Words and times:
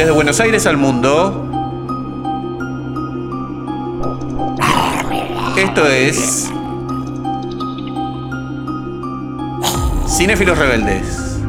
Desde 0.00 0.12
Buenos 0.12 0.40
Aires 0.40 0.66
al 0.66 0.78
mundo. 0.78 1.46
Esto 5.58 5.86
es. 5.86 6.50
Cinéfilos 10.08 10.56
Rebeldes. 10.56 11.42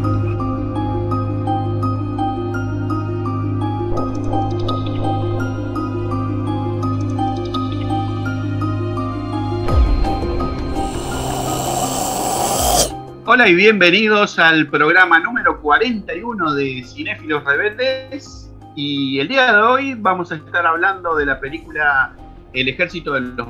Hola 13.25 13.47
y 13.47 13.55
bienvenidos 13.55 14.37
al 14.39 14.67
programa 14.67 15.19
número 15.19 15.61
41 15.61 16.53
de 16.55 16.83
Cinéfilos 16.83 17.45
Rebeldes. 17.45 18.40
Y 18.75 19.19
el 19.19 19.27
día 19.27 19.51
de 19.51 19.61
hoy 19.61 19.93
vamos 19.95 20.31
a 20.31 20.35
estar 20.35 20.65
hablando 20.65 21.15
de 21.15 21.25
la 21.25 21.39
película 21.39 22.15
El 22.53 22.69
Ejército 22.69 23.13
de 23.13 23.21
los 23.21 23.47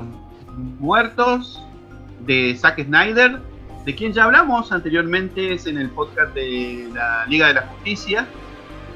Muertos 0.80 1.64
de 2.20 2.56
Zack 2.56 2.84
Snyder, 2.84 3.38
de 3.84 3.94
quien 3.94 4.12
ya 4.12 4.24
hablamos 4.24 4.72
anteriormente 4.72 5.56
en 5.64 5.78
el 5.78 5.90
podcast 5.90 6.34
de 6.34 6.90
la 6.92 7.24
Liga 7.26 7.48
de 7.48 7.54
la 7.54 7.62
Justicia. 7.62 8.26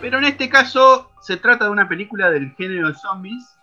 Pero 0.00 0.18
en 0.18 0.24
este 0.24 0.48
caso 0.48 1.12
se 1.20 1.36
trata 1.36 1.66
de 1.66 1.70
una 1.70 1.88
película 1.88 2.28
del 2.30 2.52
género 2.54 2.88
de 2.88 2.94
zombies, 2.94 3.56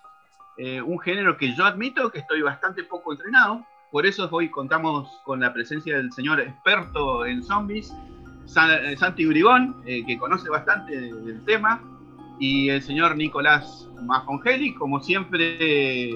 eh, 0.58 0.82
un 0.82 1.00
género 1.00 1.36
que 1.38 1.54
yo 1.56 1.66
admito 1.66 2.12
que 2.12 2.20
estoy 2.20 2.42
bastante 2.42 2.84
poco 2.84 3.12
entrenado, 3.12 3.66
por 3.92 4.06
eso 4.06 4.28
hoy 4.32 4.50
contamos 4.50 5.10
con 5.26 5.42
la 5.42 5.54
presencia 5.54 5.98
del 5.98 6.12
señor 6.14 6.40
experto 6.40 7.26
en 7.26 7.44
zombies, 7.44 7.94
eh, 8.46 8.96
Santi 8.98 9.26
Bribón, 9.26 9.84
eh, 9.86 10.06
que 10.06 10.18
conoce 10.18 10.50
bastante 10.50 11.00
del 11.00 11.44
tema, 11.46 11.82
y 12.40 12.70
el 12.70 12.82
señor 12.82 13.16
Nicolás 13.16 13.90
Mafongeli, 14.02 14.74
como 14.76 15.00
siempre, 15.00 16.12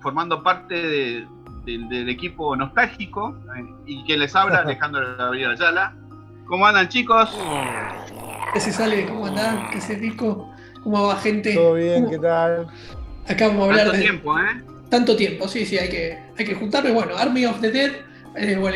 formando 0.00 0.42
parte 0.42 1.26
del 1.64 2.08
equipo 2.08 2.54
nostálgico, 2.56 3.36
eh, 3.56 3.64
y 3.86 4.04
que 4.04 4.16
les 4.16 4.34
habla 4.34 4.58
Alejandro 4.64 5.16
Gabriel 5.16 5.52
Ayala. 5.52 5.96
¿Cómo 6.46 6.66
andan, 6.66 6.88
chicos? 6.88 7.36
¿Qué 8.52 8.60
se 8.60 8.72
sale? 8.72 9.06
¿Cómo 9.06 9.26
andan? 9.26 9.70
¿Qué 9.70 9.80
se 9.80 9.96
rico? 9.96 10.52
¿Cómo 10.82 11.06
va, 11.06 11.16
gente? 11.16 11.54
Todo 11.54 11.74
bien, 11.74 12.08
¿qué 12.10 12.18
tal? 12.18 12.66
Acá 13.26 13.48
vamos 13.48 13.68
a 13.68 13.70
hablar 13.70 13.92
de... 13.92 14.00
tiempo, 14.00 14.38
¿eh? 14.38 14.62
tanto 14.90 15.16
tiempo, 15.16 15.48
sí, 15.48 15.66
sí, 15.66 15.78
hay 15.78 15.88
que, 15.88 16.18
hay 16.38 16.44
que 16.44 16.54
juntarlo. 16.54 16.92
Bueno, 16.94 17.16
Army 17.16 17.46
of 17.46 17.60
the 17.60 17.70
Dead 17.70 17.92
eh, 18.36 18.56
o 18.56 18.68
el, 18.68 18.74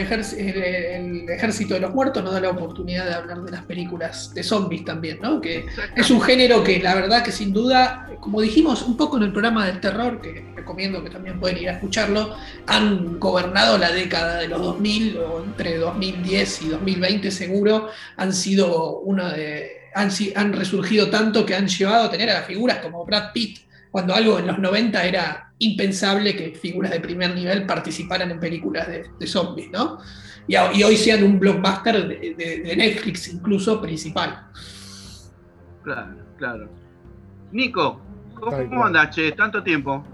Ejército 1.28 1.74
de 1.74 1.80
los 1.80 1.92
Muertos 1.92 2.22
nos 2.22 2.32
da 2.32 2.40
la 2.40 2.50
oportunidad 2.50 3.06
de 3.06 3.14
hablar 3.14 3.42
de 3.42 3.50
las 3.50 3.64
películas 3.64 4.32
de 4.32 4.42
zombies 4.42 4.84
también, 4.84 5.18
¿no? 5.20 5.40
Que 5.40 5.66
es 5.96 6.10
un 6.10 6.20
género 6.20 6.62
que 6.62 6.78
la 6.80 6.94
verdad 6.94 7.24
que 7.24 7.32
sin 7.32 7.52
duda, 7.52 8.08
como 8.20 8.40
dijimos 8.40 8.82
un 8.82 8.96
poco 8.96 9.16
en 9.16 9.24
el 9.24 9.32
programa 9.32 9.66
del 9.66 9.80
terror, 9.80 10.20
que 10.20 10.44
recomiendo 10.54 11.02
que 11.02 11.10
también 11.10 11.40
pueden 11.40 11.58
ir 11.58 11.68
a 11.68 11.72
escucharlo, 11.72 12.36
han 12.66 13.18
gobernado 13.18 13.78
la 13.78 13.90
década 13.90 14.38
de 14.38 14.48
los 14.48 14.62
2000, 14.62 15.18
o 15.18 15.42
entre 15.42 15.78
2010 15.78 16.62
y 16.62 16.68
2020 16.68 17.30
seguro, 17.30 17.88
han 18.16 18.32
sido 18.32 18.98
una 19.00 19.32
de... 19.32 19.72
Han, 19.94 20.10
han 20.36 20.52
resurgido 20.52 21.10
tanto 21.10 21.44
que 21.44 21.56
han 21.56 21.66
llevado 21.66 22.04
a 22.04 22.10
tener 22.10 22.30
a 22.30 22.42
figuras 22.42 22.78
como 22.78 23.04
Brad 23.04 23.32
Pitt, 23.32 23.58
cuando 23.90 24.14
algo 24.14 24.38
en 24.38 24.46
los 24.46 24.58
90 24.58 25.04
era 25.04 25.52
impensable 25.58 26.36
que 26.36 26.54
figuras 26.54 26.92
de 26.92 27.00
primer 27.00 27.34
nivel 27.34 27.66
participaran 27.66 28.30
en 28.30 28.40
películas 28.40 28.86
de, 28.88 29.26
zombies, 29.26 29.70
¿no? 29.70 29.98
Y, 30.46 30.56
hoy 30.56 30.96
sean 30.96 31.22
un 31.24 31.38
blockbuster 31.38 32.08
de, 32.08 32.74
Netflix 32.76 33.28
incluso 33.28 33.80
principal. 33.80 34.46
Claro, 35.82 36.16
claro. 36.36 36.68
Nico, 37.52 38.00
¿cómo, 38.34 38.84
andas, 38.84 39.14
che? 39.14 39.32
¿Tanto 39.32 39.62
tiempo? 39.62 40.04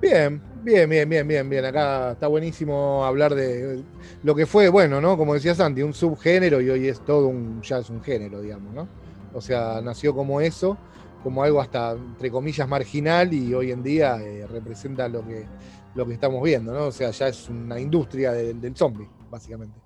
Bien, 0.00 0.40
bien, 0.62 0.88
bien, 0.88 1.08
bien, 1.08 1.28
bien, 1.28 1.48
bien. 1.48 1.64
Acá 1.64 2.12
está 2.12 2.26
buenísimo 2.26 3.04
hablar 3.04 3.34
de 3.34 3.82
lo 4.22 4.34
que 4.34 4.46
fue, 4.46 4.68
bueno, 4.68 5.00
¿no? 5.00 5.16
Como 5.16 5.34
decía 5.34 5.54
Santi, 5.54 5.82
un 5.82 5.94
subgénero 5.94 6.60
y 6.60 6.70
hoy 6.70 6.88
es 6.88 7.04
todo 7.04 7.28
un, 7.28 7.62
ya 7.62 7.78
es 7.78 7.90
un 7.90 8.02
género, 8.02 8.40
digamos, 8.40 8.74
¿no? 8.74 8.88
O 9.32 9.40
sea, 9.40 9.80
nació 9.82 10.14
como 10.14 10.40
eso 10.40 10.78
como 11.22 11.42
algo 11.42 11.60
hasta, 11.60 11.92
entre 11.92 12.30
comillas, 12.30 12.68
marginal 12.68 13.32
y 13.32 13.52
hoy 13.54 13.72
en 13.72 13.82
día 13.82 14.16
eh, 14.20 14.46
representa 14.46 15.08
lo 15.08 15.26
que, 15.26 15.46
lo 15.94 16.06
que 16.06 16.14
estamos 16.14 16.42
viendo, 16.42 16.72
¿no? 16.72 16.86
O 16.86 16.92
sea, 16.92 17.10
ya 17.10 17.28
es 17.28 17.48
una 17.48 17.78
industria 17.78 18.32
del, 18.32 18.76
zombie, 18.76 19.08
básicamente. 19.30 19.78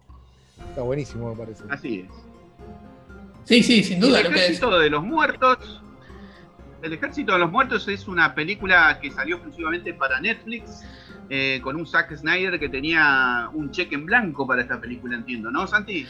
Está 0.68 0.82
buenísimo, 0.82 1.30
me 1.30 1.36
parece. 1.36 1.64
Así 1.68 2.00
es. 2.00 2.10
Sí, 3.44 3.62
sí, 3.62 3.82
sin 3.82 4.00
duda. 4.00 4.20
El 4.20 4.26
Ejército 4.26 4.78
de 4.78 4.90
los 4.90 5.02
Muertos. 5.02 5.82
El 6.82 6.92
Ejército 6.92 7.32
de 7.32 7.38
los 7.38 7.50
Muertos 7.50 7.86
es 7.86 8.08
una 8.08 8.34
película 8.34 8.98
que 9.00 9.10
salió 9.10 9.36
exclusivamente 9.36 9.94
para 9.94 10.20
Netflix 10.20 10.82
eh, 11.30 11.60
con 11.62 11.76
un 11.76 11.86
Zack 11.86 12.16
Snyder 12.16 12.58
que 12.58 12.68
tenía 12.68 13.48
un 13.54 13.70
cheque 13.70 13.94
en 13.94 14.04
blanco 14.04 14.46
para 14.46 14.62
esta 14.62 14.80
película, 14.80 15.14
entiendo, 15.14 15.50
¿no, 15.50 15.66
Santi? 15.68 16.04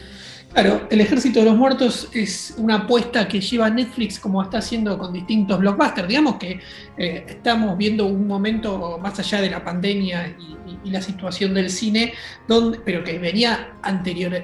Claro, 0.51 0.87
El 0.89 0.99
Ejército 0.99 1.39
de 1.39 1.45
los 1.45 1.55
Muertos 1.55 2.09
es 2.11 2.55
una 2.57 2.75
apuesta 2.75 3.27
que 3.27 3.39
lleva 3.39 3.69
Netflix 3.69 4.19
como 4.19 4.41
está 4.41 4.57
haciendo 4.57 4.97
con 4.97 5.13
distintos 5.13 5.59
blockbusters. 5.59 6.07
Digamos 6.07 6.35
que 6.35 6.59
eh, 6.97 7.25
estamos 7.27 7.77
viendo 7.77 8.07
un 8.07 8.27
momento 8.27 8.97
más 8.97 9.17
allá 9.19 9.41
de 9.41 9.51
la 9.51 9.63
pandemia 9.63 10.35
y, 10.39 10.57
la 10.91 11.01
situación 11.01 11.53
del 11.53 11.69
cine, 11.69 12.13
donde, 12.47 12.79
pero 12.79 13.03
que 13.03 13.17
venía 13.19 13.73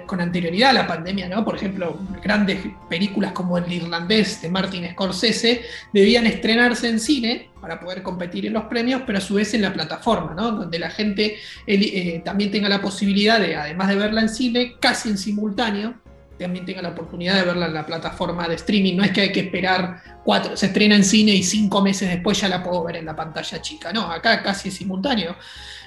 con 0.06 0.22
anterioridad 0.22 0.72
a 0.72 0.74
la 0.74 0.88
pandemia, 0.88 1.28
¿no? 1.28 1.44
Por 1.44 1.56
ejemplo, 1.56 2.00
grandes 2.24 2.60
películas 2.90 3.32
como 3.34 3.58
El 3.58 3.72
Irlandés 3.72 4.42
de 4.42 4.50
Martin 4.50 4.90
Scorsese 4.92 5.62
debían 5.94 6.26
estrenarse 6.26 6.90
en 6.90 7.00
cine 7.00 7.50
para 7.62 7.80
poder 7.80 8.02
competir 8.04 8.46
en 8.46 8.54
los 8.54 8.64
premios, 8.66 9.04
pero 9.06 9.18
a 9.18 9.22
su 9.22 9.36
vez 9.36 9.54
en 9.54 9.62
la 9.62 9.74
plataforma, 9.74 10.34
¿no? 10.34 10.52
donde 10.52 10.80
la 10.80 10.90
gente 10.90 11.38
eh, 11.68 12.22
también 12.24 12.52
tenga 12.52 12.70
la 12.70 12.82
posibilidad 12.82 13.40
de, 13.40 13.56
además 13.56 13.90
de 13.90 13.96
verla 13.96 14.22
en 14.22 14.30
cine, 14.30 14.76
casi 14.80 15.10
en 15.10 15.18
simultáneo, 15.18 15.96
también 16.40 16.66
tenga 16.66 16.82
la 16.82 16.90
oportunidad 16.90 17.36
de 17.36 17.44
verla 17.44 17.68
en 17.68 17.74
la 17.74 17.86
plataforma 17.86 18.48
de 18.48 18.56
streaming. 18.56 18.96
No 18.96 19.04
es 19.04 19.12
que 19.12 19.22
hay 19.22 19.32
que 19.32 19.42
esperar 19.42 20.02
cuatro, 20.24 20.56
se 20.56 20.68
estrena 20.68 20.96
en 20.96 21.04
cine 21.04 21.34
y 21.34 21.44
cinco 21.44 21.82
meses 21.82 22.10
después 22.10 22.40
ya 22.40 22.48
la 22.48 22.64
puedo 22.64 22.84
ver 22.84 22.96
en 22.96 23.06
la 23.06 23.16
pantalla 23.16 23.62
chica. 23.62 23.92
No, 23.92 24.10
acá 24.10 24.42
casi 24.42 24.70
es 24.70 24.76
simultáneo. 24.76 25.36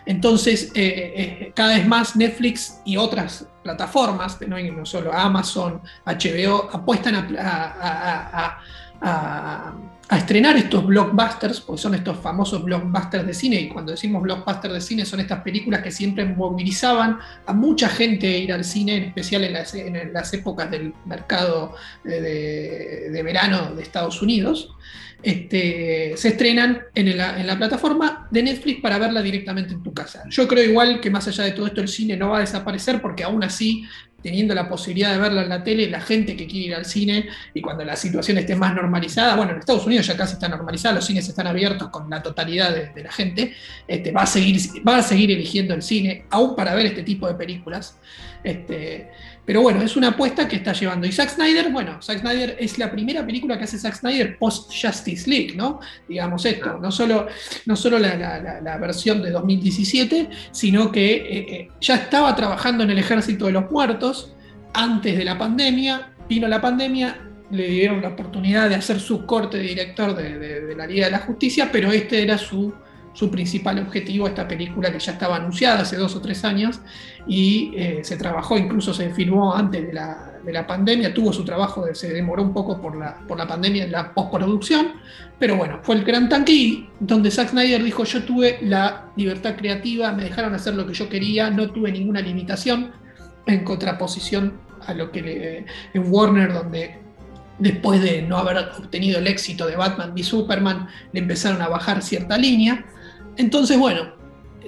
Entonces, 0.07 0.73
eh, 0.75 1.13
eh, 1.17 1.53
cada 1.55 1.75
vez 1.75 1.87
más 1.87 2.17
Netflix 2.17 2.81
y 2.85 2.97
otras 2.97 3.47
plataformas, 3.63 4.39
no, 4.47 4.87
solo 4.87 5.13
Amazon, 5.13 5.81
HBO, 6.05 6.69
apuestan 6.73 7.15
a 9.01 10.19
estrenar 10.19 10.57
estos 10.57 10.85
blockbusters, 10.85 11.61
porque 11.61 11.81
son 11.81 11.95
estos 11.95 12.19
famosos 12.19 12.63
blockbusters 12.65 13.27
de 13.27 13.35
cine, 13.35 13.61
y 13.61 13.69
cuando 13.69 13.93
decimos 13.93 14.23
blockbusters 14.23 14.75
de 14.75 14.81
cine 14.81 15.07
son 15.07 15.21
estas 15.21 15.41
películas 15.41 15.83
que 15.83 15.91
siempre 15.91 16.27
movilizaban 16.27 17.19
a 17.47 17.53
mucha 17.53 17.89
gente 17.89 18.27
a 18.27 18.37
ir 18.37 18.53
al 18.53 18.65
cine, 18.65 18.97
en 18.97 19.05
especial 19.05 19.45
en 19.45 20.13
las, 20.13 20.35
épocas 20.35 20.71
del 20.71 20.93
mercado 21.07 21.75
de, 22.05 23.21
verano 23.25 23.75
de 23.75 23.83
Estados 23.83 24.21
Unidos. 24.21 24.75
Este, 25.23 26.15
se 26.17 26.29
estrenan 26.29 26.83
en 26.95 27.17
la, 27.17 27.57
plataforma 27.57 28.27
de 28.31 28.43
Netflix 28.43 28.81
para 28.81 28.99
verla 28.99 29.23
directamente 29.23 29.73
en 29.73 29.83
tu 29.83 29.95
casa. 29.95 30.25
Yo 30.29 30.49
creo 30.49 30.65
igual 30.65 31.01
que 31.01 31.11
más 31.11 31.29
allá 31.29 31.45
de 31.45 31.53
todo 31.53 31.67
esto 31.67 31.81
el 31.81 31.89
cine 31.89 32.17
no 32.17 32.31
va 32.31 32.39
a 32.39 32.41
desaparecer 32.41 33.01
porque 33.01 33.23
aún 33.23 33.45
así 33.45 33.85
teniendo 34.23 34.55
la 34.55 34.69
posibilidad 34.69 35.13
de 35.13 35.19
verla 35.19 35.43
en 35.43 35.49
la 35.49 35.65
tele, 35.65 35.91
la 35.91 36.01
gente 36.01 36.37
que 36.37 36.47
quiere 36.47 36.67
ir 36.67 36.75
al 36.75 36.85
cine 36.85 37.29
y 37.53 37.61
cuando 37.61 37.85
la 37.85 37.97
situación 37.97 38.39
esté 38.39 38.55
más 38.55 38.75
normalizada, 38.75 39.35
bueno, 39.35 39.53
en 39.53 39.59
Estados 39.59 39.85
Unidos 39.85 40.07
ya 40.07 40.17
casi 40.17 40.35
está 40.35 40.49
normalizada, 40.49 40.95
los 40.95 41.05
cines 41.05 41.29
están 41.29 41.49
abiertos 41.49 41.89
con 41.89 42.09
la 42.09 42.23
totalidad 42.23 42.73
de, 42.73 43.03
la 43.03 43.11
gente, 43.11 43.53
este, 43.89 44.13
va, 44.13 44.23
a 44.23 44.27
seguir, 44.27 44.61
va 44.87 44.99
a 44.99 45.03
seguir 45.03 45.33
eligiendo 45.33 45.75
el 45.75 45.83
cine, 45.83 46.27
aún 46.31 46.55
para 46.55 46.75
ver 46.75 46.87
este 46.87 47.03
tipo 47.03 47.27
de 47.27 47.35
películas. 47.35 47.99
Este, 48.45 49.11
pero 49.45 49.61
bueno, 49.61 49.83
es 49.83 49.97
una 49.97 50.09
apuesta 50.09 50.47
que 50.47 50.57
está 50.57 50.73
llevando. 50.73 51.07
Y 51.07 51.13
Zack 51.13 51.31
Snyder, 51.31 51.71
bueno, 51.71 52.01
Zack 52.01 52.21
Snyder 52.21 52.57
es 52.61 52.79
la 52.79 52.91
primera 52.91 53.27
película 53.27 53.59
que 53.59 53.65
hace 53.65 53.79
Zack 53.79 53.97
Snyder 53.97 54.39
post-Justice 54.39 55.29
League, 55.29 55.55
¿no? 55.57 55.81
Digamos 56.09 56.45
esto, 56.45 56.79
no 56.79 56.93
solo, 56.93 57.27
no 57.67 57.75
solo 57.75 57.99
la, 57.99 58.79
versión 58.81 59.21
de 59.21 59.31
2017, 59.31 60.29
sino 60.53 60.93
que 60.93 61.15
eh, 61.15 61.47
eh, 61.49 61.69
ya 61.81 61.97
estaba 61.97 62.35
trabajando 62.37 62.85
en 62.85 62.91
el 62.91 62.99
Ejército 62.99 63.47
de 63.47 63.53
los 63.53 63.71
Muertos 63.71 64.35
antes 64.75 65.19
de 65.19 65.25
la 65.25 65.37
pandemia, 65.37 66.13
vino 66.29 66.47
la 66.47 66.61
pandemia, 66.61 67.29
le 67.51 67.67
dieron 67.67 68.01
la 68.01 68.09
oportunidad 68.09 68.69
de 68.69 68.77
hacer 68.77 69.01
su 69.01 69.27
corte 69.27 69.59
de 69.59 69.65
director 69.65 70.15
de 70.15 70.75
la 70.75 70.87
Liga 70.87 71.07
de 71.07 71.13
la 71.13 71.19
Justicia, 71.19 71.69
pero 71.71 71.93
este 71.93 72.23
era 72.23 72.39
su 72.39 72.73
su 73.13 73.31
principal 73.31 73.79
objetivo 73.79 74.27
esta 74.27 74.49
película 74.49 74.91
que 74.91 74.99
ya 74.99 75.13
estaba 75.13 75.37
anunciada 75.37 75.81
hace 75.81 75.97
dos 75.97 76.17
o 76.17 76.21
tres 76.21 76.45
años 76.45 76.81
y 77.27 77.73
eh, 77.77 78.01
se 78.03 78.17
trabajó, 78.17 78.57
incluso 78.57 78.95
se 78.95 79.11
filmó 79.11 79.55
antes 79.55 79.87
de 79.87 79.93
la, 79.93 80.67
pandemia, 80.67 81.15
tuvo 81.15 81.33
su 81.33 81.45
trabajo, 81.45 81.87
se 81.95 82.13
demoró 82.13 82.43
un 82.43 82.53
poco 82.53 82.81
por 82.81 82.97
la, 82.97 83.19
por 83.29 83.39
la 83.39 83.47
pandemia 83.47 83.85
en 83.85 83.93
la 83.93 84.13
postproducción, 84.13 84.95
pero 85.39 85.57
bueno, 85.57 85.81
fue 85.83 85.97
el 85.97 86.05
gran 86.05 86.29
tanque 86.29 86.53
y 86.53 86.89
donde 86.99 87.31
Zack 87.31 87.51
Snyder 87.51 87.83
dijo 87.83 88.05
yo 88.05 88.25
tuve 88.25 88.59
la 88.63 89.07
libertad 89.17 89.57
creativa, 89.57 90.13
me 90.13 90.25
dejaron 90.25 90.55
hacer 90.55 90.75
lo 90.75 90.87
que 90.87 90.95
yo 90.95 91.09
quería, 91.09 91.51
no 91.51 91.71
tuve 91.71 91.93
ninguna 91.93 92.21
limitación, 92.21 92.93
en 93.47 93.65
contraposición 93.65 94.61
a 94.87 94.95
lo 94.95 95.11
que 95.11 95.65
en 95.95 96.13
Warner, 96.13 96.53
donde 96.53 96.99
después 97.59 98.01
de 98.03 98.23
no 98.23 98.39
haber 98.39 98.59
obtenido 98.59 99.19
el 99.19 99.27
éxito 99.27 99.67
de 99.67 99.77
Batman 99.77 100.13
v 100.13 100.23
Superman, 100.23 100.89
le 101.13 101.21
empezaron 101.21 101.63
a 101.63 101.69
bajar 101.69 102.03
cierta 102.03 102.37
línea. 102.37 102.85
Entonces, 103.37 103.79
bueno, 103.79 104.15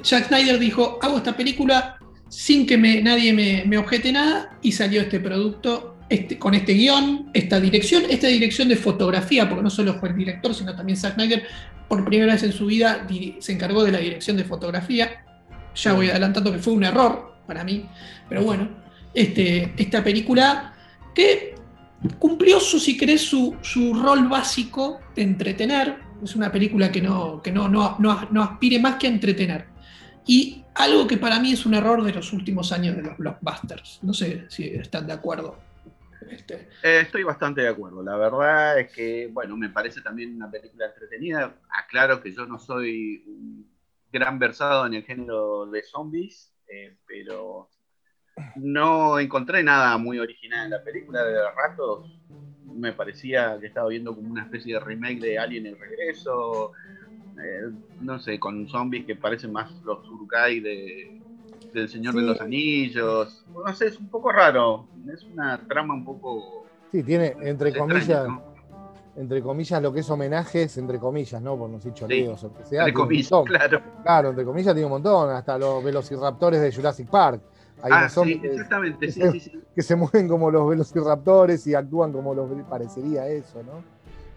Jack 0.03 0.29
Snyder 0.29 0.59
dijo, 0.59 0.99
hago 1.03 1.19
esta 1.19 1.37
película 1.37 1.99
sin 2.29 2.67
que 2.67 2.77
nadie 2.77 3.33
me, 3.67 3.79
objete 3.79 4.13
nada 4.13 4.59
y 4.63 4.73
salió 4.73 5.03
este 5.03 5.21
producto 5.21 5.99
este, 6.09 6.39
con 6.39 6.55
este 6.55 6.75
guion, 6.75 7.31
esta 7.33 7.61
dirección, 7.61 8.05
esta 8.09 8.27
dirección 8.27 8.69
de 8.69 8.77
fotografía, 8.77 9.49
porque 9.49 9.63
no 9.63 9.71
solo 9.71 9.95
fue 9.95 10.11
el 10.11 10.17
director, 10.17 10.55
sino 10.55 10.75
también 10.75 10.97
Zack 10.97 11.15
Snyder, 11.15 11.45
por 11.89 12.05
primera 12.05 12.33
vez 12.33 12.43
en 12.43 12.53
su 12.53 12.67
vida 12.67 13.07
se 13.39 13.53
encargó 13.53 13.85
de 13.85 13.93
la 13.93 13.99
dirección 13.99 14.37
de 14.37 14.45
fotografía. 14.45 15.25
Ya 15.75 15.93
voy 15.93 16.11
adelantando 16.11 16.53
que 16.53 16.59
fue 16.59 16.73
un 16.73 16.85
error 16.85 17.35
para 17.47 17.65
mí, 17.65 17.87
pero 18.29 18.43
bueno, 18.43 18.69
este, 19.13 19.73
esta 19.77 20.03
película 20.03 20.75
que 21.15 21.55
cumplió 22.19 22.61
su, 22.61 22.79
si 22.79 22.97
querés, 22.97 23.23
su, 23.23 23.55
rol 23.95 24.29
básico 24.29 25.01
de 25.15 25.23
entretener. 25.23 26.04
Es 26.23 26.37
una 26.37 26.51
película 26.51 26.91
que 26.91 27.01
no, 27.01 27.43
que 27.43 27.51
no, 27.51 27.69
no, 27.69 27.99
no, 27.99 28.43
aspire 28.43 28.79
más 28.79 28.97
que 28.97 29.07
a 29.07 29.11
entretener. 29.11 29.67
Y 30.27 30.65
algo 30.75 31.07
que 31.07 31.17
para 31.17 31.39
mí 31.39 31.53
es 31.53 31.67
un 31.67 31.75
error 31.75 32.03
de 32.03 32.13
los 32.13 32.33
últimos 32.33 32.73
años 32.73 32.97
de 32.97 33.03
los 33.03 33.17
blockbusters. 33.19 34.01
No 34.03 34.15
sé 34.15 34.47
si 34.49 34.67
están 34.69 35.07
de 35.07 35.13
acuerdo. 35.13 35.59
Este. 36.31 36.69
Eh, 36.83 37.01
estoy 37.03 37.23
bastante 37.23 37.61
de 37.61 37.69
acuerdo. 37.69 38.03
La 38.03 38.17
verdad 38.17 38.81
es 38.81 38.93
que, 38.93 39.29
bueno, 39.31 39.57
me 39.57 39.69
parece 39.69 40.01
también 40.01 40.35
una 40.35 40.51
película 40.51 40.87
entretenida. 40.87 41.55
Aclaro 41.69 42.23
que 42.23 42.33
yo 42.33 42.47
no 42.47 42.59
soy 42.59 43.23
un 43.27 43.71
gran 44.11 44.39
versado 44.39 44.87
en 44.87 44.95
el 44.95 45.05
género 45.05 45.67
de 45.67 45.83
zombies, 45.83 46.55
eh, 46.69 46.97
pero 47.07 47.69
no 48.57 49.19
encontré 49.19 49.63
nada 49.63 49.99
muy 49.99 50.19
original 50.19 50.65
en 50.65 50.71
la 50.71 50.83
película. 50.83 51.23
De 51.25 51.51
rato 51.51 52.07
me 52.77 52.93
parecía 52.93 53.59
que 53.61 53.67
estaba 53.67 53.89
viendo 53.89 54.15
como 54.15 54.31
una 54.31 54.43
especie 54.43 54.75
de 54.75 54.81
remake 54.81 55.21
de 55.21 55.39
Alien 55.39 55.67
el 55.67 55.79
Regreso. 55.79 56.73
Eh, 57.37 57.71
no 58.01 58.19
sé, 58.19 58.39
con 58.39 58.69
zombies 58.69 59.07
que 59.07 59.17
parecen 59.17 59.53
más 59.53 59.71
los 59.85 60.09
Urukai 60.09 60.61
de, 60.61 61.21
del 61.73 61.89
Señor 61.89 62.15
de 62.15 62.23
los 62.23 62.41
Anillos. 62.41 63.45
No 63.53 63.75
sé, 63.75 63.89
es 63.89 63.99
un 63.99 64.09
poco 64.09 64.31
raro. 64.33 64.87
Es 65.13 65.25
una 65.25 65.59
trama 65.67 65.95
un 65.95 66.05
poco. 66.05 66.67
Sí, 66.93 67.03
tiene, 67.03 67.35
entre 67.43 67.77
comillas. 67.77 68.29
Entre 69.17 69.41
comillas, 69.43 69.81
lo 69.81 69.93
que 69.93 70.01
es 70.01 70.11
homenajes, 70.11 70.77
entre 70.77 70.99
comillas, 70.99 71.41
¿no? 71.41 71.57
Por 71.57 71.71
no 71.71 71.77
decir 71.77 71.93
choreos 71.93 72.43
o 72.43 72.53
que 72.53 72.65
sea. 72.65 72.81
Entre 72.81 72.95
comillas, 72.95 73.31
claro. 73.45 73.81
Claro, 74.03 74.31
entre 74.31 74.45
comillas 74.45 74.75
tiene 74.75 74.87
un 74.87 74.93
montón. 74.93 75.31
Hasta 75.31 75.57
los 75.57 75.85
velociraptores 75.85 76.61
de 76.61 76.73
Jurassic 76.73 77.09
Park 77.09 77.41
ah, 77.91 78.09
sí, 78.09 78.41
exactamente, 78.43 79.11
sí, 79.11 79.21
sí, 79.33 79.41
sí. 79.41 79.63
Que 79.75 79.83
se 79.83 79.97
mueven 79.97 80.29
como 80.29 80.51
los 80.51 80.69
velociraptores 80.69 81.67
y 81.67 81.75
actúan 81.75 82.13
como 82.13 82.35
los. 82.35 82.51
Parecería 82.69 83.29
eso, 83.29 83.63
¿no? 83.63 83.83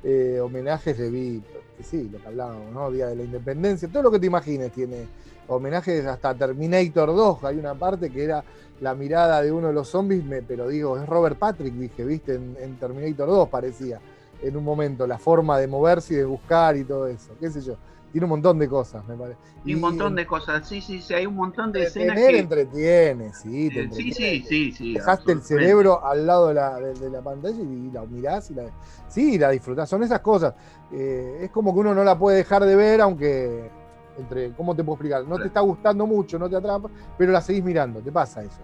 Eh, 0.04 0.40
homenajes 0.40 0.98
le 1.00 1.10
vi, 1.10 1.44
sí, 1.82 2.10
lo 2.10 2.20
que 2.20 2.28
hablábamos, 2.28 2.72
¿no? 2.72 2.92
Día 2.92 3.08
de 3.08 3.16
la 3.16 3.24
Independencia, 3.24 3.88
todo 3.88 4.04
lo 4.04 4.12
que 4.12 4.20
te 4.20 4.28
imagines 4.28 4.72
tiene 4.72 5.08
homenajes 5.48 6.06
hasta 6.06 6.34
Terminator 6.36 7.16
2. 7.16 7.44
Hay 7.44 7.58
una 7.58 7.74
parte 7.74 8.10
que 8.10 8.24
era 8.24 8.44
la 8.80 8.94
mirada 8.94 9.42
de 9.42 9.52
uno 9.52 9.68
de 9.68 9.74
los 9.74 9.88
zombies, 9.88 10.24
pero 10.48 10.68
digo, 10.68 10.98
es 10.98 11.06
Robert 11.08 11.38
Patrick, 11.38 11.74
dije, 11.74 12.06
¿viste? 12.06 12.36
En, 12.36 12.78
Terminator 12.80 13.28
2 13.28 13.50
parecía, 13.50 14.00
en 14.42 14.56
un 14.56 14.64
momento, 14.64 15.08
la 15.08 15.18
forma 15.18 15.58
de 15.58 15.68
moverse 15.68 16.14
y 16.14 16.18
de 16.18 16.26
buscar 16.26 16.78
y 16.78 16.84
todo 16.84 17.08
eso, 17.08 17.32
qué 17.40 17.50
sé 17.50 17.62
yo 17.62 17.78
tiene 18.12 18.26
un 18.26 18.30
montón 18.30 18.58
de 18.58 18.68
cosas, 18.68 19.06
me 19.08 19.16
parece. 19.16 19.40
Y 19.66 19.76
un 19.76 19.82
montón 19.82 20.16
de 20.16 20.26
cosas, 20.26 20.68
sí, 20.68 20.82
sí, 20.82 21.02
sí, 21.02 21.14
hay 21.14 21.26
un 21.26 21.36
montón 21.36 21.72
de 21.72 21.84
escenas 21.84 22.16
que... 22.16 22.40
entretiene, 22.40 23.34
sí, 23.34 23.70
te 23.70 23.82
entretiene. 23.82 24.14
Sí, 24.14 24.44
sí, 24.48 24.72
sí, 24.72 24.94
Dejaste 24.94 25.34
el 25.34 25.42
cerebro 25.42 26.06
al 26.06 26.26
lado 26.26 26.48
de 26.48 26.54
la, 26.54 26.80
de, 26.80 27.10
la 27.10 27.22
pantalla 27.22 27.62
y 27.62 27.92
la 27.92 28.06
mirás 28.06 28.50
y 28.52 28.56
la... 28.56 28.64
Sí, 29.08 29.38
la 29.38 29.50
disfrutás, 29.52 29.90
son 29.90 30.04
esas 30.04 30.22
cosas. 30.22 30.54
Eh, 30.92 31.40
es 31.44 31.52
como 31.52 31.74
que 31.74 31.80
uno 31.82 31.94
no 31.94 32.04
la 32.04 32.18
puede 32.18 32.38
dejar 32.38 32.66
de 32.66 32.76
ver, 32.76 33.02
aunque... 33.02 33.70
Entre, 34.18 34.52
¿Cómo 34.54 34.76
te 34.76 34.84
puedo 34.84 34.96
explicar? 34.96 35.26
No 35.26 35.38
te 35.38 35.46
está 35.46 35.60
gustando 35.60 36.08
mucho, 36.08 36.40
no 36.40 36.50
te 36.50 36.56
atrapa, 36.56 36.90
pero 37.20 37.32
la 37.32 37.40
seguís 37.40 37.64
mirando, 37.64 38.00
te 38.00 38.12
pasa 38.12 38.42
eso. 38.42 38.62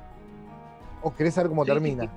O 1.04 1.13
querés 1.13 1.36
saber 1.36 1.50
cómo 1.50 1.63
termina. 1.63 2.10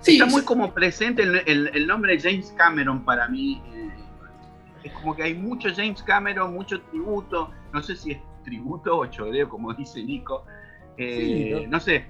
Sí, 0.00 0.14
está 0.14 0.26
muy 0.26 0.42
como 0.42 0.72
presente 0.72 1.22
el, 1.22 1.70
el, 1.72 1.86
nombre 1.86 2.16
de 2.16 2.20
James 2.20 2.52
Cameron 2.56 3.04
para 3.04 3.28
mí 3.28 3.62
eh, 3.72 3.90
es 4.86 4.92
como 4.92 5.14
que 5.14 5.24
hay 5.24 5.34
mucho 5.34 5.68
James 5.74 6.02
Cameron, 6.02 6.54
mucho 6.54 6.80
tributo, 6.80 7.50
no 7.72 7.82
sé 7.82 7.96
si 7.96 8.12
es 8.12 8.18
tributo 8.44 8.98
o 8.98 9.06
choreo, 9.06 9.48
como 9.48 9.74
dice 9.74 10.02
Nico, 10.02 10.44
eh, 10.96 11.66
¿no? 11.68 11.80
sé. 11.80 12.06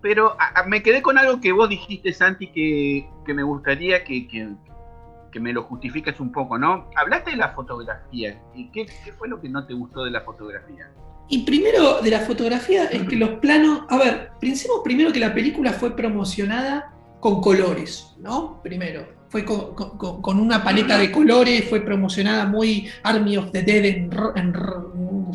Pero 0.00 0.36
me 0.66 0.82
quedé 0.82 1.00
con 1.00 1.16
algo 1.16 1.40
que 1.40 1.52
vos 1.52 1.68
dijiste, 1.68 2.12
Santi, 2.12 2.48
que, 2.48 3.08
me 3.32 3.42
gustaría 3.44 4.02
que, 4.02 4.26
que, 4.26 5.40
me 5.40 5.52
lo 5.52 5.62
justifiques 5.62 6.18
un 6.18 6.32
poco, 6.32 6.58
¿no? 6.58 6.90
Hablaste 6.96 7.30
de 7.30 7.36
la 7.36 7.50
fotografía. 7.50 8.42
¿Y 8.52 8.70
qué, 8.72 8.86
qué 9.04 9.12
fue 9.12 9.28
lo 9.28 9.40
que 9.40 9.48
no 9.48 9.64
te 9.64 9.74
gustó 9.74 10.04
de 10.04 10.10
la 10.10 10.22
fotografía? 10.22 10.90
Y 11.28 11.44
primero 11.44 12.02
de 12.02 12.10
la 12.10 12.20
fotografía 12.20 12.86
es 12.86 13.04
que 13.04 13.14
los 13.14 13.38
planos, 13.38 13.82
a 13.88 13.96
ver, 13.96 14.32
pensemos 14.40 14.80
primero 14.82 15.12
que 15.12 15.20
la 15.20 15.32
película 15.32 15.72
fue 15.72 15.94
promocionada 15.94 16.92
con 17.20 17.40
colores, 17.40 18.14
¿no? 18.18 18.60
Primero, 18.60 19.06
fue 19.32 19.46
con, 19.46 20.38
una 20.38 20.62
paleta 20.62 20.98
de 20.98 21.10
colores, 21.10 21.64
fue 21.66 21.80
promocionada 21.80 22.44
muy 22.44 22.86
Army 23.02 23.38
of 23.38 23.50
the 23.50 23.62
Dead 23.62 23.84
en, 23.86 24.10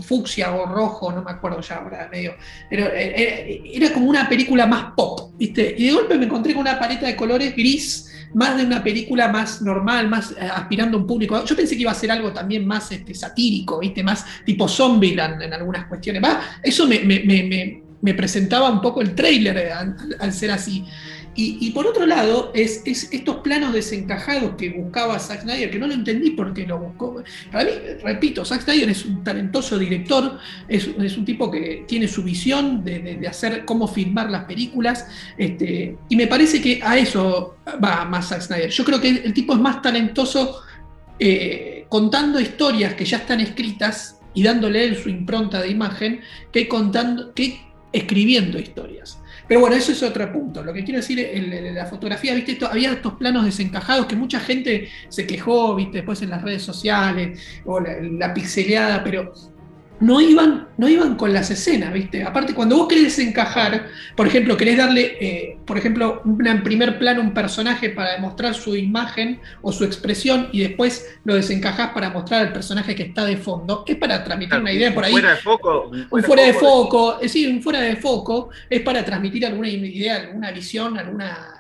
fucsia 0.03 0.53
o 0.53 0.67
rojo, 0.67 1.11
no 1.11 1.23
me 1.23 1.31
acuerdo 1.31 1.59
ya 1.61 1.77
ahora 1.77 2.07
medio, 2.11 2.35
pero 2.69 2.85
eh, 2.85 3.13
eh, 3.17 3.61
era 3.73 3.91
como 3.91 4.05
una 4.07 4.29
película 4.29 4.67
más 4.67 4.93
pop, 4.95 5.31
¿viste? 5.39 5.73
Y 5.75 5.87
de 5.87 5.93
golpe 5.93 6.15
me 6.15 6.25
encontré 6.25 6.53
con 6.53 6.61
una 6.61 6.77
paleta 6.77 7.07
de 7.07 7.15
colores 7.15 7.55
gris, 7.55 8.13
más 8.35 8.55
de 8.55 8.65
una 8.65 8.83
película 8.83 9.29
más 9.29 9.63
normal, 9.63 10.07
más 10.07 10.29
eh, 10.33 10.35
aspirando 10.41 10.97
a 10.97 11.01
un 11.01 11.07
público. 11.07 11.43
Yo 11.43 11.55
pensé 11.55 11.75
que 11.75 11.81
iba 11.81 11.91
a 11.91 11.95
ser 11.95 12.11
algo 12.11 12.31
también 12.31 12.67
más 12.67 12.91
este, 12.91 13.15
satírico, 13.15 13.79
¿viste? 13.79 14.03
Más 14.03 14.23
tipo 14.45 14.67
Zombieland 14.67 15.41
en 15.41 15.53
algunas 15.53 15.87
cuestiones. 15.87 16.21
eso 16.61 16.87
me, 16.87 18.13
presentaba 18.13 18.69
un 18.69 18.79
poco 18.79 19.01
el 19.01 19.15
trailer 19.15 19.71
al 20.19 20.31
ser 20.31 20.51
así. 20.51 20.85
Y, 21.39 21.69
por 21.69 21.85
otro 21.85 22.07
lado, 22.07 22.51
es, 22.55 22.81
estos 22.83 23.35
planos 23.37 23.71
desencajados 23.71 24.55
que 24.57 24.71
buscaba 24.71 25.19
Zack 25.19 25.43
Snyder, 25.43 25.69
que 25.69 25.77
no 25.77 25.85
lo 25.85 25.93
entendí 25.93 26.31
porque 26.31 26.65
lo 26.65 26.79
buscó. 26.79 27.23
Para 27.51 27.63
mí, 27.63 27.71
repito, 28.03 28.43
Zack 28.43 28.63
Snyder 28.63 28.89
es 28.89 29.05
un 29.05 29.23
talentoso 29.23 29.77
director, 29.77 30.39
es, 30.67 30.87
un 30.87 31.25
tipo 31.25 31.51
que 31.51 31.85
tiene 31.87 32.07
su 32.07 32.23
visión 32.23 32.83
de, 32.83 33.23
hacer 33.29 33.65
cómo 33.65 33.87
filmar 33.87 34.31
las 34.31 34.45
películas, 34.45 35.05
este, 35.37 35.95
y 36.09 36.15
me 36.15 36.25
parece 36.25 36.59
que 36.59 36.79
a 36.81 36.97
eso 36.97 37.57
va 37.83 38.03
más 38.05 38.29
Zack 38.29 38.41
Snyder. 38.41 38.71
Yo 38.71 38.83
creo 38.83 38.99
que 38.99 39.09
el, 39.09 39.31
tipo 39.31 39.53
es 39.53 39.59
más 39.59 39.83
talentoso 39.83 40.61
eh, 41.19 41.85
contando 41.87 42.39
historias 42.39 42.95
que 42.95 43.05
ya 43.05 43.17
están 43.17 43.41
escritas 43.41 44.19
y 44.33 44.41
dándole 44.41 44.95
su 44.95 45.09
impronta 45.09 45.61
de 45.61 45.69
imagen 45.69 46.21
que, 46.51 46.67
contando, 46.67 47.31
que 47.35 47.61
escribiendo 47.93 48.57
historias. 48.57 49.19
Pero 49.47 49.61
bueno, 49.61 49.75
eso 49.75 49.91
es 49.91 50.03
otro 50.03 50.31
punto. 50.31 50.63
Lo 50.63 50.73
que 50.73 50.83
quiero 50.83 50.99
decir, 50.99 51.19
el, 51.19 51.73
la 51.73 51.85
fotografía, 51.85 52.33
viste, 52.33 52.57
había 52.65 52.91
estos 52.91 53.13
planos 53.13 53.45
desencajados 53.45 54.05
que 54.05 54.15
mucha 54.15 54.39
gente 54.39 54.89
se 55.09 55.25
quejó, 55.25 55.75
viste, 55.75 55.97
después 55.97 56.21
en 56.21 56.29
las 56.29 56.41
redes 56.41 56.63
sociales, 56.63 57.39
o 57.65 57.79
la, 57.79 57.97
la 58.01 58.33
pixeleada, 58.33 59.03
pero 59.03 59.33
no 59.99 60.21
iban, 60.21 60.67
no 60.77 60.87
iban 60.87 61.15
con 61.15 61.33
las 61.33 61.49
escenas, 61.49 61.91
¿viste? 61.91 62.23
Aparte, 62.23 62.53
cuando 62.53 62.77
vos 62.77 62.87
querés 62.87 63.17
encajar, 63.19 63.87
por 64.15 64.27
ejemplo, 64.27 64.55
querés 64.55 64.77
darle, 64.77 65.17
eh, 65.19 65.57
por 65.65 65.77
ejemplo, 65.77 66.21
en 66.25 66.63
primer 66.63 66.99
plano 66.99 67.21
un 67.21 67.33
personaje 67.33 67.89
para 67.89 68.13
demostrar 68.13 68.53
su 68.53 68.75
imagen 68.75 69.39
o 69.61 69.71
su 69.71 69.85
expresión 69.85 70.49
y 70.51 70.59
después 70.59 71.17
lo 71.23 71.35
desencajás 71.35 71.91
para 71.91 72.11
mostrar 72.11 72.41
al 72.41 72.53
personaje 72.53 72.95
que 72.95 73.03
está 73.03 73.25
de 73.25 73.37
fondo, 73.37 73.83
es 73.87 73.95
para 73.95 74.23
transmitir 74.23 74.59
una 74.59 74.71
idea 74.71 74.93
por 74.93 75.05
ahí. 75.05 75.11
Fuera 75.11 75.31
de 75.31 75.37
foco. 75.37 75.91
Un 76.11 76.23
fuera, 76.23 76.43
de 76.43 76.53
foco, 76.53 77.15
es 77.15 77.21
decir, 77.21 77.49
un 77.49 77.61
fuera 77.61 77.81
de 77.81 77.95
foco 77.95 78.49
es 78.69 78.81
para 78.81 79.03
transmitir 79.03 79.45
alguna 79.45 79.69
idea, 79.69 80.17
alguna 80.17 80.51
visión, 80.51 80.97
alguna, 80.97 81.59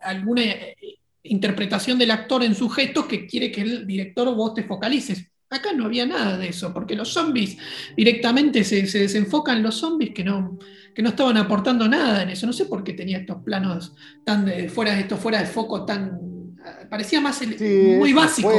alguna 0.00 0.42
eh, 0.42 0.76
interpretación 1.22 1.98
del 1.98 2.10
actor 2.10 2.42
en 2.42 2.54
su 2.54 2.68
gesto 2.68 3.06
que 3.06 3.26
quiere 3.26 3.52
que 3.52 3.60
el 3.60 3.86
director 3.86 4.26
o 4.26 4.34
vos 4.34 4.54
te 4.54 4.64
focalices 4.64 5.28
Acá 5.50 5.72
no 5.72 5.86
había 5.86 6.04
nada 6.04 6.36
de 6.36 6.48
eso, 6.48 6.74
porque 6.74 6.94
los 6.94 7.12
zombies 7.12 7.56
directamente 7.96 8.64
se, 8.64 8.82
desenfocan 8.82 9.62
los 9.62 9.76
zombies 9.76 10.12
que 10.12 10.22
no, 10.22 10.58
que 10.94 11.02
no 11.02 11.10
estaban 11.10 11.36
aportando 11.38 11.88
nada 11.88 12.22
en 12.22 12.30
eso. 12.30 12.46
No 12.46 12.52
sé 12.52 12.66
por 12.66 12.84
qué 12.84 12.92
tenía 12.92 13.18
estos 13.18 13.42
planos 13.42 13.94
tan 14.24 14.44
de, 14.44 14.68
fuera 14.68 14.94
de 14.94 15.00
esto, 15.00 15.16
fuera 15.16 15.40
de 15.40 15.46
foco, 15.46 15.84
tan. 15.84 16.20
Parecía 16.90 17.20
más 17.20 17.40
muy 17.98 18.12
básico. 18.12 18.50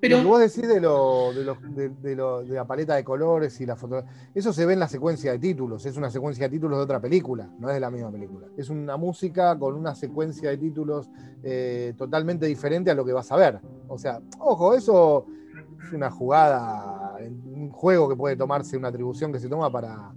Pero, 0.00 0.18
lo 0.18 0.22
que 0.22 0.28
vos 0.28 0.40
decís 0.40 0.68
de, 0.68 0.80
lo, 0.80 1.32
de, 1.32 2.54
la 2.54 2.66
paleta 2.66 2.94
de 2.94 3.04
colores 3.04 3.60
y 3.60 3.66
la 3.66 3.76
foto, 3.76 4.04
eso 4.34 4.52
se 4.52 4.66
ve 4.66 4.74
en 4.74 4.80
la 4.80 4.88
secuencia 4.88 5.32
de 5.32 5.38
títulos, 5.38 5.86
es 5.86 5.96
una 5.96 6.10
secuencia 6.10 6.44
de 6.44 6.56
títulos 6.56 6.78
de 6.78 6.84
otra 6.84 7.00
película, 7.00 7.48
no 7.58 7.68
es 7.68 7.74
de 7.74 7.80
la 7.80 7.90
misma 7.90 8.10
película. 8.10 8.46
Es 8.56 8.68
una 8.68 8.96
música 8.96 9.58
con 9.58 9.74
una 9.74 9.94
secuencia 9.94 10.50
de 10.50 10.58
títulos 10.58 11.08
eh, 11.42 11.94
totalmente 11.96 12.46
diferente 12.46 12.90
a 12.90 12.94
lo 12.94 13.04
que 13.04 13.12
vas 13.12 13.30
a 13.32 13.36
ver. 13.36 13.60
O 13.88 13.98
sea, 13.98 14.20
ojo, 14.38 14.74
eso 14.74 15.26
es 15.26 15.45
una 15.92 16.10
jugada, 16.10 17.16
un 17.20 17.70
juego 17.70 18.08
que 18.08 18.16
puede 18.16 18.36
tomarse, 18.36 18.76
una 18.76 18.88
atribución 18.88 19.32
que 19.32 19.38
se 19.38 19.48
toma 19.48 19.70
para, 19.70 20.12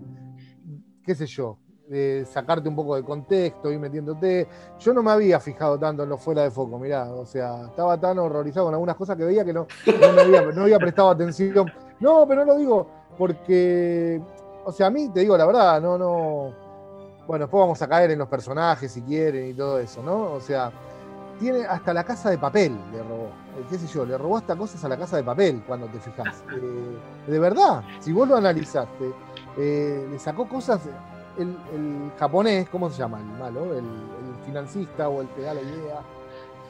qué 1.04 1.16
sé 1.16 1.25
yo, 1.25 1.58
sacarte 2.25 2.70
un 2.70 2.75
poco 2.75 2.96
de 2.96 3.04
contexto, 3.04 3.72
ir 3.72 3.80
metiéndote. 3.80 4.48
Yo 4.80 4.94
no 4.94 5.01
me 5.01 5.12
había 5.12 5.39
fijado 5.39 5.78
tanto 5.80 6.04
en 6.04 6.10
lo 6.10 6.18
fuera 6.18 6.44
de 6.44 6.51
foco, 6.51 6.78
mirá, 6.78 7.12
o 7.12 7.25
sea, 7.25 7.66
estaba 7.68 8.00
tan 8.00 8.20
horrorizado 8.20 8.68
con 8.68 8.75
algunas 8.75 8.96
cosas 8.96 9.18
que 9.18 9.24
veía 9.24 9.44
que 9.44 9.54
no, 9.54 9.68
no, 9.86 10.22
había, 10.22 10.42
no 10.51 10.62
había 10.63 10.78
prestado 10.78 11.10
atención. 11.10 11.72
No, 12.00 12.25
pero 12.28 12.46
no 12.46 12.54
lo 12.54 12.58
digo 12.58 12.88
porque, 13.18 14.22
o 14.63 14.72
sea, 14.72 14.88
a 14.88 14.89
mí 14.89 15.10
te 15.10 15.20
digo 15.22 15.38
la 15.38 15.46
verdad, 15.46 15.82
no, 15.82 15.98
no. 15.98 16.54
Bueno, 17.28 17.46
después 17.46 17.62
vamos 17.62 17.82
a 17.82 17.88
caer 17.88 18.12
en 18.12 18.20
los 18.20 18.28
personajes 18.28 18.92
si 18.92 19.01
quieren 19.01 19.50
y 19.50 19.54
todo 19.54 19.78
eso, 19.78 20.01
¿no? 20.01 20.32
O 20.32 20.39
sea, 20.39 20.72
tiene 21.39 21.66
hasta 21.66 21.94
la 21.94 22.04
casa 22.04 22.30
de 22.30 22.38
papel, 22.38 22.80
le 22.92 23.04
robó. 23.04 23.30
Eh, 23.60 23.66
¿Qué 23.70 23.78
sé 23.78 23.88
yo? 23.88 24.06
Le 24.06 24.18
robó 24.18 24.38
hasta 24.38 24.56
cosas 24.56 24.84
a 24.84 24.89
la 24.89 24.98
casa 24.98 25.18
de 25.18 25.24
papel 25.24 25.63
cuando 25.68 25.88
te 25.88 26.00
fijas. 26.00 26.44
Eh, 26.60 27.32
de 27.32 27.39
verdad, 27.39 27.84
si 28.00 28.12
vos 28.12 28.28
lo 28.28 28.36
analizaste, 28.36 29.13
eh, 29.58 30.08
le 30.10 30.20
sacó 30.20 30.48
cosas. 30.48 30.82
El, 31.38 31.56
japonés, 32.20 32.68
¿cómo 32.70 32.89
se 32.89 32.98
llama? 32.98 33.20
El 33.20 33.25
malo, 33.25 33.74
el, 33.74 33.86
financista 34.46 35.08
o 35.10 35.22
el 35.22 35.28
que 35.30 35.42
da 35.42 35.54
la 35.54 35.62
idea, 35.62 36.01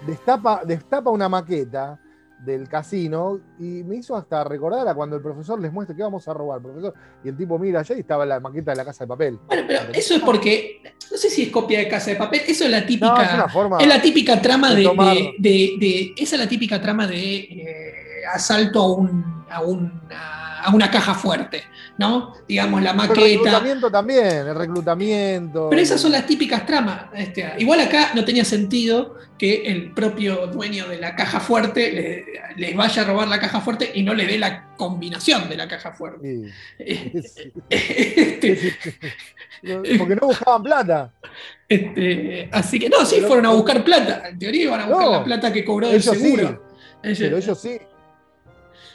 destapa, 0.06 0.64
destapa 0.66 1.10
una 1.10 1.30
maqueta 1.30 1.98
del 2.46 2.68
casino 2.70 3.40
y 3.60 3.84
me 3.84 3.98
hizo 3.98 4.16
hasta 4.16 4.44
recordar 4.44 4.88
a 4.88 4.96
cuando 4.96 5.16
el 5.16 5.22
profesor 5.22 5.62
les 5.62 5.72
muestra 5.72 5.96
que 5.96 6.04
vamos 6.04 6.28
a 6.28 6.34
robar, 6.34 6.62
profesor, 6.62 6.94
y 7.24 7.30
el 7.30 7.38
tipo 7.38 7.60
mira 7.60 7.82
allá 7.82 7.96
y 7.96 8.00
estaba 8.00 8.26
la 8.26 8.40
maqueta 8.40 8.72
de 8.72 8.78
la 8.78 8.86
casa 8.86 9.04
de 9.04 9.08
papel. 9.08 9.40
Bueno, 9.48 9.64
pero 9.68 9.82
eso 9.94 10.16
es 10.16 10.22
porque, 10.22 10.82
no 11.12 11.18
sé 11.18 11.30
si 11.30 11.44
es 11.44 11.50
copia 11.50 11.80
de 11.80 11.88
casa 11.88 12.12
de 12.12 12.16
papel, 12.16 12.42
eso 12.48 12.64
es 12.66 12.72
la 12.72 12.86
típica, 12.86 13.48
es, 13.80 13.88
la 13.88 14.02
típica 14.02 14.42
trama 14.42 14.74
de, 14.74 15.36
de, 15.38 16.14
esa 16.18 16.36
es 16.36 16.42
la 16.42 16.48
típica 16.48 16.82
trama 16.82 17.08
de 17.08 17.36
eh, 17.36 17.94
asalto 18.34 18.82
a 18.82 18.94
un, 18.94 19.46
a 19.50 19.62
un 19.62 20.02
a 20.64 20.74
una 20.74 20.92
caja 20.92 21.14
fuerte, 21.14 21.64
¿no? 21.98 22.34
Digamos, 22.48 22.82
la 22.82 22.94
maqueta. 22.94 23.22
El 23.22 23.38
reclutamiento 23.38 23.92
también, 23.92 24.48
el 24.48 24.56
reclutamiento. 24.56 25.70
Pero 25.70 25.82
esas 25.82 26.02
son 26.02 26.12
las 26.12 26.26
típicas 26.26 26.66
tramas. 26.66 27.06
Este, 27.14 27.54
igual 27.58 27.80
acá 27.82 28.12
no 28.16 28.26
tenía 28.26 28.46
sentido 28.46 29.16
que 29.38 29.68
el 29.68 29.94
propio 29.94 30.48
dueño 30.48 30.88
de 30.88 31.00
la 31.00 31.16
caja 31.16 31.40
fuerte 31.40 32.26
les 32.58 32.76
vaya 32.76 33.02
a 33.02 33.06
robar 33.06 33.28
la 33.28 33.40
caja 33.40 33.62
fuerte 33.62 33.92
y 33.94 34.04
no 34.04 34.14
le 34.14 34.26
dé 34.26 34.38
la 34.38 34.76
combinación 34.76 35.48
de 35.50 35.56
la 35.56 35.68
caja 35.68 35.94
fuerte. 35.94 36.52
Este, 36.78 37.52
porque 39.98 40.16
no 40.16 40.28
buscaban 40.28 40.64
plata. 40.64 41.14
Este, 41.68 42.50
así 42.52 42.80
que 42.80 42.90
no, 42.90 43.06
sí 43.06 43.22
fueron 43.22 43.46
a 43.46 43.52
buscar 43.52 43.84
plata. 43.84 44.30
En 44.30 44.40
teoría 44.40 44.64
iban 44.64 44.82
a 44.82 44.88
buscar 44.88 45.10
la 45.10 45.24
plata 45.24 45.54
que 45.54 45.64
cobró 45.64 45.90
el 45.90 46.04
seguro. 46.04 46.62
pero 47.02 47.38
ellos 47.38 47.62
sí. 47.62 47.80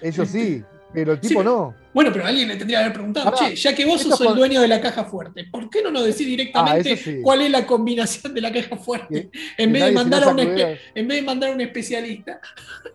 Ellos 0.03 0.29
sí. 0.29 0.63
Pero 0.95 1.13
el 1.13 1.21
tipo 1.21 1.43
no. 1.43 1.75
Bueno, 1.95 2.11
pero 2.13 2.27
alguien 2.27 2.49
le 2.49 2.57
tendría 2.57 2.79
que 2.79 2.85
haber 2.87 2.95
preguntado, 2.95 3.33
che, 3.37 3.55
ya 3.55 3.73
que 3.73 3.87
vos 3.87 4.03
sos 4.03 4.21
el 4.21 4.35
dueño 4.35 4.61
de 4.61 4.67
la 4.67 4.81
caja 4.81 5.05
fuerte, 5.05 5.45
¿por 5.45 5.71
qué 5.71 5.81
no 5.81 5.93
nos 5.93 6.05
decís 6.05 6.27
directamente 6.27 7.01
ah, 7.07 7.11
cuál 7.23 7.43
es 7.43 7.51
la 7.53 7.65
combinación 7.65 8.35
de 8.35 8.41
la 8.41 8.53
caja 8.53 8.77
fuerte? 8.77 9.31
En 9.57 9.73
vez, 9.73 9.85
de 9.85 9.93
mandar 9.93 10.25
a 10.25 10.29
un 10.29 10.41
en 10.41 11.09
vez 11.09 11.21
de 11.21 11.23
mandar 11.23 11.51
a 11.51 11.53
un 11.55 11.61
especialista. 11.61 12.41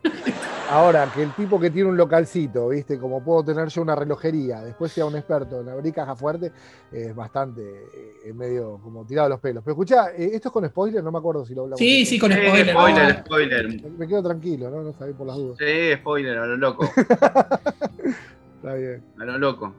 Ahora, 0.70 1.10
que 1.16 1.24
el 1.24 1.34
tipo 1.34 1.60
que 1.60 1.70
tiene 1.70 1.90
un 1.90 1.98
localcito, 1.98 2.70
¿viste? 2.70 3.00
Como 3.00 3.24
puedo 3.24 3.44
tener 3.44 3.70
yo 3.70 3.82
una 3.82 3.96
relojería, 3.96 4.62
después 4.62 4.92
sea 4.92 5.06
un 5.06 5.16
experto 5.16 5.62
en 5.62 5.70
abrir 5.70 5.94
caja 5.94 6.16
fuerte, 6.16 6.52
es 6.92 7.16
bastante 7.16 7.62
eh, 8.26 8.34
medio 8.34 8.80
como 8.84 9.06
tirado 9.06 9.30
los 9.30 9.40
pelos. 9.40 9.64
Pero 9.64 9.74
escucha, 9.74 10.12
eh, 10.12 10.32
esto 10.34 10.50
es 10.50 10.54
con 10.54 10.68
spoiler, 10.68 11.04
no 11.04 11.12
me 11.12 11.20
acuerdo 11.20 11.46
si 11.46 11.56
lo 11.56 11.62
hablamos. 11.62 11.80
Sí, 11.80 12.06
sí, 12.06 12.20
con 12.20 12.32
spoiler. 12.32 12.70
spoiler, 12.70 13.24
spoiler. 13.26 13.82
Me 13.98 14.08
quedo 14.08 14.24
tranquilo, 14.24 14.70
¿no? 14.70 14.84
No 14.84 14.94
sabía 14.94 15.16
por 15.16 15.28
las 15.28 15.38
dudas. 15.38 15.58
Sí, 15.58 15.96
spoiler, 15.96 16.38
a 16.38 16.46
lo 16.46 16.58
loco. 16.58 16.90
Está 18.60 18.74
bien. 18.74 19.02
A 19.18 19.24
lo 19.24 19.38
loco. 19.38 19.74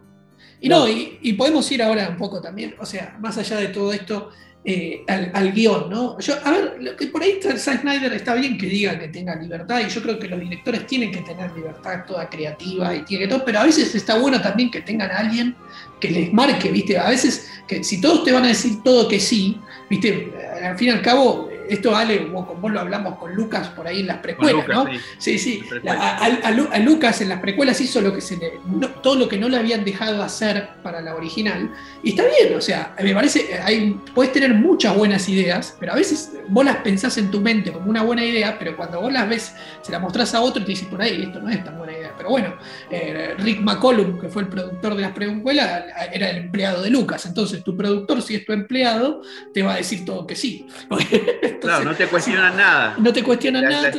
Y 0.58 0.68
no, 0.68 0.88
y, 0.88 1.32
podemos 1.34 1.70
ir 1.70 1.82
ahora 1.82 2.08
un 2.08 2.16
poco 2.16 2.40
también, 2.40 2.74
o 2.78 2.86
sea, 2.86 3.16
más 3.20 3.36
allá 3.36 3.56
de 3.58 3.68
todo 3.68 3.92
esto, 3.92 4.30
eh, 4.64 5.04
al, 5.06 5.52
guion, 5.52 5.90
¿no? 5.90 6.18
Yo, 6.18 6.34
a 6.42 6.50
ver, 6.50 6.76
lo 6.80 6.96
que 6.96 7.06
por 7.08 7.22
ahí 7.22 7.40
Zack 7.42 7.80
Snyder 7.80 8.12
está 8.14 8.34
bien 8.34 8.56
que 8.56 8.66
diga 8.66 8.98
que 8.98 9.08
tenga 9.08 9.34
libertad, 9.36 9.80
y 9.86 9.90
yo 9.90 10.02
creo 10.02 10.18
que 10.18 10.28
los 10.28 10.40
directores 10.40 10.86
tienen 10.86 11.12
que 11.12 11.20
tener 11.20 11.50
libertad 11.52 12.04
toda 12.06 12.28
creativa 12.28 12.94
y 12.94 13.02
tiene 13.02 13.24
que 13.24 13.28
todo, 13.28 13.44
pero 13.44 13.60
a 13.60 13.64
veces 13.64 13.94
está 13.94 14.18
bueno 14.18 14.40
también 14.40 14.70
que 14.70 14.80
tengan 14.80 15.10
a 15.10 15.18
alguien 15.18 15.54
que 16.00 16.10
les 16.10 16.32
marque, 16.32 16.70
¿viste? 16.70 16.96
A 16.96 17.10
veces, 17.10 17.50
que 17.68 17.84
si 17.84 18.00
todos 18.00 18.24
te 18.24 18.32
van 18.32 18.44
a 18.44 18.48
decir 18.48 18.82
todo 18.82 19.08
que 19.08 19.20
sí, 19.20 19.58
¿viste? 19.90 20.32
Al 20.62 20.78
fin 20.78 20.88
y 20.88 20.90
al 20.90 21.02
cabo, 21.02 21.49
esto 21.70 21.94
Ale, 21.94 22.30
con 22.32 22.60
vos 22.60 22.72
lo 22.72 22.80
hablamos 22.80 23.16
con 23.18 23.34
Lucas 23.34 23.68
por 23.68 23.86
ahí 23.86 24.00
en 24.00 24.08
las 24.08 24.18
precuelas, 24.18 24.66
¿no? 24.66 24.86
Sí, 25.18 25.38
sí. 25.38 25.62
a, 25.86 26.78
Lucas 26.80 27.20
en 27.20 27.28
las 27.28 27.40
precuelas 27.40 27.80
hizo 27.80 28.00
lo 28.00 28.12
que 28.12 28.20
se 28.20 28.36
le, 28.36 28.60
todo 29.02 29.14
lo 29.14 29.28
que 29.28 29.38
no 29.38 29.48
le 29.48 29.56
habían 29.56 29.84
dejado 29.84 30.22
hacer 30.22 30.70
para 30.82 31.00
la 31.00 31.14
original. 31.14 31.72
Y 32.02 32.10
está 32.10 32.24
bien, 32.24 32.56
o 32.56 32.60
sea, 32.60 32.94
me 33.00 33.14
parece, 33.14 33.60
hay, 33.62 33.96
puedes 34.14 34.32
tener 34.32 34.52
muchas 34.52 34.96
buenas 34.96 35.28
ideas, 35.28 35.76
pero 35.78 35.92
a 35.92 35.94
veces 35.94 36.32
vos 36.48 36.64
las 36.64 36.76
pensás 36.78 37.16
en 37.18 37.30
tu 37.30 37.40
mente 37.40 37.72
como 37.72 37.88
una 37.88 38.02
buena 38.02 38.24
idea, 38.24 38.58
pero 38.58 38.76
cuando 38.76 39.00
vos 39.00 39.12
las 39.12 39.28
ves, 39.28 39.54
se 39.82 39.92
las 39.92 40.00
mostrás 40.00 40.34
a 40.34 40.40
otro 40.40 40.62
y 40.62 40.64
te 40.64 40.70
dices, 40.72 40.88
por 40.88 41.00
ahí, 41.00 41.22
esto 41.22 41.40
no 41.40 41.50
es 41.50 41.62
tan 41.62 41.78
buena 41.78 41.92
idea. 41.92 42.12
Pero 42.16 42.30
bueno, 42.30 42.54
eh, 42.90 43.34
Rick 43.38 43.60
McCollum, 43.60 44.20
que 44.20 44.28
fue 44.28 44.42
el 44.42 44.48
productor 44.48 44.96
de 44.96 45.02
las 45.02 45.12
precuelas, 45.12 45.84
era 46.12 46.30
el 46.30 46.36
empleado 46.38 46.82
de 46.82 46.90
Lucas. 46.90 47.24
Entonces, 47.26 47.62
tu 47.62 47.76
productor, 47.76 48.22
si 48.22 48.34
es 48.34 48.44
tu 48.44 48.52
empleado, 48.52 49.22
te 49.54 49.62
va 49.62 49.74
a 49.74 49.76
decir 49.76 50.04
todo 50.04 50.26
que 50.26 50.34
sí. 50.34 50.66
claro, 51.60 51.84
no 51.84 51.94
te 51.94 52.06
cuestionan 52.06 52.56
nada. 52.56 52.96
No 52.98 53.12
te 53.12 53.22
cuestionan 53.22 53.64
nada. 53.64 53.92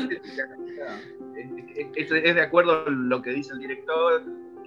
Es, 1.95 2.09
de 2.09 2.41
acuerdo 2.41 2.85
a 2.85 2.89
lo 2.89 3.21
que 3.21 3.31
dice 3.31 3.53
el 3.53 3.59
director. 3.59 4.23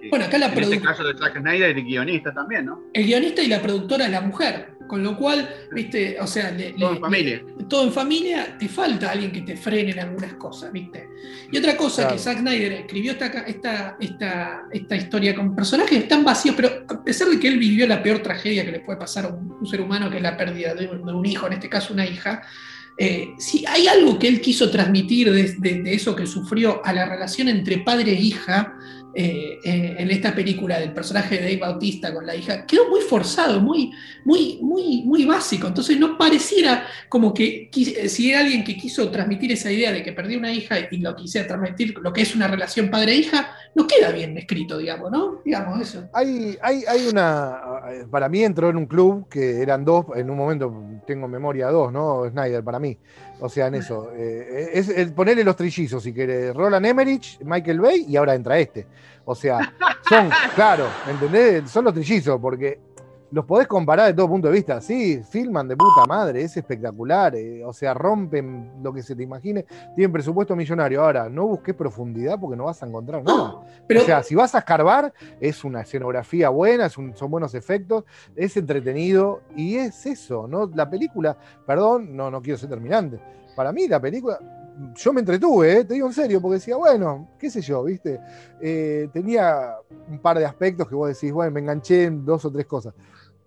bueno, 0.09 0.25
acá 0.25 0.37
la 0.37 0.47
En 0.47 0.63
este 0.63 0.81
caso 0.81 1.03
de 1.03 1.17
Zack 1.17 1.39
Snyder, 1.39 1.77
el 1.77 1.83
guionista 1.83 2.33
también, 2.33 2.65
¿no? 2.65 2.83
El 2.93 3.05
guionista 3.05 3.41
y 3.41 3.47
la 3.47 3.61
productora 3.61 4.05
es 4.05 4.11
la 4.11 4.21
mujer. 4.21 4.75
Con 4.87 5.03
lo 5.03 5.17
cual, 5.17 5.49
viste, 5.71 6.17
o 6.19 6.27
sea, 6.27 6.55
todo 6.77 6.93
en 6.93 7.01
familia. 7.01 7.41
todo 7.67 7.83
en 7.85 7.91
familia, 7.91 8.55
te 8.57 8.67
falta 8.67 9.11
alguien 9.11 9.31
que 9.31 9.41
te 9.41 9.57
frene 9.57 9.91
en 9.91 9.99
algunas 9.99 10.35
cosas, 10.35 10.71
viste. 10.71 11.09
Y 11.51 11.57
otra 11.57 11.75
cosa 11.75 12.07
que 12.07 12.19
Zack 12.19 12.39
Snyder 12.39 12.71
escribió 12.73 13.13
esta, 13.13 13.25
esta, 13.25 13.97
esta, 13.99 14.63
esta, 14.71 14.95
historia 14.95 15.33
con 15.33 15.55
personajes 15.55 16.07
tan 16.07 16.23
vacíos, 16.23 16.55
pero 16.55 16.85
a 16.87 17.03
pesar 17.03 17.29
de 17.29 17.39
que 17.39 17.47
él 17.47 17.57
vivió 17.57 17.87
la 17.87 18.03
peor 18.03 18.19
tragedia 18.19 18.63
que 18.63 18.73
le 18.73 18.79
puede 18.81 18.99
pasar 18.99 19.25
a 19.25 19.29
un, 19.29 19.65
ser 19.65 19.81
humano, 19.81 20.09
que 20.09 20.17
es 20.17 20.23
la 20.23 20.37
pérdida 20.37 20.75
de 20.75 20.87
un 20.87 21.25
hijo, 21.25 21.47
en 21.47 21.53
este 21.53 21.69
caso 21.69 21.93
una 21.93 22.05
hija, 22.05 22.43
eh, 22.97 23.33
si 23.37 23.65
hay 23.67 23.87
algo 23.87 24.17
que 24.17 24.27
él 24.27 24.39
quiso 24.39 24.69
transmitir 24.71 25.29
de, 25.31 25.93
eso 25.93 26.15
que 26.15 26.25
sufrió 26.25 26.85
a 26.85 26.93
la 26.93 27.05
relación 27.05 27.49
entre 27.49 27.79
padre 27.79 28.11
e 28.11 28.21
hija 28.21 28.77
eh, 29.17 29.59
eh, 29.63 29.95
en 29.97 30.11
esta 30.11 30.35
película 30.35 30.77
del 30.77 30.91
personaje 30.91 31.35
de 31.35 31.41
Dave 31.41 31.57
Bautista 31.57 32.13
con 32.13 32.25
la 32.25 32.35
hija, 32.35 32.65
quedó 32.65 32.89
muy 32.89 32.99
forzado, 32.99 33.61
muy, 33.61 33.93
muy, 34.25 34.59
muy, 34.61 35.03
muy 35.03 35.23
básico. 35.23 35.67
Entonces 35.67 35.97
no 35.97 36.17
pareciera 36.17 36.85
como 37.07 37.33
que 37.33 37.69
si 37.71 38.29
era 38.29 38.41
alguien 38.41 38.65
que 38.65 38.75
quiso 38.75 39.09
transmitir 39.09 39.53
esa 39.53 39.71
idea 39.71 39.93
de 39.93 40.03
que 40.03 40.11
perdió 40.11 40.37
una 40.37 40.51
hija 40.51 40.75
y 40.91 40.97
lo 40.97 41.15
quisiera 41.15 41.47
transmitir 41.47 41.97
lo 41.97 42.11
que 42.11 42.23
es 42.23 42.35
una 42.35 42.49
relación 42.49 42.91
padre-hija, 42.91 43.55
no 43.73 43.87
queda 43.87 44.11
bien 44.11 44.37
escrito, 44.37 44.77
digamos, 44.77 45.09
¿no? 45.09 45.41
Digamos 45.45 45.79
eso. 45.79 46.09
Hay, 46.11 46.57
hay, 46.61 46.83
hay 46.85 47.07
una, 47.07 47.57
para 48.11 48.27
mí 48.27 48.43
entró 48.43 48.69
en 48.69 48.75
un 48.75 48.85
club 48.85 49.29
que 49.29 49.61
eran 49.61 49.85
dos, 49.85 50.07
en 50.15 50.29
un 50.29 50.35
momento 50.35 50.73
tengo 51.07 51.29
memoria 51.29 51.67
dos, 51.67 51.89
¿no? 51.93 52.29
Snyder 52.29 52.63
para 52.65 52.79
mí. 52.79 52.97
O 53.39 53.49
sea, 53.49 53.67
en 53.67 53.75
eso. 53.75 54.11
Eh, 54.13 54.71
es, 54.73 55.11
ponerle 55.11 55.43
los 55.43 55.55
trillizos, 55.55 56.03
si 56.03 56.13
querés. 56.13 56.53
Roland 56.53 56.85
Emmerich, 56.85 57.39
Michael 57.41 57.79
Bay 57.79 58.05
y 58.07 58.15
ahora 58.15 58.35
entra 58.35 58.57
este. 58.57 58.87
O 59.25 59.35
sea, 59.35 59.73
son, 60.07 60.29
claro, 60.55 60.87
¿entendés? 61.09 61.69
Son 61.69 61.85
los 61.85 61.93
trillizos, 61.93 62.39
porque 62.39 62.79
los 63.35 63.43
podés 63.43 63.67
comparar 63.67 64.07
de 64.07 64.13
todo 64.13 64.29
punto 64.29 64.47
de 64.47 64.53
vista. 64.53 64.79
Sí, 64.79 65.21
filman 65.29 65.67
de 65.67 65.75
puta 65.75 66.05
madre, 66.07 66.41
es 66.41 66.55
espectacular. 66.55 67.35
Eh, 67.35 67.65
o 67.65 67.73
sea, 67.73 67.93
rompen 67.93 68.81
lo 68.81 68.93
que 68.93 69.03
se 69.03 69.13
te 69.13 69.23
imagine. 69.23 69.65
Tienen 69.93 70.13
presupuesto 70.13 70.55
millonario. 70.55 71.03
Ahora, 71.03 71.27
no 71.27 71.45
busques 71.45 71.75
profundidad 71.75 72.39
porque 72.39 72.55
no 72.55 72.63
vas 72.63 72.81
a 72.81 72.87
encontrar 72.87 73.25
nada. 73.25 73.55
Pero, 73.85 74.03
o 74.03 74.05
sea, 74.05 74.23
si 74.23 74.35
vas 74.35 74.55
a 74.55 74.59
escarbar, 74.59 75.13
es 75.41 75.65
una 75.65 75.81
escenografía 75.81 76.47
buena, 76.47 76.87
son 76.87 77.13
buenos 77.27 77.53
efectos, 77.55 78.05
es 78.37 78.55
entretenido 78.55 79.41
y 79.53 79.75
es 79.75 80.05
eso, 80.05 80.47
¿no? 80.47 80.71
La 80.73 80.89
película, 80.89 81.35
perdón, 81.67 82.15
no, 82.15 82.31
no 82.31 82.41
quiero 82.41 82.57
ser 82.57 82.69
terminante. 82.69 83.19
Para 83.53 83.73
mí, 83.73 83.85
la 83.89 83.99
película, 83.99 84.39
yo 84.95 85.11
me 85.11 85.19
entretuve, 85.19 85.79
¿eh? 85.79 85.83
te 85.83 85.95
digo 85.95 86.07
en 86.07 86.13
serio, 86.13 86.41
porque 86.41 86.55
decía, 86.55 86.77
bueno, 86.77 87.27
qué 87.37 87.49
sé 87.49 87.59
yo, 87.59 87.83
¿viste? 87.83 88.17
Eh, 88.61 89.09
tenía 89.11 89.75
un 90.09 90.19
par 90.19 90.39
de 90.39 90.45
aspectos 90.45 90.87
que 90.87 90.95
vos 90.95 91.09
decís, 91.09 91.33
bueno, 91.33 91.51
me 91.51 91.59
enganché 91.59 92.05
en 92.05 92.23
dos 92.23 92.45
o 92.45 92.49
tres 92.49 92.65
cosas 92.65 92.93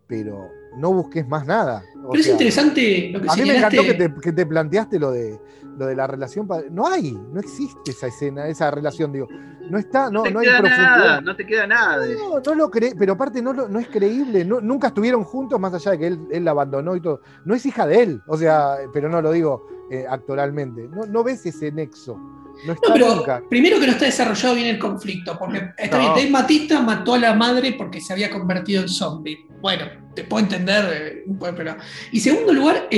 pero 0.09 0.50
no 0.77 0.93
busques 0.93 1.29
más 1.29 1.47
nada. 1.47 1.85
pero 1.95 2.21
es 2.21 2.27
interesante 2.27 3.11
lo 3.12 3.21
que 3.21 3.29
A 3.29 3.37
mí 3.37 3.43
me 3.43 3.59
encantó 3.59 3.83
que 4.21 4.33
te, 4.33 4.47
planteaste 4.47 4.99
lo 4.99 5.12
de, 5.12 5.38
lo 5.77 5.87
de 5.87 5.95
la 5.95 6.07
relación. 6.07 6.49
No 6.71 6.88
hay, 6.88 7.12
no 7.12 7.38
existe 7.38 7.91
esa 7.91 8.09
escena, 8.09 8.49
esa 8.49 8.71
relación, 8.71 9.12
digo. 9.12 9.29
No 9.71 9.77
está, 9.77 10.11
no, 10.11 10.25
no, 10.25 10.41
hay 10.41 10.49
profundidad. 10.49 11.21
no 11.21 11.37
te 11.37 11.47
queda 11.47 11.67
nada. 11.67 12.07
No, 12.07 12.41
no 12.41 12.55
lo 12.55 12.71
cree, 12.71 12.95
pero 12.99 13.12
aparte 13.12 13.43
no, 13.43 13.53
no 13.53 13.79
es 13.79 13.88
creíble. 13.88 14.45
nunca 14.45 14.88
estuvieron 14.88 15.25
juntos, 15.25 15.61
más 15.61 15.75
allá 15.75 15.91
de 15.93 15.99
que 15.99 16.07
él, 16.07 16.19
él 16.33 16.45
la 16.45 16.53
abandonó 16.53 16.97
y 16.97 17.03
todo. 17.03 17.21
No 17.45 17.55
es 17.55 17.67
hija 17.67 17.87
de 17.87 18.03
él, 18.03 18.23
o 18.27 18.38
sea, 18.38 18.77
pero 18.95 19.11
no 19.11 19.21
lo 19.21 19.31
digo 19.31 19.78
eh, 19.90 20.04
actoralmente. 20.09 20.88
No, 20.88 21.07
no 21.07 21.25
ves 21.25 21.45
ese 21.47 21.73
nexo. 21.73 22.18
No, 22.66 22.73
está 22.73 22.92
pero 22.92 23.47
primero 23.49 23.78
que 23.78 23.87
no 23.87 23.92
está 23.92 24.07
desarrollado 24.07 24.57
bien 24.57 24.66
el 24.66 24.78
conflicto, 24.78 25.38
porque 25.38 25.71
está 25.78 25.99
bien, 25.99 26.11
Dave 26.11 26.30
Matista 26.30 26.80
mató 26.80 27.14
a 27.14 27.18
la 27.18 27.35
madre 27.35 27.75
porque 27.75 28.00
se 28.00 28.12
había 28.12 28.30
convertido 28.30 28.83
en 28.83 28.88
zombie. 28.88 29.47
Bueno, 29.61 29.87
te 30.14 30.25
puedo 30.25 30.42
entender, 30.45 31.25
eh, 31.26 31.52
pero... 31.57 31.76
Y 32.11 32.21
segundo 32.21 32.52
lugar, 32.52 32.88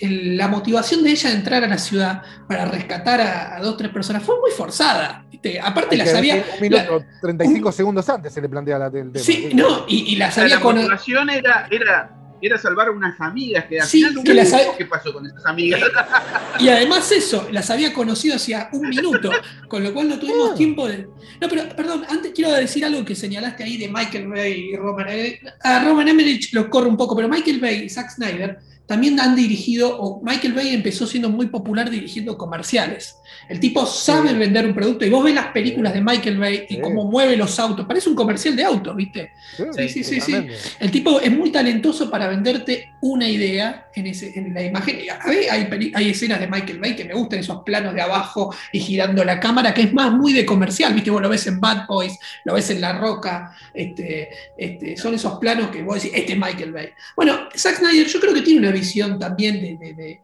la 0.00 0.48
motivación 0.48 1.02
de 1.02 1.10
ella 1.10 1.30
de 1.30 1.36
entrar 1.36 1.64
a 1.64 1.68
la 1.68 1.78
ciudad 1.78 2.22
para 2.48 2.64
rescatar 2.64 3.20
a, 3.20 3.58
dos 3.60 3.74
o 3.74 3.76
tres 3.76 3.90
personas 3.90 4.22
fue 4.22 4.40
muy 4.40 4.50
forzada. 4.50 5.26
Aparte 5.62 5.96
la 5.96 6.06
sabía... 6.06 6.44
Un 6.54 6.60
minuto, 6.60 7.04
35 7.20 7.72
segundos 7.72 8.08
antes 8.08 8.32
se 8.32 8.40
le 8.40 8.48
plantea 8.48 8.78
la, 8.78 8.86
el 8.86 9.12
Sí, 9.18 9.50
no, 9.54 9.84
y, 9.88 10.16
la 10.16 10.30
sabía 10.30 10.60
con... 10.60 10.76
La 10.76 10.82
motivación 10.82 11.28
era, 11.30 11.68
era 11.70 12.21
era 12.46 12.58
salvar 12.58 12.88
a 12.88 12.90
unas 12.90 13.20
amigas 13.20 13.64
que 13.66 13.80
al 13.80 13.86
final 13.86 14.14
no 14.14 14.22
qué 14.22 14.86
pasó 14.86 15.12
con 15.12 15.26
esas 15.26 15.44
amigas. 15.46 15.80
Y 16.60 16.68
además 16.68 17.10
eso, 17.10 17.48
las 17.50 17.70
había 17.70 17.92
conocido 17.92 18.36
hacía 18.36 18.68
un 18.72 18.88
minuto, 18.88 19.30
con 19.68 19.82
lo 19.82 19.92
cual 19.92 20.08
no 20.08 20.18
tuvimos 20.18 20.50
ah. 20.52 20.54
tiempo 20.54 20.86
de. 20.86 21.08
No, 21.40 21.48
pero 21.48 21.68
perdón, 21.74 22.04
antes 22.08 22.32
quiero 22.34 22.52
decir 22.52 22.84
algo 22.84 23.04
que 23.04 23.14
señalaste 23.14 23.64
ahí 23.64 23.76
de 23.76 23.88
Michael 23.88 24.28
Bay 24.28 24.70
y 24.70 24.76
Roman. 24.76 25.06
Eh, 25.08 25.40
a 25.62 25.82
Roman 25.82 26.08
Emmerich 26.08 26.52
lo 26.52 26.68
corre 26.70 26.88
un 26.88 26.96
poco, 26.96 27.16
pero 27.16 27.28
Michael 27.28 27.58
Bay 27.58 27.84
y 27.84 27.88
Zack 27.88 28.10
Snyder 28.10 28.58
también 28.86 29.18
han 29.20 29.34
dirigido, 29.34 29.98
o 29.98 30.22
Michael 30.22 30.52
Bay 30.52 30.74
empezó 30.74 31.06
siendo 31.06 31.30
muy 31.30 31.46
popular 31.46 31.88
dirigiendo 31.90 32.36
comerciales. 32.36 33.16
El 33.48 33.60
tipo 33.60 33.84
sabe 33.86 34.32
vender 34.32 34.66
un 34.66 34.74
producto 34.74 35.04
y 35.04 35.10
vos 35.10 35.24
ves 35.24 35.34
las 35.34 35.48
películas 35.48 35.92
de 35.94 36.00
Michael 36.00 36.38
Bay 36.38 36.66
y 36.68 36.80
cómo 36.80 37.04
mueve 37.04 37.36
los 37.36 37.58
autos. 37.58 37.86
Parece 37.86 38.08
un 38.08 38.14
comercial 38.14 38.56
de 38.56 38.64
autos, 38.64 38.96
¿viste? 38.96 39.32
Sí, 39.76 39.88
sí, 39.88 40.04
sí, 40.04 40.20
sí, 40.20 40.34
El 40.80 40.90
tipo 40.90 41.20
es 41.20 41.30
muy 41.30 41.50
talentoso 41.50 42.10
para 42.10 42.28
venderte 42.28 42.92
una 43.00 43.28
idea 43.28 43.88
en, 43.94 44.06
ese, 44.06 44.38
en 44.38 44.54
la 44.54 44.62
imagen. 44.62 45.00
Hay, 45.20 45.46
hay, 45.50 45.92
hay, 45.94 46.10
escenas 46.10 46.40
de 46.40 46.46
Michael 46.46 46.78
Bay 46.78 46.94
que 46.94 47.04
me 47.04 47.14
gustan, 47.14 47.40
esos 47.40 47.62
planos 47.62 47.94
de 47.94 48.00
abajo 48.00 48.54
y 48.72 48.80
girando 48.80 49.24
la 49.24 49.40
cámara, 49.40 49.74
que 49.74 49.82
es 49.82 49.92
más 49.92 50.12
muy 50.12 50.32
de 50.32 50.46
comercial, 50.46 50.94
¿viste? 50.94 51.10
Vos 51.10 51.20
lo 51.20 51.28
ves 51.28 51.46
en 51.46 51.60
Bad 51.60 51.86
Boys, 51.86 52.18
lo 52.44 52.54
ves 52.54 52.70
en 52.70 52.80
La 52.80 52.92
Roca. 52.98 53.54
Este, 53.74 54.30
este, 54.56 54.96
son 54.96 55.14
esos 55.14 55.38
planos 55.38 55.70
que 55.70 55.82
vos 55.82 55.96
decís, 55.96 56.12
este 56.14 56.32
es 56.32 56.38
Michael 56.38 56.72
Bay. 56.72 56.90
Bueno, 57.16 57.48
Zack 57.56 57.78
Snyder 57.78 58.06
yo 58.06 58.20
creo 58.20 58.34
que 58.34 58.42
tiene 58.42 58.60
una 58.60 58.70
visión 58.70 59.18
también 59.18 59.60
de, 59.60 60.20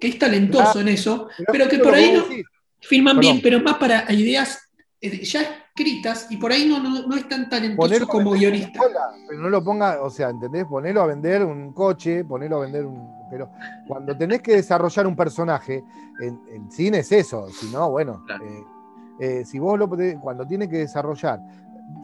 que 0.00 0.08
es 0.08 0.18
talentoso 0.18 0.80
en 0.80 0.88
eso, 0.88 1.28
pero 1.50 1.68
que 1.68 1.78
por 1.78 1.91
ahí 1.94 2.44
filman 2.80 3.18
bien, 3.18 3.40
pero 3.42 3.60
más 3.60 3.76
para 3.76 4.10
ideas 4.12 4.60
eh, 5.00 5.24
ya 5.24 5.62
escritas 5.74 6.26
y 6.30 6.36
por 6.36 6.52
ahí 6.52 6.66
no, 6.68 6.80
no, 6.80 7.16
es 7.16 7.28
tan 7.28 7.48
talentoso 7.48 8.06
como 8.06 8.32
guionista. 8.32 8.80
pero 9.28 9.40
no 9.40 9.48
lo 9.48 9.64
ponga, 9.64 10.02
o 10.02 10.10
sea, 10.10 10.28
¿entendés? 10.28 10.66
Ponelo 10.66 11.02
a 11.02 11.06
vender 11.06 11.44
un 11.44 11.72
coche, 11.72 12.24
ponelo 12.24 12.58
a 12.58 12.60
vender 12.60 12.84
un. 12.84 13.22
Pero 13.30 13.50
cuando 13.86 14.16
tenés 14.16 14.42
que 14.42 14.56
desarrollar 14.56 15.06
un 15.06 15.16
personaje, 15.16 15.82
en, 16.20 16.70
cine 16.70 16.98
es 16.98 17.10
eso, 17.12 17.48
si 17.48 17.70
no, 17.70 17.90
bueno. 17.90 18.24
Eh, 18.28 18.64
eh, 19.20 19.44
si 19.44 19.58
vos 19.58 19.78
lo 19.78 19.88
cuando 20.20 20.46
tiene 20.46 20.68
que 20.68 20.78
desarrollar. 20.78 21.40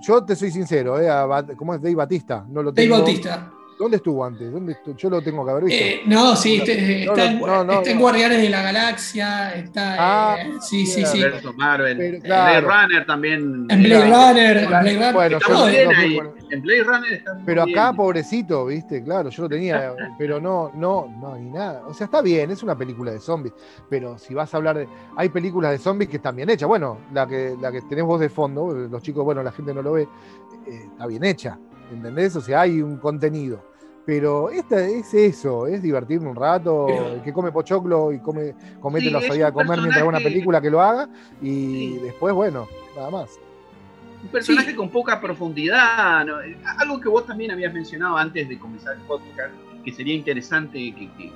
Yo 0.01 0.25
te 0.25 0.37
soy 0.37 0.51
sincero, 0.51 1.01
eh, 1.01 1.55
¿cómo 1.57 1.75
es 1.75 1.83
Dave 1.83 1.95
Batista? 1.95 2.45
No 2.49 2.63
lo 2.63 2.73
tengo, 2.73 2.99
Dave 2.99 3.03
Batista. 3.05 3.53
¿Dónde 3.79 3.99
estuvo 3.99 4.25
antes? 4.25 4.51
¿Dónde 4.51 4.77
Yo 4.97 5.09
lo 5.09 5.23
tengo 5.23 5.45
que 5.45 5.51
haber 5.53 5.65
visto. 5.65 5.85
Eh, 5.85 6.03
no, 6.07 6.35
sí, 6.35 6.57
este, 6.57 7.05
está, 7.05 7.27
en, 7.27 7.99
Guardianes 7.99 8.43
de 8.43 8.49
la 8.49 8.63
Galaxia, 8.63 9.55
está. 9.55 9.97
Ah, 9.99 10.37
eh, 10.41 10.55
sí, 10.61 10.85
sí, 10.85 11.07
sí. 11.07 11.23
Marvel. 11.57 12.21
Blade 12.21 12.61
Runner 12.61 13.07
también. 13.07 13.67
En 13.69 13.83
Blade 13.83 14.05
Runner. 14.05 14.67
Blade 14.67 15.13
Bueno, 15.13 15.39
yo, 15.47 15.69
en 15.69 16.63
Blade 16.63 16.83
Runner 16.83 17.13
está 17.13 17.39
Pero 17.47 17.63
acá, 17.63 17.93
pobrecito, 17.93 18.67
viste, 18.67 19.03
claro, 19.03 19.29
yo 19.29 19.43
lo 19.43 19.49
tenía, 19.49 19.95
pero 20.19 20.41
no, 20.41 20.73
no, 20.75 21.15
no, 21.21 21.37
ni 21.37 21.51
nada. 21.51 21.87
O 21.87 21.95
sea, 21.95 22.07
está 22.07 22.21
bien, 22.21 22.51
es 22.51 22.65
una 22.65 22.77
película 22.77 23.13
de 23.13 23.21
zombies, 23.21 23.55
pero 23.89 24.19
si 24.19 24.35
vas 24.35 24.53
a 24.53 24.57
hablar 24.57 24.79
de. 24.79 24.89
Hay 25.17 25.29
películas 25.29 25.71
de 25.71 25.79
zombies 25.79 26.11
que 26.11 26.17
están 26.17 26.35
bien 26.35 26.51
hechas. 26.51 26.69
Bueno, 26.69 26.99
la 27.13 27.29
que, 27.29 27.57
la 27.61 27.71
que 27.71 27.81
tenés 27.83 28.05
vos 28.05 28.19
de 28.19 28.29
fondo, 28.29 28.73
los 28.73 29.03
chicos, 29.03 29.25
bueno, 29.25 29.43
la 29.43 29.53
gente 29.53 29.73
no 29.73 29.83
lo 29.83 29.93
ve, 29.93 30.03
eh, 30.67 30.87
está 30.91 31.07
bien 31.07 31.23
hecha. 31.23 31.59
¿Entendés? 31.93 32.37
O 32.37 32.41
sea, 32.41 32.63
hay 32.63 32.83
un 32.83 32.99
contenido. 32.99 33.68
Pero 34.09 34.49
esta 34.49 34.81
es 34.87 35.13
eso, 35.13 35.67
es 35.67 35.83
divertirme 35.83 36.31
un 36.31 36.35
rato, 36.35 36.89
el 36.89 37.21
que 37.21 37.31
come 37.31 37.53
pochoclo 37.53 38.11
y 38.11 38.19
come, 38.21 38.55
comete 38.81 39.11
la 39.11 39.21
salida 39.21 39.49
a 39.49 39.53
comer 39.53 39.81
mientras 39.81 40.01
ve 40.01 40.09
una 40.09 40.19
película 40.19 40.63
que 40.63 40.71
lo 40.71 40.81
haga, 40.81 41.11
y 41.43 41.99
después, 41.99 42.33
bueno, 42.33 42.67
nada 42.97 43.11
más. 43.11 43.39
Un 44.23 44.29
personaje 44.31 44.75
con 44.75 44.89
poca 44.89 45.21
profundidad, 45.21 46.27
algo 46.79 46.99
que 46.99 47.11
vos 47.11 47.27
también 47.27 47.51
habías 47.51 47.75
mencionado 47.75 48.17
antes 48.17 48.49
de 48.49 48.59
comenzar 48.59 48.95
el 48.95 49.03
podcast, 49.03 49.53
que 49.85 49.93
sería 49.93 50.15
interesante 50.15 50.79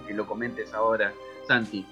que 0.09 0.15
lo 0.15 0.27
comentes 0.27 0.73
ahora, 0.73 1.13
Santi 1.47 1.85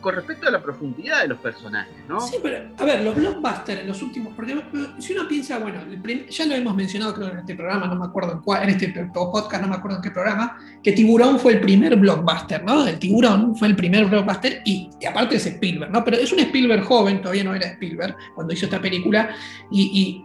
con 0.00 0.14
respecto 0.14 0.48
a 0.48 0.50
la 0.50 0.62
profundidad 0.62 1.22
de 1.22 1.28
los 1.28 1.38
personajes, 1.38 1.94
¿no? 2.08 2.20
Sí, 2.20 2.36
pero 2.42 2.68
a 2.78 2.84
ver, 2.84 3.02
los 3.02 3.14
blockbusters 3.14 3.80
en 3.80 3.86
los 3.86 4.00
últimos, 4.02 4.32
porque 4.34 4.56
si 4.98 5.12
uno 5.12 5.28
piensa, 5.28 5.58
bueno, 5.58 5.80
ya 6.28 6.46
lo 6.46 6.54
hemos 6.54 6.74
mencionado 6.74 7.14
creo 7.14 7.28
en 7.28 7.38
este 7.38 7.54
programa, 7.54 7.86
no 7.86 7.96
me 7.96 8.06
acuerdo 8.06 8.32
en 8.32 8.40
cuál, 8.40 8.62
en 8.62 8.70
este 8.70 8.88
podcast, 9.12 9.62
no 9.62 9.68
me 9.68 9.76
acuerdo 9.76 9.98
en 9.98 10.02
qué 10.02 10.10
programa, 10.10 10.58
que 10.82 10.92
Tiburón 10.92 11.38
fue 11.38 11.54
el 11.54 11.60
primer 11.60 11.96
blockbuster, 11.96 12.64
¿no? 12.64 12.86
El 12.86 12.98
Tiburón 12.98 13.54
fue 13.54 13.68
el 13.68 13.76
primer 13.76 14.06
blockbuster 14.06 14.62
y, 14.64 14.90
aparte 15.06 15.36
es 15.36 15.46
Spielberg, 15.46 15.92
¿no? 15.92 16.02
Pero 16.04 16.16
es 16.16 16.32
un 16.32 16.38
Spielberg 16.38 16.82
joven, 16.84 17.20
todavía 17.20 17.44
no 17.44 17.54
era 17.54 17.66
Spielberg 17.66 18.16
cuando 18.34 18.54
hizo 18.54 18.64
esta 18.64 18.80
película, 18.80 19.30
y, 19.70 20.22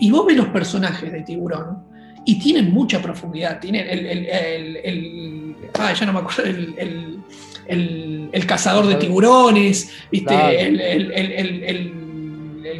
y, 0.00 0.10
vos 0.10 0.26
ves 0.26 0.36
los 0.36 0.48
personajes 0.48 1.12
de 1.12 1.22
Tiburón 1.22 1.82
y 2.24 2.38
tienen 2.38 2.72
mucha 2.72 3.02
profundidad, 3.02 3.60
tienen 3.60 3.86
el, 3.86 4.06
el, 4.06 4.76
el, 4.76 5.56
ah, 5.78 5.92
ya 5.92 6.06
no 6.06 6.14
me 6.14 6.20
acuerdo, 6.20 6.44
el 6.44 7.22
el, 7.66 8.44
cazador 8.46 8.86
de 8.86 8.96
tiburones, 8.96 9.90
¿viste? 10.10 10.34
El, 10.60 11.94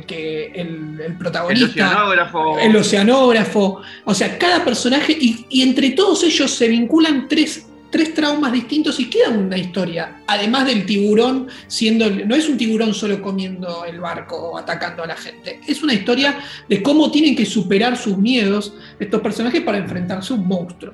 que, 0.06 0.52
el, 0.54 1.16
protagonista. 1.18 1.66
El 1.66 1.70
oceanógrafo. 1.70 2.58
El 2.58 2.76
oceanógrafo. 2.76 3.82
O 4.04 4.14
sea, 4.14 4.38
cada 4.38 4.64
personaje, 4.64 5.16
y, 5.18 5.46
y 5.48 5.62
entre 5.62 5.90
todos 5.90 6.22
ellos 6.24 6.50
se 6.50 6.68
vinculan 6.68 7.28
tres 7.28 7.66
tres 7.94 8.12
traumas 8.12 8.50
distintos 8.50 8.98
y 8.98 9.08
queda 9.08 9.28
una 9.28 9.56
historia. 9.56 10.16
Además 10.26 10.66
del 10.66 10.84
tiburón 10.84 11.46
siendo, 11.68 12.10
no 12.10 12.34
es 12.34 12.48
un 12.48 12.56
tiburón 12.56 12.92
solo 12.92 13.22
comiendo 13.22 13.84
el 13.84 14.00
barco 14.00 14.36
o 14.36 14.58
atacando 14.58 15.04
a 15.04 15.06
la 15.06 15.16
gente, 15.16 15.60
es 15.64 15.80
una 15.80 15.94
historia 15.94 16.36
de 16.68 16.82
cómo 16.82 17.12
tienen 17.12 17.36
que 17.36 17.46
superar 17.46 17.96
sus 17.96 18.18
miedos 18.18 18.74
estos 18.98 19.20
personajes 19.20 19.60
para 19.62 19.78
enfrentarse 19.78 20.32
a 20.32 20.36
un 20.36 20.48
monstruo. 20.48 20.92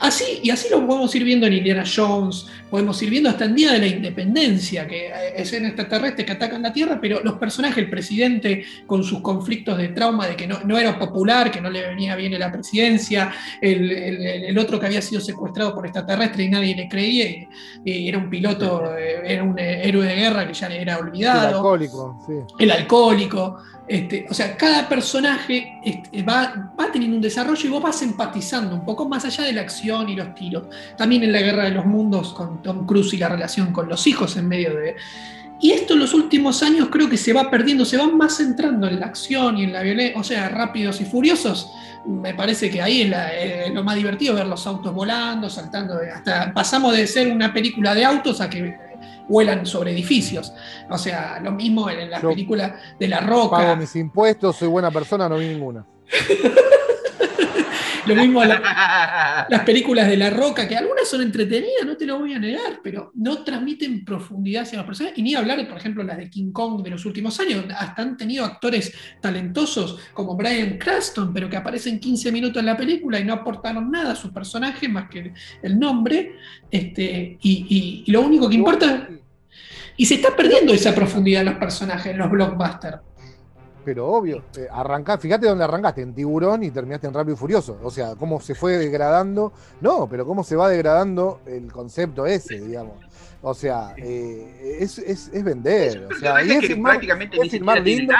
Así, 0.00 0.40
y 0.42 0.50
así 0.50 0.68
lo 0.70 0.84
podemos 0.86 1.14
ir 1.14 1.24
viendo 1.24 1.46
en 1.46 1.52
Indiana 1.52 1.84
Jones, 1.84 2.46
podemos 2.70 3.00
ir 3.02 3.10
viendo 3.10 3.28
hasta 3.28 3.44
el 3.44 3.54
Día 3.54 3.72
de 3.72 3.80
la 3.80 3.86
Independencia, 3.86 4.88
que 4.88 5.08
eh, 5.08 5.34
es 5.36 5.52
en 5.52 5.66
extraterrestres 5.66 6.24
que 6.24 6.32
atacan 6.32 6.62
la 6.62 6.72
Tierra, 6.72 6.98
pero 7.00 7.20
los 7.22 7.34
personajes, 7.34 7.76
el 7.78 7.90
presidente 7.90 8.64
con 8.86 9.04
sus 9.04 9.20
conflictos 9.20 9.76
de 9.76 9.88
trauma 9.88 10.26
de 10.26 10.36
que 10.36 10.46
no, 10.46 10.78
era 10.78 10.98
popular, 10.98 11.50
que 11.50 11.60
no 11.60 11.68
le 11.68 11.86
venía 11.86 12.16
bien 12.16 12.32
en 12.32 12.40
la 12.40 12.50
presidencia, 12.50 13.30
el, 13.60 14.56
otro 14.58 14.80
que 14.80 14.86
había 14.86 15.02
sido 15.02 15.20
secuestrado 15.20 15.74
por 15.74 15.84
extraterrestres 15.84 16.39
y 16.42 16.48
nadie 16.48 16.74
le 16.74 16.88
creía, 16.88 17.48
y, 17.84 18.08
era 18.08 18.18
un 18.18 18.28
piloto, 18.28 18.96
eh, 18.96 19.22
era 19.24 19.42
un 19.42 19.58
eh, 19.58 19.88
héroe 19.88 20.06
de 20.06 20.14
guerra 20.14 20.46
que 20.46 20.54
ya 20.54 20.68
le 20.68 20.82
era 20.82 20.98
olvidado. 20.98 21.48
El 21.48 21.54
alcohólico, 21.54 22.22
sí. 22.26 22.32
El 22.58 22.70
alcohólico. 22.70 23.58
Este, 23.90 24.24
o 24.30 24.34
sea, 24.34 24.56
cada 24.56 24.88
personaje 24.88 25.80
este, 25.84 26.22
va, 26.22 26.70
teniendo 26.92 27.16
un 27.16 27.22
desarrollo 27.22 27.66
y 27.66 27.68
vos 27.68 27.82
vas 27.82 28.00
empatizando 28.02 28.76
un 28.76 28.84
poco 28.84 29.08
más 29.08 29.24
allá 29.24 29.42
de 29.42 29.52
la 29.52 29.62
acción 29.62 30.08
y 30.08 30.14
los 30.14 30.32
tiros. 30.34 30.62
También 30.96 31.24
en 31.24 31.32
la 31.32 31.40
Guerra 31.40 31.64
de 31.64 31.70
los 31.70 31.84
Mundos 31.86 32.32
con 32.32 32.62
Tom 32.62 32.86
Cruise 32.86 33.14
y 33.14 33.16
la 33.16 33.28
relación 33.28 33.72
con 33.72 33.88
los 33.88 34.06
hijos 34.06 34.36
en 34.36 34.46
medio 34.46 34.76
de... 34.76 34.94
Y 35.60 35.72
esto 35.72 35.94
en 35.94 36.00
los 36.00 36.14
últimos 36.14 36.62
años 36.62 36.88
creo 36.90 37.08
que 37.08 37.18
se 37.18 37.32
va 37.32 37.50
perdiendo, 37.50 37.84
se 37.84 37.98
va 37.98 38.06
más 38.06 38.38
centrando 38.38 38.86
en 38.86 38.98
la 38.98 39.06
acción 39.06 39.58
y 39.58 39.64
en 39.64 39.72
la 39.72 39.82
violencia, 39.82 40.18
o 40.18 40.24
sea, 40.24 40.48
rápidos 40.48 41.00
y 41.00 41.04
furiosos. 41.04 41.70
Me 42.06 42.32
parece 42.32 42.70
que 42.70 42.80
ahí 42.80 43.02
es, 43.02 43.72
lo 43.72 43.84
más 43.84 43.96
divertido 43.96 44.34
ver 44.34 44.46
los 44.46 44.66
autos 44.66 44.94
volando, 44.94 45.50
saltando, 45.50 45.98
hasta 46.14 46.52
pasamos 46.54 46.96
de 46.96 47.06
ser 47.06 47.30
una 47.30 47.52
película 47.52 47.94
de 47.94 48.06
autos 48.06 48.40
a 48.40 48.48
que 48.48 48.74
vuelan 49.28 49.66
sobre 49.66 49.92
edificios. 49.92 50.52
O 50.88 50.96
sea, 50.96 51.38
lo 51.40 51.52
mismo 51.52 51.90
en 51.90 52.10
las 52.10 52.22
películas 52.22 52.72
de 52.98 53.08
La 53.08 53.20
Roca. 53.20 53.58
Pago 53.58 53.76
mis 53.76 53.94
impuestos, 53.96 54.56
soy 54.56 54.68
buena 54.68 54.90
persona, 54.90 55.28
no 55.28 55.36
vi 55.36 55.48
ninguna. 55.48 55.84
lo 58.10 58.22
mismo 58.22 58.44
las 58.44 59.64
películas 59.64 60.08
de 60.08 60.16
La 60.16 60.30
Roca, 60.30 60.68
que 60.68 60.76
algunas 60.76 61.08
son 61.08 61.22
entretenidas, 61.22 61.86
no 61.86 61.96
te 61.96 62.06
lo 62.06 62.18
voy 62.18 62.34
a 62.34 62.38
negar, 62.38 62.80
pero 62.82 63.12
no 63.14 63.42
transmiten 63.42 64.04
profundidad 64.04 64.62
hacia 64.62 64.78
las 64.78 64.86
personas. 64.86 65.12
Y 65.16 65.22
ni 65.22 65.34
hablar, 65.34 65.66
por 65.68 65.78
ejemplo, 65.78 66.02
las 66.02 66.18
de 66.18 66.28
King 66.28 66.52
Kong 66.52 66.82
de 66.82 66.90
los 66.90 67.04
últimos 67.06 67.38
años. 67.40 67.64
Hasta 67.76 68.02
han 68.02 68.16
tenido 68.16 68.44
actores 68.44 68.92
talentosos 69.20 69.98
como 70.12 70.36
Brian 70.36 70.78
Cranston, 70.78 71.32
pero 71.32 71.48
que 71.48 71.56
aparecen 71.56 71.98
15 71.98 72.32
minutos 72.32 72.60
en 72.60 72.66
la 72.66 72.76
película 72.76 73.18
y 73.18 73.24
no 73.24 73.34
aportaron 73.34 73.90
nada 73.90 74.12
a 74.12 74.16
su 74.16 74.32
personaje 74.32 74.88
más 74.88 75.08
que 75.08 75.32
el 75.62 75.78
nombre. 75.78 76.36
Este, 76.70 77.38
y, 77.40 78.04
y 78.06 78.10
lo 78.10 78.20
único 78.22 78.48
que 78.48 78.56
importa 78.56 79.08
y 80.00 80.06
se 80.06 80.14
está 80.14 80.34
perdiendo 80.34 80.72
esa 80.72 80.94
profundidad 80.94 81.42
en 81.42 81.48
los 81.48 81.56
personajes, 81.56 82.12
en 82.12 82.16
los 82.16 82.30
blockbusters. 82.30 83.00
Pero 83.90 84.06
obvio, 84.06 84.44
eh, 84.56 84.68
arrancá, 84.70 85.18
fíjate 85.18 85.48
dónde 85.48 85.64
arrancaste, 85.64 86.00
en 86.00 86.14
Tiburón 86.14 86.62
y 86.62 86.70
terminaste 86.70 87.08
en 87.08 87.12
Rápido 87.12 87.34
y 87.34 87.36
Furioso. 87.36 87.76
O 87.82 87.90
sea, 87.90 88.14
cómo 88.14 88.40
se 88.40 88.54
fue 88.54 88.78
degradando. 88.78 89.52
No, 89.80 90.08
pero 90.08 90.24
cómo 90.24 90.44
se 90.44 90.54
va 90.54 90.68
degradando 90.68 91.40
el 91.44 91.72
concepto 91.72 92.24
ese, 92.24 92.60
digamos. 92.60 92.94
O 93.42 93.52
sea, 93.52 93.94
eh, 93.96 94.76
es, 94.78 94.98
es, 94.98 95.28
es, 95.34 95.42
vender. 95.42 96.06
O 96.08 96.14
sea, 96.14 96.40
y 96.44 96.52
es, 96.52 96.66
filmar, 96.68 96.92
prácticamente 96.92 97.36
es 97.42 97.50
filmar 97.50 97.80
lindo. 97.80 98.14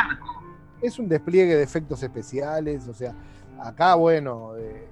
Es 0.82 0.98
un 0.98 1.08
despliegue 1.08 1.54
de 1.54 1.62
efectos 1.62 2.02
especiales. 2.02 2.88
O 2.88 2.92
sea, 2.92 3.14
acá, 3.62 3.94
bueno, 3.94 4.56
eh, 4.56 4.88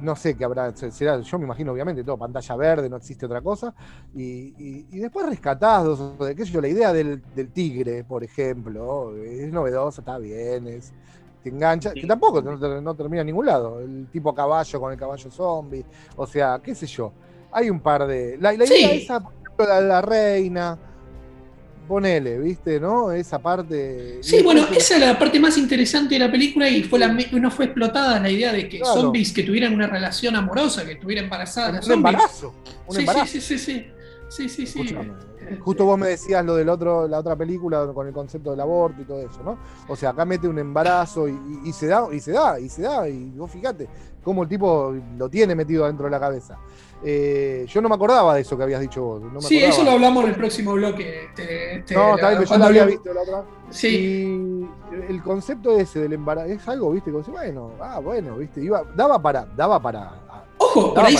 no 0.00 0.16
sé 0.16 0.36
qué 0.36 0.44
habrá, 0.44 0.74
será, 0.74 1.20
yo 1.20 1.38
me 1.38 1.44
imagino 1.44 1.72
obviamente 1.72 2.04
todo, 2.04 2.16
pantalla 2.16 2.56
verde, 2.56 2.88
no 2.88 2.96
existe 2.96 3.26
otra 3.26 3.40
cosa, 3.40 3.74
y, 4.14 4.82
después 4.98 5.26
rescatados, 5.26 6.18
de 6.18 6.34
qué 6.34 6.44
sé 6.44 6.52
yo, 6.52 6.60
la 6.60 6.68
idea 6.68 6.92
del, 6.92 7.22
tigre, 7.52 8.04
por 8.04 8.22
ejemplo, 8.24 9.16
es 9.16 9.52
novedosa, 9.52 10.00
está 10.00 10.18
bien, 10.18 10.66
es, 10.68 10.92
te 11.42 11.50
engancha, 11.50 11.92
que 11.92 12.06
tampoco 12.06 12.42
no, 12.42 12.94
termina 12.94 13.22
en 13.22 13.26
ningún 13.26 13.46
lado, 13.46 13.80
el 13.80 14.06
tipo 14.10 14.34
caballo 14.34 14.80
con 14.80 14.92
el 14.92 14.98
caballo 14.98 15.30
zombie, 15.30 15.84
o 16.16 16.26
sea, 16.26 16.60
qué 16.62 16.74
sé 16.74 16.86
yo, 16.86 17.12
hay 17.52 17.70
un 17.70 17.80
par 17.80 18.06
de, 18.06 18.36
la, 18.38 18.54
idea 18.54 18.92
esa, 18.92 19.20
por 19.20 19.32
ejemplo, 19.32 19.66
la, 19.66 19.80
la 19.80 20.00
reina, 20.02 20.78
ponele, 21.88 22.38
¿viste? 22.38 22.78
¿No? 22.78 23.10
Esa 23.10 23.40
parte. 23.40 24.18
Sí, 24.20 24.42
bueno, 24.42 24.66
esa 24.70 24.94
es 24.94 25.00
la 25.00 25.18
parte 25.18 25.40
más 25.40 25.56
interesante 25.58 26.14
de 26.14 26.20
la 26.20 26.30
película 26.30 26.68
y 26.68 26.84
fue 26.84 26.98
la, 26.98 27.08
no 27.08 27.50
fue 27.50 27.64
explotada 27.64 28.20
la 28.20 28.30
idea 28.30 28.52
de 28.52 28.68
que 28.68 28.80
zombies 28.84 29.32
que 29.32 29.42
tuvieran 29.42 29.74
una 29.74 29.86
relación 29.86 30.36
amorosa, 30.36 30.84
que 30.84 30.92
estuvieran 30.92 31.24
embarazadas. 31.24 31.86
Un, 31.86 31.94
embarazo. 31.94 32.54
Un 32.86 32.94
sí, 32.94 33.00
embarazo. 33.00 33.26
Sí, 33.26 33.40
sí, 33.40 33.58
sí, 33.58 33.72
sí. 33.72 33.86
Sí, 34.28 34.66
sí, 34.66 34.94
Justo 35.60 35.84
vos 35.84 35.98
me 35.98 36.08
decías 36.08 36.44
lo 36.44 36.54
del 36.54 36.68
otro, 36.68 37.08
la 37.08 37.18
otra 37.18 37.36
película 37.36 37.86
con 37.92 38.06
el 38.06 38.12
concepto 38.12 38.50
del 38.50 38.60
aborto 38.60 39.02
y 39.02 39.04
todo 39.04 39.20
eso, 39.20 39.42
¿no? 39.44 39.58
O 39.88 39.96
sea, 39.96 40.10
acá 40.10 40.24
mete 40.24 40.48
un 40.48 40.58
embarazo 40.58 41.28
y, 41.28 41.72
se 41.72 41.86
da, 41.86 42.06
y 42.12 42.20
se 42.20 42.32
da, 42.32 42.58
y 42.58 42.68
se 42.68 42.82
da, 42.82 43.08
y 43.08 43.30
vos 43.30 43.50
fíjate 43.50 43.88
cómo 44.22 44.42
el 44.42 44.48
tipo 44.48 44.94
lo 45.16 45.28
tiene 45.28 45.54
metido 45.54 45.86
dentro 45.86 46.04
de 46.04 46.10
la 46.10 46.20
cabeza. 46.20 46.58
Eh, 47.02 47.64
yo 47.68 47.80
no 47.80 47.88
me 47.88 47.94
acordaba 47.94 48.34
de 48.34 48.40
eso 48.40 48.56
que 48.56 48.64
habías 48.64 48.80
dicho 48.80 49.02
vos. 49.02 49.44
sí, 49.44 49.62
eso 49.62 49.84
lo 49.84 49.92
hablamos 49.92 50.24
en 50.24 50.30
el 50.30 50.36
próximo 50.36 50.72
bloque. 50.72 51.28
No, 51.94 52.16
está 52.16 52.30
bien, 52.30 52.44
yo 52.44 52.58
lo 52.58 52.64
había 52.64 52.84
visto 52.84 53.14
la 53.14 53.22
otra. 53.22 53.44
Sí. 53.70 54.68
Y 54.90 55.12
el 55.12 55.22
concepto 55.22 55.76
ese 55.78 56.00
del 56.00 56.14
embarazo 56.14 56.48
es 56.48 56.66
algo, 56.68 56.90
viste, 56.90 57.12
como 57.12 57.24
bueno, 57.24 57.70
ah, 57.80 58.00
bueno, 58.00 58.36
viste, 58.36 58.60
iba, 58.60 58.82
daba 58.94 59.20
para, 59.20 59.46
daba 59.56 59.80
para. 59.80 60.44
Ojo, 60.58 60.94
por 60.94 61.04
ahí 61.04 61.16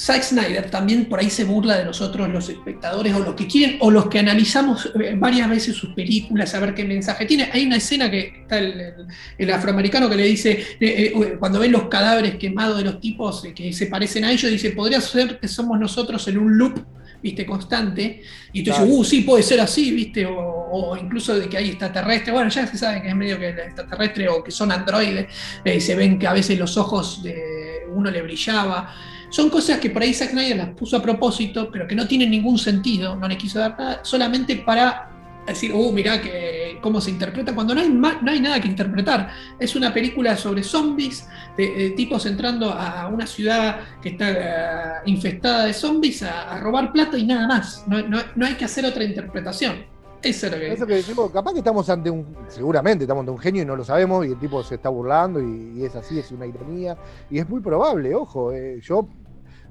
Zack 0.00 0.22
Snyder 0.22 0.70
también 0.70 1.04
por 1.04 1.20
ahí 1.20 1.28
se 1.28 1.44
burla 1.44 1.76
de 1.76 1.84
nosotros 1.84 2.26
los 2.30 2.48
espectadores 2.48 3.14
o 3.14 3.18
los 3.18 3.34
que 3.34 3.46
quieren 3.46 3.76
o 3.80 3.90
los 3.90 4.06
que 4.06 4.18
analizamos 4.18 4.90
eh, 4.98 5.14
varias 5.14 5.50
veces 5.50 5.76
sus 5.76 5.90
películas 5.92 6.54
a 6.54 6.60
ver 6.60 6.74
qué 6.74 6.86
mensaje 6.86 7.26
tiene. 7.26 7.50
Hay 7.52 7.66
una 7.66 7.76
escena 7.76 8.10
que 8.10 8.32
está 8.40 8.58
el, 8.58 9.50
afroamericano 9.52 10.08
que 10.08 10.16
le 10.16 10.22
dice, 10.22 10.52
eh, 10.52 11.12
eh, 11.14 11.36
cuando 11.38 11.58
ven 11.58 11.72
los 11.72 11.88
cadáveres 11.88 12.36
quemados 12.36 12.78
de 12.78 12.84
los 12.84 12.98
tipos 12.98 13.46
que 13.54 13.74
se 13.74 13.88
parecen 13.88 14.24
a 14.24 14.32
ellos, 14.32 14.50
dice, 14.50 14.70
podría 14.70 15.02
ser 15.02 15.38
que 15.38 15.48
somos 15.48 15.78
nosotros 15.78 16.26
en 16.28 16.38
un 16.38 16.56
loop 16.56 16.82
viste, 17.22 17.44
constante, 17.44 18.22
y 18.50 18.64
tú 18.64 18.70
dices, 18.70 18.86
uh, 18.88 19.04
sí, 19.04 19.20
puede 19.20 19.42
ser 19.42 19.60
así, 19.60 19.90
viste, 19.90 20.26
o, 20.26 20.96
incluso 20.96 21.38
de 21.38 21.50
que 21.50 21.58
hay 21.58 21.68
extraterrestres, 21.68 22.32
bueno, 22.32 22.48
ya 22.48 22.66
se 22.66 22.78
sabe 22.78 23.02
que 23.02 23.10
es 23.10 23.14
medio 23.14 23.38
que 23.38 23.50
extraterrestre 23.50 24.26
o 24.30 24.42
que 24.42 24.50
son 24.50 24.72
androides, 24.72 25.26
se 25.62 25.94
ven 25.94 26.18
que 26.18 26.26
a 26.26 26.32
veces 26.32 26.58
los 26.58 26.78
ojos 26.78 27.22
de 27.22 27.82
uno 27.92 28.10
le 28.10 28.22
brillaba, 28.22 28.94
son 29.30 29.48
cosas 29.48 29.78
que 29.78 29.90
por 29.90 30.02
ahí 30.02 30.12
Zack 30.12 30.30
Snyder 30.30 30.56
las 30.56 30.68
puso 30.70 30.96
a 30.96 31.02
propósito, 31.02 31.70
pero 31.72 31.88
que 31.88 31.94
no 31.94 32.06
tienen 32.06 32.30
ningún 32.30 32.58
sentido, 32.58 33.16
no 33.16 33.26
le 33.26 33.38
quiso 33.38 33.58
dar 33.58 33.78
nada, 33.78 34.00
solamente 34.04 34.56
para 34.56 35.10
decir, 35.46 35.72
uh, 35.72 35.92
mirá 35.92 36.20
que, 36.20 36.78
cómo 36.80 37.00
se 37.00 37.10
interpreta, 37.10 37.54
cuando 37.54 37.74
no 37.74 37.80
hay, 37.80 37.88
no 37.88 38.30
hay 38.30 38.40
nada 38.40 38.60
que 38.60 38.68
interpretar. 38.68 39.30
Es 39.58 39.74
una 39.76 39.92
película 39.92 40.36
sobre 40.36 40.62
zombies, 40.62 41.26
de, 41.56 41.90
tipos 41.96 42.26
entrando 42.26 42.72
a 42.72 43.08
una 43.08 43.26
ciudad 43.26 43.80
que 44.02 44.10
está 44.10 44.30
eh, 44.30 45.02
infestada 45.06 45.66
de 45.66 45.72
zombies 45.72 46.22
a, 46.22 46.58
robar 46.58 46.92
plata 46.92 47.18
y 47.18 47.26
nada 47.26 47.46
más. 47.46 47.84
No, 47.86 48.46
hay 48.46 48.54
que 48.54 48.64
hacer 48.64 48.84
otra 48.84 49.04
interpretación. 49.04 49.84
Eso 50.22 50.46
es 50.46 50.52
lo 50.52 50.58
que, 50.58 50.72
Eso 50.72 50.86
que 50.86 50.94
decimos, 50.96 51.30
capaz 51.30 51.52
que 51.52 51.60
estamos 51.60 51.88
ante 51.88 52.10
un, 52.10 52.26
seguramente 52.48 53.04
estamos 53.04 53.22
ante 53.22 53.32
un 53.32 53.38
genio 53.38 53.62
y 53.62 53.66
no 53.66 53.74
lo 53.74 53.84
sabemos, 53.84 54.26
y 54.26 54.30
el 54.30 54.38
tipo 54.38 54.62
se 54.62 54.74
está 54.74 54.90
burlando 54.90 55.40
y, 55.40 55.82
es 55.82 55.96
así, 55.96 56.18
es 56.18 56.30
una 56.30 56.44
ironía, 56.44 56.94
y 57.30 57.38
es 57.38 57.48
muy 57.48 57.60
probable, 57.60 58.14
ojo, 58.14 58.52
eh, 58.52 58.80
yo 58.82 59.08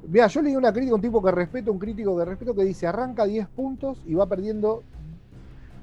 Mira, 0.07 0.27
yo 0.27 0.41
leí 0.41 0.55
una 0.55 0.71
crítica, 0.71 0.95
un 0.95 1.01
tipo 1.01 1.23
que 1.23 1.31
respeto, 1.31 1.71
un 1.71 1.79
crítico 1.79 2.17
que 2.17 2.25
respeto, 2.25 2.55
que 2.55 2.63
dice 2.63 2.87
arranca 2.87 3.25
10 3.25 3.47
puntos 3.47 4.01
y 4.05 4.13
va 4.13 4.25
perdiendo 4.25 4.83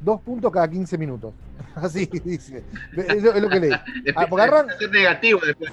2 0.03 0.21
puntos 0.21 0.53
cada 0.53 0.69
15 0.69 0.99
minutos. 0.99 1.33
Así 1.75 2.07
dice. 2.25 2.65
Es 2.97 3.23
lo, 3.41 3.49
que 3.49 3.61
leí. 3.61 3.71
Ah, 4.17 4.27
porque 4.29 4.45
arranca... 4.45 4.75
Es 4.81 4.91
negativo 4.91 5.41
después. 5.45 5.71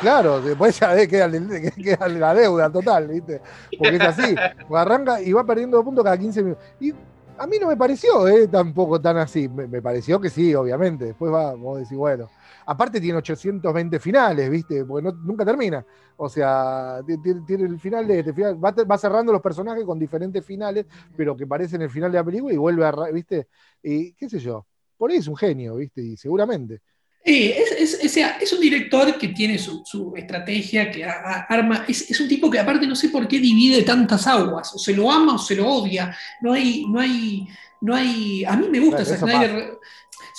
Claro, 0.00 0.40
después 0.40 0.78
ya 0.80 1.06
queda, 1.06 1.30
queda, 1.76 2.08
la 2.08 2.34
deuda 2.34 2.70
total, 2.70 3.08
¿viste? 3.08 3.40
Porque 3.78 3.96
es 3.96 4.02
así. 4.02 4.34
arranca 4.74 5.20
y 5.20 5.32
va 5.32 5.44
perdiendo 5.44 5.76
2 5.76 5.84
puntos 5.84 6.04
cada 6.04 6.16
15 6.16 6.42
minutos. 6.42 6.64
Y 6.80 6.94
a 7.40 7.46
mí 7.46 7.58
no 7.58 7.68
me 7.68 7.76
pareció 7.76 8.28
eh, 8.28 8.48
tampoco 8.48 9.00
tan 9.00 9.16
así. 9.16 9.48
Me, 9.48 9.80
pareció 9.80 10.20
que 10.20 10.28
sí, 10.28 10.54
obviamente. 10.54 11.06
Después 11.06 11.32
va, 11.32 11.54
vos 11.54 11.78
decís, 11.80 11.96
bueno. 11.96 12.28
Aparte 12.70 13.00
tiene 13.00 13.18
820 13.18 13.98
finales, 13.98 14.48
¿viste? 14.48 14.84
Porque 14.84 15.10
nunca 15.24 15.44
termina. 15.44 15.84
O 16.16 16.28
sea, 16.28 17.00
tiene, 17.04 17.64
el 17.64 17.80
final 17.80 18.06
de 18.06 18.20
este 18.20 18.32
final. 18.32 18.60
Va, 18.64 18.96
cerrando 18.96 19.32
los 19.32 19.42
personajes 19.42 19.84
con 19.84 19.98
diferentes 19.98 20.44
finales, 20.46 20.86
pero 21.16 21.36
que 21.36 21.48
parecen 21.48 21.82
el 21.82 21.90
final 21.90 22.12
de 22.12 22.18
la 22.18 22.24
película 22.24 22.54
y 22.54 22.56
vuelve 22.56 22.86
a, 22.86 22.92
¿viste? 23.12 23.48
Y 23.82 24.12
qué 24.12 24.28
sé 24.28 24.38
yo. 24.38 24.64
Por 24.96 25.10
ahí 25.10 25.16
es 25.16 25.26
un 25.26 25.36
genio, 25.36 25.74
¿viste? 25.74 26.00
Y 26.00 26.16
seguramente. 26.16 26.78
Sí, 27.24 27.52
es, 27.56 28.52
un 28.52 28.60
director 28.60 29.18
que 29.18 29.28
tiene 29.28 29.58
su, 29.58 30.14
estrategia, 30.16 30.92
que 30.92 31.04
arma. 31.04 31.84
Es, 31.88 32.20
un 32.20 32.28
tipo 32.28 32.48
que, 32.48 32.60
aparte, 32.60 32.86
no 32.86 32.94
sé 32.94 33.08
por 33.08 33.26
qué 33.26 33.40
divide 33.40 33.82
tantas 33.82 34.28
aguas. 34.28 34.72
O 34.76 34.78
se 34.78 34.94
lo 34.94 35.10
ama 35.10 35.34
o 35.34 35.38
se 35.38 35.56
lo 35.56 35.66
odia. 35.66 36.16
No 36.40 36.52
hay. 36.52 36.86
No 36.88 37.00
hay 37.00 37.48
no 37.80 37.94
hay. 37.94 38.44
A 38.44 38.56
mí 38.56 38.68
me 38.68 38.80
gusta 38.80 39.04
Snyder. 39.04 39.78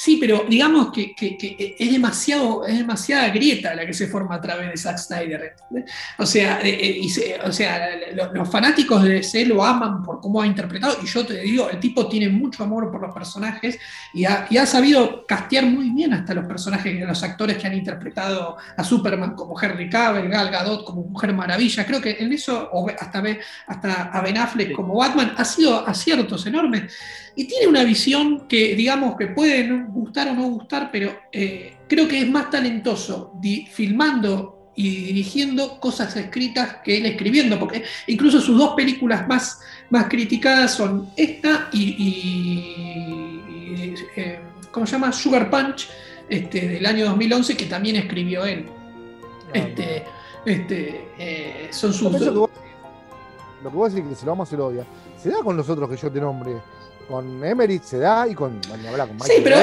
Sí, 0.02 0.18
pero 0.20 0.46
digamos 0.50 0.92
que, 0.92 1.14
es, 1.78 1.92
demasiado, 1.92 2.66
es 2.66 2.76
demasiada 2.76 3.30
grieta 3.30 3.76
la 3.76 3.86
que 3.86 3.94
se 3.94 4.08
forma 4.08 4.34
a 4.34 4.42
través 4.42 4.72
de 4.72 4.76
Zack 4.76 4.98
Snyder. 4.98 5.54
O 6.18 6.26
sea, 6.26 6.60
eh, 6.64 7.02
eh, 7.06 7.40
o 7.46 7.52
sea 7.52 7.88
los, 8.34 8.50
fanáticos 8.50 9.04
de 9.04 9.10
DC 9.10 9.46
lo 9.46 9.64
aman 9.64 10.02
por 10.02 10.20
cómo 10.20 10.42
ha 10.42 10.48
interpretado, 10.48 10.98
y 11.04 11.06
yo 11.06 11.24
te 11.24 11.42
digo, 11.42 11.70
el 11.70 11.80
tipo 11.80 12.08
tiene 12.10 12.30
mucho 12.30 12.64
amor 12.64 12.92
por 12.92 13.00
los 13.00 13.14
personajes 13.14 13.78
y 14.12 14.26
ha, 14.26 14.66
sabido 14.66 15.24
castear 15.28 15.66
muy 15.66 15.92
bien 15.92 16.16
hasta 16.16 16.34
los 16.34 16.46
personajes, 16.46 17.00
los 17.08 17.22
actores 17.22 17.60
que 17.60 17.68
han 17.68 17.76
interpretado 17.76 18.58
a 18.76 18.84
Superman 18.84 19.36
como 19.36 19.62
Henry 19.62 19.88
Cavill, 19.88 20.30
Gal 20.30 20.50
Gadot 20.50 20.84
como 20.84 21.04
Mujer 21.04 21.32
Maravilla. 21.32 21.86
Creo 21.86 22.02
que 22.02 22.18
en 22.20 22.34
eso, 22.34 22.72
o 22.74 22.90
hasta, 22.90 23.24
hasta 23.68 24.02
a 24.06 24.22
Ben 24.22 24.40
Affleck 24.40 24.72
como 24.72 24.96
Batman, 24.96 25.36
ha 25.38 25.46
sido 25.46 25.88
aciertos 25.88 26.44
enormes. 26.48 26.92
Y 27.36 27.46
tiene 27.46 27.68
una 27.68 27.84
visión 27.84 28.48
que, 28.48 28.76
digamos, 28.76 29.16
que 29.16 29.28
puede 29.28 29.68
gustar 29.88 30.30
o 30.30 30.34
no 30.34 30.50
gustar, 30.50 30.90
pero 30.92 31.14
eh, 31.32 31.78
creo 31.88 32.08
que 32.08 32.20
es 32.20 32.30
más 32.30 32.50
talentoso 32.50 33.34
filmando 33.72 34.72
y 34.76 35.06
dirigiendo 35.06 35.80
cosas 35.80 36.16
escritas 36.16 36.78
que 36.84 36.98
él 36.98 37.06
escribiendo, 37.06 37.60
porque 37.60 37.84
incluso 38.08 38.42
sus 38.42 38.58
dos 38.58 38.74
películas 38.74 39.28
más, 39.28 39.60
más 39.90 40.08
criticadas 40.08 40.74
son 40.74 41.10
esta 41.16 41.70
y, 41.72 43.94
eh, 44.16 44.40
¿cómo 44.72 44.86
se 44.86 44.94
llama? 44.94 45.12
Sugar 45.12 45.50
Punch, 45.50 45.90
este, 46.30 46.68
del 46.68 46.86
año 46.86 47.06
2011, 47.06 47.58
que 47.58 47.66
también 47.66 47.98
escribió 47.98 48.46
él. 48.46 48.66
Este, 49.54 50.04
este, 50.46 51.08
eh, 51.20 51.68
son 51.72 51.94
sus... 51.94 52.12
Lo 52.12 53.70
que 53.70 53.78
vos 53.78 53.94
decís 53.94 54.10
que 54.10 54.16
se 54.16 54.26
lo 54.26 54.32
vamos 54.32 54.48
a 54.48 54.52
se 54.52 54.58
lo 54.58 54.68
odia. 54.68 54.86
Se 55.22 55.30
da 55.30 55.44
con 55.44 55.56
los 55.56 55.70
otros 55.70 55.90
que 55.90 55.98
yo 55.98 56.12
te 56.12 56.20
nombre 56.20 56.54
con 57.12 57.44
Emery 57.44 57.80
se 57.84 58.00
da 58.00 58.28
y 58.28 58.34
con, 58.34 58.60
con 58.62 58.82
Michael 58.82 59.10
Sí, 59.24 59.34
pero 59.44 59.58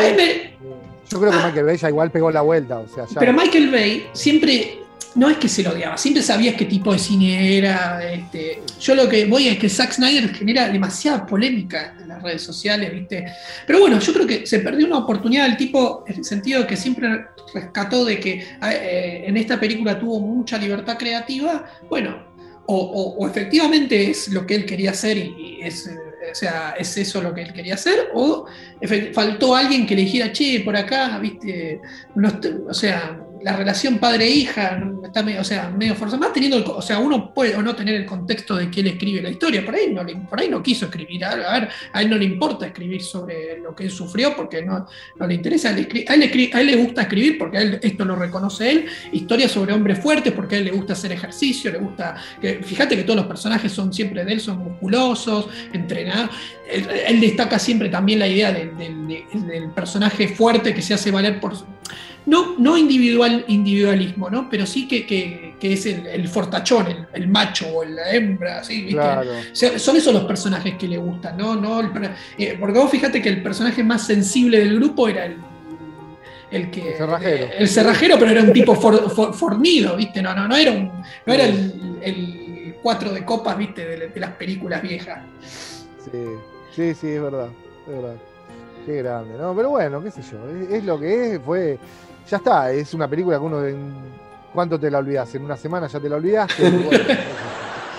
Yo 1.11 1.21
creo 1.21 1.31
que 1.31 1.37
Michael 1.39 1.65
Bay 1.65 1.77
ya 1.77 1.89
igual 1.89 2.11
pegó 2.11 2.31
la 2.31 2.43
vuelta. 2.43 2.79
O 2.79 2.89
sea, 2.89 3.07
Pero 3.19 3.33
Michael 3.33 3.71
Bay 3.71 4.07
siempre, 4.13 4.81
no 5.15 5.31
es 5.31 5.39
que 5.39 5.49
se 5.49 5.63
lo 5.63 5.71
odiaba, 5.71 5.97
siempre 5.97 6.23
sabías 6.23 6.55
qué 6.57 6.67
tipo 6.67 6.93
de 6.93 6.99
cine 6.99 7.57
era. 7.57 8.13
Este, 8.13 8.63
yo 8.79 8.95
lo 8.95 9.09
que 9.09 9.25
voy 9.25 9.49
es 9.49 9.59
que 9.59 9.69
Zack 9.69 9.93
Snyder 9.93 10.35
genera 10.35 10.69
demasiada 10.69 11.27
polémica 11.27 11.95
en 12.01 12.09
las 12.09 12.23
redes 12.23 12.43
sociales, 12.43 12.93
¿viste? 12.93 13.25
Pero 13.67 13.81
bueno, 13.81 13.99
yo 13.99 14.13
creo 14.13 14.27
que 14.27 14.47
se 14.47 14.61
perdió 14.61 14.87
una 14.87 14.99
oportunidad 14.99 15.47
del 15.47 15.57
tipo, 15.57 16.05
en 16.07 16.19
el 16.19 16.25
sentido 16.25 16.61
de 16.61 16.67
que 16.67 16.77
siempre 16.77 17.27
rescató 17.55 18.05
de 18.05 18.21
que 18.21 18.45
eh, 18.63 19.25
en 19.27 19.37
esta 19.39 19.59
película 19.59 19.99
tuvo 19.99 20.21
mucha 20.21 20.59
libertad 20.59 20.99
creativa. 20.99 21.65
Bueno, 21.89 22.29
o, 22.67 23.27
efectivamente 23.27 24.11
es 24.11 24.29
lo 24.29 24.47
que 24.47 24.55
él 24.55 24.67
quería 24.67 24.91
hacer 24.91 25.17
y 25.17 25.61
es 25.63 25.89
o 26.31 26.35
sea, 26.35 26.75
¿es 26.79 26.97
eso 26.97 27.23
lo 27.23 27.35
que 27.35 27.43
él 27.43 27.53
quería 27.53 27.75
hacer? 27.75 28.11
¿O 28.15 28.47
faltó 29.13 29.55
alguien 29.55 29.87
que 29.87 29.95
le 29.95 30.03
dijera, 30.03 30.33
che, 30.33 30.63
por 30.65 30.77
acá, 30.77 31.19
viste, 31.19 31.81
o 32.69 32.75
sea, 32.75 33.19
la 33.43 33.57
relación 33.57 33.99
padre-hija 33.99 34.81
está 35.05 35.23
medio, 35.23 35.41
o 35.41 35.45
sea, 35.45 35.71
medio 35.71 35.95
forzada, 35.95 36.21
más 36.21 36.33
teniendo, 36.33 36.57
el- 36.59 36.65
o 36.67 36.83
sea, 36.83 36.99
uno 36.99 37.33
puede 37.33 37.55
o 37.57 37.63
no 37.63 37.75
tener 37.77 37.95
el 37.95 38.05
contexto 38.07 38.57
de 38.57 38.71
que 38.71 38.81
él 38.81 38.89
escribe 38.89 39.23
la 39.23 39.31
historia, 39.31 39.65
por 39.65 39.75
ahí 39.75 39.93
no, 39.93 40.03
por 40.29 40.41
ahí 40.41 40.49
no 40.49 40.63
quiso 40.63 40.87
escribir, 40.87 41.25
a, 41.25 41.31
a 41.33 41.61
ver, 41.61 41.69
a 41.93 42.03
él 42.03 42.11
no 42.11 42.17
le 42.17 42.25
importa 42.25 42.67
escribir 42.67 43.03
sobre 43.03 43.59
lo 43.61 43.75
que 43.75 43.85
él 43.85 43.91
sufrió 43.91 44.35
porque 44.37 44.63
no, 44.63 44.87
no 45.17 45.27
le 45.27 45.35
interesa, 45.35 45.71
él 45.71 45.89
escri- 45.89 46.09
a, 46.09 46.15
él 46.15 46.51
a 46.53 46.61
él 46.61 46.67
le 46.67 46.77
gusta 46.77 47.03
escribir 47.03 47.39
porque 47.39 47.59
a 47.59 47.63
él, 47.63 47.79
esto 47.83 48.05
lo 48.05 48.17
reconoce 48.17 48.71
él, 48.71 48.87
historias 49.13 49.53
sobre 49.53 49.73
hombres 49.73 49.99
fuertes 49.99 50.33
porque 50.33 50.57
a 50.57 50.59
él 50.59 50.65
le 50.65 50.71
gusta 50.73 50.93
hacer 50.95 51.13
ejercicio, 51.13 51.71
le 51.71 51.79
gusta, 51.79 52.17
fíjate 52.63 52.97
que 52.97 53.03
todos 53.05 53.17
los 53.17 53.27
personajes 53.27 53.71
son 53.73 53.93
siempre 53.93 54.25
de 54.25 54.33
él, 54.35 54.41
son 54.41 54.59
musculosos, 54.59 55.49
entrenados, 55.73 56.31
él, 56.71 56.87
él 57.07 57.21
destaca 57.21 57.59
siempre 57.59 57.89
también 57.89 58.19
la 58.19 58.29
idea 58.29 58.53
del 58.53 59.71
personaje 59.75 60.29
fuerte 60.29 60.75
que 60.75 60.83
se 60.83 60.95
hace 60.95 61.11
valer 61.11 61.41
por... 61.41 61.55
No, 62.27 62.57
no 62.59 62.77
individual, 62.77 63.45
individualismo, 63.49 64.29
¿no? 64.29 64.49
pero 64.51 64.67
sí 64.67 64.87
que, 64.87 65.07
que- 65.07 65.55
que 65.59 65.73
es 65.73 65.87
el, 65.87 66.07
el 66.07 66.29
fortachón, 66.29 66.87
el, 66.87 67.07
el 67.15 67.29
macho 67.29 67.67
o 67.75 67.85
la 67.85 68.13
hembra, 68.13 68.63
¿sí? 68.63 68.83
¿viste? 68.83 68.95
Claro. 68.95 69.31
O 69.31 69.55
sea, 69.57 69.79
son 69.79 69.97
esos 69.97 70.13
los 70.13 70.25
personajes 70.25 70.75
que 70.77 70.87
le 70.87 70.99
gustan, 70.99 71.37
¿no? 71.39 71.55
no 71.57 71.81
el 71.81 71.91
eh, 72.39 72.57
porque 72.61 72.79
vos 72.79 72.91
fíjate 72.91 73.23
que 73.23 73.29
el 73.31 73.43
personaje 73.43 73.83
más 73.83 74.07
sensible 74.07 74.59
del 74.61 74.77
grupo 74.77 75.09
era 75.09 75.25
el, 75.25 75.37
el 76.51 76.71
que. 76.71 76.91
El 76.93 76.97
cerrajero. 76.99 77.45
eh, 77.47 77.51
El 77.59 77.69
cerrajero, 77.69 78.17
pero 78.19 78.31
era 78.31 78.43
un 78.43 78.53
tipo 78.53 78.75
for- 78.75 79.11
for- 79.11 79.35
fornido, 79.35 79.97
¿viste? 79.97 80.21
No, 80.23 80.35
no, 80.35 80.47
no 80.47 80.55
era, 80.57 80.71
un, 80.73 80.93
no 81.27 81.33
era 81.33 81.45
el, 81.47 81.99
el 82.03 82.75
cuatro 82.83 83.13
de 83.13 83.25
copas, 83.25 83.57
¿viste? 83.57 83.85
De, 83.87 84.09
de 84.09 84.21
las 84.21 84.31
películas 84.33 84.83
viejas. 84.83 85.21
Sí, 86.05 86.19
sí, 86.77 86.95
sí, 86.95 87.07
es 87.09 87.23
verdad. 87.23 87.49
Es 87.87 87.93
verdad. 87.95 88.15
Qué 88.87 89.03
grande, 89.03 89.37
¿no? 89.39 89.55
Pero 89.55 89.71
bueno, 89.71 90.03
qué 90.03 90.11
sé 90.11 90.23
yo. 90.23 90.39
Es, 90.49 90.85
lo 90.85 90.99
que 90.99 91.35
es, 91.35 91.41
fue. 91.43 91.79
Ya 92.29 92.37
está, 92.39 92.71
es 92.73 92.95
una 92.95 93.09
película 93.09 93.39
que 93.39 93.45
uno 93.45 93.65
en. 93.65 93.95
¿Cuánto 94.53 94.79
te 94.81 94.91
la 94.91 94.99
olvidas? 94.99 95.35
¿En 95.35 95.45
una 95.45 95.57
semana 95.57 95.87
ya 95.87 96.01
te 96.01 96.09
la 96.09 96.17
olvidaste? 96.17 96.63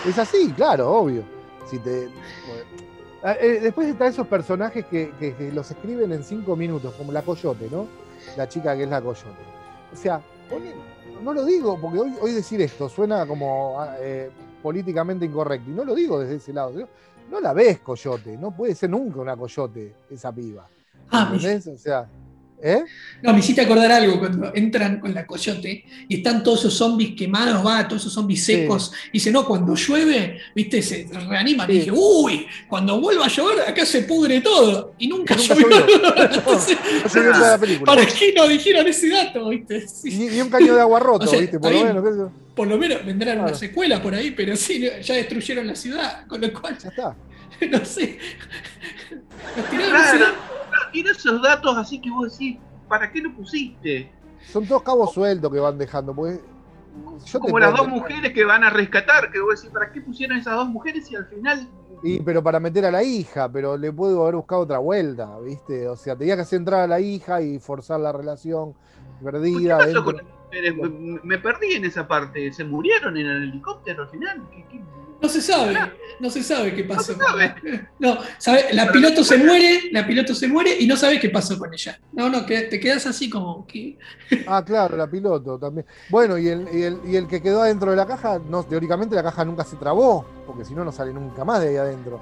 Es 0.07 0.17
así, 0.17 0.53
claro, 0.55 0.89
obvio. 0.91 1.23
Si 1.69 1.77
te. 1.79 2.07
Ah, 3.21 3.35
eh, 3.39 3.59
Después 3.61 3.87
están 3.87 4.07
esos 4.07 4.27
personajes 4.27 4.85
que, 4.85 5.51
los 5.53 5.69
escriben 5.69 6.11
en 6.13 6.23
cinco 6.23 6.55
minutos, 6.55 6.93
como 6.95 7.11
la 7.11 7.21
Coyote, 7.21 7.67
¿no? 7.69 7.87
La 8.37 8.47
chica 8.47 8.75
que 8.77 8.83
es 8.83 8.89
la 8.89 9.01
Coyote. 9.01 9.43
O 9.91 9.95
sea, 9.95 10.21
no 11.21 11.33
lo 11.33 11.43
digo, 11.43 11.77
porque 11.79 11.99
hoy, 11.99 12.31
decir 12.31 12.61
esto 12.61 12.87
suena 12.87 13.25
como 13.25 13.79
ah, 13.79 13.97
eh, 13.99 14.31
políticamente 14.63 15.25
incorrecto. 15.25 15.69
Y 15.69 15.73
no 15.73 15.83
lo 15.83 15.93
digo 15.95 16.19
desde 16.19 16.35
ese 16.35 16.53
lado. 16.53 16.73
No 17.29 17.39
la 17.39 17.53
ves 17.53 17.79
Coyote, 17.79 18.37
no 18.37 18.51
puede 18.51 18.75
ser 18.75 18.89
nunca 18.89 19.19
una 19.19 19.35
Coyote 19.35 19.93
esa 20.09 20.31
piba. 20.31 20.67
Ah, 21.11 21.29
¿Entendés? 21.33 21.67
O 21.67 21.77
sea, 21.77 22.07
¿eh? 22.61 22.83
no, 23.21 23.33
me 23.33 23.39
hiciste 23.39 23.61
acordar 23.61 23.91
algo 23.91 24.19
cuando 24.19 24.51
entran 24.53 24.99
con 24.99 25.13
la 25.13 25.25
coyote 25.25 25.85
y 26.07 26.17
están 26.17 26.43
todos 26.43 26.59
esos 26.59 26.73
zombies 26.75 27.15
quemados, 27.15 27.65
va, 27.65 27.87
todos 27.87 28.01
esos 28.03 28.13
zombies 28.13 28.43
Sí. 28.43 28.53
secos. 28.53 28.91
Y 29.09 29.13
dice, 29.13 29.31
no, 29.31 29.45
cuando 29.45 29.73
llueve, 29.75 30.39
viste, 30.53 30.81
se 30.81 31.07
reaniman. 31.11 31.67
Sí. 31.67 31.73
Y 31.73 31.79
dije, 31.79 31.91
uy, 31.91 32.47
cuando 32.67 32.99
vuelva 32.99 33.25
a 33.25 33.27
llover, 33.27 33.61
acá 33.61 33.85
se 33.85 34.03
pudre 34.03 34.41
todo. 34.41 34.93
Y 34.99 35.07
nunca, 35.07 35.35
Nunca 35.37 35.55
llovió. 35.55 35.77
Entonces, 36.17 36.77
No 37.15 37.21
vio 37.21 37.31
toda 37.31 37.51
la 37.51 37.57
película. 37.57 37.93
¿Para 37.93 38.05
qué 38.05 38.33
no 38.35 38.47
dijeron 38.47 38.87
ese 38.87 39.09
dato? 39.09 39.49
¿viste? 39.49 39.87
Sí, 39.87 40.17
Ni, 40.17 40.27
ni 40.27 40.41
un 40.41 40.49
caño 40.49 40.75
de 40.75 40.81
agua 40.81 40.99
roto, 40.99 41.25
O 41.25 41.27
sea, 41.27 41.39
¿viste? 41.39 41.59
Por 41.59 41.71
lo 41.71 41.83
menos. 41.83 42.31
Por 42.59 42.67
lo 42.67 42.77
menos 42.77 43.05
vendrán 43.05 43.39
una 43.39 43.53
secuela 43.53 44.03
por 44.03 44.13
ahí, 44.13 44.31
pero 44.31 44.53
sí, 44.53 44.85
ya 45.01 45.13
destruyeron 45.13 45.65
la 45.65 45.75
ciudad, 45.75 46.27
con 46.27 46.41
lo 46.41 46.51
cual, 46.51 46.77
ya 46.77 46.89
está. 46.89 47.15
no 47.71 47.85
sé. 47.85 48.19
Nos 49.55 49.65
tiraron 49.69 49.91
Claro, 49.93 50.25
tiene 50.91 51.11
esos 51.11 51.41
datos 51.41 51.77
así 51.77 52.01
que 52.01 52.11
vos 52.11 52.33
decís, 52.33 52.57
¿para 52.89 53.09
qué 53.09 53.21
lo 53.21 53.33
pusiste? 53.33 54.11
Son 54.51 54.67
todos 54.67 54.83
cabos 54.83 55.13
sueltos 55.13 55.49
que 55.53 55.57
van 55.57 55.77
dejando. 55.77 56.13
Yo 56.13 57.39
te 57.39 57.39
Como 57.39 57.59
las 57.59 57.73
dos 57.77 57.87
mujeres 57.87 58.33
que 58.33 58.43
van 58.43 58.65
a 58.65 58.69
rescatar, 58.69 59.31
que 59.31 59.39
vos 59.39 59.55
decís, 59.55 59.71
¿para 59.73 59.93
qué 59.93 60.01
pusieron 60.01 60.37
esas 60.37 60.55
dos 60.55 60.67
mujeres 60.67 61.09
y 61.09 61.15
al 61.15 61.27
final 61.27 61.65
Y, 62.03 62.19
pero 62.19 62.43
para 62.43 62.59
meter 62.59 62.83
a 62.83 62.91
la 62.91 63.03
hija, 63.03 63.49
pero 63.49 63.77
le 63.77 63.93
puedo 63.93 64.23
haber 64.23 64.35
buscado 64.35 64.63
otra 64.63 64.79
vuelta, 64.79 65.39
¿viste? 65.39 65.87
O 65.87 65.95
sea, 65.95 66.17
tenía 66.17 66.35
que 66.35 66.41
hacer 66.41 66.57
entrar 66.57 66.81
a 66.81 66.87
la 66.87 66.99
hija 66.99 67.41
y 67.41 67.57
forzar 67.57 68.01
la 68.01 68.11
relación 68.11 68.73
¿Por 69.21 69.31
perdida. 69.31 69.77
¿Qué 69.77 69.85
pasó 69.85 70.03
dentro- 70.03 70.03
con 70.03 70.38
Me, 70.51 71.19
me 71.23 71.37
perdí 71.37 71.73
en 71.73 71.85
esa 71.85 72.07
parte. 72.07 72.51
¿Se 72.53 72.63
murieron 72.63 73.15
en 73.17 73.25
el 73.27 73.43
helicóptero 73.43 74.03
al 74.03 74.09
final? 74.09 74.47
¿Qué- 74.51 74.65
qué? 74.69 74.81
No 75.21 75.27
se 75.27 75.41
sabe, 75.41 75.75
no 76.21 76.29
se 76.29 76.41
sabe 76.41 76.73
qué 76.73 76.85
pasó. 76.85 77.11
No 77.11 77.17
se 77.17 77.23
sabe. 77.25 77.55
No, 77.99 78.17
sabe, 78.37 78.67
la 78.71 78.89
piloto 78.89 79.21
se 79.21 79.37
muere, 79.37 79.89
la 79.91 80.07
piloto 80.07 80.33
se 80.33 80.47
muere 80.47 80.77
y 80.79 80.87
no 80.87 80.95
sabe 80.95 81.19
qué 81.19 81.29
pasó 81.29 81.59
con 81.59 81.73
ella. 81.73 81.99
No, 82.13 82.29
no, 82.29 82.45
que 82.45 82.61
te 82.61 82.79
quedas 82.79 83.05
así 83.05 83.29
como 83.29 83.67
que. 83.67 83.97
Ah, 84.47 84.63
claro, 84.63 84.95
la 84.95 85.07
piloto 85.11 85.59
también. 85.59 85.85
Bueno, 86.09 86.37
y 86.37 86.47
el, 86.47 86.67
y 86.73 86.83
el, 86.83 86.99
y 87.05 87.15
el 87.17 87.27
que 87.27 87.41
quedó 87.41 87.61
adentro 87.63 87.91
de 87.91 87.97
la 87.97 88.05
caja, 88.07 88.39
no, 88.39 88.63
teóricamente 88.63 89.13
la 89.13 89.23
caja 89.23 89.43
nunca 89.43 89.65
se 89.65 89.75
trabó, 89.75 90.25
porque 90.47 90.63
si 90.63 90.73
no, 90.73 90.85
no 90.85 90.91
sale 90.93 91.11
nunca 91.11 91.43
más 91.43 91.59
de 91.61 91.67
ahí 91.69 91.75
adentro. 91.75 92.21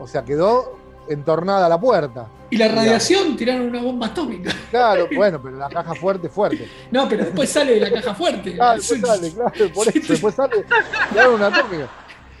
O 0.00 0.08
sea, 0.08 0.24
quedó 0.24 0.78
entornada 1.08 1.68
la 1.68 1.80
puerta. 1.80 2.26
Y 2.50 2.56
la 2.56 2.68
radiación 2.68 3.36
tiraron 3.36 3.66
una 3.68 3.80
bomba 3.82 4.06
atómica. 4.08 4.52
Claro, 4.70 5.08
bueno, 5.16 5.40
pero 5.42 5.56
la 5.56 5.68
caja 5.68 5.94
fuerte, 5.94 6.28
fuerte. 6.28 6.68
No, 6.90 7.08
pero 7.08 7.24
después 7.24 7.48
sale 7.48 7.74
de 7.74 7.80
la 7.80 7.90
caja 7.90 8.14
fuerte. 8.14 8.56
Ah, 8.60 8.74
después 8.76 9.00
sale, 9.00 9.30
claro, 9.32 9.72
por 9.74 9.88
eso, 9.88 10.00
después 10.12 10.34
sale, 10.34 10.64
claro, 11.12 11.34
una 11.34 11.46
atómica. 11.46 11.88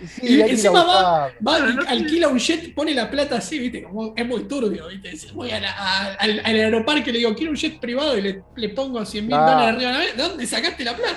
Y 0.02 0.06
sí, 0.08 0.20
Y 0.36 0.42
a 0.42 0.46
encima 0.48 0.82
va, 0.82 1.28
sé. 1.30 1.88
alquila 1.88 2.26
un 2.26 2.36
jet, 2.38 2.74
pone 2.74 2.92
la 2.92 3.08
plata 3.08 3.36
así, 3.36 3.56
¿viste? 3.60 3.84
Como 3.84 4.12
es 4.16 4.26
muy 4.26 4.42
turbio, 4.48 4.88
¿viste? 4.88 5.12
Voy 5.32 5.52
a 5.52 5.60
la- 5.60 5.70
a- 5.78 6.14
al, 6.14 6.40
al 6.44 6.56
aeroparque 6.56 7.10
y 7.10 7.12
le 7.12 7.18
digo, 7.20 7.32
quiero 7.36 7.52
un 7.52 7.56
jet 7.56 7.78
privado 7.78 8.18
y 8.18 8.20
le, 8.22 8.42
le 8.56 8.68
pongo 8.70 9.04
100 9.06 9.24
mil 9.28 9.36
dólares 9.36 9.76
arriba 9.76 9.90
de 9.90 9.92
la 9.92 9.98
mesa. 10.00 10.16
¿De 10.16 10.22
dónde 10.24 10.46
sacaste 10.48 10.82
la 10.84 10.96
plata? 10.96 11.14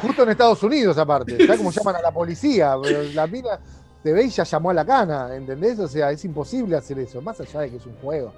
Justo 0.00 0.22
en 0.22 0.30
Estados 0.30 0.62
Unidos, 0.62 0.96
aparte. 0.96 1.36
¿Sabes 1.46 1.58
cómo 1.58 1.70
llaman 1.70 1.96
a 1.96 2.00
la 2.00 2.10
policía? 2.10 2.74
Pero 2.82 3.02
la 3.12 3.26
te 4.02 4.12
ve 4.12 4.24
y 4.24 4.28
ya 4.30 4.44
llamó 4.44 4.70
a 4.70 4.74
la 4.74 4.84
cana, 4.84 5.34
¿entendés? 5.34 5.78
O 5.78 5.88
sea, 5.88 6.10
es 6.10 6.24
imposible 6.24 6.76
hacer 6.76 6.98
eso, 6.98 7.20
más 7.20 7.40
allá 7.40 7.60
de 7.60 7.70
que 7.70 7.76
es 7.76 7.86
un 7.86 7.94
juego. 7.96 8.32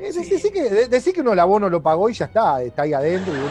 Eh, 0.00 0.12
Sí. 0.12 0.28
Decir 0.30 0.52
que, 0.52 0.86
decir 0.88 1.12
que 1.12 1.20
uno 1.22 1.32
el 1.32 1.38
abono 1.40 1.68
lo 1.68 1.82
pagó 1.82 2.08
y 2.08 2.14
ya 2.14 2.26
está, 2.26 2.62
está 2.62 2.82
ahí 2.82 2.92
adentro 2.92 3.32
y 3.34 3.36
uno 3.38 3.48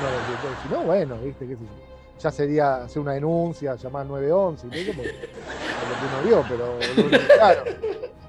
Si 0.64 0.74
no, 0.74 0.84
bueno, 0.84 1.18
viste, 1.18 1.46
qué 1.46 1.56
sé 1.56 1.62
yo. 1.62 1.88
Ya 2.22 2.32
sería 2.32 2.76
hacer 2.84 3.02
una 3.02 3.12
denuncia, 3.14 3.76
llamar 3.76 4.04
al 4.04 4.08
911 4.08 4.66
y 4.66 4.70
todo 4.70 4.80
eso, 4.80 4.92
porque- 4.96 5.12
por 5.12 5.90
lo 5.90 5.96
que 6.00 6.06
uno 6.16 6.24
vio, 6.26 6.46
pero 6.50 7.28
claro, 7.36 7.64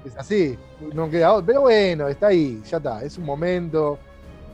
es 0.05 0.17
así, 0.17 0.57
no 0.93 1.09
queda 1.09 1.31
otro. 1.33 1.45
Pero 1.47 1.61
bueno, 1.61 2.07
está 2.09 2.27
ahí, 2.27 2.61
ya 2.69 2.77
está, 2.77 3.03
es 3.03 3.17
un 3.17 3.25
momento, 3.25 3.97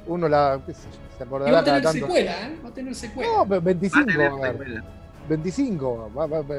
uno 0.08 0.30
la, 0.30 0.62
qué 0.65 0.74
sé 0.74 0.82
yo, 0.84 1.17
se 1.17 1.17
Y 1.17 1.19
va 1.19 1.26
acordará 1.26 1.60
a 1.60 1.63
cada 1.63 1.78
tener 1.78 1.84
tanto. 1.84 2.06
secuela, 2.08 2.48
¿eh? 2.48 2.60
Va 2.63 2.69
a 2.69 2.74
tener 2.74 2.95
secuela. 2.95 3.30
No, 3.32 3.43
pero 3.45 3.50
Va 3.50 3.58
a 3.58 3.60
25 3.65 4.06
tener 4.06 4.32
va 4.32 4.36
a 4.48 4.52
secuela. 4.52 4.84
25. 5.28 6.12
va- 6.15 6.28
va- 6.28 6.41
va- 6.41 6.56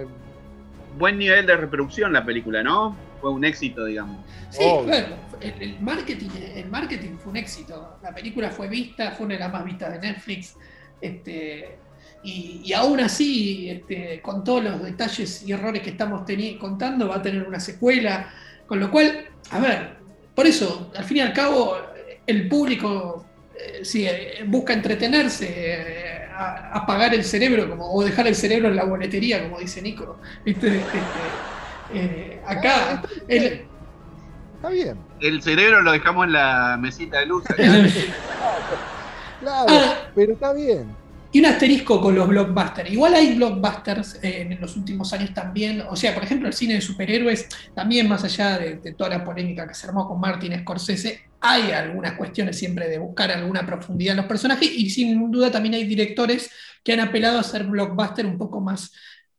Buen 0.97 1.19
nivel 1.19 1.47
de 1.47 1.57
reproducción 1.57 2.13
la 2.13 2.25
película, 2.25 2.63
¿no? 2.63 2.97
Fue 3.21 3.31
un 3.31 3.45
éxito, 3.45 3.85
digamos. 3.85 4.25
Sí, 4.51 4.65
claro. 4.85 5.17
El, 5.41 5.63
el 5.63 5.81
marketing, 5.81 6.31
el 6.55 6.69
marketing 6.69 7.17
fue 7.19 7.31
un 7.31 7.37
éxito. 7.37 7.99
La 8.03 8.15
película 8.15 8.51
fue 8.51 8.69
vista, 8.69 9.13
fue 9.13 9.27
una 9.27 9.35
de 9.35 9.41
las 9.41 9.53
más 9.53 9.65
vistas 9.65 9.93
de 9.93 9.99
Netflix. 9.99 10.57
Este, 11.01 11.77
y, 12.23 12.63
y 12.65 12.73
aún 12.73 13.01
así, 13.01 13.69
este, 13.69 14.21
con 14.23 14.43
todos 14.43 14.65
los 14.65 14.83
detalles 14.83 15.43
y 15.47 15.53
errores 15.53 15.83
que 15.83 15.91
estamos 15.91 16.23
contando, 16.59 17.09
va 17.09 17.17
a 17.17 17.23
tener 17.23 17.47
una 17.47 17.61
secuela. 17.61 18.33
Con 18.67 18.81
lo 18.81 18.91
cual, 18.91 19.27
a 19.51 19.61
ver, 19.61 19.97
por 20.35 20.47
eso, 20.47 20.91
al 20.97 21.05
fin 21.05 21.19
y 21.19 21.21
al 21.21 21.33
cabo, 21.33 21.77
el 22.27 22.49
público 22.49 23.27
eh, 23.59 23.85
sí, 23.85 24.07
eh, 24.07 24.45
busca 24.47 24.73
entretenerse, 24.73 25.47
eh, 25.49 26.06
a- 26.39 26.71
apagar 26.79 27.15
el 27.15 27.25
cerebro 27.25 27.69
como, 27.69 27.91
o 27.93 28.05
dejar 28.05 28.27
el 28.27 28.35
cerebro 28.35 28.69
en 28.69 28.77
la 28.77 28.85
boletería, 28.85 29.43
como 29.43 29.59
dice 29.59 29.81
Nico. 29.83 30.19
¿Viste? 30.45 30.77
Este, 30.77 30.99
eh, 31.95 32.41
acá, 32.47 33.03
el- 33.29 33.65
Está 34.57 34.71
bien. 34.71 34.99
El 35.21 35.43
cerebro 35.43 35.83
lo 35.83 35.93
dejamos 35.93 36.27
en 36.27 36.33
la 36.33 36.77
mesita 36.81 37.19
de 37.21 37.27
luz. 37.27 37.45
Claro, 39.41 39.67
Ah. 39.69 39.95
pero 40.15 40.33
está 40.33 40.53
bien. 40.53 40.87
Y 41.33 41.41
un 41.41 41.47
asterisco 41.47 42.01
con 42.01 42.15
los 42.15 42.27
blockbusters. 42.27 42.91
Igual 42.91 43.15
hay 43.15 43.35
blockbusters 43.37 44.19
eh, 44.23 44.43
en 44.51 44.59
los 44.61 44.77
últimos 44.77 45.13
años 45.13 45.35
también. 45.35 45.83
O 45.91 45.95
sea, 45.97 46.15
por 46.15 46.25
ejemplo, 46.25 46.49
el 46.49 46.55
cine 46.55 46.75
de 46.75 46.81
superhéroes, 46.81 47.49
también 47.75 48.09
más 48.09 48.25
allá 48.25 48.59
de, 48.59 48.77
de 48.77 48.93
toda 48.95 49.11
la 49.11 49.25
polémica 49.25 49.67
que 49.69 49.75
se 49.75 49.87
armó 49.87 50.09
con 50.09 50.19
Martin 50.19 50.59
Scorsese, 50.61 51.21
hay 51.51 51.71
algunas 51.73 52.15
cuestiones 52.15 52.59
siempre 52.59 52.89
de 52.89 52.99
buscar 52.99 53.31
alguna 53.31 53.65
profundidad 53.65 54.13
en 54.13 54.19
los 54.19 54.27
personajes 54.27 54.71
y 54.71 54.91
sin 54.91 55.31
duda 55.31 55.51
también 55.51 55.75
hay 55.75 55.85
directores 55.85 56.51
que 56.83 56.93
han 56.93 57.01
apelado 57.01 57.39
a 57.39 57.41
hacer 57.41 57.65
blockbuster 57.65 58.27
un 58.27 58.39
poco 58.39 58.61
más 58.61 58.93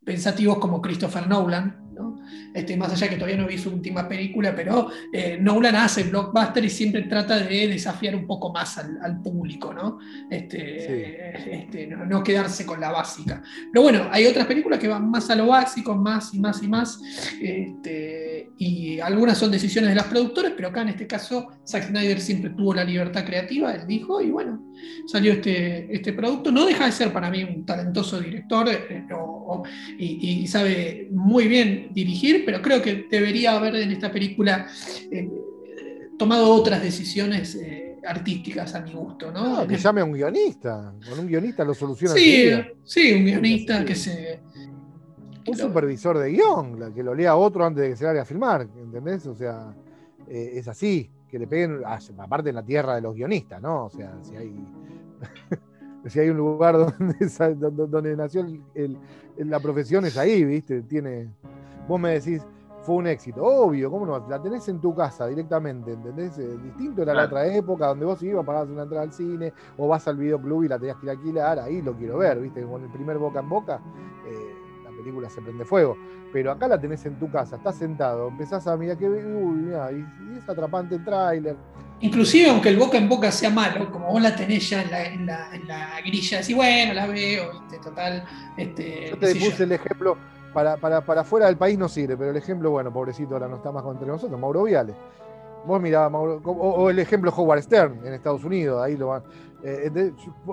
pensativos 0.04 0.58
como 0.60 0.82
Christopher 0.82 1.28
Nolan. 1.28 1.94
¿no? 1.94 2.22
Este, 2.54 2.78
más 2.78 2.92
allá 2.92 3.08
que 3.10 3.16
todavía 3.16 3.38
no 3.38 3.48
vi 3.48 3.58
su 3.58 3.70
última 3.70 4.08
película, 4.08 4.56
pero 4.56 4.90
eh, 5.12 5.38
Nolan 5.40 5.76
hace 5.76 6.04
blockbuster 6.04 6.66
y 6.66 6.70
siempre 6.70 7.04
trata 7.04 7.40
de 7.40 7.68
desafiar 7.68 8.16
un 8.16 8.26
poco 8.26 8.52
más 8.52 8.78
al, 8.78 8.98
al 9.02 9.22
público, 9.22 9.74
¿no? 9.74 10.00
Este, 10.30 11.58
este, 11.62 11.88
no, 11.88 12.06
no 12.06 12.24
quedarse 12.24 12.66
con 12.66 12.80
la 12.80 12.92
básica. 12.92 13.42
Pero 13.72 13.84
bueno, 13.84 14.08
hay 14.12 14.26
otras 14.26 14.46
películas 14.48 14.80
que 14.80 14.88
van 14.88 15.10
más 15.10 15.30
a 15.30 15.36
lo 15.36 15.48
básico, 15.48 15.96
más 15.96 16.34
y 16.34 16.40
más 16.40 16.64
y 16.64 16.68
más. 16.68 17.00
Este, 17.42 18.50
y 18.58 19.00
algunas 19.00 19.38
son 19.38 19.52
decisiones 19.52 19.92
de 19.92 19.96
los 19.96 20.06
productores, 20.06 20.54
pero 20.56 20.70
acá 20.70 20.82
en 20.82 20.90
este 20.90 21.08
caso 21.08 21.48
Zack 21.66 21.90
Snyder 21.90 22.20
siempre 22.20 22.52
tuvo 22.52 22.74
la 22.74 22.84
libertad 22.84 23.26
creativa, 23.26 23.74
él 23.74 23.86
dijo, 23.86 24.22
y 24.22 24.30
bueno, 24.30 24.68
salió 25.06 25.34
este, 25.34 25.94
este 25.94 26.14
producto. 26.14 26.52
No 26.52 26.66
deja 26.66 26.86
de 26.86 26.92
ser 26.92 27.14
para 27.14 27.30
mí 27.30 27.44
un 27.44 27.66
talentoso 27.66 28.20
director 28.20 28.68
eh, 28.70 29.06
y, 29.98 30.48
sabe 30.48 31.10
muy 31.12 31.48
bien 31.48 31.90
dirigir, 31.92 32.46
pero 32.48 32.62
creo 32.62 32.82
que 32.82 33.08
debería 33.12 33.58
haber 33.58 33.76
en 33.76 33.92
esta 33.92 34.10
película 34.10 34.70
eh, 35.12 35.30
tomado 36.18 36.50
otras 36.50 36.82
decisiones 36.82 37.60
artísticas 38.08 38.74
a 38.74 38.80
mi 38.80 38.94
gusto. 38.94 39.34
¿no? 39.34 39.58
Ah, 39.58 39.68
que 39.68 39.76
llame 39.76 40.00
a 40.00 40.06
un 40.06 40.14
guionista, 40.14 40.94
con 41.10 41.20
un 41.20 41.28
guionista 41.28 41.66
lo 41.66 41.74
soluciona. 41.74 42.16
Sí, 42.16 42.50
sí, 42.86 43.12
un 43.12 43.26
guionista 43.26 43.84
que 43.84 43.96
se 43.96 44.40
un 45.46 45.58
supervisor 45.58 46.20
de 46.20 46.32
guion, 46.32 46.94
que 46.94 47.04
lo 47.04 47.14
lea 47.14 47.36
otro 47.36 47.66
antes 47.66 47.84
de 47.84 47.90
que 47.90 47.96
se 47.98 48.06
vaya 48.06 48.22
a 48.22 48.26
filmar, 48.26 48.62
¿entendés? 48.62 49.28
O 49.28 49.36
sea, 49.36 49.76
eh, 50.30 50.52
es 50.54 50.70
así, 50.70 51.12
que 51.30 51.38
le 51.38 51.48
peguen, 51.48 51.82
ah, 51.86 52.00
aparte 52.18 52.48
en 52.48 52.56
la 52.56 52.64
tierra 52.64 52.96
de 52.96 53.02
los 53.02 53.14
guionistas, 53.14 53.62
¿no? 53.62 53.88
O 53.88 53.90
sea, 53.90 54.14
si 54.22 54.38
hay, 54.38 54.56
si 56.08 56.20
hay 56.22 56.30
un 56.30 56.38
lugar 56.38 56.78
donde, 56.98 57.88
donde 57.90 58.16
nació 58.16 58.48
la 59.36 59.60
profesión 59.60 60.06
es 60.06 60.18
ahí, 60.18 60.46
¿viste? 60.46 60.82
Tiene, 60.84 61.28
vos 61.88 62.00
me 62.00 62.20
decís, 62.20 62.46
fue 62.82 62.96
un 62.96 63.08
éxito, 63.08 63.44
obvio, 63.44 63.92
¿cómo 63.92 64.06
no? 64.06 64.28
La 64.30 64.42
tenés 64.42 64.68
en 64.70 64.80
tu 64.80 64.96
casa 64.96 65.28
directamente, 65.28 65.92
¿entendés? 65.92 66.38
Eh, 66.38 66.58
distinto 66.64 67.02
era 67.02 67.14
la 67.14 67.26
otra 67.26 67.46
época 67.48 67.88
donde 67.88 68.06
vos 68.06 68.22
ibas, 68.24 68.46
pagabas 68.46 68.70
una 68.70 68.84
entrada 68.84 69.04
al 69.04 69.12
cine, 69.12 69.54
o 69.78 69.88
vas 69.88 70.08
al 70.08 70.18
videoclub 70.18 70.64
y 70.64 70.68
la 70.70 70.80
tenías 70.80 70.98
que 70.98 71.04
ir 71.06 71.10
a 71.10 71.14
alquilar, 71.14 71.60
ahí 71.60 71.82
lo 71.82 71.94
quiero 71.96 72.20
ver, 72.20 72.40
¿viste? 72.40 72.64
Con 72.64 72.84
el 72.84 72.90
primer 72.90 73.18
boca 73.18 73.40
en 73.40 73.50
boca. 73.50 73.82
Eh, 74.26 74.58
película 74.98 75.30
se 75.30 75.42
prende 75.42 75.64
fuego. 75.64 75.98
Pero 76.34 76.52
acá 76.52 76.68
la 76.68 76.80
tenés 76.80 77.06
en 77.06 77.18
tu 77.18 77.32
casa, 77.32 77.56
estás 77.56 77.78
sentado, 77.78 78.28
empezás 78.28 78.68
a 78.68 78.76
mirar 78.76 78.98
que 78.98 79.08
uy, 79.08 79.72
y, 79.72 80.38
es 80.38 80.50
atrapante 80.50 80.96
el 80.96 81.04
tráiler. 81.04 81.56
Inclusive 82.02 82.50
aunque 82.50 82.70
el 82.70 82.78
boca 82.78 82.98
en 82.98 83.08
boca 83.08 83.32
sea 83.32 83.50
malo, 83.50 83.90
como 83.92 84.12
vos 84.12 84.22
la 84.22 84.36
tenés 84.36 84.70
ya 84.70 84.84
en 84.84 85.26
la, 85.26 85.56
en 85.56 85.68
la, 85.68 86.02
grilla, 86.06 86.40
decís, 86.40 86.56
bueno, 86.56 86.94
la 86.94 87.08
veo, 87.08 87.64
total. 87.82 88.24
Este, 88.58 89.10
yo 89.10 89.18
te 89.18 89.36
puse 89.36 89.64
el 89.64 89.72
ejemplo, 89.72 90.18
para, 90.54 90.78
para, 90.78 91.02
para 91.02 91.24
fuera 91.24 91.48
del 91.48 91.58
país 91.58 91.78
no 91.78 91.88
sirve, 91.88 92.18
pero 92.18 92.32
el 92.32 92.38
ejemplo, 92.38 92.72
bueno, 92.72 92.92
pobrecito, 92.92 93.34
ahora 93.34 93.48
no 93.48 93.58
está 93.58 93.72
más 93.72 93.84
entre 93.86 94.08
nosotros, 94.08 94.40
Mauro 94.40 94.64
Viales. 94.64 94.96
Vos 95.66 95.82
mirabas, 95.82 96.12
Mauro, 96.12 96.42
o, 96.44 96.90
el 96.90 97.00
ejemplo 97.00 97.34
Howard 97.36 97.62
Stern 97.62 98.06
en 98.06 98.14
Estados 98.14 98.44
Unidos, 98.44 98.82
ahí 98.82 98.96
lo 98.96 99.08
van. 99.08 99.24
Eh, 99.64 99.92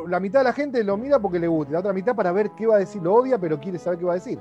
la 0.09 0.19
mitad 0.19 0.41
de 0.41 0.45
la 0.45 0.53
gente 0.53 0.83
lo 0.83 0.97
mira 0.97 1.19
porque 1.19 1.39
le 1.39 1.47
gusta, 1.47 1.73
la 1.73 1.81
otra 1.81 1.93
mitad 1.93 2.17
para 2.17 2.33
ver 2.33 2.51
qué 2.57 2.67
va 2.67 2.77
a 2.77 2.79
decir, 2.79 3.03
lo 3.03 3.15
odia, 3.15 3.39
pero 3.39 3.61
quiere 3.61 3.79
saber 3.79 3.99
qué 3.99 4.05
va 4.05 4.13
a 4.13 4.17
decir. 4.17 4.39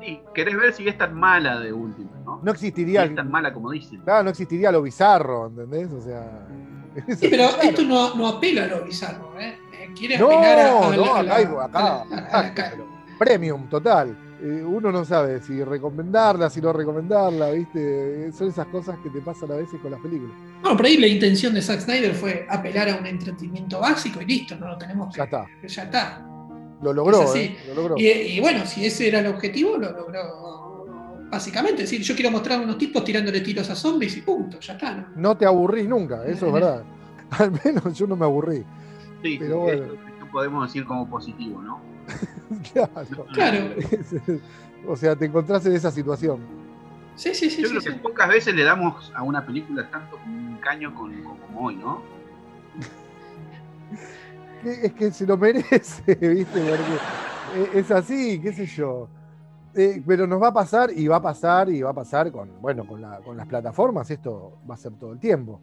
Sí, 0.00 0.20
querés 0.34 0.56
ver 0.56 0.72
si 0.72 0.88
es 0.88 0.96
tan 0.96 1.14
mala 1.14 1.60
de 1.60 1.72
última, 1.72 2.10
¿no? 2.24 2.40
No 2.42 2.50
existiría. 2.50 3.02
Si 3.02 3.10
es 3.10 3.14
tan 3.14 3.30
mala 3.30 3.52
como 3.52 3.70
dicen. 3.70 4.00
Claro, 4.00 4.24
no 4.24 4.30
existiría 4.30 4.72
lo 4.72 4.82
bizarro, 4.82 5.46
¿entendés? 5.46 5.92
O 5.92 6.00
sea. 6.00 6.48
Sí, 7.16 7.28
pero 7.30 7.44
esto 7.62 7.82
no, 7.82 8.16
no, 8.16 8.26
apela 8.26 8.64
a 8.64 8.66
lo 8.66 8.84
bizarro, 8.84 9.38
¿eh? 9.38 9.56
eh 9.72 9.90
quiere 9.96 10.16
apelar 10.16 10.58
a, 10.58 10.96
no, 10.96 11.60
acá, 11.60 12.04
acá, 12.32 12.72
premium, 13.16 13.68
total. 13.68 14.16
Eh, 14.42 14.64
uno 14.64 14.90
no 14.90 15.04
sabe 15.04 15.42
si 15.42 15.62
recomendarla, 15.62 16.48
si 16.48 16.62
no 16.62 16.72
recomendarla, 16.72 17.50
¿viste? 17.50 18.32
Son 18.32 18.48
esas 18.48 18.66
cosas 18.68 18.98
que 19.02 19.10
te 19.10 19.20
pasan 19.20 19.52
a 19.52 19.56
veces 19.56 19.78
con 19.80 19.90
las 19.90 20.00
películas. 20.00 20.34
Bueno, 20.62 20.76
por 20.78 20.86
ahí 20.86 20.96
la 20.96 21.06
intención 21.06 21.52
de 21.52 21.60
Zack 21.60 21.80
Snyder 21.80 22.14
fue 22.14 22.46
apelar 22.48 22.88
a 22.88 22.96
un 22.96 23.06
entretenimiento 23.06 23.80
básico 23.80 24.22
y 24.22 24.24
listo, 24.24 24.56
no 24.56 24.68
lo 24.68 24.78
tenemos 24.78 25.12
que. 25.12 25.18
Ya 25.18 25.24
está. 25.24 25.46
Ya 25.66 25.82
está. 25.82 26.26
Lo 26.82 26.94
logró, 26.94 27.34
¿eh? 27.34 27.56
lo 27.68 27.74
logró. 27.74 27.94
Y, 27.98 28.40
bueno, 28.40 28.64
si 28.64 28.86
ese 28.86 29.08
era 29.08 29.20
el 29.20 29.26
objetivo, 29.26 29.76
lo 29.76 29.92
logró 29.92 30.86
básicamente. 31.30 31.82
Es 31.82 31.90
decir, 31.90 32.04
yo 32.04 32.14
quiero 32.14 32.30
mostrar 32.30 32.60
a 32.60 32.62
unos 32.62 32.78
tipos 32.78 33.04
tirándole 33.04 33.42
tiros 33.42 33.68
a 33.68 33.74
zombies 33.74 34.16
y 34.16 34.22
punto, 34.22 34.58
ya 34.58 34.72
está. 34.72 34.94
No, 34.94 35.06
no 35.16 35.36
te 35.36 35.44
aburrís 35.44 35.86
nunca, 35.86 36.24
eso 36.24 36.46
es 36.46 36.52
verdad. 36.52 36.82
Al 37.30 37.52
menos 37.62 37.96
yo 37.96 38.06
no 38.06 38.16
me 38.16 38.24
aburrí. 38.24 38.64
Sí, 39.22 39.36
pero 39.38 39.60
bueno. 39.60 39.86
podemos 40.32 40.66
decir 40.66 40.86
como 40.86 41.06
positivo, 41.08 41.60
¿no? 41.60 41.89
claro. 42.72 43.74
o 44.86 44.96
sea, 44.96 45.16
te 45.16 45.26
encontrás 45.26 45.64
en 45.66 45.74
esa 45.74 45.90
situación. 45.90 46.40
Sí, 47.16 47.34
sí, 47.34 47.50
sí. 47.50 47.62
Yo 47.62 47.68
creo 47.68 47.80
que 47.82 47.92
pocas 47.92 48.28
veces 48.28 48.54
le 48.54 48.64
damos 48.64 49.12
a 49.14 49.22
una 49.22 49.44
película 49.44 49.90
tanto 49.90 50.18
un 50.24 50.56
caño 50.58 50.94
como 50.94 51.66
hoy, 51.66 51.76
¿no? 51.76 52.02
es 54.64 54.92
que 54.92 55.10
se 55.10 55.26
lo 55.26 55.36
merece, 55.36 56.14
¿viste? 56.20 56.78
es 57.74 57.90
así, 57.90 58.40
qué 58.40 58.52
sé 58.52 58.66
yo. 58.66 59.08
Eh, 59.74 60.02
pero 60.04 60.26
nos 60.26 60.42
va 60.42 60.48
a 60.48 60.52
pasar 60.52 60.90
y 60.96 61.06
va 61.06 61.16
a 61.16 61.22
pasar 61.22 61.68
y 61.68 61.82
va 61.82 61.90
a 61.90 61.94
pasar 61.94 62.32
con, 62.32 62.60
bueno, 62.60 62.86
con, 62.86 63.02
con 63.24 63.36
las 63.36 63.46
plataformas, 63.46 64.10
esto 64.10 64.58
va 64.68 64.74
a 64.74 64.78
ser 64.78 64.92
todo 64.94 65.12
el 65.12 65.20
tiempo. 65.20 65.60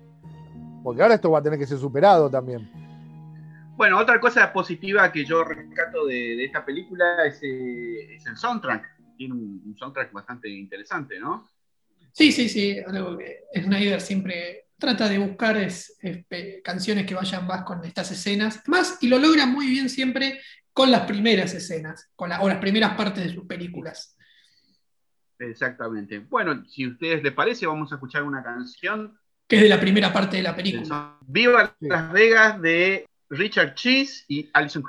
Porque 0.84 1.02
ahora 1.02 1.16
esto 1.16 1.32
va 1.32 1.40
a 1.40 1.42
tener 1.42 1.60
que 1.60 1.68
ser 1.68 1.78
superado 1.78 2.30
también. 2.30 2.87
Bueno, 3.78 4.00
otra 4.00 4.20
cosa 4.20 4.52
positiva 4.52 5.12
que 5.12 5.24
yo 5.24 5.44
rescato 5.44 6.08
de, 6.08 6.44
esta 6.44 6.66
película 6.66 7.24
es, 7.28 7.40
eh, 7.44 8.16
es, 8.16 8.26
el 8.26 8.36
soundtrack. 8.36 9.16
Tiene 9.16 9.36
un, 9.36 9.76
soundtrack 9.78 10.12
bastante 10.12 10.50
interesante, 10.50 11.20
¿no? 11.20 11.48
Sí, 12.12 12.32
sí, 12.32 12.50
sí. 12.50 12.80
Algo 12.80 13.16
que 13.20 13.44
Snyder 13.54 14.02
siempre 14.02 14.70
trata 14.80 15.08
de 15.08 15.20
buscar 15.20 15.58
es, 15.58 15.96
canciones 16.64 17.06
que 17.06 17.14
vayan 17.14 17.46
más 17.46 17.62
con 17.66 17.86
estas 17.86 18.10
escenas. 18.12 18.64
Más, 18.68 18.98
y 19.00 19.10
lo 19.10 19.20
logra 19.20 19.46
muy 19.46 19.68
bien 19.68 19.90
siempre 19.90 20.42
con 20.74 20.90
las 20.90 21.02
primeras 21.02 21.54
escenas, 21.54 22.10
con 22.16 22.32
o 22.32 22.50
las 22.50 22.58
primeras 22.58 22.96
partes 22.96 23.26
de 23.26 23.34
sus 23.34 23.46
películas. 23.46 24.18
Exactamente. 25.38 26.18
Bueno, 26.18 26.66
si 26.68 26.86
a 26.86 26.90
ustedes 26.90 27.22
les 27.22 27.34
parece, 27.34 27.68
vamos 27.68 27.92
a 27.92 27.96
escuchar 27.96 28.24
una 28.24 28.44
canción. 28.44 29.20
Que 29.48 29.58
es 29.58 29.62
de 29.62 29.70
la 29.70 29.80
primera 29.80 30.12
parte 30.12 30.38
de 30.38 30.44
la 30.44 30.56
película. 30.56 31.20
Viva 31.28 31.76
Las 31.80 32.12
Vegas 32.12 32.60
de 32.60 33.06
Richard 33.30 33.76
Cheese 33.76 34.24
y 34.30 34.50
Alison 34.54 34.82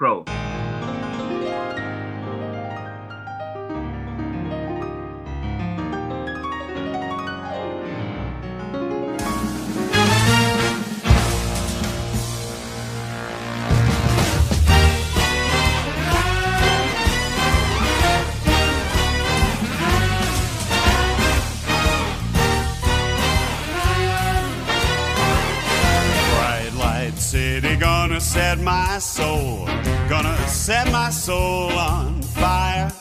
Crow. 27.18 28.18
set 28.20 28.58
my 28.60 28.98
soul, 28.98 29.66
gonna 30.08 30.48
set 30.48 30.90
my 30.92 31.10
soul 31.10 31.70
on 31.72 32.22
fire. 32.22 32.92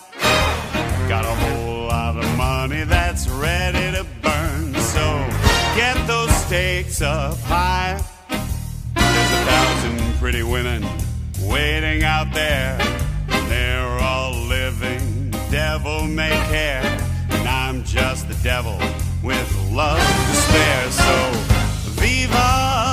Got 1.07 1.25
a 1.25 1.35
whole 1.35 1.87
lot 1.87 2.17
of 2.17 2.37
money 2.37 2.83
that's 2.83 3.27
ready 3.29 3.95
to 3.95 4.03
burn, 4.23 4.73
so 4.75 5.05
get 5.75 5.95
those 6.07 6.31
stakes 6.45 7.01
up 7.01 7.37
higher. 7.41 7.99
There's 8.95 9.31
a 9.31 9.43
thousand 9.51 10.15
pretty 10.19 10.43
women 10.43 10.83
waiting 11.43 12.03
out 12.03 12.33
there, 12.33 12.77
and 13.29 13.51
they're 13.51 13.99
all 13.99 14.33
living 14.33 15.31
devil 15.51 16.03
may 16.03 16.35
care, 16.49 16.83
and 17.29 17.47
I'm 17.47 17.83
just 17.83 18.27
the 18.27 18.35
devil 18.43 18.77
with 19.23 19.49
love 19.71 19.99
to 19.99 20.35
spare. 20.35 20.91
So, 20.91 21.31
viva 22.01 22.86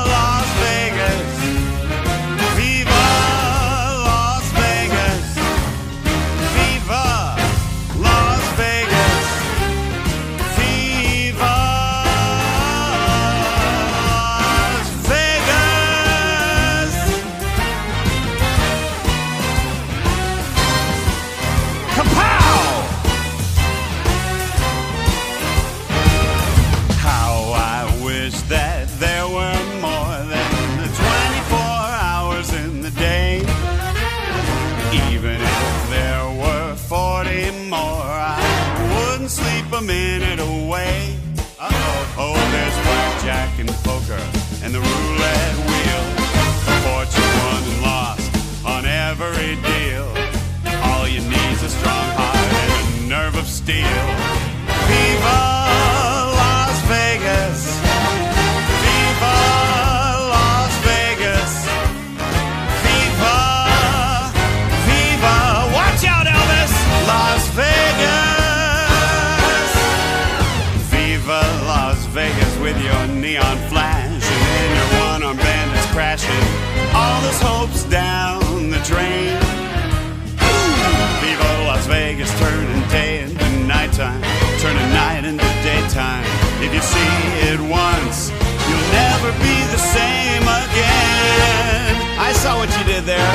you 86.74 86.82
see 86.82 87.14
it 87.54 87.60
once, 87.60 88.30
you'll 88.66 88.88
never 88.90 89.30
be 89.38 89.56
the 89.70 89.78
same 89.78 90.42
again. 90.42 91.94
I 92.18 92.32
saw 92.42 92.58
what 92.58 92.70
you 92.76 92.84
did 92.84 93.04
there. 93.04 93.34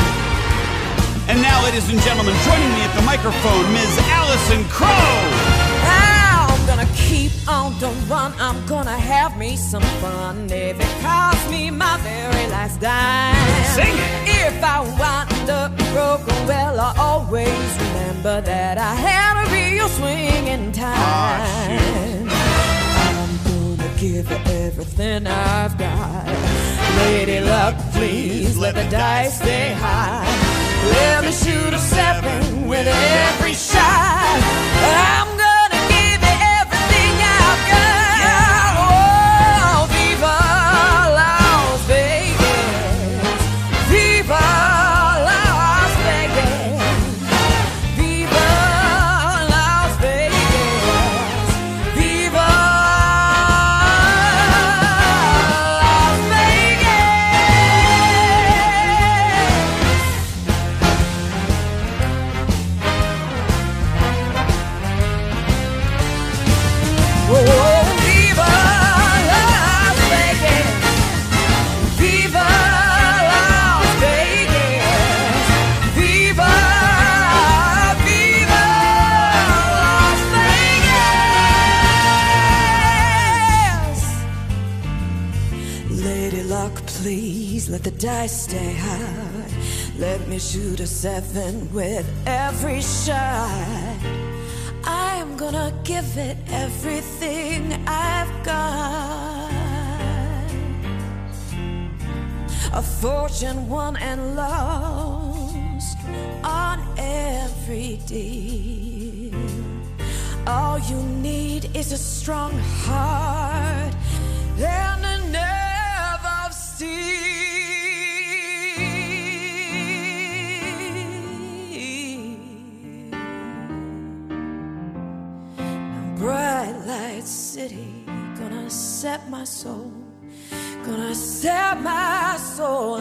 And 1.30 1.42
now, 1.42 1.64
ladies 1.64 1.88
and 1.90 2.02
gentlemen, 2.02 2.36
joining 2.44 2.72
me 2.76 2.82
at 2.84 2.94
the 3.00 3.02
microphone, 3.04 3.66
Ms. 3.72 3.96
Allison 4.12 4.66
Crow. 4.68 4.90
I'm 6.52 6.66
gonna 6.68 6.90
keep 6.96 7.32
on 7.48 7.80
the 7.80 7.88
run. 8.12 8.34
I'm 8.40 8.60
gonna 8.66 8.98
have 8.98 9.38
me 9.38 9.56
some 9.56 9.84
fun. 10.02 10.50
If 10.52 10.80
it 10.80 11.02
costs 11.02 11.50
me 11.50 11.72
my 11.72 11.98
very 11.98 12.46
last 12.48 12.82
dime. 12.82 13.36
Sing 13.78 13.96
it. 13.96 14.12
If 14.48 14.64
I 14.64 14.82
wind 15.00 15.50
up 15.50 15.72
broken, 15.94 16.36
well, 16.46 16.80
I 16.80 16.94
always 16.98 17.70
remember 17.84 18.42
that 18.42 18.78
I 18.78 18.94
had 18.96 19.34
a 19.44 19.46
real 19.54 19.88
swing 19.88 20.48
in 20.48 20.72
time. 20.72 20.90
I'm 20.92 21.78
gonna 21.78 22.19
give 24.00 24.32
it 24.32 24.48
everything 24.48 25.28
I've 25.28 25.78
got. 25.78 26.26
Lady 27.00 27.42
luck, 27.42 27.76
please 27.92 28.58
let 28.58 28.76
the 28.76 28.88
dice 28.90 29.38
stay 29.38 29.74
high. 29.74 30.26
Let 30.94 31.26
me 31.26 31.32
shoot 31.34 31.74
a 31.74 31.78
seven 31.78 32.68
with 32.70 32.88
every 32.88 33.54
shot. 33.54 34.40
I'm 35.20 35.29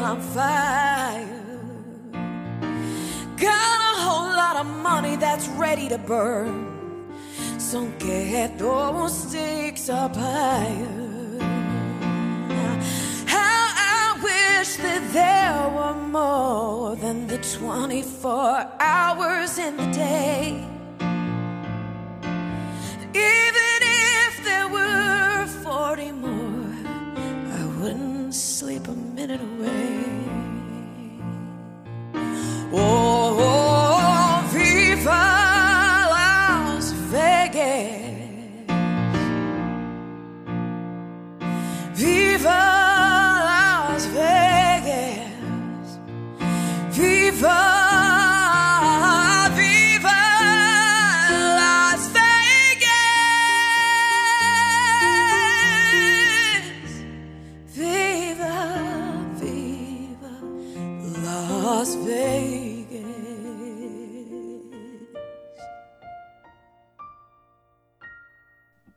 on 0.08 0.20
fire. 0.20 1.44
Got 3.36 3.78
a 3.92 3.94
whole 4.04 4.30
lot 4.42 4.56
of 4.56 4.66
money 4.66 5.16
that's 5.16 5.46
ready 5.48 5.86
to 5.88 5.98
burn, 5.98 6.54
so 7.58 7.86
get 7.98 8.58
those 8.58 9.12
stakes 9.28 9.90
up 9.90 10.16
higher. 10.16 11.38
How 13.34 13.64
I 13.96 14.18
wish 14.30 14.70
that 14.86 15.02
there 15.20 15.62
were 15.76 15.98
more 16.20 16.96
than 16.96 17.26
the 17.26 17.38
24 17.38 18.66
hours 18.80 19.58
in 19.58 19.76
the 19.76 19.90
day. 19.92 20.67
Sleep 28.58 28.88
a 28.88 28.90
minute 28.90 29.40
away. 29.40 30.02
Oh, 32.72 33.27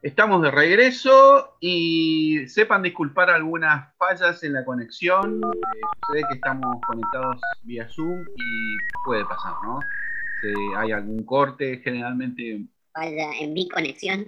Estamos 0.02 0.41
de 0.41 0.49
regreso 0.49 1.58
y 1.60 2.47
sepan 2.47 2.82
disculpar 2.82 3.30
algunas 3.30 3.95
fallas 3.97 4.43
en 4.43 4.54
la 4.54 4.66
conexión. 4.66 5.39
Eh, 5.43 5.80
sucede 6.08 6.24
que 6.28 6.36
estamos 6.38 6.82
conectados 6.88 7.39
vía 7.62 7.88
Zoom 7.88 8.26
y 8.36 8.78
puede 9.06 9.24
pasar, 9.26 9.54
¿no? 9.64 9.80
Si 10.41 10.47
hay 10.76 10.91
algún 10.91 11.24
corte, 11.24 11.82
generalmente. 11.84 12.66
Vaya 12.95 13.32
en 13.39 13.54
mi 13.54 13.70
conexión. 13.70 14.28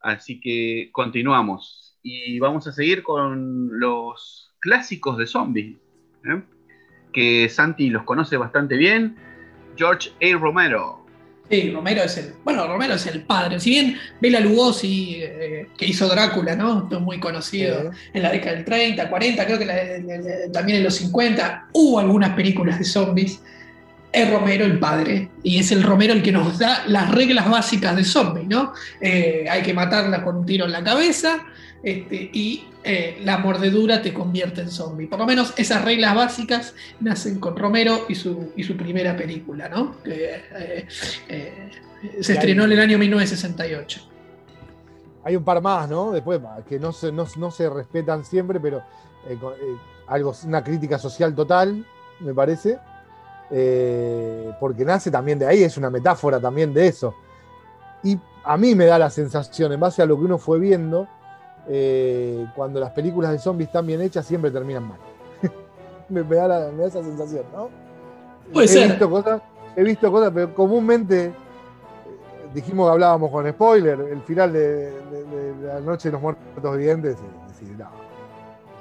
Así 0.00 0.40
que 0.40 0.88
continuamos. 0.90 1.98
Y 2.02 2.38
vamos 2.38 2.66
a 2.66 2.72
seguir 2.72 3.02
con 3.02 3.78
los 3.78 4.54
clásicos 4.60 5.18
de 5.18 5.26
zombies, 5.26 5.76
¿eh? 6.24 6.42
que 7.12 7.50
Santi 7.50 7.90
los 7.90 8.04
conoce 8.04 8.38
bastante 8.38 8.78
bien. 8.78 9.16
George 9.76 10.12
A. 10.22 10.38
Romero. 10.38 11.03
Sí, 11.50 11.70
Romero 11.70 12.02
es 12.02 12.16
el. 12.16 12.32
Bueno, 12.42 12.66
Romero 12.66 12.94
es 12.94 13.06
el 13.06 13.22
padre. 13.22 13.60
Si 13.60 13.70
bien 13.70 13.98
Bela 14.20 14.40
Lugosi, 14.40 15.18
eh, 15.20 15.66
que 15.76 15.86
hizo 15.86 16.08
Drácula, 16.08 16.56
¿no? 16.56 16.84
Esto 16.84 16.96
es 16.96 17.02
muy 17.02 17.20
conocido 17.20 17.92
Sí. 17.92 17.98
en 18.14 18.22
la 18.22 18.30
década 18.30 18.56
del 18.56 18.64
30, 18.64 19.08
40, 19.10 19.44
creo 19.44 19.58
que 19.58 19.66
la- 19.66 19.74
la- 19.74 20.16
la- 20.22 20.52
también 20.52 20.78
en 20.78 20.84
los 20.84 20.94
50, 20.94 21.66
hubo 21.72 21.98
algunas 21.98 22.30
películas 22.34 22.78
de 22.78 22.84
zombies. 22.86 23.40
Es 24.10 24.30
Romero 24.30 24.64
el 24.64 24.78
padre, 24.78 25.28
y 25.42 25.58
es 25.58 25.70
el 25.72 25.82
Romero 25.82 26.14
el 26.14 26.22
que 26.22 26.32
nos 26.32 26.58
da 26.58 26.84
las 26.86 27.10
reglas 27.10 27.50
básicas 27.50 27.94
de 27.96 28.04
zombies, 28.04 28.46
¿no? 28.46 28.72
Eh, 29.00 29.44
hay 29.50 29.60
que 29.62 29.74
matarla 29.74 30.22
con 30.24 30.36
un 30.36 30.46
tiro 30.46 30.64
en 30.64 30.72
la 30.72 30.82
cabeza, 30.84 31.44
este, 31.84 32.30
y 32.32 32.64
eh, 32.82 33.18
la 33.24 33.36
mordedura 33.36 34.00
te 34.00 34.14
convierte 34.14 34.62
en 34.62 34.70
zombie. 34.70 35.06
Por 35.06 35.18
lo 35.18 35.26
menos 35.26 35.52
esas 35.58 35.84
reglas 35.84 36.14
básicas 36.14 36.74
nacen 37.00 37.38
con 37.38 37.58
Romero 37.58 38.06
y 38.08 38.14
su, 38.14 38.52
y 38.56 38.62
su 38.64 38.74
primera 38.74 39.14
película, 39.14 39.68
¿no? 39.68 40.00
Que, 40.02 40.42
eh, 40.56 40.88
eh, 41.28 41.70
se 42.22 42.32
estrenó 42.32 42.64
en 42.64 42.72
el 42.72 42.80
año 42.80 42.98
1968. 42.98 44.00
Hay 45.24 45.36
un 45.36 45.44
par 45.44 45.60
más, 45.60 45.88
¿no? 45.90 46.12
Después, 46.12 46.40
que 46.66 46.78
no 46.78 46.90
se, 46.90 47.12
no, 47.12 47.26
no 47.36 47.50
se 47.50 47.68
respetan 47.68 48.24
siempre, 48.24 48.58
pero 48.60 48.82
algo, 50.06 50.34
una 50.44 50.64
crítica 50.64 50.98
social 50.98 51.34
total, 51.34 51.86
me 52.20 52.32
parece. 52.32 52.78
porque 54.58 54.86
nace 54.86 55.10
también 55.10 55.38
de 55.38 55.46
ahí, 55.46 55.62
es 55.62 55.76
una 55.76 55.90
metáfora 55.90 56.40
también 56.40 56.72
de 56.72 56.86
eso. 56.86 57.14
Y 58.02 58.18
a 58.42 58.56
mí 58.56 58.74
me 58.74 58.86
da 58.86 58.98
la 58.98 59.10
sensación, 59.10 59.72
en 59.72 59.80
base 59.80 60.00
a 60.00 60.06
lo 60.06 60.18
que 60.18 60.24
uno 60.24 60.38
fue 60.38 60.58
viendo, 60.58 61.08
eh, 61.68 62.46
cuando 62.54 62.80
las 62.80 62.90
películas 62.90 63.32
de 63.32 63.38
zombies 63.38 63.68
están 63.68 63.86
bien 63.86 64.00
hechas, 64.00 64.26
siempre 64.26 64.50
terminan 64.50 64.88
mal. 64.88 64.98
me, 66.08 66.22
me 66.22 66.36
da 66.36 66.48
la- 66.48 66.70
me 66.70 66.82
da 66.82 66.88
esa 66.88 67.02
sensación, 67.02 67.44
¿no? 67.54 67.68
Puede 68.52 68.66
he 68.66 68.68
ser. 68.68 68.88
Visto 68.90 69.08
cosas, 69.10 69.42
he 69.76 69.82
visto 69.82 70.10
cosas, 70.12 70.30
pero 70.34 70.54
comúnmente 70.54 71.24
eh, 71.26 71.32
dijimos 72.52 72.86
que 72.88 72.92
hablábamos 72.92 73.30
con 73.30 73.48
spoiler, 73.50 73.98
el 74.00 74.20
final 74.22 74.52
de, 74.52 74.90
de- 74.90 75.54
de 75.60 75.66
la 75.66 75.80
noche 75.80 76.08
de 76.08 76.12
los 76.12 76.20
muertos 76.22 76.76
vivientes, 76.76 77.16
y 77.62 77.64
no, 77.76 77.88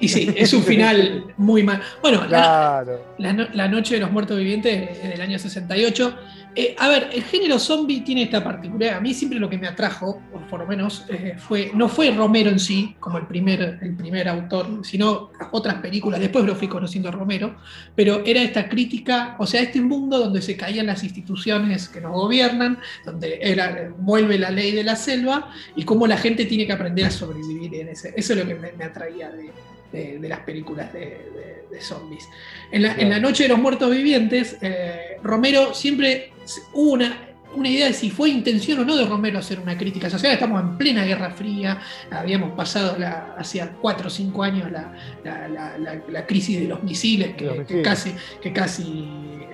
Y 0.04 0.08
sí, 0.10 0.34
es 0.36 0.54
un 0.54 0.64
final 0.64 1.26
muy 1.38 1.64
mal. 1.64 1.82
Bueno, 2.02 2.22
la, 2.24 2.28
claro. 2.28 3.06
la 3.18 3.34
no- 3.34 3.48
la 3.54 3.68
Noche 3.68 3.96
de 3.96 4.02
los 4.02 4.12
Muertos 4.12 4.38
Vivientes 4.38 4.98
es 5.04 5.10
del 5.10 5.22
año 5.22 5.40
68. 5.40 6.16
Eh, 6.56 6.76
a 6.78 6.88
ver, 6.88 7.10
el 7.12 7.24
género 7.24 7.58
zombie 7.58 8.02
tiene 8.02 8.22
esta 8.24 8.44
particularidad. 8.44 8.98
A 8.98 9.02
mí 9.02 9.12
siempre 9.16 9.40
lo 9.40 9.50
que 9.50 9.58
me 9.58 9.68
atrajo, 9.68 10.22
o 10.32 10.40
por 10.52 10.60
lo 10.60 10.68
menos, 10.68 11.04
eh, 11.10 11.34
fue, 11.36 11.72
no 11.74 11.90
fue 11.90 12.12
Romero 12.12 12.52
en 12.52 12.60
sí, 12.60 12.96
como 13.00 13.18
el 13.18 13.26
primer, 13.26 13.80
el 13.82 13.96
primer 13.96 14.28
autor, 14.30 14.68
sino 14.84 15.32
otras 15.52 15.76
películas. 15.76 16.20
Después 16.20 16.46
lo 16.46 16.56
fui 16.56 16.68
conociendo 16.68 17.10
a 17.10 17.12
Romero, 17.12 17.56
pero 17.96 18.22
era 18.24 18.40
esta 18.44 18.70
crítica, 18.70 19.36
o 19.40 19.48
sea, 19.48 19.62
este 19.62 19.82
mundo 19.82 20.20
donde 20.20 20.44
se 20.44 20.56
caían 20.56 20.86
las 20.86 21.04
instituciones 21.04 21.90
que 21.90 22.00
nos 22.02 22.12
gobiernan, 22.12 22.78
donde 23.04 23.40
era, 23.42 23.92
vuelve 23.98 24.38
la 24.38 24.52
ley 24.52 24.74
de 24.74 24.84
la 24.84 24.96
selva 24.96 25.50
y 25.76 25.86
cómo 25.86 26.06
la 26.06 26.18
gente 26.18 26.46
tiene 26.46 26.68
que 26.68 26.74
aprender 26.74 27.06
a 27.06 27.10
sobrevivir 27.10 27.74
en 27.74 27.90
ese. 27.90 28.14
Eso 28.16 28.34
es 28.34 28.40
lo 28.40 28.46
que 28.46 28.54
me, 28.54 28.74
me 28.74 28.84
atraía 28.84 29.32
de, 29.32 29.50
de- 29.94 30.20
de 30.20 30.28
las 30.30 30.40
películas 30.42 30.92
de, 30.92 31.00
de- 31.00 31.82
zombies. 31.82 32.30
En 32.72 32.84
la, 32.84 32.94
en 32.96 33.10
la 33.10 33.20
Noche 33.20 33.44
de 33.44 33.50
los 33.50 33.58
Muertos 33.60 33.90
Vivientes, 33.90 34.58
eh, 34.62 35.18
Romero 35.24 35.74
siempre 35.74 36.32
hubo 36.74 36.92
una, 36.94 37.30
una 37.56 37.68
idea 37.68 37.88
de 37.88 37.94
si 37.94 38.10
fue 38.12 38.30
intención 38.30 38.80
o 38.80 38.86
no 38.86 38.96
de 38.96 39.06
Romero 39.08 39.40
hacer 39.40 39.60
una 39.60 39.76
crítica 39.78 40.08
social. 40.10 40.34
Estamos 40.34 40.62
en 40.62 40.78
plena 40.78 41.04
Guerra 41.04 41.32
Fría, 41.32 41.80
habíamos 42.12 42.52
pasado 42.52 42.96
la, 43.00 43.36
hacía 43.40 43.72
cuatro 43.82 44.08
o 44.08 44.12
cinco 44.12 44.44
años 44.44 44.72
la, 44.72 44.94
la- 45.24 45.48
la- 45.48 45.78
la- 45.80 46.02
la 46.08 46.26
crisis 46.28 46.60
de 46.60 46.68
los 46.68 46.84
misiles, 46.84 47.36
que, 47.36 47.46
Los 47.46 47.54
que 47.56 47.62
misiles. 47.62 47.84
casi, 47.84 48.14
que 48.42 48.54
casi 48.54 49.08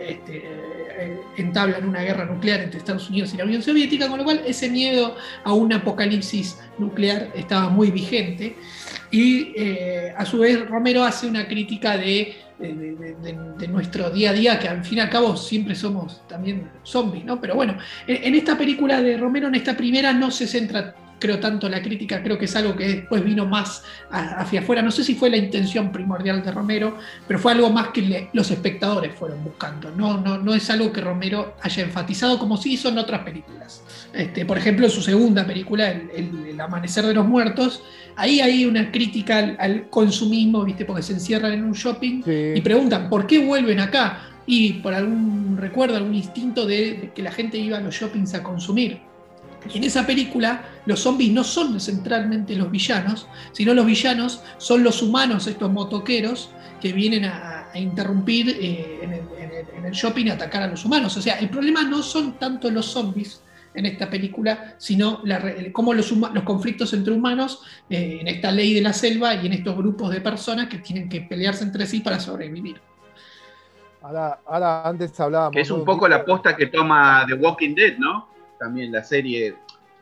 este, 0.06 0.44
eh, 0.46 1.18
entablan 1.38 1.88
una 1.88 2.02
guerra 2.02 2.26
nuclear 2.26 2.60
entre 2.62 2.80
Estados 2.80 3.10
Unidos 3.10 3.34
y 3.34 3.38
la 3.38 3.46
Unión 3.46 3.62
Soviética, 3.64 4.10
con 4.10 4.18
lo 4.18 4.26
cual 4.26 4.42
ese 4.46 4.70
miedo 4.70 5.16
a 5.46 5.54
un 5.54 5.72
apocalipsis 5.72 6.58
nuclear 6.78 7.30
estaba 7.36 7.70
muy 7.70 7.92
vigente. 7.92 8.56
Y 9.12 9.54
eh, 9.56 10.14
a 10.16 10.26
su 10.26 10.40
vez 10.40 10.68
Romero 10.68 11.04
hace 11.04 11.28
una 11.28 11.48
crítica 11.48 11.98
de, 11.98 12.36
de- 12.60 13.68
nuestro 13.68 14.10
día 14.10 14.32
a 14.32 14.34
día, 14.34 14.60
que 14.60 14.68
al 14.68 14.84
fin 14.84 14.98
y 14.98 15.02
al 15.02 15.10
cabo 15.10 15.36
siempre 15.38 15.76
somos 15.76 16.28
también 16.28 16.70
zombies, 16.84 17.24
¿no? 17.26 17.40
Pero 17.40 17.56
bueno, 17.56 17.78
en, 18.08 18.24
en 18.24 18.36
esta 18.36 18.58
película 18.58 19.02
de 19.02 19.18
Romero, 19.18 19.48
en 19.48 19.56
esta 19.56 19.76
primera, 19.78 20.12
no 20.14 20.30
se 20.32 20.48
centra, 20.48 20.96
creo, 21.20 21.40
tanto 21.40 21.68
la 21.70 21.82
crítica, 21.82 22.24
creo 22.24 22.38
que 22.38 22.46
es 22.46 22.56
algo 22.56 22.76
que 22.76 22.88
después 22.88 23.24
vino 23.24 23.46
más 23.46 23.84
hacia 24.10 24.62
afuera. 24.62 24.82
No 24.82 24.92
sé 24.92 25.04
si 25.04 25.16
fue 25.16 25.30
la 25.30 25.38
intención 25.38 25.92
primordial 25.92 26.44
de 26.44 26.52
Romero, 26.52 26.98
pero 27.28 27.40
fue 27.40 27.52
algo 27.52 27.70
más 27.70 27.90
que 27.90 28.02
le- 28.02 28.30
los 28.34 28.50
espectadores 28.52 29.14
fueron 29.14 29.44
buscando. 29.44 29.92
No, 29.92 30.18
no, 30.18 30.38
no 30.38 30.54
es 30.54 30.70
algo 30.70 30.92
que 30.92 31.02
Romero 31.02 31.56
haya 31.62 31.84
enfatizado 31.84 32.40
como 32.40 32.58
sí 32.58 32.74
hizo 32.74 32.90
en 32.90 32.98
otras 32.98 33.22
películas. 33.22 33.84
Este, 34.14 34.46
por 34.46 34.58
ejemplo, 34.58 34.86
en 34.86 34.92
su 34.92 35.02
segunda 35.02 35.46
película, 35.46 35.92
El, 35.92 36.10
El- 36.16 36.46
El 36.48 36.62
Amanecer 36.62 37.06
de 37.06 37.14
los 37.14 37.28
Muertos, 37.28 37.84
ahí 38.16 38.40
hay 38.42 38.66
una 38.66 38.92
crítica 38.92 39.38
al, 39.38 39.56
al 39.60 39.90
consumismo, 39.90 40.64
¿viste? 40.64 40.86
Porque 40.86 41.04
se 41.04 41.14
encierran 41.14 41.54
en 41.54 41.64
un 41.64 41.74
shopping 41.74 42.24
Sí. 42.24 42.54
y 42.56 42.62
preguntan, 42.62 43.10
¿por 43.10 43.28
qué 43.28 43.40
vuelven 43.46 43.80
acá? 43.80 44.22
Y 44.46 44.74
por 44.74 44.96
algún 44.96 45.58
recuerdo, 45.60 45.96
algún 45.96 46.16
instinto 46.16 46.66
de, 46.66 46.76
de 46.96 47.12
que 47.14 47.22
la 47.22 47.32
gente 47.32 47.58
iba 47.60 47.78
a 47.78 47.82
los 47.82 47.94
shoppings 47.94 48.34
a 48.34 48.42
consumir. 48.42 49.00
Y 49.74 49.78
en 49.78 49.84
esa 49.84 50.06
película, 50.08 50.64
los 50.86 51.02
zombies 51.02 51.32
no 51.34 51.44
son 51.44 51.80
centralmente 51.80 52.56
los 52.56 52.72
villanos, 52.72 53.28
sino 53.52 53.74
los 53.74 53.86
villanos 53.86 54.42
son 54.58 54.84
los 54.84 55.02
humanos, 55.02 55.48
estos 55.48 55.72
motoqueros, 55.72 56.50
que 56.80 56.94
vienen 56.94 57.26
a, 57.26 57.70
a 57.74 57.78
interrumpir 57.78 58.50
eh, 58.50 59.00
en, 59.04 59.14
el, 59.14 59.20
en 59.38 59.52
el- 59.52 59.78
en 59.80 59.86
el 59.86 59.92
shopping 59.92 60.28
y 60.28 60.30
atacar 60.30 60.64
a 60.64 60.68
los 60.68 60.86
humanos. 60.86 61.16
O 61.18 61.22
sea, 61.22 61.40
el 61.40 61.50
problema 61.50 61.84
no 61.84 62.02
son 62.02 62.40
tanto 62.40 62.72
los 62.72 62.86
zombies 62.86 63.42
en 63.74 63.86
esta 63.86 64.10
película, 64.10 64.76
sino 64.78 65.22
cómo 65.74 65.94
los, 65.94 66.12
conflictos 66.44 66.94
entre 66.94 67.14
humanos 67.14 67.62
eh, 67.90 68.18
en 68.22 68.28
esta 68.28 68.52
ley 68.52 68.74
de 68.74 68.82
la 68.82 68.94
selva 68.94 69.36
y 69.36 69.46
en 69.46 69.54
estos 69.54 69.76
grupos 69.78 70.12
de 70.12 70.22
personas 70.22 70.68
que 70.70 70.80
tienen 70.80 71.08
que 71.10 71.22
pelearse 71.22 71.64
entre 71.66 71.86
sí 71.86 72.00
para 72.00 72.20
sobrevivir. 72.20 72.82
Ahora, 74.02 74.40
ahora 74.48 74.88
antes 74.88 75.18
hablábamos. 75.20 75.54
Que 75.54 75.62
es 75.62 75.72
un 75.72 75.84
poco 75.84 76.08
la 76.08 76.24
posta 76.24 76.56
que 76.56 76.68
toma 76.68 77.26
The 77.28 77.34
Walking 77.34 77.76
Dead, 77.76 77.98
¿no? 77.98 78.30
También 78.60 78.92
la 78.92 79.04
serie, 79.04 79.56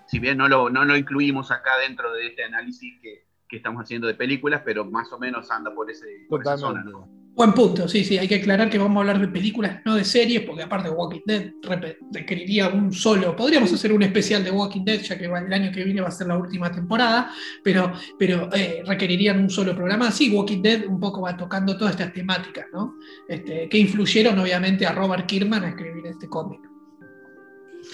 si 0.07 0.19
bien 0.19 0.37
no 0.37 0.47
lo, 0.47 0.69
no 0.69 0.85
lo 0.85 0.97
incluimos 0.97 1.51
acá 1.51 1.77
dentro 1.77 2.11
de 2.13 2.27
este 2.27 2.43
análisis 2.43 2.99
que, 3.01 3.25
que 3.47 3.57
estamos 3.57 3.83
haciendo 3.83 4.07
de 4.07 4.15
películas, 4.15 4.61
pero 4.65 4.85
más 4.85 5.11
o 5.13 5.19
menos 5.19 5.49
anda 5.51 5.73
por, 5.73 5.89
ese, 5.89 6.25
por 6.29 6.41
esa 6.41 6.57
zona, 6.57 6.83
Totalmente. 6.83 7.11
¿no? 7.13 7.27
Buen 7.37 7.53
punto, 7.53 7.87
sí, 7.87 8.03
sí, 8.03 8.17
hay 8.17 8.27
que 8.27 8.37
aclarar 8.37 8.67
que 8.67 8.79
vamos 8.79 8.97
a 8.97 8.99
hablar 9.01 9.21
de 9.21 9.27
películas, 9.27 9.81
no 9.85 9.93
de 9.93 10.03
series, 10.03 10.41
porque 10.41 10.63
aparte 10.63 10.89
de 10.89 10.95
Walking 10.95 11.21
Dead 11.23 11.51
requeriría 12.11 12.69
un 12.69 12.91
solo. 12.91 13.35
Podríamos 13.35 13.71
hacer 13.71 13.93
un 13.93 14.01
especial 14.01 14.43
de 14.43 14.49
Walking 14.49 14.83
Dead, 14.83 15.01
ya 15.01 15.19
que 15.19 15.25
el 15.25 15.53
año 15.53 15.71
que 15.71 15.83
viene 15.83 16.01
va 16.01 16.07
a 16.07 16.11
ser 16.11 16.25
la 16.25 16.35
última 16.35 16.71
temporada, 16.71 17.31
pero, 17.63 17.93
pero 18.17 18.49
eh, 18.55 18.81
requerirían 18.87 19.39
un 19.39 19.51
solo 19.51 19.75
programa. 19.75 20.09
Sí, 20.09 20.31
Walking 20.35 20.63
Dead 20.63 20.87
un 20.87 20.99
poco 20.99 21.21
va 21.21 21.37
tocando 21.37 21.77
todas 21.77 21.93
estas 21.93 22.11
temáticas, 22.11 22.65
¿no? 22.73 22.95
Este, 23.29 23.69
que 23.69 23.77
influyeron 23.77 24.39
obviamente 24.39 24.87
a 24.87 24.93
Robert 24.93 25.27
Kirkman 25.27 25.63
a 25.63 25.69
escribir 25.69 26.07
este 26.07 26.27
cómic. 26.27 26.61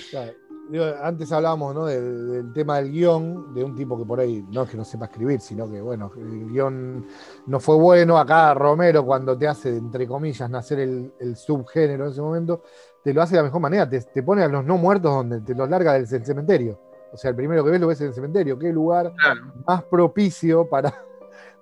Claro. 0.10 0.34
Digo, 0.70 0.86
antes 1.02 1.32
hablábamos 1.32 1.76
¿no? 1.76 1.86
del, 1.86 2.32
del 2.32 2.54
tema 2.54 2.78
del 2.78 2.92
guion, 2.92 3.54
de 3.54 3.64
un 3.64 3.76
tipo 3.76 3.98
que 3.98 4.06
por 4.06 4.20
ahí 4.20 4.46
no 4.50 4.64
es 4.64 4.70
que 4.70 4.78
no 4.78 4.86
sepa 4.86 5.06
escribir, 5.06 5.40
sino 5.42 5.70
que 5.70 5.82
bueno, 5.82 6.12
el 6.18 6.48
guion 6.50 7.06
no 7.48 7.60
fue 7.60 7.76
bueno. 7.76 8.18
Acá 8.18 8.54
Romero, 8.54 9.06
cuando 9.06 9.38
te 9.38 9.48
hace, 9.48 9.70
entre 9.76 10.08
comillas, 10.08 10.50
nacer 10.50 10.80
el, 10.80 11.14
el 11.20 11.36
subgénero 11.36 12.06
en 12.06 12.12
ese 12.12 12.22
momento, 12.22 12.62
te 13.04 13.14
lo 13.14 13.22
hace 13.22 13.36
de 13.36 13.42
la 13.42 13.44
mejor 13.44 13.62
manera, 13.62 13.88
te, 13.90 14.00
te 14.02 14.24
pone 14.24 14.42
a 14.44 14.48
los 14.48 14.64
no 14.66 14.78
muertos 14.78 15.14
donde 15.14 15.42
te 15.42 15.54
los 15.54 15.70
larga 15.70 15.94
del 15.94 16.08
del 16.08 16.26
cementerio. 16.26 16.80
O 17.12 17.18
sea, 17.18 17.30
el 17.30 17.36
primero 17.36 17.64
que 17.64 17.70
ves 17.70 17.82
lo 17.82 17.88
ves 17.88 18.02
en 18.02 18.08
el 18.08 18.14
cementerio. 18.14 18.58
¿Qué 18.58 18.72
lugar 18.74 19.14
Claro. 19.16 19.42
más 19.68 19.84
propicio 19.84 20.68
para, 20.68 20.92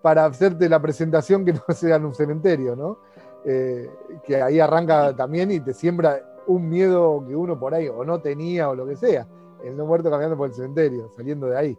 para 0.01 0.25
hacerte 0.25 0.69
la 0.69 0.79
presentación 0.81 1.43
que 1.43 1.53
no 1.53 1.63
sea 1.73 1.97
en 1.97 2.05
un 2.05 2.13
cementerio, 2.15 2.75
¿no? 2.75 2.99
Eh, 3.43 3.89
que 4.23 4.39
ahí 4.41 4.59
arranca 4.59 5.15
también 5.15 5.49
y 5.51 5.59
te 5.59 5.73
siembra 5.73 6.30
un 6.51 6.69
miedo 6.69 7.23
que 7.27 7.35
uno 7.35 7.59
por 7.59 7.73
ahí 7.73 7.87
o 7.87 8.03
no 8.05 8.19
tenía 8.21 8.69
o 8.69 8.75
lo 8.75 8.85
que 8.87 8.95
sea. 8.95 9.27
El 9.63 9.75
no 9.77 9.85
muerto 9.85 10.09
caminando 10.09 10.37
por 10.37 10.49
el 10.49 10.55
cementerio, 10.55 11.09
saliendo 11.15 11.47
de 11.47 11.57
ahí. 11.57 11.77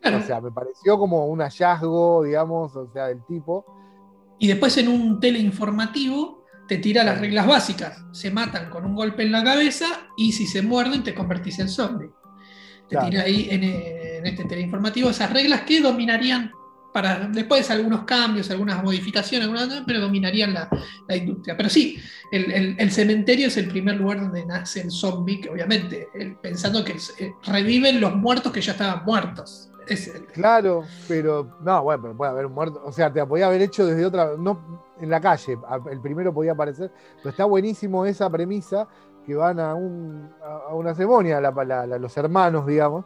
Claro. 0.00 0.18
O 0.18 0.22
sea, 0.22 0.40
me 0.40 0.50
pareció 0.52 0.98
como 0.98 1.26
un 1.26 1.40
hallazgo, 1.40 2.22
digamos, 2.24 2.74
o 2.76 2.86
sea, 2.92 3.06
del 3.06 3.24
tipo. 3.24 3.64
Y 4.38 4.46
después 4.48 4.76
en 4.78 4.88
un 4.88 5.18
teleinformativo 5.18 6.44
te 6.68 6.78
tira 6.78 7.02
las 7.04 7.20
reglas 7.20 7.46
básicas. 7.46 8.04
Se 8.12 8.30
matan 8.30 8.70
con 8.70 8.84
un 8.84 8.94
golpe 8.94 9.22
en 9.22 9.32
la 9.32 9.42
cabeza 9.42 9.86
y 10.16 10.32
si 10.32 10.46
se 10.46 10.62
muerden 10.62 11.02
te 11.02 11.14
convertís 11.14 11.58
en 11.58 11.68
zombie. 11.68 12.08
Te 12.88 12.94
Claro. 12.94 13.08
tira 13.10 13.22
ahí 13.22 13.48
en, 13.50 13.64
en 13.64 14.26
este 14.26 14.44
teleinformativo 14.44 15.10
esas 15.10 15.32
reglas 15.32 15.62
que 15.62 15.80
dominarían, 15.80 16.52
después 17.30 17.70
algunos 17.70 18.04
cambios, 18.04 18.50
algunas 18.50 18.82
modificaciones, 18.82 19.48
algunas- 19.48 19.82
pero 19.86 20.00
dominarían 20.00 20.54
la, 20.54 20.68
industria. 21.16 21.56
Pero 21.56 21.68
sí, 21.68 21.98
el, 22.32 22.90
cementerio 22.90 23.48
es 23.48 23.56
el 23.56 23.68
primer 23.68 23.96
lugar 23.96 24.20
donde 24.20 24.44
nace 24.46 24.80
el 24.82 24.90
zombie, 24.90 25.40
obviamente, 25.50 26.08
pensando 26.42 26.84
que 26.84 26.92
eh, 27.18 27.32
reviven 27.44 28.00
los 28.00 28.14
muertos 28.14 28.52
que 28.52 28.60
ya 28.60 28.72
estaban 28.72 29.04
muertos. 29.04 29.70
Claro, 30.32 30.84
pero 31.06 31.58
no, 31.62 31.82
bueno, 31.84 32.02
pero 32.02 32.16
puede 32.16 32.30
haber 32.32 32.46
un 32.46 32.52
muerto. 32.54 32.82
O 32.84 32.90
sea, 32.92 33.12
te 33.12 33.24
podía 33.24 33.46
haber 33.46 33.62
hecho 33.62 33.86
desde 33.86 34.04
otra, 34.04 34.30
no 34.36 34.82
en 35.00 35.10
la 35.10 35.20
calle, 35.20 35.56
el 35.92 36.00
primero 36.00 36.32
podía 36.34 36.52
aparecer, 36.52 36.90
pero 37.18 37.30
está 37.30 37.44
buenísimo 37.44 38.04
esa 38.06 38.28
premisa 38.30 38.88
que 39.24 39.34
van 39.34 39.60
a, 39.60 39.74
un, 39.74 40.30
a 40.42 40.70
a 40.70 40.74
una 40.74 40.94
ceremonia, 40.94 41.40
la- 41.40 41.86
la- 41.86 41.98
los 41.98 42.16
hermanos, 42.16 42.66
digamos, 42.66 43.04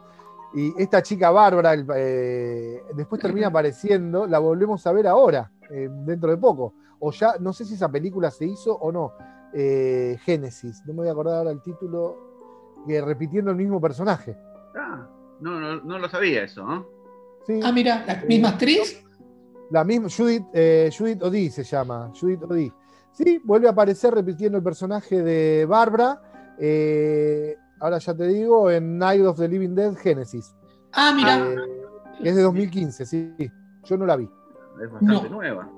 y 0.53 0.73
esta 0.81 1.01
chica 1.01 1.31
Bárbara 1.31 1.73
eh, 1.95 2.83
después 2.95 3.21
termina 3.21 3.47
apareciendo, 3.49 4.27
la 4.27 4.39
volvemos 4.39 4.85
a 4.85 4.91
ver 4.91 5.07
ahora, 5.07 5.51
eh, 5.69 5.89
dentro 5.89 6.29
de 6.29 6.37
poco. 6.37 6.73
O 6.99 7.11
ya, 7.11 7.35
no 7.39 7.51
sé 7.53 7.65
si 7.65 7.73
esa 7.75 7.89
película 7.89 8.29
se 8.29 8.45
hizo 8.45 8.75
o 8.75 8.91
no, 8.91 9.13
eh, 9.53 10.17
Génesis, 10.23 10.83
no 10.85 10.93
me 10.93 10.99
voy 10.99 11.07
a 11.09 11.11
acordar 11.11 11.37
ahora 11.37 11.51
el 11.51 11.61
título, 11.61 12.17
que 12.87 13.01
repitiendo 13.01 13.51
el 13.51 13.57
mismo 13.57 13.79
personaje. 13.81 14.37
Ah, 14.75 15.07
no, 15.39 15.59
no, 15.59 15.81
no 15.81 15.99
lo 15.99 16.09
sabía 16.09 16.43
eso, 16.43 16.63
¿no? 16.63 16.85
Sí. 17.45 17.59
Ah, 17.63 17.71
mira, 17.71 18.03
la 18.05 18.15
misma 18.27 18.49
actriz. 18.49 19.03
La 19.71 19.83
misma, 19.83 20.09
Judith, 20.15 20.43
eh, 20.53 20.91
Judith 20.95 21.23
Odí 21.23 21.49
se 21.49 21.63
llama, 21.63 22.11
Judith 22.19 22.43
Odí. 22.43 22.71
Sí, 23.13 23.41
vuelve 23.43 23.67
a 23.67 23.71
aparecer 23.71 24.13
repitiendo 24.13 24.57
el 24.57 24.63
personaje 24.63 25.21
de 25.21 25.65
Barbara. 25.65 26.21
eh, 26.59 27.57
ahora 27.81 27.97
ya 27.97 28.13
te 28.15 28.27
digo, 28.27 28.71
en 28.71 28.97
Night 28.97 29.25
of 29.25 29.37
the 29.37 29.47
Living 29.47 29.75
Dead 29.75 29.93
Genesis. 29.95 30.55
Ah, 30.93 31.11
mira. 31.15 31.37
eh, 31.37 31.55
es 32.23 32.35
de 32.35 32.41
2015, 32.43 33.05
sí. 33.05 33.35
Yo 33.83 33.97
no 33.97 34.05
la 34.05 34.15
vi, 34.15 34.29
Es 34.81 34.91
bastante 34.91 35.29
No. 35.29 35.35
nueva. 35.35 35.69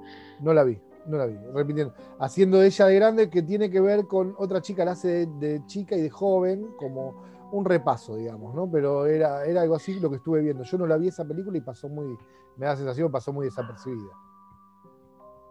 no 0.41 0.53
la 0.53 0.63
vi, 0.63 0.77
no 1.07 1.17
la 1.17 1.25
vi. 1.25 1.37
Repitiendo. 1.53 1.93
Haciendo 2.19 2.59
de 2.59 2.67
ella 2.67 2.85
de 2.85 2.95
grande, 2.95 3.29
que 3.29 3.41
tiene 3.41 3.69
que 3.71 3.79
ver 3.81 4.05
con 4.07 4.35
otra 4.37 4.61
chica, 4.61 4.83
la 4.85 4.91
hace 4.91 5.25
de, 5.25 5.25
de 5.57 5.65
chica 5.67 5.95
y 5.95 6.01
de 6.01 6.09
joven, 6.09 6.67
como 6.77 7.23
un 7.51 7.63
repaso, 7.65 8.15
digamos, 8.15 8.53
¿no? 8.55 8.69
Pero 8.69 9.05
era, 9.05 9.45
era 9.45 9.61
algo 9.61 9.75
así 9.75 9.99
lo 9.99 10.09
que 10.09 10.15
estuve 10.17 10.41
viendo. 10.41 10.63
Yo 10.63 10.77
no 10.77 10.87
la 10.87 10.97
vi 10.97 11.07
esa 11.09 11.23
película 11.25 11.57
y 11.57 11.61
pasó 11.61 11.87
muy, 11.87 12.17
me 12.57 12.65
da 12.65 12.71
la 12.71 12.77
sensación 12.77 13.07
que 13.07 13.11
pasó 13.13 13.31
muy 13.31 13.45
desapercibida. 13.45 14.11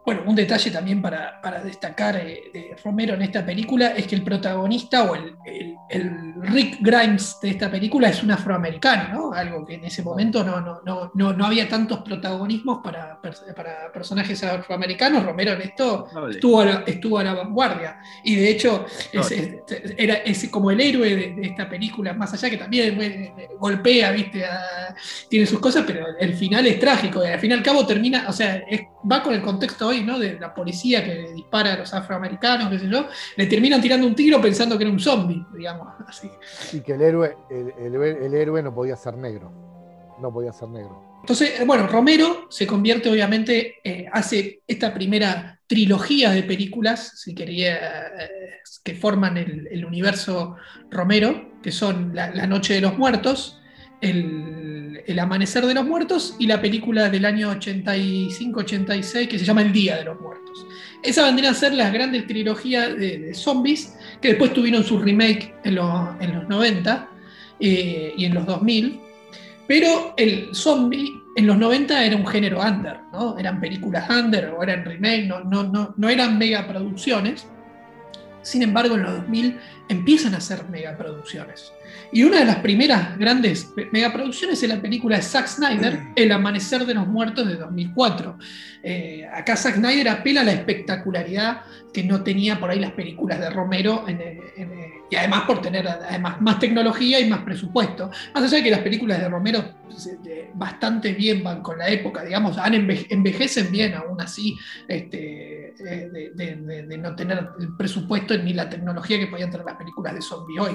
Bueno, 0.05 0.22
un 0.26 0.34
detalle 0.34 0.68
también 0.72 1.00
para, 1.00 1.40
para 1.40 1.62
destacar 1.62 2.16
eh, 2.16 2.50
de 2.53 2.76
Romero 2.84 3.14
en 3.14 3.22
esta 3.22 3.46
película 3.46 3.88
es 3.92 4.09
que 4.09 4.16
el 4.16 4.24
protagonista 4.24 5.09
o 5.09 5.14
el, 5.14 5.36
el- 5.46 5.76
el 5.90 6.32
Rick 6.43 6.78
Grimes 6.80 7.38
de 7.40 7.51
esta 7.51 7.70
película 7.70 8.09
es 8.09 8.22
un 8.22 8.30
afroamericano, 8.30 9.12
¿no? 9.14 9.32
Algo 9.32 9.64
que 9.64 9.74
en 9.74 9.84
ese 9.84 10.03
momento 10.03 10.43
no, 10.45 10.61
no, 10.61 10.80
no, 10.84 11.11
no, 11.14 11.32
no 11.32 11.47
había 11.47 11.68
tantos 11.68 12.01
protagonismos 12.01 12.80
para, 12.82 13.20
para 13.57 13.93
personajes 13.93 14.43
afroamericanos. 14.45 15.24
Romero 15.24 15.53
en 15.53 15.62
esto 15.62 16.07
estuvo 16.30 16.61
a, 16.61 16.64
la, 16.64 16.84
estuvo 16.86 17.18
a 17.18 17.24
la 17.24 17.34
vanguardia. 17.34 17.99
Y 18.24 18.34
de 18.36 18.51
hecho, 18.51 18.86
es, 19.12 19.20
Vale. 19.30 19.62
es- 19.68 19.95
era, 19.97 20.14
es 20.16 20.49
como 20.49 20.70
el 20.70 20.80
héroe 20.80 21.14
de, 21.16 21.34
de 21.34 21.43
esta 21.47 21.68
película, 21.68 22.12
más 22.14 22.32
allá 22.34 22.51
que 22.51 22.57
también 22.59 23.01
eh, 23.01 23.49
golpea, 23.59 24.11
¿viste? 24.12 24.45
A- 24.45 24.95
tiene 25.28 25.47
sus 25.47 25.61
cosas, 25.61 25.84
pero 25.86 26.07
el 26.18 26.34
final 26.34 26.66
es 26.66 26.78
trágico. 26.78 27.24
Y 27.24 27.28
al 27.28 27.38
fin 27.40 27.51
y 27.51 27.55
al 27.55 27.62
cabo 27.62 27.86
termina, 27.86 28.26
o 28.28 28.32
sea, 28.32 28.57
es- 28.68 28.82
va 29.11 29.22
con 29.22 29.34
el 29.34 29.43
contexto 29.43 29.86
hoy, 29.88 30.03
¿no? 30.05 30.18
De 30.18 30.38
la 30.38 30.55
policía 30.55 31.05
que 31.05 31.32
dispara 31.34 31.74
a 31.74 31.78
los 31.78 31.93
afroamericanos, 31.95 32.68
qué 32.70 32.78
sé 32.78 32.88
yo, 32.88 33.07
le 33.36 33.47
terminan 33.47 33.80
tirando 33.80 34.07
un 34.07 34.14
tiro 34.14 34.40
pensando 34.40 34.76
que 34.78 34.84
era 34.84 34.93
un 34.93 35.01
zombie, 35.01 35.45
digamos. 35.55 35.88
Así. 36.07 36.30
Y 36.72 36.80
que 36.80 36.93
el 36.93 37.03
héroe, 37.03 37.37
el, 37.51 38.35
héroe 38.35 38.62
no 38.62 38.74
podía 38.74 38.97
ser 38.97 39.16
negro. 39.16 39.53
No 40.20 40.33
podía 40.33 40.53
ser 40.53 40.68
negro. 40.68 41.12
Entonces, 41.22 41.61
eh, 41.61 41.64
bueno, 41.64 41.87
Romero 41.87 42.47
se 42.51 42.66
convierte, 42.66 43.09
obviamente, 43.09 43.76
eh, 43.85 44.07
hace 44.12 44.62
esta 44.66 44.93
primera 44.93 45.61
trilogía 45.66 46.30
de 46.30 46.43
películas, 46.43 47.12
si 47.16 47.35
quería, 47.35 47.76
eh, 48.18 48.61
que 48.83 48.95
forman 48.95 49.37
el, 49.37 49.85
universo 49.85 50.57
Romero, 50.91 51.53
que 51.62 51.70
son 51.70 52.14
La, 52.14 52.47
Noche 52.47 52.74
de 52.74 52.80
los 52.80 52.99
Muertos, 52.99 53.61
el, 54.01 55.18
Amanecer 55.18 55.64
de 55.66 55.74
los 55.74 55.87
Muertos 55.87 56.37
y 56.39 56.47
la 56.47 56.61
película 56.61 57.09
del 57.09 57.24
año 57.24 57.53
85-86 57.53 59.28
que 59.28 59.39
se 59.39 59.45
llama 59.45 59.62
El 59.62 59.72
Día 59.72 59.97
de 59.97 60.05
los 60.05 60.20
Muertos. 60.20 60.66
Esas 61.03 61.26
vendrían 61.26 61.55
a 61.55 61.57
ser 61.57 61.72
las 61.74 61.93
grandes 61.93 62.26
trilogías 62.26 62.97
de, 62.97 63.18
de 63.18 63.35
zombies, 63.35 63.95
que 64.22 64.28
después 64.28 64.52
tuvieron 64.54 64.84
su 64.84 64.98
remake 64.98 65.54
en, 65.64 65.78
en 66.20 66.34
los 66.34 66.48
90 66.48 67.08
eh, 67.60 68.14
y 68.16 68.24
en 68.24 68.34
los 68.34 68.46
2000. 68.46 69.00
Pero 69.66 70.14
el 70.16 70.54
zombie 70.54 71.20
en 71.36 71.46
los 71.46 71.56
90 71.56 72.04
era 72.04 72.16
un 72.16 72.26
género 72.26 72.60
under, 72.60 73.00
¿no? 73.12 73.38
Eran 73.38 73.60
películas 73.60 74.08
under 74.08 74.50
o 74.50 74.62
eran 74.62 74.84
remake, 74.84 75.26
no, 75.26 75.40
no, 75.40 75.64
no, 75.64 75.94
no 75.96 76.08
eran 76.08 76.38
megaproducciones. 76.38 77.46
Sin 78.42 78.62
embargo, 78.62 78.96
en 78.96 79.02
los 79.02 79.12
2000 79.22 79.58
empiezan 79.88 80.34
a 80.34 80.38
hacer 80.38 80.68
megaproducciones. 80.68 81.72
Y 82.12 82.24
una 82.24 82.40
de 82.40 82.45
las 82.45 82.57
primeras 82.57 83.16
grandes 83.18 83.72
megaproducciones 83.90 84.62
es 84.62 84.68
la 84.68 84.80
película 84.82 85.16
de 85.16 85.22
Zack 85.22 85.47
Snyder, 85.47 86.01
El 86.16 86.30
Amanecer 86.32 86.84
de 86.84 86.95
los 86.95 87.07
Muertos 87.07 87.47
de 87.49 87.57
2004. 87.57 88.38
Eh, 88.82 89.26
acá 89.32 89.57
Zack 89.57 89.76
Snyder 89.76 90.09
apela 90.09 90.43
a 90.43 90.45
la 90.45 90.53
espectacularidad 90.53 91.62
que 91.93 92.03
no 92.05 92.22
tenía 92.22 92.59
por 92.59 92.70
ahí 92.70 92.80
las 92.80 92.93
películas 92.93 93.38
de 93.40 93.51
Romero, 93.51 94.05
en- 94.09 94.20
en- 94.20 94.93
y 95.11 95.16
además 95.16 95.43
por 95.43 95.61
tener 95.61 95.86
además 95.86 96.40
más 96.40 96.59
tecnología 96.59 97.20
y 97.20 97.28
más 97.28 97.40
presupuesto. 97.40 98.11
Más 98.34 98.45
allá 98.45 98.57
de 98.59 98.62
que 98.64 98.70
las 98.70 98.80
películas 98.80 99.20
de 99.20 99.28
Romero 99.28 99.62
pues, 99.90 100.07
eh, 100.26 100.51
bastante 100.55 101.12
bien 101.12 101.43
van 101.45 101.61
con 101.62 101.76
la 101.78 101.88
época, 101.90 102.24
digamos, 102.24 102.57
han 102.57 102.72
enve- 102.72 103.07
envejecen 103.11 103.70
bien 103.70 103.93
aún 103.95 104.18
así, 104.22 104.57
este, 104.88 105.68
eh, 105.68 106.09
de, 106.12 106.30
de- 106.34 106.57
de- 106.57 106.82
de 106.86 106.99
no 106.99 107.14
tener 107.14 107.47
el 107.61 107.76
presupuesto 107.76 108.36
ni 108.38 108.55
la 108.55 108.70
tecnología 108.70 109.18
que 109.18 109.26
podían 109.26 109.51
tener 109.51 109.66
las 109.66 109.76
películas 109.76 110.14
de 110.14 110.22
zombie 110.22 110.59
hoy. 110.59 110.72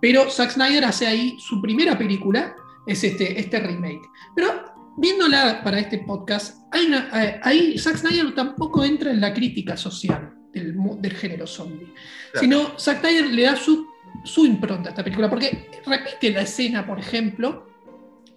Pero 0.00 0.30
Zack 0.30 0.50
Snyder 0.52 0.84
hace 0.84 1.06
ahí 1.06 1.36
su 1.38 1.60
primera 1.60 1.96
película, 1.98 2.54
es 2.86 3.02
este, 3.04 3.38
este 3.38 3.60
remake. 3.60 4.02
Pero 4.34 4.64
viéndola 4.96 5.62
para 5.62 5.78
este 5.78 5.98
podcast, 5.98 6.56
hay 6.72 6.86
una- 6.86 7.08
eh, 7.24 7.40
ahí 7.42 7.78
Zack 7.78 7.96
Snyder 7.96 8.34
tampoco 8.34 8.84
entra 8.84 9.10
en 9.10 9.20
la 9.20 9.32
crítica 9.34 9.76
social 9.76 10.34
del, 10.52 10.74
género 11.14 11.46
zombie, 11.46 11.92
Claro. 12.32 12.40
sino 12.40 12.78
Zack 12.78 13.00
Snyder 13.00 13.26
le 13.26 13.42
da 13.42 13.56
su, 13.56 13.86
su 14.24 14.44
impronta 14.46 14.88
a 14.88 14.90
esta 14.90 15.04
película, 15.04 15.30
porque 15.30 15.70
repite 15.86 16.30
la 16.32 16.40
escena, 16.42 16.84
por 16.86 16.98
ejemplo, 16.98 17.67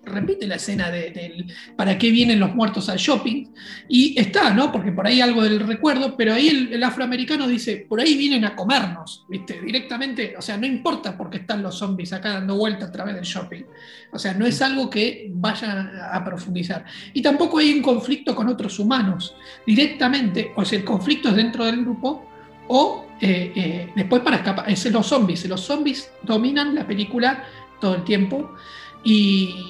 repite 0.04 0.48
la 0.48 0.56
escena 0.56 0.90
de, 0.90 1.46
para 1.76 1.98
qué 1.98 2.10
vienen 2.12 2.40
los 2.40 2.56
muertos 2.56 2.90
al 2.90 2.98
shopping, 2.98 3.48
y 3.88 4.20
está, 4.20 4.54
¿no? 4.54 4.72
Porque 4.72 4.92
por 4.92 5.06
ahí 5.06 5.22
algo 5.22 5.44
del 5.44 5.60
recuerdo, 5.60 6.16
pero 6.18 6.34
ahí 6.34 6.70
el, 6.72 6.84
afroamericano 6.84 7.48
dice, 7.48 7.86
por 7.88 8.00
ahí 8.00 8.18
vienen 8.18 8.46
a 8.46 8.56
comernos, 8.56 9.26
¿viste? 9.30 9.62
Directamente, 9.62 10.36
o 10.38 10.42
sea, 10.42 10.58
no 10.58 10.66
importa 10.66 11.16
por 11.16 11.30
qué 11.30 11.38
están 11.38 11.62
los 11.62 11.78
zombies 11.78 12.14
acá 12.14 12.34
dando 12.34 12.56
vueltas 12.56 12.90
a 12.90 12.92
través 12.92 13.16
del 13.16 13.24
shopping. 13.24 13.64
O 14.12 14.20
sea, 14.20 14.34
no 14.34 14.46
es 14.46 14.62
algo 14.62 14.90
que 14.90 15.30
vaya 15.34 16.10
a 16.12 16.24
profundizar. 16.26 16.86
Y 17.14 17.22
tampoco 17.22 17.60
hay 17.60 17.74
un 17.74 17.82
conflicto 17.82 18.36
con 18.36 18.48
otros 18.48 18.80
humanos. 18.80 19.36
Directamente, 19.66 20.52
o 20.56 20.66
sea, 20.66 20.80
el 20.80 20.86
conflicto 20.86 21.30
es 21.30 21.36
dentro 21.36 21.66
del 21.66 21.82
grupo 21.82 22.28
o 22.68 23.06
eh, 23.22 23.52
eh, 23.56 23.92
después 23.96 24.22
para 24.22 24.38
escapar. 24.38 24.70
Es 24.70 24.90
los 24.92 25.08
zombies. 25.08 25.46
Los 25.48 25.62
zombies 25.62 26.12
dominan 26.24 26.74
la 26.76 26.88
película 26.88 27.44
todo 27.80 27.96
el 27.96 28.04
tiempo 28.04 28.56
y, 29.04 29.68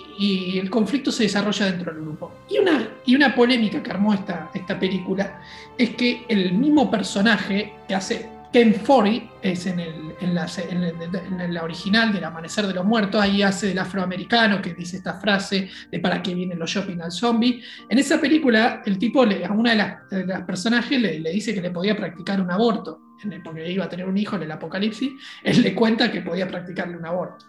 el 0.60 0.70
conflicto 0.70 1.12
se 1.12 1.24
desarrolla 1.24 1.66
dentro 1.66 1.92
del 1.92 2.04
grupo. 2.04 2.32
Y 2.48 2.60
una, 2.60 2.88
y 3.06 3.16
una 3.16 3.34
polémica 3.34 3.82
que 3.82 3.90
armó 3.90 4.14
esta, 4.14 4.52
esta 4.54 4.78
película 4.80 5.42
es 5.76 5.92
que 5.92 6.26
el 6.30 6.54
mismo 6.54 6.92
personaje 6.92 7.74
que 7.88 7.96
hace 7.96 8.30
Ken 8.54 8.76
Forey, 8.76 9.30
es 9.42 9.66
en, 9.66 9.80
el, 9.80 10.14
en, 10.20 10.36
la, 10.36 10.46
en, 10.70 11.54
la 11.54 11.64
original 11.64 12.12
del 12.12 12.26
Amanecer 12.26 12.68
de 12.68 12.74
los 12.74 12.86
Muertos, 12.86 13.22
ahí 13.22 13.42
hace 13.42 13.68
del 13.68 13.80
afroamericano 13.80 14.62
que 14.62 14.74
dice 14.74 14.98
esta 14.98 15.20
frase 15.20 15.70
de 15.90 16.00
para 16.00 16.22
qué 16.22 16.36
vienen 16.36 16.60
los 16.60 16.70
shopping 16.70 17.02
al 17.02 17.12
zombie. 17.12 17.64
En 17.90 17.98
esa 17.98 18.20
película, 18.20 18.84
el 18.86 19.00
tipo 19.00 19.26
le- 19.26 19.46
a 19.46 19.52
una 19.52 20.04
de 20.10 20.26
las, 20.26 20.42
personajes 20.44 21.00
le, 21.00 21.20
le 21.20 21.32
dice 21.32 21.54
que 21.54 21.62
le 21.62 21.72
podía 21.72 21.96
practicar 21.96 22.42
un 22.42 22.52
aborto, 22.52 23.02
porque 23.44 23.72
iba 23.72 23.86
a 23.86 23.90
tener 23.90 24.06
un 24.06 24.18
hijo 24.18 24.36
en 24.36 24.44
el 24.44 24.52
apocalipsis. 24.52 25.12
Él 25.44 25.62
le 25.62 25.74
cuenta 25.74 26.12
que 26.12 26.22
podía 26.22 26.48
practicarle 26.48 26.98
un 26.98 27.06
aborto. 27.06 27.46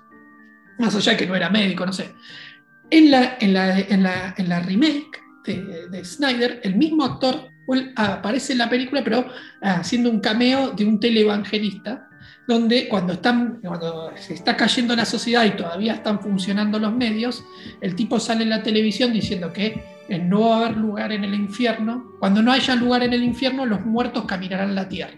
Más 0.82 0.96
allá 0.96 1.12
de 1.12 1.18
que 1.18 1.26
no 1.28 1.36
era 1.36 1.48
médico, 1.48 1.86
no 1.86 1.92
sé. 1.92 2.10
En 2.90 3.12
la, 3.12 3.36
en 3.40 3.54
la, 3.54 3.78
en 3.78 4.02
la, 4.02 4.34
en 4.36 4.48
la 4.48 4.58
remake 4.58 5.22
de, 5.46 5.88
de 5.88 6.04
Snyder, 6.04 6.60
el 6.64 6.74
mismo 6.74 7.04
actor 7.04 7.48
aparece 7.94 8.50
en 8.52 8.58
la 8.58 8.68
película, 8.68 9.04
pero 9.04 9.26
haciendo 9.62 10.10
un 10.10 10.18
cameo 10.18 10.72
de 10.72 10.84
un 10.84 10.98
televangelista, 10.98 12.08
donde 12.48 12.88
cuando, 12.88 13.12
están, 13.12 13.60
cuando 13.62 14.12
se 14.16 14.34
está 14.34 14.56
cayendo 14.56 14.96
la 14.96 15.04
sociedad 15.04 15.44
y 15.44 15.52
todavía 15.52 15.94
están 15.94 16.20
funcionando 16.20 16.80
los 16.80 16.92
medios, 16.92 17.44
el 17.80 17.94
tipo 17.94 18.18
sale 18.18 18.42
en 18.42 18.50
la 18.50 18.64
televisión 18.64 19.12
diciendo 19.12 19.52
que 19.52 19.84
no 20.20 20.48
va 20.48 20.56
a 20.56 20.66
haber 20.66 20.78
lugar 20.78 21.12
en 21.12 21.22
el 21.22 21.34
infierno. 21.34 22.16
Cuando 22.18 22.42
no 22.42 22.50
haya 22.50 22.74
lugar 22.74 23.04
en 23.04 23.12
el 23.12 23.22
infierno, 23.22 23.66
los 23.66 23.86
muertos 23.86 24.24
caminarán 24.24 24.74
la 24.74 24.88
tierra, 24.88 25.14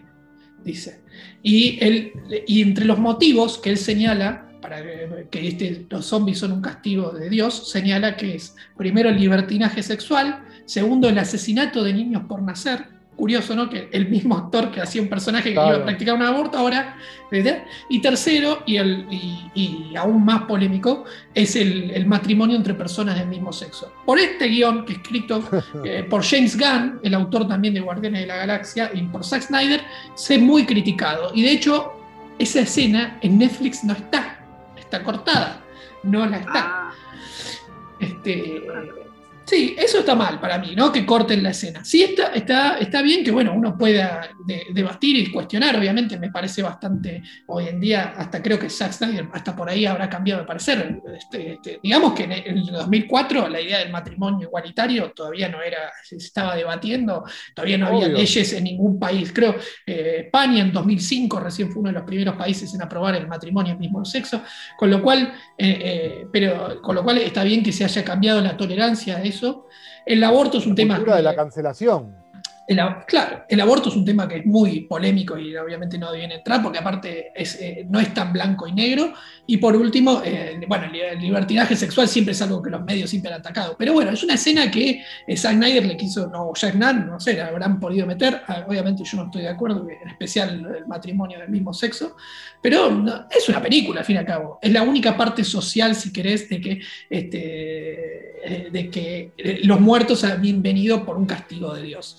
dice. 0.63 1.03
Y, 1.41 1.83
él, 1.83 2.11
y 2.45 2.61
entre 2.61 2.85
los 2.85 2.99
motivos 2.99 3.57
que 3.57 3.71
él 3.71 3.77
señala 3.77 4.45
para 4.65 4.81
que, 5.29 5.47
este- 5.47 5.85
los 5.91 6.07
zombies 6.07 6.39
son 6.39 6.51
un 6.51 6.61
castigo 6.61 7.11
de 7.11 7.29
Dios, 7.29 7.69
señala 7.69 8.17
que 8.17 8.33
es 8.35 8.55
primero 8.75 9.09
el 9.09 9.19
libertinaje 9.19 9.83
sexual, 9.83 10.43
segundo 10.65 11.07
el 11.07 11.19
asesinato 11.19 11.83
de 11.83 11.93
niños 11.93 12.23
por 12.27 12.41
nacer. 12.41 12.95
Curioso, 13.15 13.55
¿no? 13.55 13.69
Que 13.69 13.87
el 13.93 14.09
mismo 14.09 14.35
actor 14.35 14.71
que 14.71 14.81
hacía 14.81 15.01
un 15.01 15.07
personaje 15.07 15.49
que 15.49 15.53
iba 15.53 15.75
a 15.75 15.83
practicar 15.83 16.15
un 16.15 16.23
aborto 16.23 16.57
ahora. 16.57 16.97
¿verdad? 17.31 17.63
Y 17.89 18.01
tercero, 18.01 18.63
y, 18.65 18.75
el, 18.75 19.05
y, 19.09 19.51
y 19.53 19.95
aún 19.95 20.25
más 20.25 20.41
polémico, 20.43 21.05
es 21.33 21.55
el, 21.55 21.91
el 21.91 22.07
matrimonio 22.07 22.57
entre 22.57 22.73
personas 22.73 23.17
del 23.17 23.27
mismo 23.27 23.53
sexo. 23.53 23.93
Por 24.05 24.19
este 24.19 24.47
guion, 24.47 24.83
que 24.83 24.93
es 24.93 24.99
escrito 24.99 25.47
eh, 25.85 26.05
por 26.09 26.23
James 26.25 26.57
Gunn, 26.57 26.99
el 27.03 27.13
autor 27.13 27.47
también 27.47 27.73
de 27.75 27.79
Guardianes 27.81 28.21
de 28.21 28.27
la 28.27 28.37
Galaxia, 28.37 28.91
y 28.93 29.03
por 29.03 29.23
Zack 29.23 29.43
Snyder, 29.43 29.81
se 30.15 30.37
muy 30.37 30.65
criticado. 30.65 31.31
Y 31.33 31.43
de 31.43 31.51
hecho, 31.51 31.93
esa 32.37 32.61
escena 32.61 33.17
en 33.21 33.37
Netflix 33.37 33.83
no 33.85 33.93
está, 33.93 34.34
está 34.95 35.03
cortada, 35.03 35.61
no 36.03 36.25
la 36.25 36.37
está. 36.37 36.53
Ah, 36.55 36.91
Este, 37.99 38.67
sí, 39.45 39.75
eso 39.77 39.99
está 39.99 40.15
mal 40.15 40.39
para 40.39 40.57
mí, 40.57 40.75
¿no? 40.75 40.91
Que 40.91 41.05
corten 41.05 41.43
la 41.43 41.51
escena. 41.51 41.83
Sí, 41.85 42.03
está, 42.03 42.27
está, 42.33 42.77
está 42.77 43.01
bien 43.01 43.23
que, 43.23 43.31
bueno, 43.31 43.53
uno 43.53 43.77
pueda 43.77 44.29
de- 44.45 44.65
debatir 44.73 45.15
y 45.17 45.31
cuestionar, 45.31 45.75
obviamente, 45.77 46.17
me 46.17 46.31
parece 46.31 46.63
bastante, 46.63 47.21
hoy 47.47 47.67
en 47.67 47.79
día, 47.79 48.13
hasta 48.17 48.41
creo 48.41 48.57
que 48.57 48.69
Zack 48.69 48.91
Snyder, 48.93 49.27
hasta 49.33 49.55
por 49.55 49.69
ahí 49.69 49.85
habrá 49.85 50.09
cambiado 50.09 50.41
de 50.41 50.47
parecer. 50.47 50.99
Este, 51.15 51.53
este, 51.53 51.79
digamos 51.83 52.13
que 52.13 52.23
en 52.23 52.31
el 52.31 52.65
2004 52.65 53.47
la 53.47 53.61
idea 53.61 53.79
del 53.79 53.91
matrimonio 53.91 54.47
igualitario 54.47 55.11
todavía 55.11 55.47
no 55.49 55.61
era, 55.61 55.91
se 56.03 56.15
estaba 56.15 56.55
debatiendo, 56.55 57.23
todavía 57.53 57.77
no 57.77 57.87
había 57.87 58.07
leyes 58.07 58.53
en 58.53 58.63
ningún 58.63 58.97
país. 58.99 59.31
Creo 59.33 59.55
eh, 59.85 60.23
España 60.25 60.61
en 60.63 60.71
2005 60.71 61.39
recién 61.39 61.71
fue 61.71 61.81
uno 61.81 61.89
de 61.89 61.95
los 61.95 62.03
primeros 62.03 62.35
países 62.35 62.73
en 62.73 62.81
aprobar 62.81 63.15
el 63.15 63.27
matrimonio 63.27 63.73
del 63.73 63.79
mismo 63.79 64.03
sexo, 64.05 64.41
con 64.77 64.89
lo 64.89 65.01
cual, 65.01 65.33
eh, 65.57 65.79
eh, 65.83 66.27
pero 66.31 66.81
con 66.81 66.95
lo 66.95 67.03
cual 67.03 67.19
está 67.19 67.43
bien 67.43 67.61
que 67.63 67.71
se 67.71 67.83
haya 67.83 68.03
cambiado 68.03 68.41
la 68.41 68.57
tolerancia 68.57 69.21
eso. 69.21 69.34
El 70.05 70.23
aborto 70.23 70.57
es 70.57 70.65
un 70.65 70.75
tema. 70.75 70.95
Cultura 70.95 71.17
de 71.17 71.23
la 71.23 71.35
cancelación. 71.35 72.24
El, 72.67 72.79
claro, 73.05 73.43
el 73.47 73.61
aborto 73.61 73.89
es 73.89 73.95
un 73.95 74.03
tema 74.03 74.27
que 74.27 74.37
es 74.37 74.45
muy 74.45 74.81
polémico 74.81 75.37
y 75.37 75.55
obviamente 75.55 75.99
no 75.99 76.11
deben 76.11 76.31
entrar 76.31 76.63
porque 76.63 76.79
aparte 76.79 77.31
eh, 77.35 77.85
no 77.87 77.99
es 77.99 78.11
tan 78.13 78.33
blanco 78.33 78.67
y 78.67 78.73
negro. 78.73 79.13
Y 79.45 79.57
por 79.57 79.75
último, 79.75 80.23
eh, 80.25 80.59
bueno, 80.67 80.85
el, 80.91 81.19
libertinaje 81.19 81.75
sexual 81.75 82.07
siempre 82.07 82.31
es 82.31 82.41
algo 82.41 82.63
que 82.63 82.71
los 82.71 82.83
medios 82.83 83.11
siempre 83.11 83.31
han 83.31 83.39
atacado. 83.39 83.75
Pero 83.77 83.93
bueno, 83.93 84.11
es 84.11 84.23
una 84.23 84.33
escena 84.33 84.71
que 84.71 85.03
eh, 85.27 85.37
Zack 85.37 85.57
Snyder 85.57 85.85
le 85.85 85.95
quiso, 85.95 86.27
no, 86.27 86.51
Jack 86.55 86.73
Nan, 86.73 87.05
no 87.05 87.19
sé, 87.19 87.33
la 87.33 87.47
habrán 87.47 87.79
podido 87.79 88.07
meter. 88.07 88.41
Ah, 88.47 88.65
Obviamente 88.67 89.03
yo 89.03 89.17
no 89.17 89.25
estoy 89.25 89.43
de 89.43 89.49
acuerdo, 89.49 89.87
en 89.87 90.09
especial 90.09 90.65
el 90.75 90.87
matrimonio 90.87 91.37
del 91.37 91.49
mismo 91.49 91.71
sexo. 91.71 92.15
Pero 92.63 93.05
es 93.29 93.47
una 93.47 93.61
película, 93.61 93.99
al 93.99 94.05
fin 94.07 94.15
y 94.15 94.19
al 94.19 94.25
cabo. 94.25 94.57
Es 94.59 94.71
la 94.71 94.81
única 94.81 95.15
parte 95.15 95.43
social, 95.43 95.95
si 95.95 96.11
querés, 96.11 96.49
de 96.49 96.59
que, 96.59 96.81
este, 97.11 98.69
de 98.71 98.89
que 98.91 99.59
los 99.63 99.79
muertos 99.79 100.23
habían 100.23 100.63
venido 100.63 101.05
por 101.05 101.15
un 101.15 101.27
castigo 101.27 101.75
de 101.75 101.83
Dios. 101.83 102.17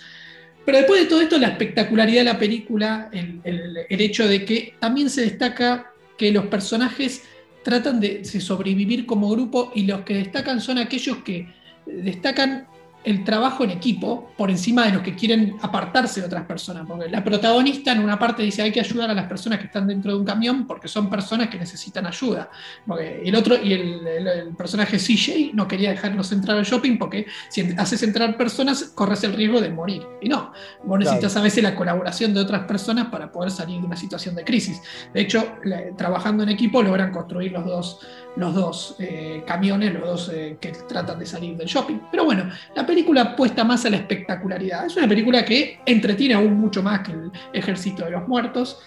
Pero 0.67 0.79
después 0.79 1.01
de 1.01 1.07
todo 1.07 1.21
esto, 1.21 1.39
la 1.39 1.49
espectacularidad 1.49 2.23
de 2.23 2.25
la 2.25 2.39
película, 2.39 3.09
el, 3.13 3.87
hecho 3.89 4.27
de 4.27 4.45
que 4.45 4.75
también 4.81 5.09
se 5.09 5.23
destaca 5.23 5.93
que 6.19 6.33
los 6.33 6.47
personajes 6.47 7.23
tratan 7.63 8.01
de 8.01 8.25
sobrevivir 8.25 9.07
como 9.07 9.31
grupo 9.31 9.71
y 9.77 9.87
los 9.87 10.01
que 10.01 10.15
destacan 10.15 10.61
son 10.61 10.79
aquellos 10.79 11.19
que 11.19 11.47
destacan 11.87 12.67
el 13.07 13.25
trabajo 13.25 13.65
en 13.65 13.71
equipo 13.71 14.33
por 14.37 14.51
encima 14.51 14.85
de 14.85 14.93
los 14.93 15.03
que 15.03 15.15
quieren 15.15 15.57
apartarse 15.63 16.21
de 16.21 16.27
otras 16.27 16.45
personas. 16.45 16.85
Porque 16.87 17.09
la 17.09 17.23
protagonista 17.25 17.93
en 17.93 18.01
una 18.01 18.19
parte 18.19 18.43
dice 18.43 18.63
hay 18.63 18.73
que 18.73 18.81
ayudar 18.81 19.09
a 19.11 19.15
las 19.15 19.27
personas 19.27 19.61
que 19.61 19.67
están 19.67 19.87
dentro 19.87 20.13
de 20.13 20.19
un 20.19 20.25
camión 20.25 20.67
porque 20.67 20.89
son 20.89 21.09
personas 21.09 21.49
que 21.49 21.57
necesitan 21.59 22.05
ayuda. 22.07 22.51
Porque 22.87 23.23
el 23.25 23.35
otro, 23.37 23.57
y 23.63 23.73
el, 23.73 24.07
el- 24.07 24.27
el 24.27 24.49
personaje 24.57 24.99
CJ 24.99 25.53
no 25.55 25.69
quería 25.69 25.91
dejarlos 25.91 26.33
entrar 26.33 26.59
al 26.59 26.65
shopping 26.65 26.99
porque 26.99 27.27
si 27.49 27.61
haces 27.79 28.03
entrar 28.03 28.37
personas 28.37 28.83
corres 28.95 29.23
el 29.25 29.33
riesgo 29.35 29.61
de 29.61 29.71
morir. 29.71 30.03
Y 30.21 30.29
no, 30.29 30.53
vos 30.85 30.99
necesitas 30.99 31.37
a 31.37 31.43
veces 31.43 31.63
la 31.63 31.75
colaboración 31.77 32.35
de 32.35 32.41
otras 32.41 32.65
personas 32.65 33.07
para 33.07 33.31
poder 33.31 33.51
salir 33.53 33.81
de 33.81 33.87
una 33.87 33.97
situación 33.97 34.35
de 34.35 34.45
crisis. 34.45 34.83
De 35.15 35.21
hecho, 35.21 35.57
la- 35.65 35.95
trabajando 35.97 36.43
en 36.43 36.49
equipo 36.49 36.83
logran 36.83 37.13
construir 37.13 37.53
los 37.53 37.65
dos, 37.65 38.01
los 38.37 38.55
dos 38.55 38.97
eh, 38.99 39.43
camiones, 39.47 39.95
los 39.95 40.03
dos 40.03 40.31
eh, 40.33 40.57
que 40.61 40.73
tratan 40.73 41.19
de 41.19 41.27
salir 41.27 41.57
del 41.57 41.67
shopping. 41.67 41.99
Pero 42.11 42.25
bueno, 42.25 42.49
la 42.75 42.87
película 42.87 43.23
apuesta 43.23 43.65
más 43.65 43.85
a 43.87 43.91
la 43.91 43.97
espectacularidad. 43.97 44.87
Es 44.87 44.97
una 44.97 45.09
película 45.09 45.45
que 45.45 45.81
entretiene 45.87 46.35
aún 46.35 46.55
mucho 46.55 46.83
más 46.83 47.01
que 47.01 47.13
el 47.13 47.31
Ejército 47.53 48.05
de 48.05 48.13
los 48.13 48.29
Muertos. 48.29 48.79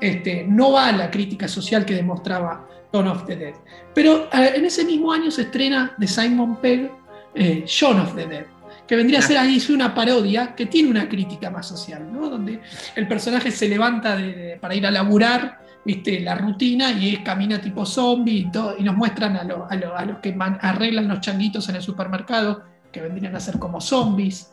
Este, 0.00 0.44
no 0.48 0.72
va 0.72 0.88
a 0.88 0.92
la 0.92 1.10
crítica 1.10 1.46
social 1.46 1.84
que 1.84 1.94
demostraba 1.94 2.66
Dawn 2.92 3.08
of 3.08 3.26
the 3.26 3.36
Dead. 3.36 3.54
Pero 3.94 4.28
eh, 4.32 4.52
en 4.56 4.64
ese 4.64 4.84
mismo 4.84 5.12
año 5.12 5.30
se 5.30 5.42
estrena 5.42 5.94
de 5.96 6.06
Simon 6.06 6.56
Pegg 6.56 6.90
eh, 7.34 7.64
Shaun 7.66 8.00
of 8.00 8.14
the 8.14 8.26
Dead, 8.26 8.46
que 8.86 8.96
vendría 8.96 9.18
a 9.18 9.22
ser 9.22 9.38
ahí 9.38 9.62
una 9.70 9.94
parodia 9.94 10.54
que 10.54 10.66
tiene 10.66 10.90
una 10.90 11.08
crítica 11.08 11.50
más 11.50 11.66
social, 11.66 12.10
¿no? 12.12 12.28
donde 12.28 12.60
el 12.96 13.08
personaje 13.08 13.50
se 13.50 13.68
levanta 13.68 14.18
para 14.60 14.74
ir 14.74 14.86
a 14.86 14.90
laburar, 14.90 15.63
¿viste? 15.84 16.20
la 16.20 16.34
rutina 16.34 16.92
y 16.92 17.14
es, 17.14 17.20
camina 17.20 17.60
tipo 17.60 17.84
zombie 17.84 18.38
y, 18.38 18.50
todo, 18.50 18.74
y 18.78 18.82
nos 18.82 18.96
muestran 18.96 19.36
a, 19.36 19.44
lo- 19.44 19.66
a 19.70 19.74
lo- 19.76 19.96
a 19.96 20.04
los 20.04 20.18
que 20.18 20.32
man- 20.34 20.58
arreglan 20.62 21.08
los 21.08 21.20
changuitos 21.20 21.68
en 21.68 21.76
el 21.76 21.82
supermercado, 21.82 22.62
que 22.92 23.00
vendrían 23.00 23.34
a 23.36 23.40
ser 23.40 23.58
como 23.58 23.80
zombies. 23.80 24.50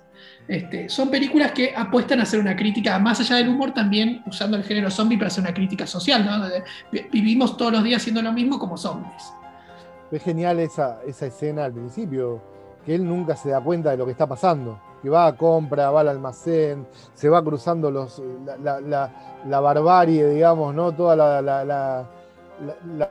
Este, 0.47 0.89
son 0.89 1.09
películas 1.09 1.51
que 1.51 1.73
apuestan 1.75 2.19
a 2.19 2.23
hacer 2.23 2.39
una 2.39 2.55
crítica, 2.55 2.97
más 2.99 3.19
allá 3.19 3.37
del 3.37 3.49
humor, 3.49 3.73
también 3.73 4.21
usando 4.25 4.57
el 4.57 4.63
género 4.63 4.89
zombie 4.89 5.17
para 5.17 5.27
hacer 5.27 5.43
una 5.43 5.53
crítica 5.53 5.85
social. 5.87 6.25
¿no? 6.25 6.47
Vivimos 7.11 7.55
todos 7.57 7.71
los 7.71 7.83
días 7.83 8.01
haciendo 8.01 8.21
lo 8.21 8.33
mismo 8.33 8.59
como 8.59 8.75
zombies. 8.77 9.31
Es 10.11 10.21
genial 10.23 10.59
esa, 10.59 10.99
esa 11.07 11.27
escena 11.27 11.63
al 11.65 11.71
principio, 11.73 12.41
que 12.85 12.95
él 12.95 13.05
nunca 13.07 13.35
se 13.37 13.49
da 13.49 13.61
cuenta 13.61 13.91
de 13.91 13.97
lo 13.97 14.05
que 14.05 14.11
está 14.11 14.27
pasando. 14.27 14.81
Que 15.01 15.09
va 15.09 15.27
a 15.27 15.35
compra, 15.35 15.89
va 15.91 16.01
al 16.01 16.09
almacén, 16.09 16.85
se 17.13 17.29
va 17.29 17.43
cruzando 17.43 17.89
los, 17.89 18.21
la, 18.45 18.79
la- 18.81 19.11
la- 19.47 19.59
barbarie, 19.59 20.27
digamos, 20.27 20.75
¿no? 20.75 20.91
Toda 20.91 21.15
la 21.15 22.05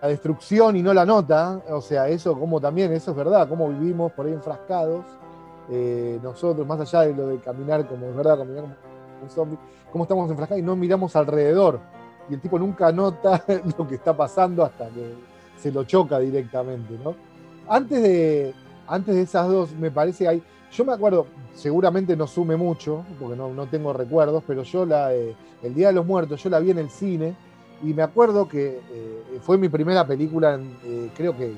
destrucción 0.09 0.76
y 0.76 0.82
no 0.82 0.95
la 0.95 1.05
nota. 1.05 1.61
O 1.70 1.80
sea, 1.80 2.09
eso 2.09 2.38
como 2.38 2.61
también, 2.61 2.93
eso 2.93 3.11
es 3.11 3.16
verdad, 3.16 3.49
cómo 3.49 3.68
vivimos 3.68 4.12
por 4.12 4.26
ahí 4.26 4.32
enfrascados. 4.32 5.05
eh, 5.72 6.18
nosotros, 6.22 6.66
más 6.66 6.80
allá 6.80 7.03
de 7.03 7.14
lo 7.14 7.28
de 7.28 7.38
caminar 7.38 7.86
como 7.86 8.07
es 8.07 8.16
verdad, 8.16 8.38
caminar 8.38 8.62
como 8.62 8.74
un 9.22 9.30
zombie, 9.30 9.59
cómo 9.93 10.05
estamos 10.05 10.28
enfrascados 10.30 10.61
y 10.61 10.64
no 10.66 10.74
miramos 10.76 11.14
alrededor. 11.14 11.78
Y 12.28 12.34
el 12.34 12.41
tipo 12.41 12.59
nunca 12.59 12.91
nota 12.93 13.43
lo 13.78 13.86
que 13.86 13.95
está 13.97 14.16
pasando 14.16 14.64
hasta 14.64 14.88
que 14.88 15.14
se 15.57 15.70
lo 15.70 15.84
choca 15.84 16.18
directamente, 16.18 16.99
¿no? 17.05 17.14
Antes 17.68 18.03
de, 18.03 18.55
antes 18.88 19.14
de 19.14 19.22
esas 19.22 19.49
dos, 19.49 19.72
me 19.74 19.91
parece 19.91 20.24
que 20.24 20.28
hay. 20.28 20.43
Yo 20.73 20.85
me 20.85 20.93
acuerdo, 20.93 21.27
seguramente 21.55 22.16
no 22.16 22.27
sume 22.27 22.57
mucho, 22.57 23.05
porque 23.18 23.37
no, 23.37 23.53
no 23.53 23.66
tengo 23.66 23.93
recuerdos, 23.93 24.43
pero 24.47 24.62
yo 24.62 24.87
la 24.87 25.09
de 25.09 25.35
El 25.62 25.75
Día 25.75 25.89
de 25.89 25.95
los 25.95 26.07
Muertos, 26.07 26.43
yo 26.43 26.49
la 26.51 26.61
vi 26.61 26.71
en 26.71 26.79
el 26.79 26.91
cine 26.91 27.35
y 27.83 27.93
me 27.93 28.03
acuerdo 28.03 28.47
que 28.47 28.79
eh, 28.91 29.39
fue 29.43 29.59
mi 29.59 29.68
primera 29.68 30.07
película, 30.07 30.61
eh, 30.85 31.11
creo 31.16 31.37
que, 31.37 31.53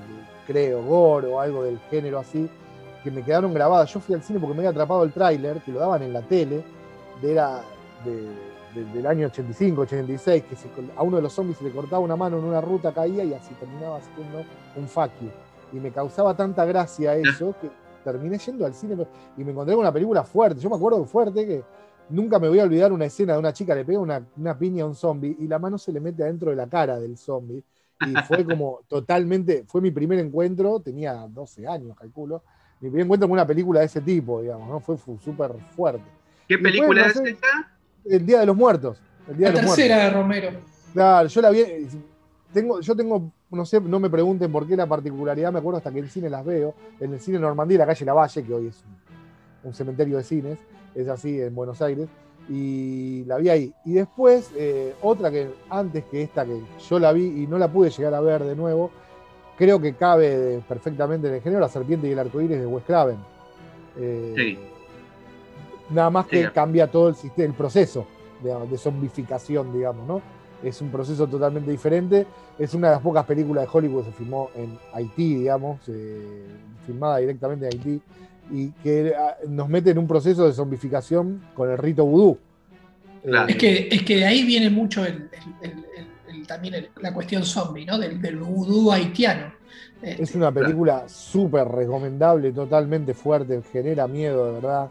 creo, 0.46 0.82
gore 0.82 1.26
o 1.28 1.40
algo 1.40 1.62
del 1.64 1.78
género 1.90 2.18
así, 2.18 2.48
que 3.04 3.10
me 3.10 3.22
quedaron 3.22 3.52
grabadas. 3.52 3.92
Yo 3.92 4.00
fui 4.00 4.14
al 4.14 4.22
cine 4.22 4.38
porque 4.38 4.54
me 4.54 4.60
había 4.60 4.70
atrapado 4.70 5.02
el 5.04 5.12
tráiler, 5.12 5.60
que 5.62 5.72
lo 5.72 5.80
daban 5.80 6.02
en 6.02 6.12
la 6.12 6.22
tele, 6.22 6.62
de, 7.20 7.32
era 7.32 7.60
de- 8.04 8.50
de- 8.80 8.92
del 8.94 9.06
año 9.06 9.26
85, 9.26 9.82
86, 9.82 10.44
que 10.44 10.56
a 10.96 11.02
uno 11.02 11.16
de 11.16 11.22
los 11.22 11.32
zombies 11.34 11.58
se 11.58 11.64
le 11.64 11.70
cortaba 11.72 11.98
una 11.98 12.16
mano 12.16 12.38
en 12.38 12.44
una 12.44 12.60
ruta, 12.62 12.92
caía 12.92 13.24
y 13.24 13.34
así 13.34 13.52
terminaba 13.60 13.98
haciendo 13.98 14.42
un 14.76 14.88
fuck. 14.88 15.10
Y 15.72 15.76
me 15.76 15.90
causaba 15.90 16.34
tanta 16.34 16.64
gracia 16.64 17.14
eso 17.16 17.54
que 17.60 17.68
terminé 18.04 18.38
yendo 18.38 18.66
al 18.66 18.74
cine 18.74 18.96
y 19.36 19.44
me 19.44 19.52
encontré 19.52 19.74
con 19.74 19.80
una 19.82 19.92
película 19.92 20.24
fuerte. 20.24 20.60
Yo 20.60 20.68
me 20.70 20.76
acuerdo 20.76 21.04
fuerte 21.04 21.46
que 21.46 21.62
nunca 22.10 22.38
me 22.38 22.48
voy 22.48 22.58
a 22.60 22.64
olvidar 22.64 22.92
una 22.92 23.06
escena 23.06 23.34
de 23.34 23.38
una 23.38 23.52
chica 23.52 23.74
le 23.74 23.84
pega 23.84 23.98
una, 24.00 24.24
una 24.36 24.58
piña 24.58 24.84
a 24.84 24.86
un 24.86 24.94
zombie 24.94 25.36
y 25.38 25.46
la 25.48 25.58
mano 25.58 25.78
se 25.78 25.92
le 25.92 26.00
mete 26.00 26.22
adentro 26.22 26.50
de 26.50 26.56
la 26.56 26.66
cara 26.68 26.98
del 26.98 27.16
zombie. 27.16 27.62
Y 28.00 28.14
fue 28.22 28.44
como 28.44 28.80
totalmente, 28.88 29.64
fue 29.66 29.80
mi 29.80 29.90
primer 29.90 30.18
encuentro, 30.18 30.80
tenía 30.80 31.14
12 31.28 31.66
años, 31.66 31.96
calculo, 31.96 32.42
mi 32.80 32.88
primer 32.90 33.04
encuentro 33.04 33.28
con 33.28 33.32
una 33.34 33.46
película 33.46 33.80
de 33.80 33.86
ese 33.86 34.00
tipo, 34.00 34.42
digamos, 34.42 34.68
¿no? 34.68 34.80
Fue 34.80 34.96
fu- 34.96 35.18
súper 35.18 35.52
fuerte. 35.76 36.02
¿Qué 36.48 36.56
después, 36.56 36.72
película 36.72 37.00
no 37.02 37.06
es 37.06 37.12
sé, 37.14 37.30
esa? 37.30 37.46
El 38.04 38.26
Día 38.26 38.40
de 38.40 38.46
los 38.46 38.56
Muertos. 38.56 39.00
El 39.28 39.36
Día 39.36 39.46
La 39.48 39.52
de 39.54 39.62
los 39.62 39.76
tercera 39.76 39.94
Muertos. 39.96 40.12
de 40.12 40.22
Romero. 40.22 40.60
Claro, 40.92 41.28
yo 41.28 41.40
la 41.40 41.50
vi. 41.50 41.64
Tengo, 42.52 42.80
yo 42.80 42.94
tengo, 42.96 43.30
no 43.52 43.64
sé, 43.66 43.80
no 43.80 44.00
me 44.00 44.08
pregunten 44.10 44.50
por 44.50 44.66
qué 44.66 44.76
la 44.76 44.86
particularidad, 44.86 45.52
me 45.52 45.58
acuerdo 45.58 45.78
hasta 45.78 45.90
que 45.92 45.98
en 46.00 46.08
cine 46.08 46.28
las 46.30 46.44
veo. 46.44 46.74
En 47.00 47.12
el 47.12 47.20
cine 47.20 47.38
Normandía, 47.38 47.78
la 47.78 47.86
calle 47.86 48.04
Lavalle, 48.04 48.42
que 48.42 48.54
hoy 48.54 48.66
es 48.68 48.82
un, 49.64 49.68
un 49.68 49.74
cementerio 49.74 50.16
de 50.16 50.24
cines, 50.24 50.58
es 50.94 51.08
así 51.08 51.40
en 51.40 51.54
Buenos 51.54 51.80
Aires, 51.82 52.08
y 52.48 53.24
la 53.26 53.36
vi 53.36 53.48
ahí. 53.50 53.74
Y 53.84 53.92
después, 53.92 54.50
eh, 54.56 54.94
otra 55.02 55.30
que 55.30 55.48
antes 55.70 56.04
que 56.04 56.22
esta, 56.22 56.44
que 56.44 56.60
yo 56.88 56.98
la 56.98 57.12
vi 57.12 57.42
y 57.42 57.46
no 57.46 57.58
la 57.58 57.70
pude 57.70 57.90
llegar 57.90 58.14
a 58.14 58.20
ver 58.20 58.42
de 58.44 58.56
nuevo, 58.56 58.90
creo 59.56 59.80
que 59.80 59.94
cabe 59.94 60.36
de- 60.36 60.58
perfectamente 60.60 61.28
en 61.28 61.34
el 61.34 61.40
género 61.42 61.60
La 61.60 61.68
Serpiente 61.68 62.08
y 62.08 62.12
el 62.12 62.18
Arcoíris 62.18 62.58
de 62.58 62.66
Wes 62.66 62.84
Craven. 62.84 63.18
Eh, 63.98 64.34
Sí. 64.36 64.58
Nada 65.90 66.08
más 66.10 66.26
que 66.26 66.44
Sí. 66.46 66.50
cambia 66.54 66.90
todo 66.90 67.08
el, 67.10 67.14
sistema, 67.14 67.46
el 67.48 67.54
proceso 67.54 68.06
digamos, 68.42 68.70
de 68.70 68.78
zombificación, 68.78 69.72
digamos, 69.72 70.06
¿no? 70.08 70.22
Es 70.62 70.80
un 70.80 70.90
proceso 70.90 71.26
totalmente 71.26 71.70
diferente. 71.70 72.26
Es 72.58 72.74
una 72.74 72.88
de 72.88 72.94
las 72.94 73.02
pocas 73.02 73.24
películas 73.24 73.64
de 73.64 73.70
Hollywood 73.72 74.04
que 74.04 74.10
se 74.10 74.16
filmó 74.16 74.50
en 74.54 74.78
Haití, 74.92 75.34
digamos, 75.36 75.80
eh, 75.88 76.46
filmada 76.86 77.18
directamente 77.18 77.66
en 77.66 77.72
Haití, 77.72 78.00
y 78.50 78.68
que 78.82 79.14
ah, 79.16 79.36
nos 79.48 79.68
mete 79.68 79.90
en 79.90 79.98
un 79.98 80.06
proceso 80.06 80.46
de 80.46 80.52
zombificación 80.52 81.42
con 81.54 81.70
el 81.70 81.78
rito 81.78 82.04
vudú. 82.04 82.38
Claro. 83.24 83.48
Es 83.48 83.56
que, 83.56 83.88
es 83.90 84.02
que 84.02 84.16
de 84.16 84.26
ahí 84.26 84.44
viene 84.44 84.68
mucho 84.70 85.04
el- 85.04 85.28
el- 85.62 85.70
el- 85.70 85.84
el- 85.96 86.34
el- 86.36 86.46
también 86.46 86.74
el- 86.74 86.90
la 87.00 87.12
cuestión 87.14 87.44
zombie, 87.44 87.86
¿no? 87.86 87.98
Del, 87.98 88.20
del 88.20 88.36
vudú 88.38 88.90
haitiano. 88.90 89.52
Este, 90.02 90.22
Es 90.22 90.34
una 90.34 90.50
película 90.50 91.08
súper 91.08 91.68
recomendable, 91.68 92.50
totalmente 92.52 93.14
fuerte, 93.14 93.62
genera 93.72 94.08
miedo, 94.08 94.46
de 94.46 94.52
verdad. 94.54 94.88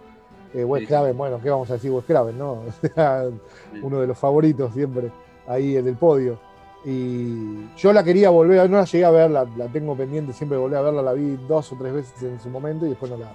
Eh, 0.53 0.63
Wes. 0.63 0.87
Craven, 0.87 1.17
bueno, 1.17 1.39
¿qué 1.41 1.49
vamos 1.49 1.69
a 1.69 1.73
decir 1.73 1.91
Wes 1.91 2.05
Craven, 2.05 2.37
no? 2.37 2.63
O 2.67 2.87
sea, 2.95 3.25
Uno 3.81 3.99
de 4.01 4.07
los 4.07 4.17
favoritos 4.17 4.73
siempre 4.73 5.11
ahí 5.47 5.77
en 5.77 5.87
el 5.87 5.95
podio. 5.95 6.39
Y 6.83 7.67
yo 7.77 7.93
la 7.93 8.03
quería 8.03 8.29
volver 8.31 8.59
a 8.59 8.61
ver, 8.63 8.71
no 8.71 8.77
la 8.77 8.85
llegué 8.85 9.05
a 9.05 9.11
ver, 9.11 9.29
la, 9.29 9.45
la 9.55 9.67
tengo 9.67 9.95
pendiente 9.95 10.33
siempre 10.33 10.57
volver 10.57 10.79
a 10.79 10.81
verla, 10.81 11.01
la 11.01 11.13
vi 11.13 11.37
dos 11.47 11.71
o 11.71 11.75
tres 11.75 11.93
veces 11.93 12.23
en 12.23 12.39
su 12.39 12.49
momento 12.49 12.85
y 12.85 12.89
después 12.89 13.11
no 13.11 13.17
la, 13.17 13.31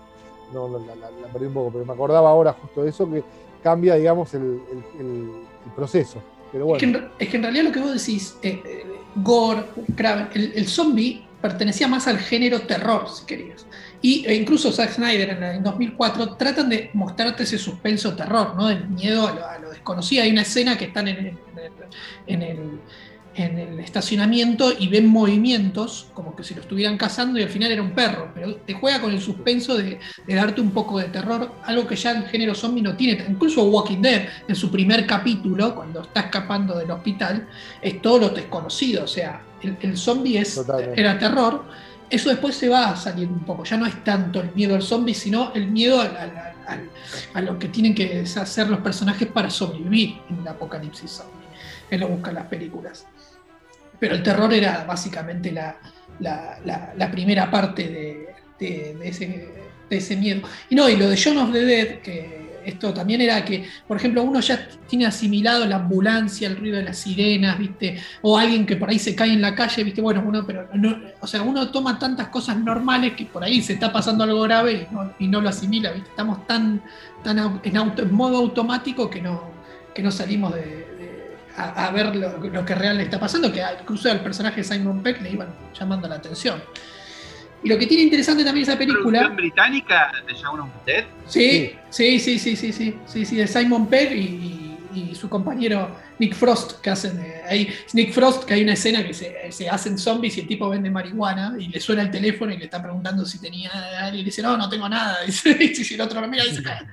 no, 0.52 0.68
la, 0.78 1.28
perdí 1.32 1.46
un 1.46 1.54
poco, 1.54 1.70
pero 1.72 1.84
me 1.84 1.92
acordaba 1.92 2.28
ahora 2.30 2.52
justo 2.60 2.82
de 2.82 2.90
eso 2.90 3.08
que 3.10 3.22
cambia, 3.62 3.94
digamos, 3.94 4.34
el, 4.34 4.42
el- 4.42 5.00
el- 5.00 5.30
el 5.64 5.72
proceso. 5.76 6.20
Pero 6.52 6.74
Es, 6.76 6.80
que 6.80 6.86
en, 6.86 7.08
es 7.18 7.28
que 7.28 7.36
en 7.36 7.42
realidad 7.42 7.64
lo 7.64 7.72
que 7.72 7.80
vos 7.80 7.92
decís, 7.92 8.36
eh, 8.42 8.62
eh, 8.64 8.84
Gore, 9.16 9.64
Craven, 9.96 10.28
el, 10.34 10.52
el 10.54 10.66
zombie 10.66 11.24
pertenecía 11.40 11.86
más 11.88 12.06
al 12.08 12.18
género 12.18 12.60
terror, 12.62 13.08
si 13.08 13.26
querías. 13.26 13.66
Y 14.02 14.24
e 14.26 14.34
incluso 14.34 14.70
Zack 14.72 14.92
Snyder 14.92 15.30
en, 15.30 15.42
en 15.42 15.62
2004 15.62 16.36
tratan 16.36 16.68
de 16.68 16.90
mostrarte 16.94 17.42
ese 17.44 17.58
suspenso 17.58 18.14
terror, 18.14 18.54
¿no? 18.56 18.68
Del 18.68 18.88
miedo 18.88 19.26
a 19.26 19.32
lo, 19.34 19.46
a 19.46 19.58
lo 19.58 19.70
desconocido. 19.70 20.22
Hay 20.22 20.30
una 20.30 20.42
escena 20.42 20.76
que 20.76 20.86
están 20.86 21.08
en, 21.08 21.16
el- 21.26 21.38
en 22.26 22.42
el- 22.42 22.80
en 23.38 23.58
el 23.58 23.78
estacionamiento 23.80 24.72
y 24.78 24.88
ven 24.88 25.06
movimientos, 25.06 26.06
como 26.14 26.34
que 26.34 26.42
se 26.42 26.54
lo 26.54 26.62
estuvieran 26.62 26.96
cazando 26.96 27.38
y 27.38 27.42
al 27.42 27.50
final 27.50 27.70
era 27.70 27.82
un 27.82 27.90
perro, 27.90 28.30
pero 28.34 28.54
te 28.56 28.72
juega 28.72 28.98
con 29.02 29.12
el 29.12 29.20
suspenso 29.20 29.76
de, 29.76 29.98
de 30.26 30.34
darte 30.34 30.62
un 30.62 30.70
poco 30.70 30.98
de 30.98 31.04
terror, 31.08 31.52
algo 31.64 31.86
que 31.86 31.96
ya 31.96 32.12
el 32.12 32.24
género 32.28 32.54
zombie 32.54 32.80
no 32.82 32.96
tiene, 32.96 33.22
incluso 33.28 33.62
Walking 33.64 34.00
Dead, 34.00 34.26
en 34.48 34.56
su 34.56 34.70
primer 34.70 35.06
capítulo, 35.06 35.74
cuando 35.74 36.00
está 36.00 36.20
escapando 36.20 36.78
del 36.78 36.90
hospital, 36.90 37.46
es 37.82 38.00
todo 38.00 38.20
lo 38.20 38.28
desconocido, 38.30 39.04
o 39.04 39.06
sea, 39.06 39.42
el, 39.62 39.76
el 39.82 39.98
zombie 39.98 40.38
es, 40.38 40.54
Totalmente. 40.54 40.98
era 40.98 41.18
terror, 41.18 41.62
eso 42.10 42.30
después 42.30 42.56
se 42.56 42.68
va 42.68 42.94
saliendo 42.96 43.34
un 43.34 43.44
poco, 43.44 43.64
ya 43.64 43.76
no 43.76 43.86
es 43.86 44.02
tanto 44.04 44.40
el 44.40 44.52
miedo 44.54 44.74
al 44.74 44.82
zombie, 44.82 45.14
sino 45.14 45.52
el 45.54 45.68
miedo 45.68 46.00
a 46.00 47.40
lo 47.40 47.58
que 47.58 47.68
tienen 47.68 47.94
que 47.94 48.20
hacer 48.20 48.68
los 48.68 48.80
personajes 48.80 49.28
para 49.28 49.50
sobrevivir 49.50 50.18
en 50.30 50.40
el 50.40 50.48
apocalipsis 50.48 51.10
zombie, 51.10 51.46
es 51.90 52.00
lo 52.00 52.08
buscan 52.08 52.34
las 52.34 52.46
películas. 52.46 53.06
Pero 53.98 54.14
el 54.14 54.22
terror 54.22 54.52
era 54.52 54.84
básicamente 54.84 55.50
la, 55.50 55.78
primera 57.10 57.50
parte 57.50 58.34
de, 58.58 58.96
ese, 59.90 60.16
miedo. 60.16 60.42
Y 60.68 60.74
no, 60.74 60.88
y 60.88 60.96
lo 60.96 61.08
de 61.08 61.20
John 61.22 61.38
of 61.38 61.52
Dead, 61.52 62.00
que 62.00 62.45
esto 62.66 62.92
también 62.92 63.20
era 63.20 63.44
que, 63.44 63.64
por 63.86 63.96
ejemplo, 63.96 64.22
uno 64.22 64.40
ya 64.40 64.68
tiene 64.88 65.06
asimilado 65.06 65.64
la 65.66 65.76
ambulancia, 65.76 66.48
el 66.48 66.56
ruido 66.56 66.76
de 66.78 66.84
las 66.84 66.98
sirenas, 66.98 67.58
¿viste? 67.58 67.98
O 68.22 68.36
alguien 68.36 68.66
que 68.66 68.76
por 68.76 68.90
ahí 68.90 68.98
se 68.98 69.14
cae 69.14 69.32
en 69.32 69.40
la 69.40 69.54
calle, 69.54 69.84
¿viste? 69.84 70.00
Bueno, 70.00 70.22
uno, 70.26 70.44
pero 70.46 70.68
no, 70.74 70.98
o 71.20 71.26
sea, 71.26 71.42
uno 71.42 71.70
toma 71.70 71.98
tantas 71.98 72.28
cosas 72.28 72.56
normales 72.58 73.14
que 73.14 73.26
por 73.26 73.44
ahí 73.44 73.62
se 73.62 73.74
está 73.74 73.92
pasando 73.92 74.24
algo 74.24 74.42
grave 74.42 74.88
y 74.90 74.94
no, 74.94 75.12
y 75.18 75.28
no 75.28 75.40
lo 75.40 75.48
asimila, 75.48 75.92
¿viste? 75.92 76.10
Estamos 76.10 76.46
tan, 76.46 76.82
tan 77.22 77.60
en, 77.62 78.14
modo 78.14 78.38
automático 78.38 79.08
que 79.08 79.22
no, 79.22 79.50
que 79.94 80.02
no 80.02 80.10
salimos 80.10 80.54
de, 80.54 80.96
a, 81.56 81.90
ver 81.90 82.14
lo, 82.14 82.64
que 82.64 82.74
real 82.74 82.96
le 82.96 83.04
está 83.04 83.18
pasando, 83.18 83.50
que 83.50 83.62
incluso 83.80 84.10
al 84.10 84.20
personaje 84.20 84.62
Simon 84.62 85.02
Peck 85.02 85.22
le 85.22 85.32
iban 85.32 85.48
llamando 85.78 86.08
la 86.08 86.16
atención. 86.16 86.62
Y 87.66 87.68
lo 87.68 87.76
que 87.78 87.86
tiene 87.88 88.04
interesante 88.04 88.44
también 88.44 88.62
esa 88.62 88.78
película. 88.78 89.18
¿Producción 89.18 89.36
británica 89.36 90.12
de 90.24 90.34
Shaun 90.34 90.60
of 90.60 90.68
the 90.84 90.92
Dead? 90.92 91.04
Sí, 91.26 91.72
sí, 91.90 92.20
sí, 92.20 92.38
sí, 92.38 92.54
sí, 92.54 92.72
sí, 92.72 92.94
sí, 93.06 93.24
sí, 93.24 93.36
de 93.36 93.48
Simon 93.48 93.88
Pegg 93.88 94.12
y, 94.12 94.78
y 94.94 95.14
su 95.16 95.28
compañero 95.28 95.90
Nick 96.18 96.34
Frost, 96.34 96.80
que 96.80 96.90
hacen 96.90 97.20
eh, 97.20 97.68
Nick 97.92 98.12
Frost, 98.12 98.44
que 98.44 98.54
hay 98.54 98.62
una 98.62 98.72
escena 98.72 99.06
que 99.06 99.12
se, 99.14 99.68
hacen 99.68 99.98
zombies 99.98 100.36
y 100.36 100.40
el 100.40 100.46
tipo 100.48 100.68
vende 100.68 100.90
marihuana 100.90 101.56
y 101.58 101.68
le 101.68 101.80
suena 101.80 102.02
el 102.02 102.10
teléfono 102.10 102.52
y 102.52 102.56
le 102.58 102.64
está 102.64 102.80
preguntando 102.82 103.24
si 103.24 103.38
tenía 103.40 103.70
algo 104.00 104.14
y 104.16 104.18
le 104.20 104.24
dice, 104.24 104.42
no, 104.42 104.56
no 104.56 104.68
tengo 104.68 104.88
nada, 104.88 105.18
dice, 105.26 105.56
y 105.60 105.74
si 105.74 105.94
el 105.94 106.00
otro 106.00 106.26
mira 106.28 106.44
dice, 106.44 106.62
"Ah". 106.66 106.86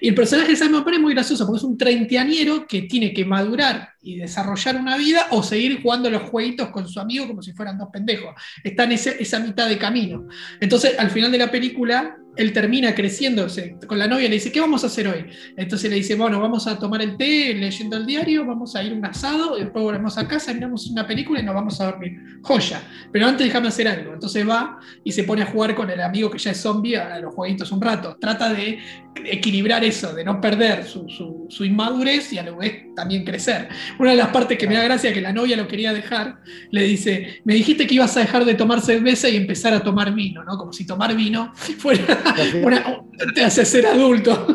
y 0.00 0.08
el 0.08 0.14
personaje 0.14 0.50
de 0.50 0.56
Simon 0.56 0.84
Pegg 0.84 0.94
es 0.94 1.00
muy 1.00 1.14
gracioso 1.14 1.46
porque 1.46 1.58
es 1.58 1.64
un 1.64 1.76
treintañero 1.78 2.66
que 2.66 2.82
tiene 2.82 3.12
que 3.12 3.24
madurar 3.24 3.90
y 4.02 4.16
desarrollar 4.16 4.76
una 4.76 4.96
vida 4.96 5.26
o 5.30 5.42
seguir 5.42 5.82
jugando 5.82 6.08
los 6.08 6.22
jueguitos 6.30 6.70
con 6.70 6.88
su 6.88 6.98
amigo 7.00 7.26
como 7.26 7.42
si 7.42 7.52
fueran 7.52 7.76
dos 7.76 7.88
pendejos. 7.92 8.34
Está 8.64 8.84
en 8.84 8.92
ese- 8.92 9.22
esa 9.22 9.40
mitad 9.40 9.68
de 9.68 9.76
camino. 9.76 10.26
Entonces, 10.58 10.98
al 10.98 11.10
final 11.10 11.30
de 11.30 11.38
la 11.38 11.50
película, 11.50 12.16
él 12.42 12.52
termina 12.52 12.94
creciendo 12.94 13.48
se- 13.48 13.76
con 13.86 13.98
la 13.98 14.06
novia, 14.06 14.28
le 14.28 14.34
dice, 14.34 14.50
¿qué 14.52 14.60
vamos 14.60 14.82
a 14.84 14.86
hacer 14.88 15.08
hoy? 15.08 15.26
Entonces 15.56 15.90
le 15.90 15.96
dice, 15.96 16.14
bueno, 16.14 16.40
vamos 16.40 16.66
a 16.66 16.78
tomar 16.78 17.02
el 17.02 17.16
té 17.16 17.54
leyendo 17.54 17.96
el 17.96 18.06
diario, 18.06 18.44
vamos 18.46 18.74
a 18.76 18.82
ir 18.82 18.92
un 18.92 19.04
asado, 19.04 19.56
después 19.56 19.82
volvemos 19.82 20.16
a 20.18 20.26
casa, 20.26 20.52
miramos 20.54 20.86
una 20.86 21.06
película 21.06 21.40
y 21.40 21.42
nos 21.42 21.54
vamos 21.54 21.80
a 21.80 21.86
dormir. 21.86 22.12
Joya. 22.42 22.82
Pero 23.12 23.26
antes 23.26 23.46
déjame 23.46 23.68
hacer 23.68 23.86
algo. 23.88 24.14
Entonces 24.14 24.48
va 24.48 24.78
y 25.04 25.12
se 25.12 25.24
pone 25.24 25.42
a 25.42 25.46
jugar 25.46 25.74
con 25.74 25.90
el 25.90 26.00
amigo 26.00 26.30
que 26.30 26.38
ya 26.38 26.52
es 26.52 26.60
zombie 26.60 26.96
a 26.96 27.18
los 27.20 27.34
jueguitos 27.34 27.70
un 27.72 27.80
rato. 27.82 28.16
Trata 28.20 28.52
de 28.52 28.78
equilibrar 29.24 29.84
eso, 29.84 30.14
de 30.14 30.24
no 30.24 30.40
perder 30.40 30.84
su 30.86 31.64
inmadurez 31.64 32.32
y 32.32 32.38
a 32.38 32.44
la 32.44 32.52
vez 32.52 32.84
también 32.94 33.24
crecer. 33.24 33.68
Una 33.98 34.10
de 34.12 34.16
las 34.16 34.28
partes 34.28 34.56
que 34.56 34.66
me 34.66 34.74
da 34.76 34.84
gracia 34.84 35.12
que 35.12 35.20
la 35.20 35.32
novia 35.32 35.56
lo 35.56 35.66
quería 35.66 35.92
dejar, 35.92 36.38
le 36.70 36.82
dice, 36.84 37.40
me 37.44 37.54
dijiste 37.54 37.86
que 37.86 37.94
ibas 37.94 38.16
a 38.16 38.20
dejar 38.20 38.44
de 38.44 38.54
tomar 38.54 38.80
cerveza 38.80 39.28
y 39.28 39.36
empezar 39.36 39.72
a 39.74 39.82
tomar 39.82 40.14
vino, 40.14 40.44
¿no? 40.44 40.56
Como 40.56 40.72
si 40.72 40.86
tomar 40.86 41.14
vino 41.16 41.52
fuera 41.54 42.04
una- 42.64 43.02
te 43.34 43.44
hace 43.44 43.64
ser 43.64 43.86
adulto. 43.86 44.46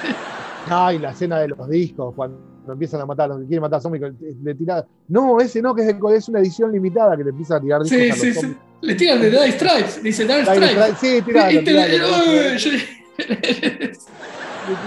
Ay, 0.68 0.98
la 0.98 1.10
escena 1.10 1.38
de 1.40 1.48
los 1.48 1.68
discos, 1.68 2.14
cuando 2.14 2.38
empiezan 2.70 3.00
a 3.00 3.06
matar, 3.06 3.28
los 3.28 3.40
que 3.40 3.46
quieren 3.46 3.62
matar 3.62 3.78
a 3.78 3.80
zombies, 3.82 4.04
que 4.18 4.34
le 4.42 4.54
tira. 4.54 4.86
No, 5.08 5.40
ese 5.40 5.60
no, 5.60 5.74
que 5.74 5.82
es, 5.82 5.88
de- 5.88 6.16
es 6.16 6.28
una 6.28 6.38
edición 6.40 6.70
limitada 6.72 7.16
que 7.16 7.24
le 7.24 7.30
empieza 7.30 7.56
a 7.56 7.60
tirar 7.60 7.82
discos 7.82 7.98
sí, 7.98 8.04
a 8.04 8.08
los 8.08 8.18
sí, 8.18 8.32
sí. 8.34 8.56
Le 8.82 8.94
tiran 8.94 9.20
de 9.20 9.30
Dire 9.30 9.52
Stripes, 9.52 10.02
dice 10.02 10.22
Dire 10.24 10.44
Stripes. 10.44 10.98
Sí, 11.00 11.22
tiralo, 11.22 11.50
Y 11.60 11.64
tiralo, 11.64 11.92
tiralo, 11.92 12.58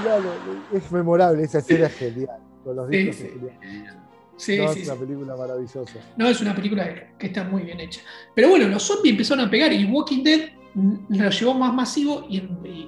tiralo. 0.02 0.30
Es 0.74 0.92
memorable, 0.92 1.44
esa 1.44 1.60
escena 1.60 1.88
es 1.88 1.94
genial. 1.94 2.38
Con 2.64 2.76
los 2.76 2.90
discos 2.90 3.16
sí. 3.18 3.24
es 3.26 3.32
genial. 3.62 4.00
Sí, 4.36 4.58
No, 4.58 4.74
sí, 4.74 4.82
es 4.82 4.88
una 4.90 5.00
película 5.00 5.36
maravillosa. 5.36 5.94
No, 6.18 6.28
es 6.28 6.42
una 6.42 6.56
película 6.56 6.90
que, 7.20 7.28
está 7.28 7.44
muy 7.44 7.62
bien 7.64 7.80
hecha. 7.80 8.02
Pero 8.34 8.50
bueno, 8.50 8.68
los 8.68 8.82
zombies 8.84 9.12
empezaron 9.14 9.46
a 9.46 9.50
pegar 9.50 9.72
y 9.72 9.86
Walking 9.86 10.24
Dead 10.24 10.50
lo 10.76 11.30
llevó 11.30 11.54
más 11.54 11.74
masivo 11.74 12.26
y, 12.30 12.38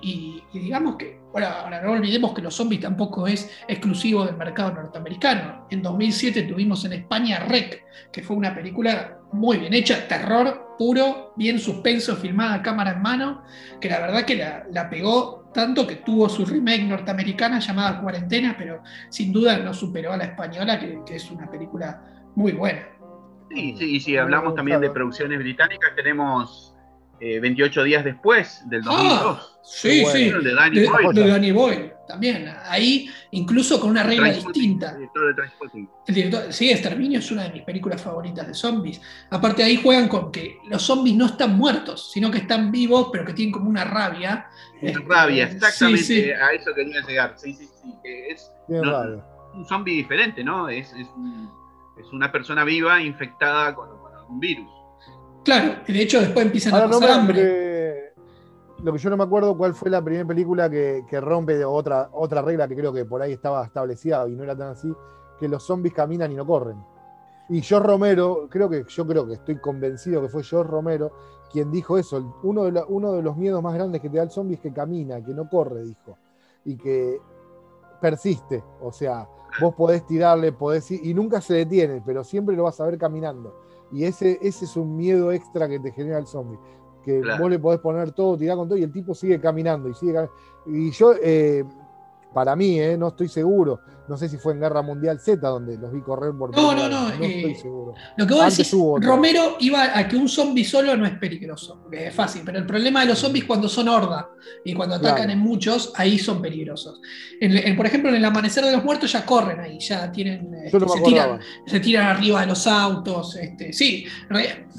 y- 0.01 0.43
y 0.53 0.59
digamos 0.59 0.95
que, 0.95 1.19
ahora, 1.33 1.61
ahora 1.63 1.81
no 1.81 1.91
olvidemos 1.91 2.33
que 2.33 2.41
los 2.41 2.55
zombies 2.55 2.81
tampoco 2.81 3.27
es 3.27 3.51
exclusivo 3.67 4.25
del 4.25 4.37
mercado 4.37 4.71
norteamericano. 4.73 5.67
En 5.69 5.81
2007 5.81 6.43
tuvimos 6.43 6.85
en 6.85 6.93
España 6.93 7.39
Rec, 7.39 7.83
que 8.11 8.23
fue 8.23 8.37
una 8.37 8.55
película 8.55 9.19
muy 9.33 9.57
bien 9.57 9.73
hecha, 9.73 10.07
terror 10.07 10.75
puro, 10.77 11.33
bien 11.35 11.59
suspenso, 11.59 12.15
filmada 12.15 12.61
cámara 12.61 12.91
en 12.91 13.01
mano, 13.01 13.43
que 13.81 13.89
la 13.89 13.99
verdad 13.99 14.23
que 14.25 14.35
la, 14.37 14.63
la 14.71 14.89
pegó 14.89 15.51
tanto 15.53 15.85
que 15.85 15.97
tuvo 15.97 16.27
su 16.29 16.45
remake 16.45 16.83
norteamericana 16.83 17.59
llamada 17.59 18.01
Cuarentena, 18.01 18.55
pero 18.57 18.81
sin 19.09 19.31
duda 19.33 19.57
no 19.57 19.73
superó 19.73 20.13
a 20.13 20.17
la 20.17 20.25
española, 20.25 20.79
que, 20.79 21.01
que 21.05 21.15
es 21.17 21.29
una 21.31 21.49
película 21.49 22.01
muy 22.35 22.51
buena. 22.53 22.87
Sí, 23.49 23.75
sí, 23.77 23.95
y 23.95 23.99
si 23.99 24.17
hablamos 24.17 24.55
también 24.55 24.81
de 24.81 24.89
producciones 24.89 25.39
británicas, 25.39 25.91
tenemos 25.95 26.74
eh, 27.19 27.39
28 27.39 27.83
días 27.83 28.03
después 28.03 28.61
del 28.67 28.81
Ah, 28.87 29.21
2002. 29.23 29.59
sí, 29.63 30.01
Bueno. 30.01 30.17
sí. 30.17 30.23
El 30.29 30.43
de 30.43 30.53
Danny 30.53 30.79
De, 30.81 30.87
Boyle. 30.89 31.13
de 31.23 31.27
Danny 31.29 31.51
Boyle, 31.51 31.93
también. 32.07 32.53
Ahí, 32.65 33.09
incluso 33.31 33.79
con 33.79 33.89
una 33.91 34.03
regla 34.03 34.31
distinta. 34.31 34.91
el 34.91 34.97
director 34.97 35.35
de. 35.35 35.87
El 36.07 36.15
director, 36.15 36.53
sí, 36.53 36.69
Exterminio 36.71 37.19
es 37.19 37.31
una 37.31 37.43
de 37.43 37.51
mis 37.51 37.63
películas 37.63 38.01
favoritas 38.01 38.47
de 38.47 38.53
zombies. 38.53 39.01
Aparte, 39.29 39.63
ahí 39.63 39.77
juegan 39.81 40.07
con 40.07 40.31
que 40.31 40.57
los 40.69 40.81
zombies 40.83 41.15
no 41.15 41.25
están 41.27 41.57
muertos, 41.57 42.11
sino 42.11 42.29
que 42.29 42.39
están 42.39 42.71
vivos, 42.71 43.09
pero 43.11 43.25
que 43.25 43.33
tienen 43.33 43.53
como 43.53 43.69
una 43.69 43.83
rabia. 43.85 44.47
Este, 44.81 44.99
rabia, 45.07 45.45
exactamente, 45.45 46.03
Sí, 46.03 46.21
sí. 46.23 46.31
a 46.31 46.51
eso 46.51 46.71
quería 46.75 47.01
llegar. 47.07 47.33
Sí, 47.37 47.53
sí, 47.53 47.67
sí, 47.81 47.93
que 48.03 48.27
es 48.29 48.51
Bien 48.67 48.81
No, 48.81 48.91
raro. 48.91 49.23
un 49.53 49.65
zombie 49.67 49.95
diferente, 49.95 50.43
¿no? 50.43 50.69
Es, 50.69 50.91
es, 50.93 51.07
es 51.97 52.11
una 52.11 52.31
persona 52.31 52.63
viva 52.63 53.01
infectada 53.01 53.73
con, 53.73 53.87
con 53.99 54.13
algún 54.13 54.39
virus. 54.39 54.69
Claro, 55.45 55.75
de 55.87 56.01
hecho 56.01 56.19
después 56.19 56.45
empiezan 56.45 56.73
Ahora 56.73 56.85
a 56.87 56.89
pasar 56.89 57.09
hambre. 57.11 58.13
lo 58.83 58.91
que 58.91 58.99
yo 58.99 59.09
no 59.09 59.17
me 59.17 59.23
acuerdo 59.23 59.55
cuál 59.57 59.73
fue 59.73 59.89
la 59.89 60.03
primera 60.03 60.25
película 60.27 60.69
que, 60.69 61.05
que 61.09 61.21
rompe 61.21 61.63
otra, 61.63 62.09
otra 62.11 62.41
regla 62.41 62.67
que 62.67 62.75
creo 62.75 62.91
que 62.91 63.05
por 63.05 63.21
ahí 63.21 63.31
estaba 63.33 63.63
establecida 63.63 64.27
y 64.27 64.35
no 64.35 64.43
era 64.43 64.55
tan 64.57 64.69
así, 64.69 64.91
que 65.39 65.47
los 65.47 65.63
zombies 65.63 65.93
caminan 65.93 66.31
y 66.31 66.35
no 66.35 66.45
corren. 66.45 66.77
Y 67.47 67.61
George 67.61 67.87
Romero, 67.87 68.47
creo 68.49 68.67
que 68.69 68.83
yo 68.87 69.05
creo 69.07 69.27
que 69.27 69.35
estoy 69.35 69.57
convencido 69.57 70.21
que 70.21 70.29
fue 70.29 70.43
George 70.43 70.69
Romero 70.71 71.11
quien 71.51 71.71
dijo 71.71 71.97
eso. 71.97 72.35
Uno 72.43 72.63
de, 72.63 72.71
la- 72.71 72.85
uno 72.85 73.13
de 73.13 73.21
los 73.21 73.37
miedos 73.37 73.61
más 73.61 73.75
grandes 73.75 74.01
que 74.01 74.09
te 74.09 74.17
da 74.17 74.23
el 74.23 74.31
zombie 74.31 74.55
es 74.55 74.61
que 74.61 74.73
camina, 74.73 75.23
que 75.23 75.31
no 75.33 75.47
corre, 75.47 75.83
dijo. 75.83 76.17
Y 76.65 76.75
que 76.75 77.19
persiste. 78.01 78.63
O 78.81 78.91
sea, 78.91 79.27
vos 79.61 79.75
podés 79.75 80.05
tirarle, 80.05 80.51
podés 80.51 80.89
ir, 80.91 81.05
y 81.05 81.13
nunca 81.13 81.39
se 81.41 81.53
detiene, 81.53 82.01
pero 82.05 82.23
siempre 82.23 82.55
lo 82.55 82.63
vas 82.63 82.79
a 82.81 82.85
ver 82.85 82.97
caminando. 82.97 83.64
Y 83.91 84.03
ese, 84.03 84.39
ese 84.41 84.65
es 84.65 84.75
un 84.75 84.95
miedo 84.97 85.31
extra 85.31 85.67
que 85.67 85.79
te 85.79 85.91
genera 85.91 86.17
el 86.19 86.27
zombie. 86.27 86.59
Que 87.03 87.21
Claro. 87.21 87.43
vos 87.43 87.51
le 87.51 87.59
podés 87.59 87.79
poner 87.79 88.11
todo, 88.11 88.35
tirar 88.37 88.57
con 88.57 88.67
todo, 88.67 88.77
y 88.77 88.83
el 88.83 88.91
tipo 88.91 89.13
sigue 89.13 89.39
caminando. 89.39 89.87
Y, 89.89 89.93
sigue 89.93 90.27
y 90.65 90.89
yo, 90.91 91.13
eh, 91.21 91.63
para 92.33 92.55
mí, 92.55 92.79
eh, 92.79 92.97
no 92.97 93.09
estoy 93.09 93.27
seguro. 93.27 93.79
No 94.07 94.17
sé 94.17 94.29
si 94.29 94.37
fue 94.37 94.53
en 94.53 94.59
Guerra 94.59 94.81
Mundial 94.83 95.19
Z 95.19 95.47
donde 95.47 95.77
los 95.77 95.91
vi 95.91 96.01
correr 96.01 96.31
por 96.37 96.55
No, 96.55 96.75
no, 96.75 96.87
no, 96.87 97.09
No 97.09 97.23
eh, 97.23 97.37
estoy 97.37 97.55
seguro. 97.55 97.93
Lo 98.17 98.27
que 98.27 98.33
vos 98.33 98.43
Antes 98.43 98.57
decís. 98.57 98.73
Romero 99.01 99.57
iba 99.59 99.97
a 99.97 100.07
que 100.07 100.15
un 100.15 100.29
zombie 100.29 100.63
solo 100.63 100.95
no 100.95 101.05
es 101.05 101.17
peligroso, 101.17 101.79
porque 101.81 102.07
es 102.07 102.13
fácil, 102.13 102.43
pero 102.45 102.59
el 102.59 102.65
problema 102.67 103.01
de 103.01 103.07
los 103.07 103.19
zombies 103.19 103.45
cuando 103.45 103.67
son 103.67 103.89
horda 103.89 104.29
y 104.63 104.73
cuando 104.73 104.95
atacan 104.95 105.15
Claro. 105.15 105.31
en 105.31 105.39
muchos, 105.39 105.91
ahí 105.95 106.19
son 106.19 106.41
peligrosos. 106.41 107.01
En- 107.41 107.57
en- 107.57 107.75
por 107.75 107.85
ejemplo, 107.87 108.09
en 108.09 108.15
el 108.17 108.25
amanecer 108.25 108.63
de 108.63 108.73
los 108.73 108.83
muertos 108.83 109.11
ya 109.11 109.25
corren 109.25 109.59
ahí, 109.59 109.79
ya 109.79 110.11
tienen, 110.11 110.51
no 110.51 110.57
este, 110.63 110.79
se, 110.87 111.01
tiran, 111.01 111.39
se 111.65 111.79
tiran 111.79 112.07
arriba 112.07 112.41
de 112.41 112.47
los 112.47 112.67
autos. 112.67 113.35
Este, 113.37 113.73
sí, 113.73 114.05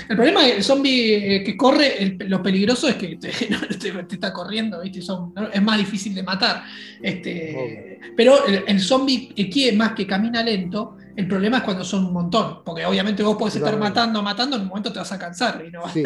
el 0.09 0.17
problema 0.17 0.45
del 0.45 0.63
zombie 0.63 1.37
eh, 1.37 1.43
que 1.45 1.57
corre, 1.57 2.03
el- 2.03 2.19
lo 2.29 2.43
peligroso 2.43 2.89
es 2.89 2.95
que 2.95 3.17
te, 3.17 3.31
no, 3.51 3.59
te- 3.67 4.05
te 4.05 4.15
está 4.15 4.33
corriendo, 4.33 4.81
¿viste? 4.83 5.03
Son- 5.03 5.33
es 5.53 5.63
más 5.63 5.79
difícil 5.79 6.15
de 6.15 6.23
matar. 6.23 6.63
Este, 7.03 7.96
pero 8.17 8.47
el, 8.47 8.65
el 8.67 8.81
zombie 8.81 9.29
que 9.35 9.49
quiere 9.49 9.77
más 9.77 9.93
que 9.93 10.07
camina 10.07 10.43
lento, 10.43 10.97
el 11.17 11.27
problema 11.27 11.59
es 11.59 11.63
cuando 11.63 11.83
son 11.83 12.05
un 12.05 12.13
montón, 12.13 12.63
porque 12.63 12.85
obviamente 12.85 13.23
vos 13.23 13.37
podés 13.39 13.57
estar 13.57 13.77
matando, 13.79 14.23
matando, 14.23 14.57
en 14.57 14.63
un 14.63 14.69
momento 14.69 14.93
te 14.93 14.99
vas 14.99 15.11
a 15.13 15.19
cansar 15.19 15.65
y, 15.67 15.71
no, 15.71 15.89
Sí. 15.89 16.03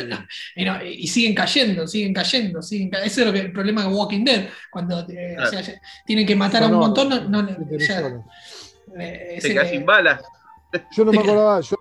y, 0.55 0.65
no- 0.65 0.85
y 0.85 1.07
siguen 1.09 1.35
cayendo, 1.35 1.87
siguen 1.89 2.15
cayendo, 2.15 2.63
siguen 2.63 2.91
ca- 2.91 3.03
Ese 3.03 3.23
es 3.23 3.27
lo 3.27 3.33
que, 3.33 3.41
el 3.41 3.53
problema 3.53 3.83
de 3.83 3.89
Walking 3.89 4.25
Dead, 4.25 4.49
cuando 4.71 5.01
eh, 5.09 5.37
o 5.43 5.47
sea, 5.47 5.61
ya 5.63 5.75
tienen 6.07 6.25
que 6.25 6.37
matar 6.37 6.63
a 6.63 6.67
un 6.69 6.75
montón, 6.77 7.09
no, 7.09 7.21
no- 7.43 7.49
ya, 7.77 8.01
eh, 8.99 9.27
Se 9.33 9.37
ese- 9.39 9.49
queda 9.53 9.65
sin 9.67 9.85
balas. 9.85 10.21
Yo 10.93 11.05
no 11.05 11.11
me 11.13 11.19
acordaba, 11.19 11.61
yo 11.61 11.77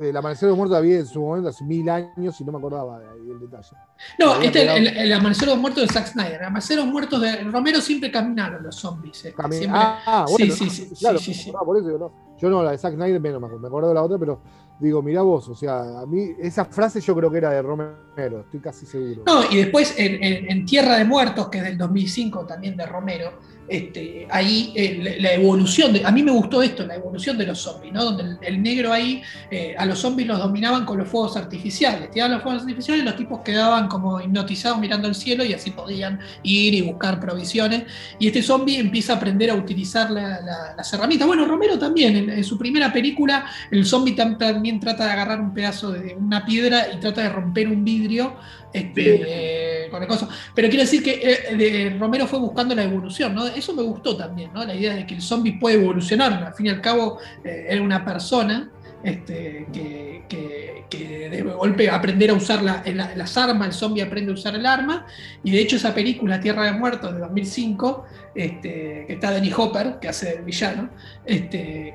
El 0.00 0.16
Amanecer 0.16 0.42
de 0.46 0.50
los 0.50 0.56
Muertos 0.58 0.76
había 0.76 0.98
en 0.98 1.06
su 1.06 1.20
momento 1.20 1.48
hace 1.48 1.64
mil 1.64 1.88
años 1.88 2.40
y 2.40 2.44
no 2.44 2.52
me 2.52 2.58
acordaba 2.58 2.98
de 3.00 3.06
ahí 3.08 3.30
el 3.30 3.40
detalle. 3.40 3.70
No, 4.18 4.40
este 4.40 4.64
es 4.64 4.92
el, 4.96 5.12
Amanecer 5.12 5.48
de 5.48 5.54
los 5.54 5.60
Muertos 5.60 5.86
de 5.86 5.92
Zack 5.92 6.06
Snyder. 6.08 6.40
El 6.40 6.44
Amanecer 6.46 6.76
de 6.76 6.82
los 6.84 6.92
Muertos 6.92 7.20
de 7.20 7.42
Romero 7.44 7.80
siempre 7.80 8.10
caminaron 8.10 8.62
los 8.62 8.74
zombies. 8.76 9.16
siempre- 9.18 9.70
ah, 9.70 10.26
bueno, 10.28 10.54
sí, 10.54 10.64
no, 10.64 10.70
sí, 10.70 10.70
sí, 10.86 10.94
claro, 10.98 11.18
sí, 11.18 11.52
por 11.64 11.76
eso 11.78 11.90
yo 11.90 11.98
no, 11.98 12.12
yo 12.38 12.50
no, 12.50 12.62
la 12.62 12.72
de 12.72 12.78
Zack 12.78 12.94
Snyder 12.94 13.20
menos 13.20 13.40
me 13.40 13.46
acuerdo, 13.46 13.62
me 13.62 13.68
acuerdo 13.68 13.88
de 13.88 13.94
la 13.94 14.02
otra, 14.02 14.18
pero 14.18 14.40
digo, 14.78 15.02
mirá 15.02 15.22
vos, 15.22 15.48
o 15.48 15.54
sea, 15.54 16.00
a 16.00 16.04
mí 16.06 16.28
esa 16.38 16.66
frase 16.66 17.00
yo 17.00 17.14
creo 17.16 17.30
que 17.30 17.38
era 17.38 17.50
de 17.50 17.62
Romero, 17.62 18.40
estoy 18.40 18.60
casi 18.60 18.84
seguro. 18.84 19.22
No, 19.26 19.50
y 19.50 19.56
después 19.56 19.94
en, 19.98 20.22
en- 20.22 20.50
en 20.50 20.66
Tierra 20.66 20.98
de 20.98 21.04
Muertos, 21.06 21.48
que 21.48 21.58
es 21.58 21.64
del 21.64 21.78
2005 21.78 22.44
también 22.44 22.76
de 22.76 22.84
Romero, 22.84 23.32
este, 23.68 24.26
ahí 24.30 24.72
eh, 24.76 24.98
la, 25.02 25.10
la 25.28 25.34
evolución, 25.34 25.92
de, 25.92 26.04
a 26.04 26.10
mí 26.10 26.22
me 26.22 26.30
gustó 26.30 26.62
esto, 26.62 26.86
la 26.86 26.94
evolución 26.94 27.36
de 27.38 27.46
los 27.46 27.58
zombies, 27.58 27.92
¿no? 27.92 28.04
Donde 28.04 28.22
el, 28.22 28.38
el 28.42 28.62
negro 28.62 28.92
ahí, 28.92 29.22
eh, 29.50 29.74
a 29.76 29.84
los 29.86 29.98
zombies 29.98 30.28
los 30.28 30.38
dominaban 30.38 30.84
con 30.84 30.98
los 30.98 31.08
fuegos 31.08 31.36
artificiales, 31.36 32.10
tiraban 32.10 32.32
los 32.34 32.42
fuegos 32.42 32.62
artificiales 32.62 33.02
y 33.02 33.04
los 33.06 33.16
tipos 33.16 33.40
quedaban 33.40 33.88
como 33.88 34.20
hipnotizados 34.20 34.78
mirando 34.78 35.08
el 35.08 35.14
cielo 35.14 35.44
y 35.44 35.52
así 35.52 35.70
podían 35.70 36.20
ir 36.42 36.74
y 36.74 36.82
buscar 36.82 37.18
provisiones. 37.20 37.82
Y 38.18 38.28
este 38.28 38.42
zombie 38.42 38.78
empieza 38.78 39.14
a 39.14 39.16
aprender 39.16 39.50
a 39.50 39.54
utilizar 39.54 40.10
la- 40.10 40.40
la- 40.40 40.74
las 40.76 40.92
herramientas. 40.92 41.26
Bueno, 41.26 41.44
Romero 41.46 41.78
también, 41.78 42.16
en, 42.16 42.30
en 42.30 42.44
su 42.44 42.56
primera 42.58 42.92
película, 42.92 43.46
el 43.70 43.84
zombie 43.84 44.14
tam- 44.16 44.38
también 44.38 44.80
trata 44.80 45.04
de 45.06 45.10
agarrar 45.10 45.40
un 45.40 45.52
pedazo 45.52 45.90
de 45.92 46.14
una 46.14 46.44
piedra 46.44 46.86
y 46.92 46.98
trata 46.98 47.22
de 47.22 47.28
romper 47.28 47.68
un 47.68 47.84
vidrio 47.84 48.34
este, 48.72 49.22
Pero 50.54 50.68
quiero 50.68 50.82
decir 50.84 51.02
que 51.02 51.20
eh, 51.50 51.96
Romero 51.98 52.26
fue 52.26 52.38
buscando 52.38 52.74
la 52.74 52.84
evolución, 52.84 53.34
¿no? 53.34 53.46
Eso 53.46 53.74
me 53.74 53.82
gustó 53.82 54.16
también, 54.16 54.50
¿no? 54.52 54.64
La 54.64 54.74
idea 54.74 54.94
de 54.94 55.06
que 55.06 55.14
el 55.14 55.22
zombie 55.22 55.58
puede 55.58 55.76
evolucionar. 55.76 56.32
Al 56.32 56.54
fin 56.54 56.66
y 56.66 56.68
al 56.70 56.80
cabo, 56.80 57.18
eh, 57.44 57.66
era 57.68 57.82
una 57.82 58.04
persona 58.04 58.70
este, 59.02 59.66
que, 59.72 60.06
de 61.30 61.42
golpe 61.42 61.90
aprender 61.90 62.30
a 62.30 62.34
usar 62.34 62.62
la- 62.62 62.82
la- 62.86 63.14
las 63.14 63.36
armas, 63.36 63.66
el 63.68 63.72
zombie 63.74 64.02
aprende 64.02 64.30
a 64.30 64.34
usar 64.34 64.54
el 64.54 64.64
arma. 64.66 65.06
Y 65.44 65.50
de 65.50 65.60
hecho, 65.60 65.76
esa 65.76 65.92
película, 65.94 66.40
Tierra 66.40 66.64
de 66.64 66.72
Muertos, 66.72 67.12
de 67.14 67.20
2005, 67.20 68.04
este, 68.34 69.04
que 69.06 69.12
está 69.14 69.30
Denny 69.32 69.52
Hopper, 69.56 69.98
que 70.00 70.08
hace 70.08 70.36
el 70.38 70.42
villano, 70.44 70.90
este, 71.24 71.94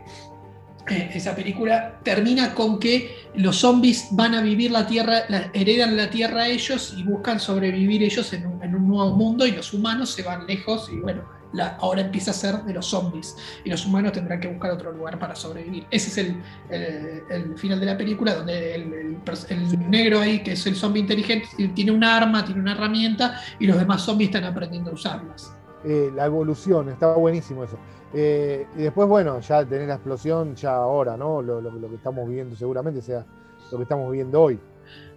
eh, 0.89 1.11
esa 1.13 1.35
película 1.35 1.99
termina 2.03 2.53
con 2.53 2.79
que 2.79 3.15
los 3.35 3.57
zombies 3.57 4.07
van 4.11 4.33
a 4.35 4.41
vivir 4.41 4.71
la 4.71 4.87
tierra, 4.87 5.21
la- 5.29 5.49
heredan 5.53 5.95
la 5.95 6.09
tierra 6.09 6.43
a 6.43 6.47
ellos 6.47 6.93
y 6.97 7.03
buscan 7.03 7.39
sobrevivir 7.39 8.03
ellos 8.03 8.31
en 8.33 8.47
un, 8.47 8.63
en 8.63 8.75
un 8.75 8.87
nuevo 8.87 9.15
mundo 9.15 9.45
y 9.45 9.51
los 9.51 9.73
humanos 9.73 10.09
se 10.11 10.23
van 10.23 10.45
lejos 10.47 10.89
y 10.91 10.97
bueno, 10.99 11.23
la- 11.53 11.75
ahora 11.81 12.01
empieza 12.01 12.31
a 12.31 12.33
ser 12.33 12.55
de 12.63 12.73
los 12.73 12.85
zombies 12.87 13.35
y 13.63 13.69
los 13.69 13.85
humanos 13.85 14.13
tendrán 14.13 14.39
que 14.39 14.47
buscar 14.47 14.71
otro 14.71 14.91
lugar 14.91 15.19
para 15.19 15.35
sobrevivir. 15.35 15.85
Ese 15.91 16.09
es 16.09 16.17
el, 16.17 16.41
el- 16.69 17.23
el 17.29 17.57
final 17.57 17.79
de 17.79 17.85
la 17.85 17.97
película 17.97 18.33
donde 18.35 18.75
el, 18.75 19.17
el 19.49 19.89
negro 19.89 20.19
ahí, 20.19 20.39
que 20.43 20.53
es 20.53 20.65
el 20.65 20.75
zombie 20.75 21.01
inteligente, 21.01 21.47
tiene 21.75 21.91
un 21.91 22.03
arma, 22.03 22.43
tiene 22.45 22.59
una 22.61 22.71
herramienta 22.71 23.39
y 23.59 23.67
los 23.67 23.77
demás 23.77 24.01
zombies 24.01 24.29
están 24.29 24.45
aprendiendo 24.45 24.91
a 24.91 24.93
usarlas. 24.93 25.53
Eh, 25.83 26.11
la 26.15 26.25
evolución, 26.25 26.89
estaba 26.89 27.15
buenísimo 27.15 27.63
eso. 27.63 27.77
Eh, 28.13 28.67
y 28.75 28.81
después, 28.81 29.07
bueno, 29.07 29.39
ya 29.39 29.65
tenés 29.65 29.87
la 29.87 29.95
explosión, 29.95 30.55
ya 30.55 30.75
ahora, 30.75 31.15
¿no? 31.17 31.41
Lo, 31.41 31.61
lo- 31.61 31.71
lo 31.71 31.89
que 31.89 31.95
estamos 31.95 32.27
viviendo 32.27 32.55
seguramente 32.55 33.01
sea 33.01 33.25
lo 33.71 33.77
que 33.77 33.83
estamos 33.83 34.11
viviendo 34.11 34.41
hoy. 34.41 34.59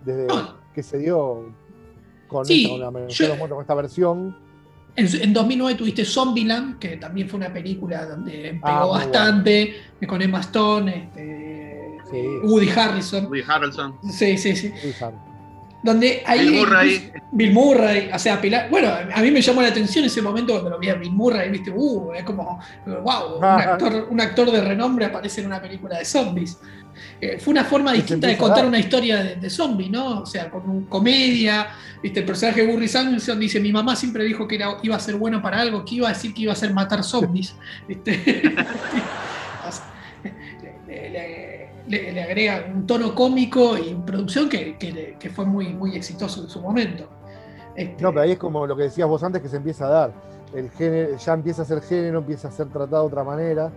Desde 0.04 0.26
que 0.74 0.82
se 0.82 0.98
dio 0.98 1.52
con, 2.28 2.44
Sí, 2.46 2.64
esta, 2.64 2.86
con, 2.90 2.94
la 3.02 3.08
yo- 3.08 3.48
con 3.48 3.60
esta 3.60 3.74
versión. 3.74 4.36
En, 4.96 5.08
en 5.22 5.32
2009 5.32 5.74
tuviste 5.76 6.04
Zombieland, 6.04 6.78
que 6.78 6.96
también 6.96 7.28
fue 7.28 7.38
una 7.38 7.52
película 7.52 8.06
donde 8.06 8.60
pegó 8.62 8.62
Ah, 8.62 8.86
bastante, 8.86 9.74
con 10.06 10.22
Emma 10.22 10.40
Stone, 10.40 11.08
este, 11.08 11.98
Sí. 12.10 12.22
Woody 12.44 12.68
Harrison. 12.70 13.26
Woody 13.26 13.42
Harrelson. 13.46 13.96
Sí, 14.08 14.38
sí, 14.38 14.54
sí. 14.54 14.72
sí, 14.80 14.92
Sam. 14.92 15.14
Donde 15.84 16.22
ahí 16.24 16.48
Bill 16.48 16.60
Murray. 16.66 17.12
Bill 17.30 17.52
Murray, 17.52 18.10
o 18.12 18.18
sea, 18.18 18.40
Pilar- 18.40 18.68
bueno, 18.70 18.88
a 19.14 19.20
mí 19.20 19.30
me 19.30 19.42
llamó 19.42 19.60
la 19.60 19.68
atención 19.68 20.04
ese 20.06 20.22
momento 20.22 20.52
cuando 20.54 20.70
lo 20.70 20.78
vi 20.78 20.88
a 20.88 20.94
Bill 20.94 21.12
Murray, 21.12 21.50
viste, 21.50 21.70
uh, 21.70 22.12
es 22.14 22.24
como, 22.24 22.58
wow, 22.86 23.36
un 23.38 23.44
Ah. 23.44 23.56
actor, 23.74 24.06
un 24.10 24.18
actor 24.20 24.50
de 24.50 24.62
renombre 24.62 25.04
aparece 25.04 25.42
en 25.42 25.48
una 25.48 25.60
película 25.60 25.98
de 25.98 26.04
zombies. 26.06 26.56
Eh, 27.20 27.38
fue 27.38 27.50
una 27.52 27.64
forma 27.64 27.92
distinta 27.92 28.28
de 28.28 28.36
contar 28.38 28.58
dar. 28.58 28.66
una 28.66 28.78
historia 28.78 29.22
de, 29.22 29.34
de 29.36 29.50
zombie, 29.50 29.90
¿no? 29.90 30.20
O 30.20 30.26
sea, 30.26 30.48
con 30.48 30.68
un- 30.70 30.84
comedia, 30.86 31.68
viste, 32.02 32.20
el 32.20 32.24
personaje 32.26 32.64
de 32.64 32.72
Burry 32.72 32.88
Samuelson 32.88 33.38
dice, 33.38 33.60
mi 33.60 33.72
mamá 33.72 33.94
siempre 33.94 34.24
dijo 34.24 34.48
que 34.48 34.54
era- 34.54 34.78
iba 34.82 34.96
a 34.96 35.00
ser 35.00 35.16
bueno 35.16 35.42
para 35.42 35.60
algo, 35.60 35.84
que 35.84 35.96
iba 35.96 36.08
a 36.08 36.12
decir 36.14 36.32
que 36.32 36.42
iba 36.42 36.52
a 36.52 36.56
ser 36.56 36.72
matar 36.72 37.04
zombies, 37.04 37.54
¿viste? 37.88 38.42
Le, 41.86 42.12
le- 42.12 42.22
agrega 42.22 42.64
un 42.74 42.86
tono 42.86 43.14
cómico 43.14 43.76
y 43.76 43.94
producción 44.06 44.48
que, 44.48 44.76
que 44.78 45.16
que 45.18 45.30
fue 45.30 45.44
muy, 45.44 45.74
muy 45.74 45.94
exitoso 45.96 46.42
en 46.42 46.48
su 46.48 46.60
momento. 46.60 47.04
Este, 47.76 48.02
No, 48.02 48.10
pero 48.10 48.22
ahí 48.22 48.32
es 48.32 48.38
como 48.38 48.66
lo 48.66 48.76
que 48.76 48.84
decías 48.84 49.08
vos 49.08 49.22
antes 49.22 49.42
que 49.42 49.48
se 49.48 49.56
empieza 49.56 49.86
a 49.86 49.90
dar. 49.90 50.12
El 50.54 50.70
género, 50.70 51.16
ya 51.16 51.32
empieza 51.34 51.62
a 51.62 51.64
ser 51.64 51.80
género, 51.82 52.18
empieza 52.18 52.48
a 52.48 52.52
ser 52.52 52.68
tratado 52.68 53.02
de 53.02 53.08
otra 53.08 53.24
manera 53.24 53.70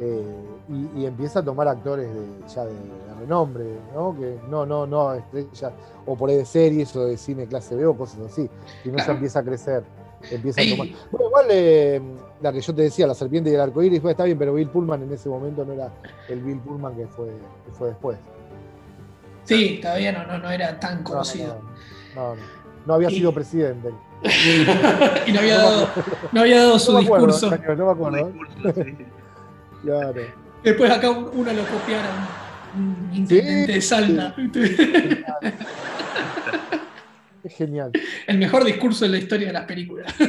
eh, 0.00 0.22
y, 0.68 1.00
y 1.02 1.06
empieza 1.06 1.38
a 1.38 1.44
tomar 1.44 1.68
actores 1.68 2.08
de, 2.12 2.48
ya 2.52 2.64
de, 2.64 2.72
de 2.72 3.14
renombre, 3.20 3.64
¿no? 3.94 4.14
Que 4.18 4.36
no, 4.50 4.66
no, 4.66 4.86
no 4.86 5.14
estrellas 5.14 5.72
o 6.04 6.16
por 6.16 6.28
ahí 6.30 6.36
de 6.36 6.44
series 6.44 6.94
o 6.96 7.06
de 7.06 7.16
cine 7.16 7.46
clase 7.46 7.76
B 7.76 7.86
o 7.86 7.96
cosas 7.96 8.18
así, 8.30 8.50
sino 8.82 8.96
ya 8.98 9.04
Claro. 9.04 9.12
empieza 9.14 9.38
a 9.38 9.44
crecer. 9.44 9.84
Empieza 10.30 10.60
a 10.60 10.64
tomar. 10.68 10.88
Bueno, 11.12 11.26
igual 11.28 11.46
eh, 11.50 12.02
la 12.44 12.52
que 12.52 12.60
yo 12.60 12.74
te 12.74 12.82
decía, 12.82 13.06
la 13.06 13.14
serpiente 13.14 13.48
y 13.50 13.54
el 13.54 13.60
arco 13.60 13.82
iris, 13.82 14.04
está 14.04 14.24
bien, 14.24 14.36
pero 14.38 14.52
Bill 14.52 14.68
Pullman 14.68 15.02
en 15.02 15.12
ese 15.14 15.30
momento 15.30 15.64
no 15.64 15.72
era 15.72 15.90
el 16.28 16.40
Bill 16.40 16.58
Pullman 16.58 16.94
que 16.94 17.06
fue, 17.06 17.28
que 17.64 17.72
fue 17.72 17.88
después. 17.88 18.18
Sí, 19.44 19.78
todavía 19.80 20.12
no, 20.12 20.26
no, 20.26 20.38
no 20.38 20.50
era 20.50 20.78
tan 20.78 20.98
No, 20.98 21.04
conocido. 21.04 21.58
No, 22.14 22.20
no, 22.20 22.36
no, 22.36 22.42
no 22.86 22.94
había 22.94 23.10
Y- 23.10 23.14
sido 23.16 23.32
presidente. 23.32 23.88
y 25.26 25.32
no 25.32 25.40
había 25.40 25.56
dado, 25.56 25.88
no 26.32 26.40
había 26.42 26.58
dado 26.58 26.78
su 26.78 26.92
No 26.92 26.98
me 27.00 27.04
acuerdo, 27.06 27.26
discurso. 27.28 27.50
Daniel, 27.50 27.78
no 27.78 27.84
me 27.86 27.90
Un 27.92 27.96
acuerdo. 27.96 28.26
discurso, 28.28 28.82
sí. 28.84 28.96
Claro. 29.82 30.22
Después 30.62 30.90
acá 30.90 31.10
un- 31.10 31.30
uno 31.32 31.50
lo 31.52 31.62
copiara 31.64 32.08
un, 32.76 32.82
un 33.10 33.14
intendente 33.16 33.72
de 33.72 33.80
Salta. 33.80 34.34
Es 37.44 37.54
genial. 37.56 37.90
El 38.26 38.38
mejor 38.38 38.64
discurso 38.64 39.04
en 39.04 39.10
la 39.12 39.18
historia 39.18 39.48
de 39.48 39.52
las 39.52 39.66
películas. 39.66 40.10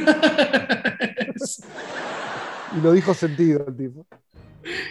Y 2.76 2.80
lo 2.80 2.92
dijo 2.92 3.14
sentido 3.14 3.64
el 3.66 3.76
tipo. 3.76 4.06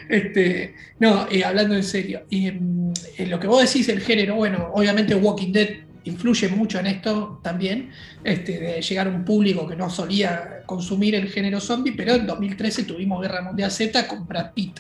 Este, 0.10 0.76
no, 1.00 1.28
eh, 1.30 1.44
hablando 1.44 1.76
en 1.76 1.84
serio, 1.84 2.22
mm, 2.32 2.92
eh, 3.18 3.28
lo 3.28 3.40
que 3.40 3.48
vos 3.48 3.62
decís, 3.62 3.90
el 3.90 4.00
género, 4.02 4.36
bueno, 4.36 4.72
obviamente 4.74 5.14
Walking 5.16 5.52
Dead 5.52 5.70
influye 6.06 6.48
mucho 6.50 6.80
en 6.80 6.88
esto 6.88 7.40
también, 7.44 7.92
este, 8.24 8.60
de 8.60 8.82
llegar 8.82 9.08
a 9.08 9.10
un 9.10 9.26
público 9.26 9.68
que 9.68 9.76
no 9.76 9.90
solía 9.90 10.64
consumir 10.66 11.16
el 11.16 11.30
género 11.30 11.60
zombie, 11.60 11.94
pero 11.94 12.16
en 12.16 12.26
2013 12.26 12.84
tuvimos 12.84 13.22
Guerra 13.22 13.42
Mundial 13.42 13.72
Z 13.72 14.08
con 14.08 14.28
Brad 14.28 14.54
Pitt 14.54 14.80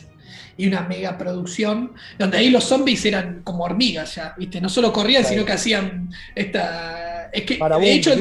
y 0.57 0.67
una 0.67 0.81
mega 0.81 1.17
producción, 1.17 1.91
donde 2.17 2.37
ahí 2.37 2.49
los 2.49 2.63
zombies 2.63 3.03
eran 3.05 3.41
como 3.43 3.63
hormigas 3.63 4.15
ya, 4.15 4.33
¿viste? 4.37 4.61
No 4.61 4.69
solo 4.69 4.93
corrían, 4.93 5.25
sino 5.25 5.43
que 5.43 5.51
hacían 5.51 6.09
esta... 6.33 7.04
Es 7.35 7.43
que, 7.43 7.55
Para 7.55 7.77
de 7.77 7.93
hecho, 7.93 8.11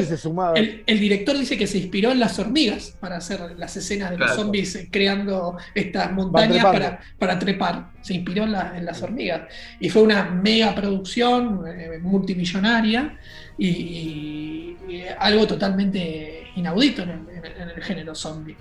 el, 0.56 0.82
el 0.86 1.00
director 1.00 1.38
dice 1.38 1.56
que 1.56 1.66
se 1.66 1.78
inspiró 1.78 2.10
en 2.12 2.18
las 2.20 2.38
hormigas 2.38 2.96
para 3.00 3.16
hacer 3.16 3.40
las 3.56 3.76
escenas 3.76 4.10
de 4.10 4.18
los 4.18 4.28
zombies 4.42 4.88
creando 4.90 5.56
estas 5.74 6.12
montañas 6.12 6.64
para, 6.72 7.00
para 7.18 7.38
trepar. 7.38 7.90
Se 8.02 8.14
inspiró 8.14 8.44
en, 8.44 8.52
la- 8.52 8.76
en 8.76 8.84
las 8.84 9.02
hormigas. 9.02 9.42
Y 9.80 9.88
fue 9.88 10.02
una 10.02 10.24
mega 10.24 10.74
producción 10.74 11.62
eh, 11.66 11.98
multimillonaria 12.02 13.18
y, 13.56 13.68
y- 13.68 14.76
y 14.88 15.04
algo 15.18 15.46
totalmente 15.46 16.48
inaudito 16.56 17.02
en 17.02 17.10
el, 17.10 17.18
en 17.30 17.44
el- 17.44 17.60
en 17.62 17.68
el 17.70 17.82
género 17.82 18.14
zombie. 18.14 18.56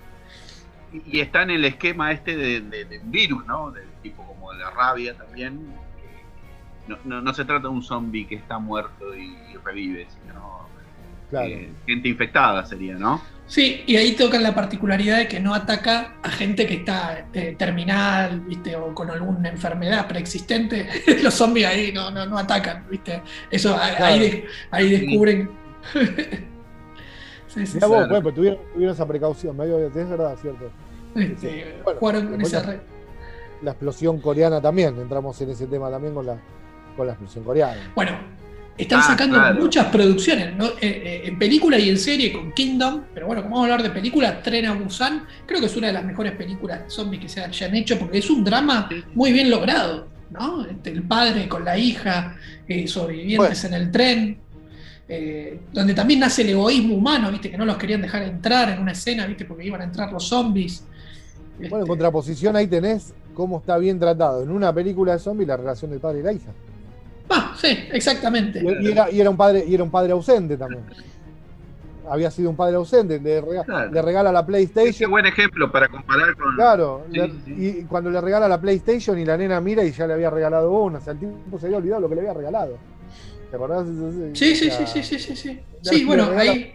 Y- 1.11 1.19
está 1.19 1.41
en 1.41 1.49
el 1.51 1.65
esquema 1.65 2.11
este 2.11 2.35
de, 2.37 2.61
de- 2.61 2.85
de 2.85 2.99
un 2.99 3.11
virus, 3.11 3.45
¿no? 3.47 3.71
Del 3.71 3.87
tipo 4.03 4.23
como 4.25 4.53
de 4.53 4.59
la 4.59 4.69
rabia 4.69 5.13
también. 5.15 5.59
No, 6.87 6.97
no- 7.05 7.21
no 7.21 7.33
se 7.33 7.45
trata 7.45 7.63
de 7.63 7.67
un 7.73 7.81
zombie 7.83 8.25
que 8.27 8.35
está 8.35 8.59
muerto 8.59 9.15
y, 9.15 9.35
y 9.53 9.57
revive, 9.63 10.07
sino 10.21 10.63
Claro. 11.29 11.47
eh, 11.47 11.69
gente 11.87 12.09
infectada 12.09 12.65
sería, 12.65 12.95
¿no? 12.95 13.21
Sí, 13.47 13.83
y 13.87 13.95
ahí 13.97 14.13
tocan 14.13 14.41
la 14.43 14.53
particularidad 14.55 15.17
de 15.17 15.27
que 15.27 15.39
no 15.39 15.53
ataca 15.53 16.15
a 16.23 16.29
gente 16.29 16.65
que 16.65 16.75
está 16.75 17.25
eh, 17.33 17.55
terminal, 17.57 18.39
¿viste? 18.41 18.75
O 18.75 18.93
con 18.95 19.09
alguna 19.09 19.49
enfermedad 19.49 20.07
preexistente. 20.07 20.87
Los 21.23 21.33
zombies 21.33 21.67
ahí 21.67 21.91
no, 21.91 22.09
no, 22.11 22.25
no 22.25 22.37
atacan, 22.37 22.85
¿viste? 22.89 23.21
Eso 23.51 23.75
ahí, 23.77 23.95
Claro. 23.95 24.05
ahí 24.13 24.19
de- 24.19 24.45
ahí 24.71 24.89
descubren. 24.91 25.49
Sí, 25.93 25.99
sí, 27.47 27.59
Mirá 27.59 27.67
sí. 27.67 27.79
vos, 27.79 27.79
Claro. 27.89 28.07
bueno, 28.07 28.23
pero 28.23 28.33
tuvieron, 28.35 28.59
tuvieron 28.73 28.93
esa 28.95 29.07
precaución. 29.07 29.57
medio- 29.57 29.87
Es 29.87 29.93
verdad, 29.93 30.35
cierto. 30.41 30.71
Este, 31.15 31.75
Bueno, 31.83 31.99
jugaron 31.99 32.27
con 32.27 32.41
esa 32.41 32.61
red. 32.63 32.79
La 33.61 33.71
explosión 33.71 34.19
coreana 34.19 34.59
también. 34.61 34.99
Entramos 34.99 35.39
en 35.41 35.49
ese 35.51 35.67
tema 35.67 35.89
también 35.89 36.13
con 36.13 36.25
la, 36.25 36.37
con 36.95 37.07
la 37.07 37.13
explosión 37.13 37.43
coreana. 37.43 37.91
Bueno, 37.95 38.11
están 38.77 38.99
Ah, 39.01 39.03
sacando 39.03 39.35
claro. 39.37 39.59
muchas 39.59 39.85
producciones, 39.87 40.55
¿no? 40.55 40.65
Eh, 40.65 40.73
eh, 40.81 41.21
en 41.25 41.37
película 41.37 41.77
y 41.77 41.89
en 41.89 41.97
serie 41.97 42.33
con 42.33 42.51
Kingdom, 42.53 43.03
pero 43.13 43.27
bueno, 43.27 43.43
como 43.43 43.55
vamos 43.55 43.69
a 43.69 43.73
hablar 43.73 43.87
de 43.87 43.93
película, 43.93 44.41
Tren 44.41 44.65
a 44.65 44.73
Busan, 44.73 45.25
creo 45.45 45.59
que 45.59 45.67
es 45.67 45.75
una 45.77 45.87
de 45.87 45.93
las 45.93 46.03
mejores 46.05 46.33
películas 46.33 46.83
de 46.85 46.89
zombies 46.89 47.21
que 47.21 47.29
se 47.29 47.41
hayan 47.41 47.75
hecho, 47.75 47.99
porque 47.99 48.17
es 48.17 48.29
un 48.29 48.43
drama 48.43 48.89
muy 49.13 49.31
bien 49.31 49.49
logrado. 49.49 50.07
¿no? 50.31 50.65
Este, 50.65 50.89
el 50.89 51.03
padre 51.03 51.47
con 51.47 51.63
la 51.63 51.77
hija, 51.77 52.35
eh, 52.67 52.87
sobrevivientes 52.87 53.63
en 53.65 53.73
el 53.75 53.91
tren, 53.91 54.39
eh, 55.07 55.59
donde 55.71 55.93
también 55.93 56.21
nace 56.21 56.41
el 56.41 56.49
egoísmo 56.49 56.95
humano, 56.95 57.29
¿viste? 57.29 57.51
Que 57.51 57.57
no 57.57 57.65
los 57.65 57.77
querían 57.77 58.01
dejar 58.01 58.23
entrar 58.23 58.69
en 58.69 58.79
una 58.81 58.93
escena, 58.93 59.27
¿viste? 59.27 59.45
Porque 59.45 59.63
iban 59.65 59.81
a 59.81 59.83
entrar 59.83 60.11
los 60.11 60.27
zombies. 60.27 60.83
Bueno, 61.59 61.75
en 61.75 61.81
Este, 61.81 61.87
contraposición 61.87 62.55
ahí 62.55 62.65
tenés 62.65 63.13
cómo 63.35 63.59
está 63.59 63.77
bien 63.77 63.99
tratado 63.99 64.41
en 64.41 64.49
una 64.49 64.73
película 64.73 65.11
de 65.13 65.19
zombies 65.19 65.47
la 65.47 65.57
relación 65.57 65.91
del 65.91 65.99
padre 65.99 66.21
y 66.21 66.23
la 66.23 66.33
hija. 66.33 66.49
Ah, 67.29 67.53
sí, 67.59 67.67
exactamente. 67.91 68.61
Y, 68.61 68.87
y 68.87 68.91
era, 68.91 69.09
y 69.11 69.19
era 69.21 69.29
un 69.29 69.37
padre, 69.37 69.63
y 69.67 69.73
era 69.73 69.83
un 69.83 69.91
padre 69.91 70.11
ausente 70.13 70.57
también. 70.57 70.83
Había 72.09 72.29
sido 72.29 72.49
un 72.49 72.55
padre 72.57 72.75
ausente, 72.75 73.17
le, 73.19 73.41
rega- 73.41 73.63
Claro. 73.63 73.89
le 73.91 74.01
regala 74.01 74.31
la 74.31 74.41
Qué 74.41 74.47
PlayStation. 74.47 75.09
buen 75.09 75.25
ejemplo 75.25 75.71
para 75.71 75.87
comparar 75.87 76.35
con. 76.35 76.53
Claro, 76.55 77.05
Sí, 77.11 77.17
le- 77.17 77.27
sí, 77.29 77.35
sí. 77.45 77.53
y 77.79 77.83
cuando 77.85 78.09
le 78.11 78.19
regala 78.19 78.47
la 78.49 78.59
PlayStation 78.59 79.17
y 79.17 79.23
la 79.25 79.37
nena 79.37 79.61
mira 79.61 79.85
y 79.85 79.91
ya 79.93 80.05
le 80.05 80.13
había 80.13 80.29
regalado 80.29 80.69
una, 80.71 80.97
o 80.97 81.01
sea, 81.01 81.13
el 81.13 81.19
tipo 81.19 81.57
se 81.57 81.67
había 81.67 81.77
olvidado 81.77 82.01
lo 82.01 82.09
que 82.09 82.15
le 82.15 82.21
había 82.21 82.33
regalado. 82.33 82.77
¿Te 83.49 83.55
acordás? 83.55 83.85
Sí, 84.33 84.53
sí, 84.55 84.69
sí, 84.69 84.85
sí, 84.85 85.03
sí, 85.03 85.19
sí, 85.19 85.35
sí. 85.35 85.59
Sí, 85.81 86.03
bueno, 86.05 86.27
ahí. 86.35 86.73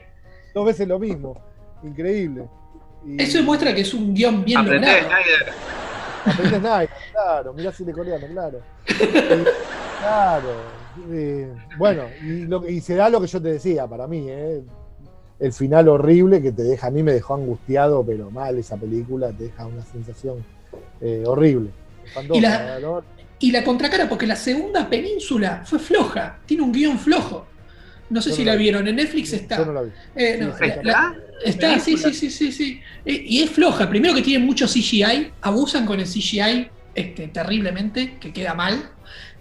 Dos 0.54 0.64
veces 0.64 0.88
lo 0.88 0.98
mismo. 0.98 1.36
Increíble. 1.82 2.44
Y- 3.06 3.22
Eso 3.22 3.38
demuestra 3.38 3.74
que 3.74 3.82
es 3.82 3.92
un 3.92 4.14
guion 4.14 4.44
bien 4.44 4.60
Aprendé, 4.60 4.86
logrado. 4.86 5.08
Snyder. 5.08 5.52
Claro, 7.12 7.52
mirá 7.54 7.72
si 7.72 7.84
de 7.84 7.92
coreano, 7.92 8.26
claro. 8.32 8.60
Claro. 10.00 10.48
eh, 11.10 11.52
bueno, 11.76 12.04
y, 12.22 12.44
lo, 12.46 12.68
y 12.68 12.80
se 12.80 12.94
da 12.94 13.08
lo 13.10 13.20
que 13.20 13.26
yo 13.26 13.42
te 13.42 13.48
decía, 13.54 13.86
para 13.88 14.06
mí, 14.06 14.26
eh, 14.28 14.62
el 15.40 15.52
final 15.52 15.88
horrible 15.88 16.40
que 16.40 16.52
te 16.52 16.62
deja, 16.62 16.86
a 16.86 16.90
mí 16.90 17.02
me 17.02 17.12
dejó 17.12 17.34
angustiado, 17.34 18.04
pero 18.04 18.30
mal 18.30 18.56
esa 18.58 18.76
película, 18.76 19.32
te 19.32 19.44
deja 19.44 19.66
una 19.66 19.82
sensación 19.84 20.44
eh, 21.00 21.24
horrible. 21.26 21.70
Y 22.32 22.40
la- 22.40 22.78
¿no? 22.80 23.02
Y 23.40 23.50
la 23.52 23.62
contracara, 23.64 24.08
porque 24.08 24.26
la 24.26 24.36
segunda 24.36 24.88
península 24.88 25.62
fue 25.64 25.78
floja, 25.78 26.38
tiene 26.46 26.62
un 26.62 26.72
guion 26.72 26.98
flojo. 26.98 27.46
No 28.10 28.20
sé 28.22 28.30
Yo 28.30 28.36
si 28.36 28.42
no 28.42 28.46
la 28.46 28.52
la 28.52 28.56
vi. 28.56 28.62
vieron, 28.64 28.88
en 28.88 28.96
Netflix 28.96 29.32
está. 29.32 29.58
Yo 29.58 29.66
no 29.66 29.72
la 29.72 29.82
vi. 29.82 29.90
Eh, 30.16 30.38
no, 30.40 30.56
sí. 30.56 30.64
la- 30.82 31.14
está, 31.44 31.78
sí, 31.78 31.96
sí, 31.98 32.14
sí, 32.14 32.30
sí, 32.30 32.52
sí. 32.52 32.80
Eh, 33.04 33.22
Y 33.26 33.42
es 33.42 33.50
floja. 33.50 33.88
Primero 33.88 34.14
que 34.14 34.22
tiene 34.22 34.44
mucho 34.44 34.66
CGI, 34.68 35.32
abusan 35.40 35.86
con 35.86 36.00
el 36.00 36.06
CGI 36.06 36.70
este, 36.94 37.28
terriblemente, 37.28 38.18
que 38.18 38.32
queda 38.32 38.54
mal. 38.54 38.90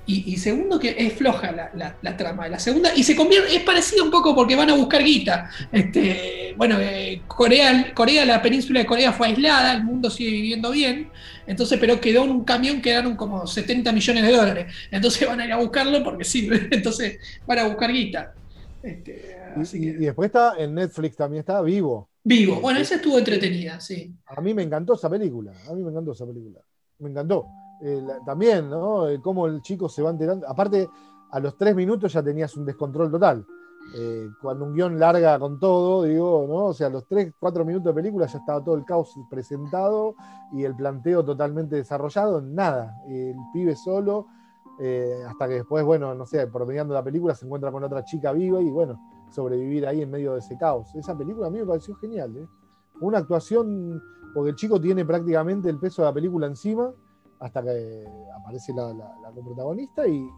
Y, 0.09 0.33
y 0.33 0.37
segundo 0.37 0.79
que 0.79 0.95
es 0.97 1.13
floja 1.13 1.51
la, 1.51 1.69
la- 1.73 1.97
la 2.01 2.15
trama 2.15 2.45
de 2.45 2.51
la 2.51 2.59
segunda. 2.59 2.91
Y 2.95 3.03
se 3.03 3.15
convierte, 3.15 3.53
es 3.55 3.63
parecida 3.63 4.03
un 4.03 4.11
poco 4.11 4.33
porque 4.35 4.55
van 4.55 4.69
a 4.69 4.75
buscar 4.75 5.03
guita. 5.03 5.49
Este, 5.71 6.53
bueno, 6.57 6.77
eh, 6.79 7.23
Corea, 7.27 7.93
Corea, 7.93 8.25
la 8.25 8.41
península 8.41 8.79
de 8.79 8.85
Corea 8.85 9.11
fue 9.11 9.27
aislada, 9.27 9.73
el 9.73 9.83
mundo 9.83 10.09
sigue 10.09 10.31
viviendo 10.31 10.71
bien. 10.71 11.11
Entonces, 11.45 11.77
pero 11.79 11.99
quedó 11.99 12.23
en 12.23 12.31
un 12.31 12.45
camión, 12.45 12.81
quedaron 12.81 13.17
como 13.17 13.45
70 13.47 13.91
millones 13.91 14.23
de 14.23 14.31
dólares. 14.31 14.73
Entonces 14.91 15.27
van 15.27 15.41
a 15.41 15.45
ir 15.45 15.51
a 15.51 15.57
buscarlo 15.57 16.01
porque 16.03 16.23
sirve. 16.23 16.67
Entonces 16.71 17.19
van 17.45 17.59
a 17.59 17.63
buscar 17.65 17.91
guita. 17.91 18.36
Este, 18.87 19.37
Y, 19.55 19.61
así 19.61 19.77
y- 19.77 19.81
que- 19.81 19.87
y 19.87 20.05
después 20.05 20.27
está 20.27 20.53
en 20.57 20.73
Netflix 20.75 21.15
también 21.15 21.39
está 21.41 21.61
Vivo. 21.61 22.09
Vivo. 22.23 22.59
Bueno, 22.61 22.79
esa 22.79 22.95
estuvo 22.95 23.17
entretenida, 23.17 23.79
sí. 23.79 24.13
A 24.25 24.41
mí 24.41 24.53
me 24.53 24.63
encantó 24.63 24.93
esa 24.95 25.09
película. 25.09 25.53
A 25.69 25.73
mí 25.73 25.83
me 25.83 25.91
encantó 25.91 26.11
esa 26.11 26.25
película. 26.25 26.59
Me 26.99 27.09
encantó. 27.09 27.45
Eh, 27.81 28.01
la- 28.05 28.19
también, 28.25 28.69
¿no? 28.69 29.07
Eh, 29.07 29.19
cómo 29.21 29.47
el 29.47 29.61
chico 29.61 29.87
se 29.87 30.01
va 30.01 30.09
enterando. 30.09 30.47
Aparte, 30.49 30.89
a 31.31 31.39
los 31.39 31.57
tres 31.57 31.75
minutos 31.75 32.11
ya 32.13 32.23
tenías 32.23 32.55
un 32.57 32.65
descontrol 32.65 33.11
total. 33.11 33.45
Eh, 33.97 34.27
cuando 34.41 34.65
un 34.65 34.73
guion 34.73 34.99
larga 34.99 35.39
con 35.39 35.59
todo, 35.59 36.03
digo, 36.03 36.45
¿no? 36.49 36.65
O 36.65 36.73
sea, 36.73 36.87
a 36.87 36.89
los 36.89 37.07
tres, 37.07 37.31
cuatro 37.39 37.63
minutos 37.63 37.95
de 37.95 38.01
película 38.01 38.25
ya 38.25 38.39
estaba 38.39 38.61
todo 38.61 38.75
el 38.75 38.83
caos 38.83 39.13
presentado 39.29 40.15
y 40.51 40.63
el 40.65 40.75
planteo 40.75 41.23
totalmente 41.23 41.77
desarrollado. 41.77 42.41
Nada. 42.41 42.95
El 43.07 43.35
pibe 43.53 43.75
solo. 43.77 44.27
Eh, 44.79 45.23
hasta 45.27 45.47
que 45.47 45.55
después, 45.55 45.83
bueno, 45.83 46.13
no 46.13 46.25
sé, 46.25 46.47
promediando 46.47 46.93
la 46.93 47.03
película, 47.03 47.33
se 47.35 47.45
encuentra 47.45 47.71
con 47.71 47.83
otra 47.83 48.03
chica 48.03 48.31
viva 48.31 48.61
y 48.61 48.69
bueno, 48.69 48.99
sobrevivir 49.31 49.87
ahí 49.87 50.01
en 50.01 50.11
medio 50.11 50.33
de 50.33 50.39
ese 50.39 50.57
caos. 50.57 50.93
Esa 50.95 51.17
película 51.17 51.47
a 51.47 51.49
mí 51.49 51.59
me 51.59 51.65
pareció 51.65 51.95
genial, 51.95 52.35
¿eh? 52.37 52.47
Una 53.01 53.19
actuación, 53.19 54.01
porque 54.33 54.51
el 54.51 54.55
chico 54.55 54.81
tiene 54.81 55.05
prácticamente 55.05 55.69
el 55.69 55.79
peso 55.79 56.01
de 56.01 56.07
la 56.07 56.13
película 56.13 56.47
encima, 56.47 56.91
hasta 57.39 57.61
que 57.61 58.05
aparece 58.39 58.73
la, 58.73 58.93
la, 58.93 60.07
y 60.07 60.29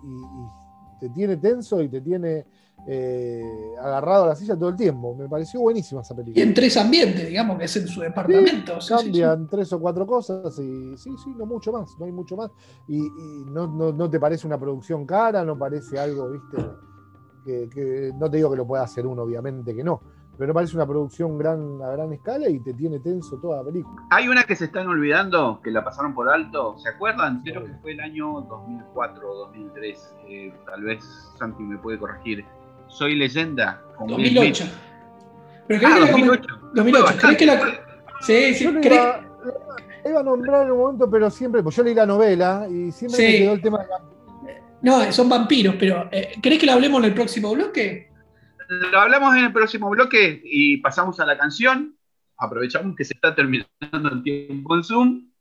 te 0.99 1.09
tiene 1.09 1.37
tenso 1.37 1.81
y 1.81 1.89
te 1.89 2.01
tiene 2.01 2.45
eh, 2.87 3.43
agarrado 3.81 4.23
a 4.23 4.27
la 4.29 4.35
silla 4.35 4.55
todo 4.55 4.69
el 4.69 4.75
tiempo. 4.75 5.13
Me 5.15 5.27
pareció 5.27 5.59
buenísima 5.59 6.01
esa 6.01 6.13
Y 6.13 6.17
película. 6.17 6.43
en 6.43 6.53
tres 6.53 6.77
ambientes, 6.77 7.27
digamos, 7.27 7.57
que 7.59 7.65
es 7.65 7.75
en 7.77 7.87
su 7.87 8.01
departamento. 8.01 8.79
Sí, 8.79 8.87
sí, 8.93 8.99
sí. 8.99 9.03
Cambian 9.03 9.47
tres 9.47 9.73
o 9.73 9.79
cuatro 9.79 10.07
cosas 10.07 10.57
y 10.59 10.97
sí, 10.97 11.11
sí, 11.23 11.29
no 11.37 11.45
mucho 11.45 11.71
más, 11.71 11.97
no 11.99 12.05
hay 12.05 12.11
mucho 12.11 12.35
más. 12.37 12.51
Y, 12.87 12.97
y 12.99 13.45
no, 13.51 13.67
no- 13.67 13.91
no 13.91 14.09
te 14.09 14.19
parece 14.19 14.47
una 14.47 14.57
producción 14.59 15.05
cara, 15.05 15.43
no 15.43 15.57
parece 15.57 15.99
algo, 15.99 16.29
viste, 16.29 16.57
que, 17.45 17.69
que- 17.69 18.11
no 18.15 18.29
te 18.29 18.37
digo 18.37 18.49
que 18.51 18.57
lo 18.57 18.65
pueda 18.67 18.83
hacer 18.83 19.05
uno, 19.05 19.23
obviamente 19.23 19.75
que 19.75 19.83
no, 19.83 20.01
pero 20.39 20.47
no 20.47 20.53
parece 20.53 20.77
una 20.77 20.87
producción 20.87 21.37
gran, 21.37 21.81
a 21.83 21.89
gran 21.91 22.13
escala 22.13 22.49
y 22.49 22.59
te 22.59 22.73
tiene 22.73 22.97
tenso 22.99 23.37
toda 23.41 23.57
la 23.57 23.63
película. 23.65 24.03
Hay 24.09 24.29
una 24.29 24.45
que 24.45 24.55
se 24.55 24.65
están 24.65 24.87
olvidando, 24.87 25.59
que 25.61 25.69
la 25.69 25.83
pasaron 25.83 26.13
por 26.15 26.29
alto. 26.29 26.77
¿Se 26.79 26.87
acuerdan? 26.87 27.41
Creo 27.43 27.65
que 27.65 27.73
fue 27.81 27.91
el 27.91 27.99
año 27.99 28.39
2004 28.49 29.29
o 29.29 29.35
2003. 29.35 30.15
eh, 30.29 30.53
tal 30.65 30.83
vez 30.83 31.03
Santi 31.37 31.61
me 31.63 31.77
puede 31.77 31.99
corregir. 31.99 32.45
Soy 32.87 33.15
leyenda. 33.15 33.81
con 33.97 34.07
Will 34.13 34.33
2008. 34.33 34.63
Smith. 34.63 34.73
¿Pero 35.67 35.79
crees 35.81 35.93
Ah, 35.93 35.95
que 35.95 35.99
la 35.99 36.11
2008. 36.11 36.59
2008. 36.73 37.05
Fue 37.05 37.17
¿Crees 37.19 37.37
que 37.37 37.45
la.? 37.45 37.61
Sí, 38.21 38.53
sí. 38.53 38.63
Yo 38.63 38.71
lo 38.71 38.79
¿crees 38.81 39.01
iba, 40.05 40.19
a 40.21 40.23
nombrar 40.23 40.65
en 40.65 40.71
un 40.71 40.77
momento, 40.77 41.09
pero 41.09 41.29
siempre, 41.29 41.61
pues 41.61 41.75
yo 41.75 41.83
leí 41.83 41.93
la 41.93 42.05
novela 42.05 42.65
y 42.69 42.91
siempre 42.91 43.19
me 43.27 43.37
quedó 43.39 43.53
el 43.53 43.61
tema 43.61 43.79
de 43.79 43.87
la 43.89 44.01
No, 44.81 45.11
son 45.11 45.27
vampiros, 45.27 45.75
pero 45.77 46.07
eh, 46.13 46.31
¿crees 46.41 46.59
que 46.59 46.65
lo 46.65 46.71
hablemos 46.71 46.99
en 46.99 47.05
el 47.09 47.13
próximo 47.13 47.51
bloque? 47.53 48.08
Lo 48.69 48.99
hablamos 48.99 49.35
en 49.35 49.45
el 49.45 49.51
próximo 49.51 49.89
bloque 49.89 50.41
y 50.43 50.77
pasamos 50.77 51.19
a 51.19 51.25
la 51.25 51.35
canción. 51.35 51.97
Aprovechamos 52.37 52.95
que 52.95 53.03
se 53.03 53.15
está 53.15 53.33
terminando 53.33 53.67
el 54.11 54.21
tiempo 54.21 54.75
en 54.75 54.83
Zoom. 54.83 55.31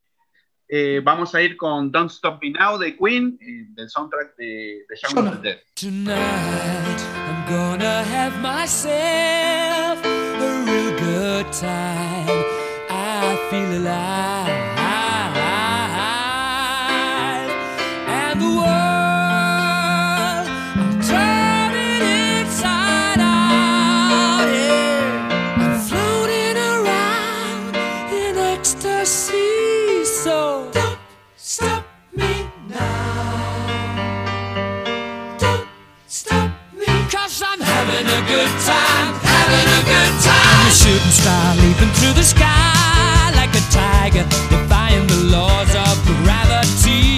Eh, 0.66 1.02
vamos 1.04 1.34
a 1.34 1.42
ir 1.42 1.58
con 1.58 1.92
Don't 1.92 2.10
Stop 2.10 2.42
Me 2.42 2.52
Now 2.52 2.78
de 2.78 2.96
Queen, 2.96 3.38
eh, 3.38 3.66
del 3.68 3.90
soundtrack 3.90 4.34
de, 4.36 4.86
de 4.88 4.96
Shaun 4.96 5.28
of 5.28 5.36
the 5.36 5.42
Dead. 5.42 5.58
Tonight 5.74 7.00
I'm 7.26 7.44
gonna 7.50 8.02
have 8.02 8.40
myself 8.40 10.02
a 10.02 10.64
real 10.64 10.90
good 10.98 11.52
time. 11.52 12.44
I 12.88 13.36
feel 13.50 13.76
alive, 13.76 14.77
good 38.38 38.60
time, 38.62 39.14
having 39.26 39.66
a 39.66 39.82
good 39.82 40.14
time. 40.22 40.46
I'm 40.54 40.68
a 40.68 40.70
shooting 40.70 41.10
star 41.10 41.56
leaping 41.56 41.92
through 41.98 42.14
the 42.14 42.22
sky 42.22 43.32
like 43.34 43.50
a 43.50 43.64
tiger, 43.70 44.22
defying 44.48 45.06
the 45.08 45.20
laws 45.34 45.74
of 45.74 45.94
gravity. 46.22 47.17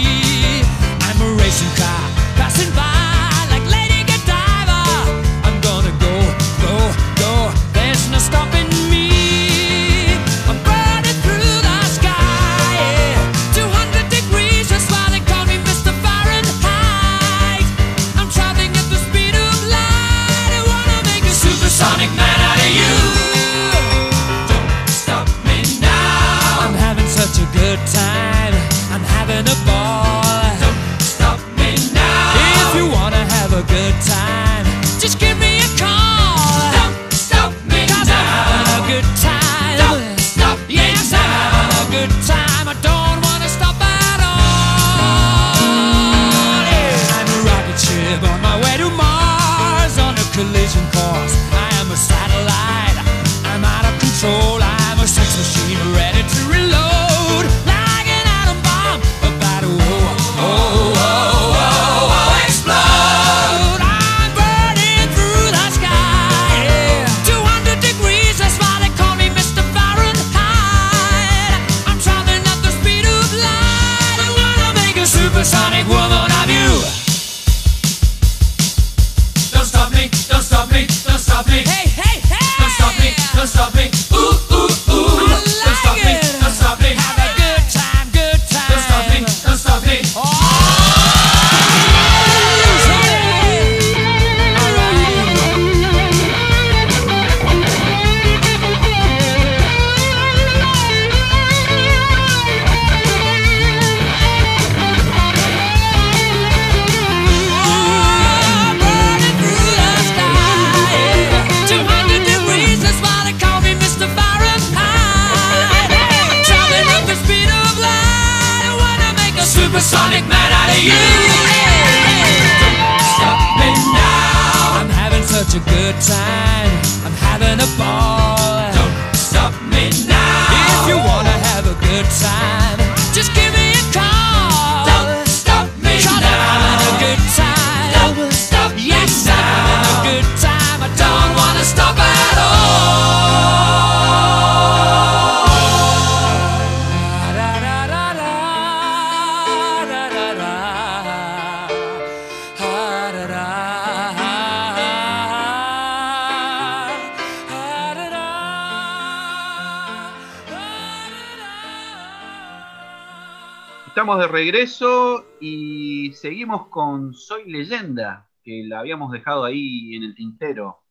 Regreso 164.60 165.24
y 165.40 166.12
seguimos 166.12 166.66
con 166.66 167.14
Soy 167.14 167.50
Leyenda, 167.50 168.28
que 168.44 168.62
la 168.66 168.80
habíamos 168.80 169.10
dejado 169.10 169.46
ahí 169.46 169.96
en 169.96 170.02
el 170.02 170.14
tintero. 170.14 170.82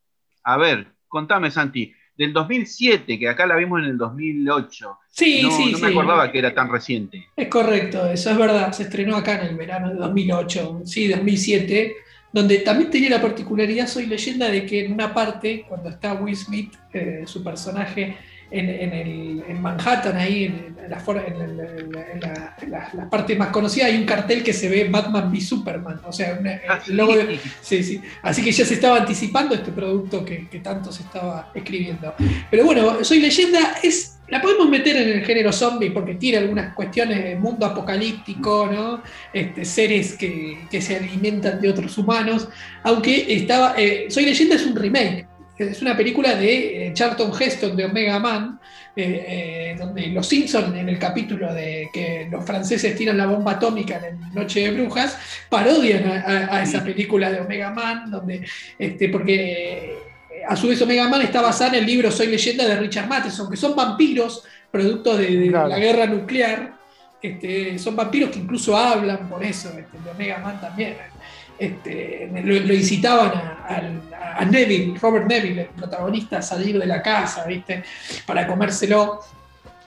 A 0.44 0.58
ver, 0.58 0.88
contame, 1.08 1.52
Santi, 1.52 1.94
del 2.18 2.34
2007, 2.34 3.20
que 3.20 3.30
acá 3.30 3.46
la 3.46 3.56
vimos 3.56 3.82
en 3.82 3.90
el 3.90 3.98
2008. 4.00 4.98
Sí, 5.12 5.41
no, 5.44 5.52
sí, 5.52 5.72
no 5.72 5.78
sí. 5.78 5.84
me 5.84 5.90
acordaba 5.90 6.32
que 6.32 6.40
era 6.40 6.56
tan 6.56 6.72
reciente. 6.72 7.28
Es 7.36 7.48
correcto, 7.48 8.08
eso 8.08 8.32
es 8.32 8.38
verdad. 8.40 8.72
Se 8.72 8.84
estrenó 8.84 9.16
acá 9.16 9.40
en 9.40 9.50
el 9.50 9.56
verano 9.56 9.90
de 9.90 9.98
2008, 9.98 10.82
sí, 10.86 11.08
2007, 11.08 11.96
donde 12.34 12.58
también 12.60 12.90
tenía 12.90 13.12
la 13.12 13.22
particularidad, 13.22 13.86
soy 13.86 14.08
leyenda, 14.08 14.50
de 14.50 14.66
que 14.66 14.86
en 14.86 14.94
una 14.94 15.14
parte, 15.14 15.64
cuando 15.70 15.90
está 15.90 16.16
Will 16.16 16.36
Smith, 16.36 16.74
eh, 16.91 17.22
su 17.28 17.44
personaje, 17.44 18.18
en, 18.52 18.70
en 18.70 18.94
el- 18.94 19.44
en 19.48 19.62
Manhattan, 19.62 20.18
ahí 20.18 20.46
en, 20.46 20.76
en 20.84 20.90
la, 20.90 21.04
la- 21.06 21.26
en 21.28 22.20
la- 22.22 22.56
en 22.62 22.72
la- 22.72 22.90
la 22.94 23.10
parte 23.10 23.36
más 23.36 23.50
conocida, 23.50 23.86
hay 23.86 23.98
un 23.98 24.06
cartel 24.06 24.44
que 24.44 24.54
se 24.54 24.68
ve 24.70 24.88
Batman 24.90 25.30
v 25.32 25.40
Superman, 25.42 26.00
o 26.06 26.12
sea, 26.12 26.38
una- 26.40 26.60
Ah, 26.68 26.80
el 26.88 26.98
logo 26.98 27.16
de, 27.16 27.40
Sí, 27.62 27.84
sí. 27.84 28.02
Así 28.24 28.44
que 28.44 28.52
ya 28.52 28.66
se 28.66 28.74
estaba 28.76 28.98
anticipando 28.98 29.56
este 29.56 29.72
producto 29.72 30.26
que, 30.26 30.48
que 30.48 30.60
tanto 30.60 30.92
se 30.92 31.04
estaba 31.04 31.52
escribiendo. 31.54 32.14
Pero 32.50 32.66
bueno, 32.66 33.04
Soy 33.04 33.20
Leyenda 33.20 33.76
es. 33.84 34.16
La 34.30 34.40
podemos 34.44 34.70
meter 34.70 34.96
en 34.96 35.10
el 35.10 35.26
género 35.26 35.52
zombie 35.52 35.90
porque 35.90 36.14
tiene 36.14 36.38
algunas 36.38 36.76
cuestiones 36.76 37.24
de 37.24 37.36
mundo 37.36 37.66
apocalíptico, 37.66 38.70
¿no? 38.72 39.02
Este, 39.34 39.66
seres 39.66 40.14
que, 40.16 40.60
que 40.70 40.82
se 40.84 40.98
alimentan 40.98 41.60
de 41.60 41.68
otros 41.70 41.98
humanos. 41.98 42.48
Aunque 42.84 43.26
estaba. 43.34 43.74
eh, 43.78 44.06
Soy 44.10 44.26
Leyenda 44.26 44.54
es 44.56 44.66
un 44.68 44.76
remake. 44.76 45.26
Es 45.60 45.81
una 45.81 45.95
película 45.98 46.36
de 46.36 46.88
eh, 46.88 46.94
Charlton 46.94 47.31
Heston 47.38 47.76
de 47.76 47.86
Omega 47.86 48.18
Man, 48.19 48.60
eh, 48.95 49.26
eh, 49.27 49.76
donde 49.77 50.07
los 50.07 50.26
Simpsons, 50.27 50.76
en 50.76 50.88
el 50.88 50.98
capítulo 50.98 51.53
de 51.53 51.90
que 51.94 52.27
los 52.31 52.45
franceses 52.45 52.95
tiran 52.95 53.18
la 53.18 53.26
bomba 53.26 53.52
atómica 53.53 54.02
en 54.07 54.19
Noche 54.34 54.61
de 54.61 54.72
Brujas, 54.72 55.18
parodian 55.49 56.07
a, 56.10 56.22
a- 56.22 56.56
a 56.57 56.64
esa 56.64 56.84
película 56.84 57.30
de 57.31 57.41
Omega 57.41 57.72
Man, 57.72 58.10
donde, 58.10 58.45
este, 58.77 59.10
porque 59.10 59.95
a 60.48 60.56
su 60.56 60.69
vez 60.69 60.81
Omega 60.81 61.07
Man 61.10 61.22
está 61.22 61.41
basada 61.41 61.72
en 61.72 61.84
el 61.84 61.86
libro 61.86 62.10
Soy 62.10 62.27
leyenda 62.27 62.65
de 62.65 62.77
Richard 62.77 63.07
Matheson, 63.07 63.49
que 63.52 63.57
son 63.57 63.76
vampiros, 63.76 64.44
producto 64.72 65.18
de, 65.18 65.36
de 65.36 65.48
Claro. 65.49 65.68
la 65.68 65.77
guerra 65.80 66.06
nuclear, 66.06 66.73
este, 67.22 67.77
son 67.77 67.98
vampiros 67.98 68.30
que 68.30 68.40
incluso 68.40 68.77
hablan 68.77 69.27
por 69.27 69.44
eso, 69.44 69.69
este, 69.77 69.98
de 70.03 70.10
Omega 70.11 70.38
Man 70.40 70.61
también. 70.61 70.95
Este, 71.60 72.30
lo, 72.44 72.73
incitaban 72.73 73.31
a 74.40 74.45
Neville, 74.45 74.98
Robert 74.99 75.27
Neville, 75.27 75.61
el 75.64 75.68
protagonista, 75.68 76.38
a 76.38 76.41
salir 76.41 76.80
de 76.80 76.86
la 76.86 77.02
casa, 77.02 77.45
¿viste? 77.45 77.84
Para 78.26 78.48
comérselo. 78.48 79.19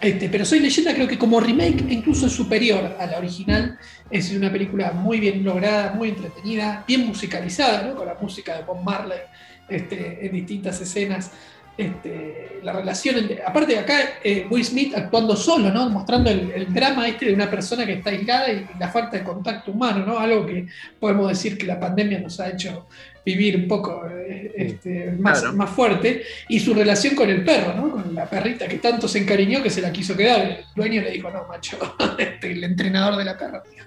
Este, 0.00 0.28
pero 0.28 0.44
Soy 0.44 0.58
Leyenda 0.58 0.94
creo 0.94 1.06
que 1.06 1.16
como 1.16 1.38
remake 1.38 1.84
incluso 1.88 2.26
es 2.26 2.32
superior 2.32 2.96
a 2.98 3.06
la 3.06 3.18
original. 3.18 3.78
Es 4.10 4.30
una 4.32 4.50
película 4.50 4.92
muy 4.92 5.20
bien 5.20 5.44
lograda, 5.44 5.92
muy 5.92 6.10
entretenida, 6.10 6.84
bien 6.86 7.06
musicalizada, 7.06 7.82
¿no? 7.82 7.94
con 7.94 8.06
la 8.06 8.16
música 8.20 8.56
de 8.56 8.64
Bob 8.64 8.82
Marley 8.82 9.20
este, 9.68 10.26
en 10.26 10.32
distintas 10.32 10.80
escenas. 10.80 11.30
Este, 11.76 12.58
la 12.62 12.72
relación, 12.74 13.16
entre- 13.16 13.42
aparte 13.44 13.72
de 13.72 13.78
acá, 13.78 13.98
eh, 14.22 14.46
Will 14.50 14.64
Smith 14.64 14.94
actuando 14.94 15.34
solo, 15.34 15.70
¿no? 15.70 15.88
mostrando 15.88 16.28
el, 16.30 16.52
el 16.54 16.72
drama 16.72 17.08
este 17.08 17.26
de 17.26 17.34
una 17.34 17.50
persona 17.50 17.86
que 17.86 17.94
está 17.94 18.10
aislada 18.10 18.52
y, 18.52 18.66
la 18.78 18.88
falta 18.88 19.16
de 19.16 19.24
contacto 19.24 19.72
humano, 19.72 20.04
¿no? 20.04 20.18
algo 20.18 20.44
que 20.44 20.66
podemos 21.00 21.28
decir 21.30 21.56
que 21.56 21.64
la 21.66 21.80
pandemia 21.80 22.20
nos 22.20 22.38
ha 22.40 22.50
hecho 22.50 22.86
vivir 23.24 23.56
un 23.56 23.68
poco 23.68 24.04
eh, 24.06 24.52
este, 24.54 25.12
más, 25.18 25.40
Claro. 25.40 25.56
más 25.56 25.70
fuerte, 25.70 26.22
y 26.48 26.60
su 26.60 26.74
relación 26.74 27.14
con 27.14 27.30
el 27.30 27.42
perro, 27.42 27.72
¿no? 27.74 27.90
con 27.90 28.14
la 28.14 28.26
perrita 28.28 28.68
que 28.68 28.76
tanto 28.78 29.08
se 29.08 29.20
encariñó 29.20 29.62
que 29.62 29.70
se 29.70 29.80
la 29.80 29.90
quiso 29.90 30.14
quedar. 30.14 30.42
El 30.42 30.56
dueño 30.76 31.00
le 31.00 31.10
dijo, 31.12 31.30
no, 31.30 31.46
macho, 31.48 31.78
este, 32.18 32.52
el 32.52 32.64
entrenador 32.64 33.16
de 33.16 33.24
la 33.24 33.38
perra. 33.38 33.62
tío". 33.62 33.82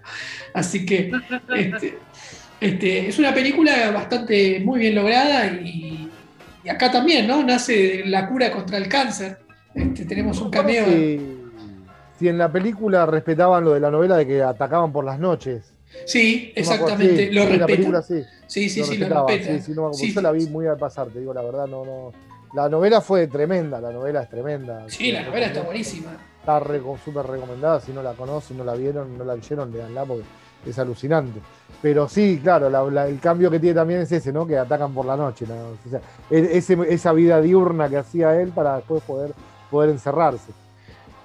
Así 0.53 0.85
que 0.85 1.11
este, 1.55 1.97
este, 2.59 3.07
es 3.09 3.19
una 3.19 3.33
película 3.33 3.91
bastante 3.91 4.59
muy 4.61 4.79
bien 4.79 4.95
lograda 4.95 5.45
y, 5.47 6.04
y 6.65 6.69
acá 6.69 6.91
también, 6.91 7.27
¿no? 7.27 7.43
Nace 7.43 8.03
la 8.05 8.27
cura 8.27 8.51
contra 8.51 8.77
el 8.77 8.87
cáncer. 8.89 9.37
Este, 9.73 10.05
tenemos 10.05 10.41
un 10.41 10.49
cameo. 10.49 10.85
Si, 10.85 11.41
si 12.19 12.27
en 12.27 12.37
la 12.37 12.51
película 12.51 13.05
respetaban 13.05 13.63
lo 13.63 13.73
de 13.73 13.79
la 13.79 13.91
novela 13.91 14.17
de 14.17 14.25
que 14.25 14.41
atacaban 14.41 14.91
por 14.91 15.05
las 15.05 15.19
noches. 15.19 15.71
Sí, 16.05 16.51
No 16.57 16.61
me 16.61 16.75
acuerdo, 16.75 16.85
exactamente, 16.95 17.27
sí, 17.27 17.33
lo 17.33 17.41
sí, 17.41 17.47
en 17.47 17.59
la 17.59 17.67
respetan. 17.67 17.67
película 17.67 18.01
sí. 18.01 18.23
Sí, 18.47 18.69
sí, 18.69 18.79
lo 18.79 18.85
sí, 18.87 18.97
lo 18.97 19.27
respetan. 19.27 19.59
sí, 19.59 19.65
sí, 19.65 19.71
no. 19.75 19.93
Sí, 19.93 20.13
yo 20.13 20.21
la 20.21 20.31
vi 20.31 20.41
sí. 20.41 20.49
muy 20.49 20.65
al 20.67 20.77
pasar, 20.77 21.07
te 21.07 21.19
digo 21.19 21.33
la 21.33 21.41
verdad, 21.41 21.67
no, 21.67 21.85
no. 21.85 22.11
La 22.53 22.69
novela 22.69 23.01
fue 23.01 23.27
tremenda, 23.27 23.79
la 23.81 23.91
novela 23.91 24.23
es 24.23 24.29
tremenda. 24.29 24.85
Sí, 24.87 25.11
la 25.11 25.23
novela 25.23 25.47
está 25.47 25.61
buenísima. 25.61 26.15
Está 26.39 26.59
re- 26.59 26.81
súper 27.03 27.25
recomendada, 27.27 27.79
si 27.81 27.91
no 27.91 28.01
la 28.01 28.13
conocen, 28.13 28.57
no 28.57 28.63
la 28.63 28.75
vieron, 28.75 29.17
no 29.17 29.23
la 29.25 29.35
leyeron, 29.35 29.71
leanla 29.71 30.05
porque 30.05 30.23
es 30.65 30.79
alucinante. 30.79 31.39
Pero 31.85 32.09
sí, 32.09 32.39
claro, 32.41 32.67
la- 32.67 32.81
la- 32.89 33.07
el 33.07 33.19
cambio 33.19 33.51
que 33.51 33.59
tiene 33.59 33.75
también 33.75 33.99
es 33.99 34.11
ese, 34.11 34.33
¿no? 34.33 34.47
Que 34.47 34.57
atacan 34.57 34.91
por 34.91 35.05
la 35.05 35.15
noche. 35.15 35.45
¿no? 35.47 35.53
O 35.53 35.77
sea, 35.87 35.99
e- 36.31 36.57
ese- 36.57 36.75
esa 36.89 37.13
vida 37.13 37.39
diurna 37.39 37.87
que 37.87 37.97
hacía 37.97 38.33
él 38.41 38.49
para 38.49 38.77
después 38.77 39.03
poder, 39.03 39.33
poder 39.69 39.91
encerrarse. 39.91 40.51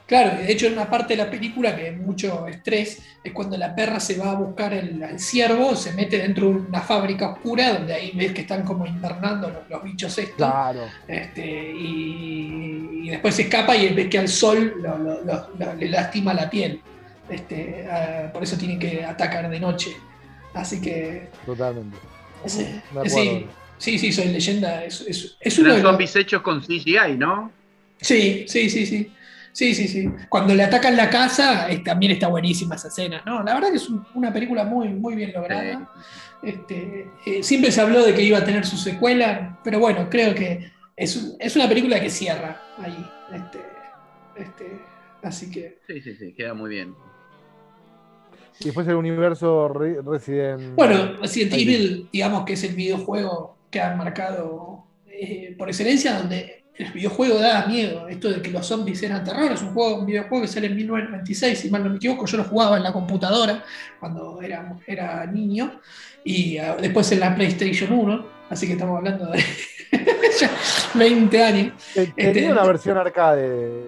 Claro, 0.04 0.36
de 0.36 0.52
hecho 0.52 0.66
en 0.66 0.74
una 0.74 0.90
parte 0.90 1.16
de 1.16 1.24
la 1.24 1.30
película 1.30 1.74
que 1.74 1.86
hay 1.88 1.96
mucho 1.96 2.46
estrés 2.46 3.00
es 3.24 3.32
cuando 3.32 3.56
la 3.56 3.74
perra 3.74 3.98
se 4.00 4.18
va 4.18 4.32
a 4.32 4.34
buscar 4.34 4.74
el, 4.74 5.02
al 5.02 5.18
ciervo, 5.18 5.74
se 5.74 5.94
mete 5.94 6.18
dentro 6.18 6.48
de 6.50 6.56
una 6.56 6.82
fábrica 6.82 7.30
oscura 7.30 7.72
donde 7.72 7.94
ahí 7.94 8.12
ves 8.14 8.32
que 8.34 8.42
están 8.42 8.62
como 8.62 8.84
internando 8.84 9.48
los, 9.48 9.66
los 9.70 9.82
bichos 9.82 10.18
estos. 10.18 10.36
Claro. 10.36 10.80
Este, 11.08 11.72
y, 11.72 13.04
y 13.04 13.08
después 13.08 13.34
se 13.34 13.42
escapa 13.44 13.74
y 13.74 13.94
ves 13.94 14.08
que 14.08 14.18
al 14.18 14.28
sol 14.28 14.74
lo- 14.82 14.98
lo- 14.98 15.22
lo- 15.24 15.48
lo- 15.58 15.74
le 15.74 15.88
lastima 15.88 16.34
la 16.34 16.50
piel. 16.50 16.82
Este, 17.30 17.86
ah, 17.90 18.30
por 18.30 18.42
eso 18.42 18.58
tienen 18.58 18.78
que 18.78 19.02
atacar 19.06 19.48
de 19.48 19.58
noche. 19.58 19.96
Así 20.54 20.80
que 20.80 21.28
Totalmente. 21.46 21.96
sí, 22.46 22.66
sí, 23.06 23.46
sí, 23.78 23.98
sí, 23.98 24.12
soy 24.12 24.28
leyenda. 24.28 24.84
Es, 24.84 25.00
es- 25.02 25.36
es 25.40 25.58
uno 25.58 25.74
de 25.74 25.82
los- 25.82 25.90
zombies 25.90 26.16
hechos 26.16 26.42
con 26.42 26.60
CGI, 26.62 27.16
¿no? 27.16 27.52
Sí, 28.00 28.44
sí, 28.48 28.68
sí, 28.70 28.86
sí. 28.86 29.12
Sí, 29.52 29.74
sí, 29.74 29.88
sí. 29.88 30.08
Cuando 30.28 30.54
le 30.54 30.62
atacan 30.62 30.96
la 30.96 31.10
casa, 31.10 31.68
eh, 31.70 31.78
también 31.84 32.12
está 32.12 32.28
buenísima 32.28 32.76
esa 32.76 32.86
escena, 32.86 33.20
¿no? 33.26 33.42
La 33.42 33.54
verdad 33.54 33.70
que 33.70 33.76
es 33.78 33.88
un- 33.90 34.06
una 34.14 34.32
película 34.32 34.62
muy, 34.64 34.88
muy 34.88 35.16
bien 35.16 35.32
lograda. 35.32 35.90
Este, 36.42 37.10
eh, 37.26 37.42
siempre 37.42 37.72
se 37.72 37.80
habló 37.80 38.04
de 38.04 38.14
que 38.14 38.22
iba 38.22 38.38
a 38.38 38.44
tener 38.44 38.64
su 38.64 38.76
secuela, 38.76 39.58
pero 39.64 39.80
bueno, 39.80 40.08
creo 40.08 40.34
que 40.36 40.70
es, 40.96 41.16
un- 41.16 41.36
es 41.40 41.56
una 41.56 41.68
película 41.68 42.00
que 42.00 42.08
cierra 42.10 42.60
ahí. 42.78 43.04
Este, 43.34 43.58
este, 44.36 44.80
así 45.22 45.50
que. 45.50 45.78
Sí, 45.86 46.00
sí, 46.00 46.14
sí, 46.14 46.32
queda 46.32 46.54
muy 46.54 46.70
bien. 46.70 46.94
Y 48.60 48.64
después 48.66 48.86
el 48.88 48.94
universo 48.96 49.68
Re- 49.68 50.00
Resident. 50.02 50.74
Bueno, 50.76 51.16
Resident. 51.20 51.54
Evil, 51.54 52.08
digamos 52.12 52.44
que 52.44 52.52
es 52.54 52.64
el 52.64 52.74
videojuego 52.74 53.56
que 53.70 53.80
ha 53.80 53.94
marcado 53.96 54.84
eh, 55.06 55.54
por 55.58 55.68
excelencia, 55.68 56.18
donde 56.18 56.64
el 56.76 56.92
videojuego 56.92 57.38
da 57.38 57.66
miedo. 57.66 58.08
Esto 58.08 58.30
de 58.30 58.40
que 58.42 58.50
los 58.50 58.66
zombies 58.66 59.02
eran 59.02 59.24
terror, 59.24 59.50
es 59.52 59.62
un, 59.62 59.72
juego, 59.72 60.00
un 60.00 60.06
videojuego 60.06 60.42
que 60.42 60.48
sale 60.48 60.66
en 60.66 60.76
1996, 60.76 61.58
si 61.58 61.70
mal 61.70 61.84
no 61.84 61.90
me 61.90 61.96
equivoco. 61.96 62.26
Yo 62.26 62.36
lo 62.38 62.44
jugaba 62.44 62.76
en 62.76 62.82
la 62.82 62.92
computadora 62.92 63.62
cuando 63.98 64.40
era, 64.42 64.76
era 64.86 65.26
niño, 65.26 65.80
y 66.24 66.58
ah, 66.58 66.76
después 66.80 67.10
en 67.12 67.20
la 67.20 67.34
PlayStation 67.34 67.92
1, 67.92 68.26
así 68.50 68.66
que 68.66 68.72
estamos 68.74 68.96
hablando 68.98 69.26
de 69.30 69.42
ya 70.40 70.50
20 70.94 71.42
años. 71.42 71.72
Te- 71.94 72.06
Tenía 72.08 72.30
este- 72.30 72.52
una 72.52 72.64
versión 72.64 72.96
arcade 72.98 73.84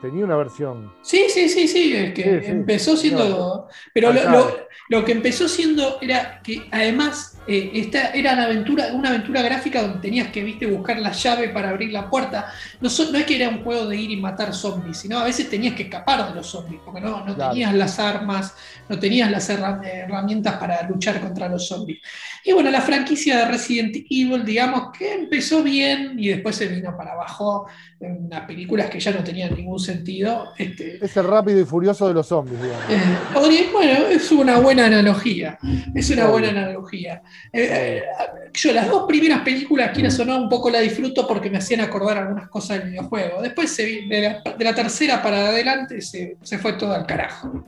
tenía 0.00 0.24
una 0.24 0.36
versión. 0.36 0.92
Sí, 1.02 1.26
sí, 1.28 1.48
sí, 1.48 1.66
sí, 1.68 1.94
es 1.96 2.12
que 2.14 2.22
Sí, 2.22 2.46
sí. 2.46 2.50
empezó 2.52 2.96
siendo... 2.96 3.68
Pero 3.92 4.12
lo, 4.12 4.20
Acá. 4.20 4.30
lo- 4.32 4.66
lo 4.88 5.04
que 5.04 5.10
empezó 5.12 5.48
siendo 5.48 5.98
era 6.00 6.40
que 6.42 6.68
además 6.70 7.36
eh, 7.48 7.70
esta 7.74 8.10
era 8.10 8.34
una 8.34 8.44
aventura, 8.44 8.92
una 8.92 9.08
aventura 9.08 9.42
gráfica 9.42 9.82
donde 9.82 9.98
tenías 9.98 10.28
que, 10.28 10.44
viste, 10.44 10.66
buscar 10.66 11.00
la 11.00 11.10
llave 11.10 11.48
para 11.48 11.70
abrir 11.70 11.90
la 11.92 12.08
puerta. 12.08 12.52
No, 12.80 12.88
so- 12.88 13.10
no 13.10 13.18
es 13.18 13.24
que 13.24 13.34
era 13.36 13.48
un 13.48 13.64
juego 13.64 13.86
de 13.86 13.96
ir 13.96 14.10
y 14.12 14.16
matar 14.16 14.54
zombies, 14.54 14.98
sino 14.98 15.18
a 15.18 15.24
veces 15.24 15.50
tenías 15.50 15.74
que 15.74 15.84
escapar 15.84 16.28
de 16.28 16.34
los 16.36 16.46
zombies, 16.46 16.80
porque 16.84 17.00
no, 17.00 17.24
no 17.24 17.34
Claro. 17.34 17.50
tenías 17.50 17.74
las 17.74 17.98
armas, 17.98 18.54
no 18.88 18.96
tenías 18.98 19.28
las 19.30 19.48
herra- 19.50 19.80
herramientas 19.84 20.56
para 20.56 20.88
luchar 20.88 21.20
contra 21.20 21.48
los 21.48 21.66
zombies. 21.66 21.98
Y 22.44 22.52
bueno, 22.52 22.70
la 22.70 22.80
franquicia 22.80 23.38
de 23.38 23.44
Resident 23.46 23.96
Evil, 24.08 24.44
digamos 24.44 24.92
que 24.96 25.14
empezó 25.14 25.64
bien 25.64 26.16
y 26.16 26.28
después 26.28 26.54
se 26.54 26.68
vino 26.68 26.96
para 26.96 27.12
abajo 27.12 27.66
en 27.98 28.26
unas 28.26 28.42
películas 28.42 28.88
que 28.88 29.00
ya 29.00 29.10
no 29.10 29.24
tenían 29.24 29.52
ningún 29.56 29.80
sentido. 29.86 30.52
Este, 30.58 30.98
Es 31.04 31.16
el 31.16 31.24
rápido 31.24 31.60
y 31.60 31.64
furioso 31.64 32.06
de 32.08 32.14
los 32.14 32.26
zombies, 32.26 32.60
digamos. 32.62 32.84
eh, 32.90 33.68
bueno, 33.72 34.06
es 34.08 34.30
una 34.32 34.58
buena 34.58 34.86
analogía. 34.86 35.58
Es 35.94 36.10
una 36.10 36.26
buena 36.26 36.50
analogía. 36.50 37.22
Eh, 37.52 37.68
eh, 37.70 38.02
yo 38.52 38.72
las 38.72 38.88
dos 38.88 39.04
primeras 39.06 39.40
películas, 39.40 39.90
quieras 39.92 40.18
o 40.20 40.24
no, 40.24 40.36
un 40.36 40.48
poco 40.48 40.70
la 40.70 40.80
disfruto 40.80 41.26
porque 41.26 41.48
me 41.50 41.58
hacían 41.58 41.80
acordar 41.80 42.18
algunas 42.18 42.48
cosas 42.48 42.78
del 42.80 42.90
videojuego. 42.90 43.40
Después 43.42 43.70
se 43.70 43.84
de, 44.08 44.40
la, 44.44 44.52
de 44.56 44.64
la 44.64 44.74
tercera 44.74 45.22
para 45.22 45.48
adelante 45.48 46.00
se, 46.00 46.36
se 46.42 46.58
fue 46.58 46.74
todo 46.74 46.92
al 46.92 47.06
carajo. 47.06 47.64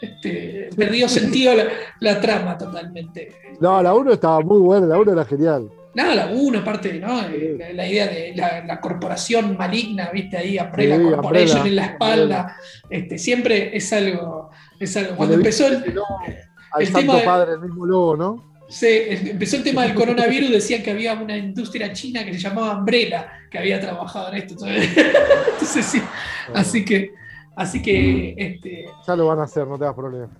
Este, 0.00 0.70
perdió 0.76 1.08
sentido 1.08 1.54
la, 1.54 1.64
la 2.00 2.20
trama 2.20 2.56
totalmente. 2.56 3.32
No, 3.60 3.82
la 3.82 3.94
1 3.94 4.12
estaba 4.12 4.40
muy 4.40 4.58
buena, 4.58 4.86
la 4.86 4.98
1 4.98 5.12
era 5.12 5.24
genial. 5.24 5.68
Nada, 5.98 6.14
la 6.14 6.26
1, 6.28 6.58
aparte, 6.60 6.92
¿no? 7.00 7.20
Eh, 7.28 7.56
La, 7.58 7.72
la 7.72 7.88
idea 7.88 8.06
de 8.06 8.32
la, 8.36 8.64
la 8.64 8.80
corporación 8.80 9.56
maligna, 9.56 10.10
viste 10.12 10.36
ahí, 10.36 10.56
Umbrella 10.58 10.96
Sí, 10.96 11.02
Corporation 11.02 11.26
Umbrella, 11.58 11.66
en 11.68 11.76
la 11.76 11.84
espalda. 11.86 12.56
Este, 12.88 13.18
siempre 13.18 13.76
es 13.76 13.92
algo, 13.92 14.50
es 14.78 14.96
algo. 14.96 15.16
Cuando 15.16 15.34
empezó 15.34 15.66
el, 15.66 15.74
al 16.72 16.82
el 16.82 16.86
Santo 16.86 17.12
tema 17.16 17.24
Padre, 17.24 17.52
el 17.54 17.60
mismo 17.60 17.84
logo, 17.84 18.16
¿no? 18.16 18.48
se- 18.68 19.30
empezó 19.30 19.56
el 19.56 19.62
tema 19.64 19.82
del 19.82 19.94
coronavirus, 19.94 20.50
decían 20.50 20.82
que 20.82 20.90
había 20.92 21.14
una 21.14 21.36
industria 21.36 21.92
china 21.92 22.24
que 22.24 22.32
se 22.34 22.38
llamaba 22.38 22.78
Umbrella, 22.78 23.26
que 23.50 23.58
había 23.58 23.80
trabajado 23.80 24.28
en 24.28 24.34
esto. 24.36 24.54
Entonces, 24.54 24.90
entonces 25.52 25.84
sí, 25.86 26.02
así 26.54 26.84
que, 26.84 27.10
así 27.56 27.82
que 27.82 28.34
este, 28.36 28.84
Ya 29.06 29.16
lo 29.16 29.26
van 29.26 29.40
a 29.40 29.44
hacer, 29.44 29.66
no 29.66 29.76
te 29.78 29.84
das 29.84 29.94
problema. 29.94 30.30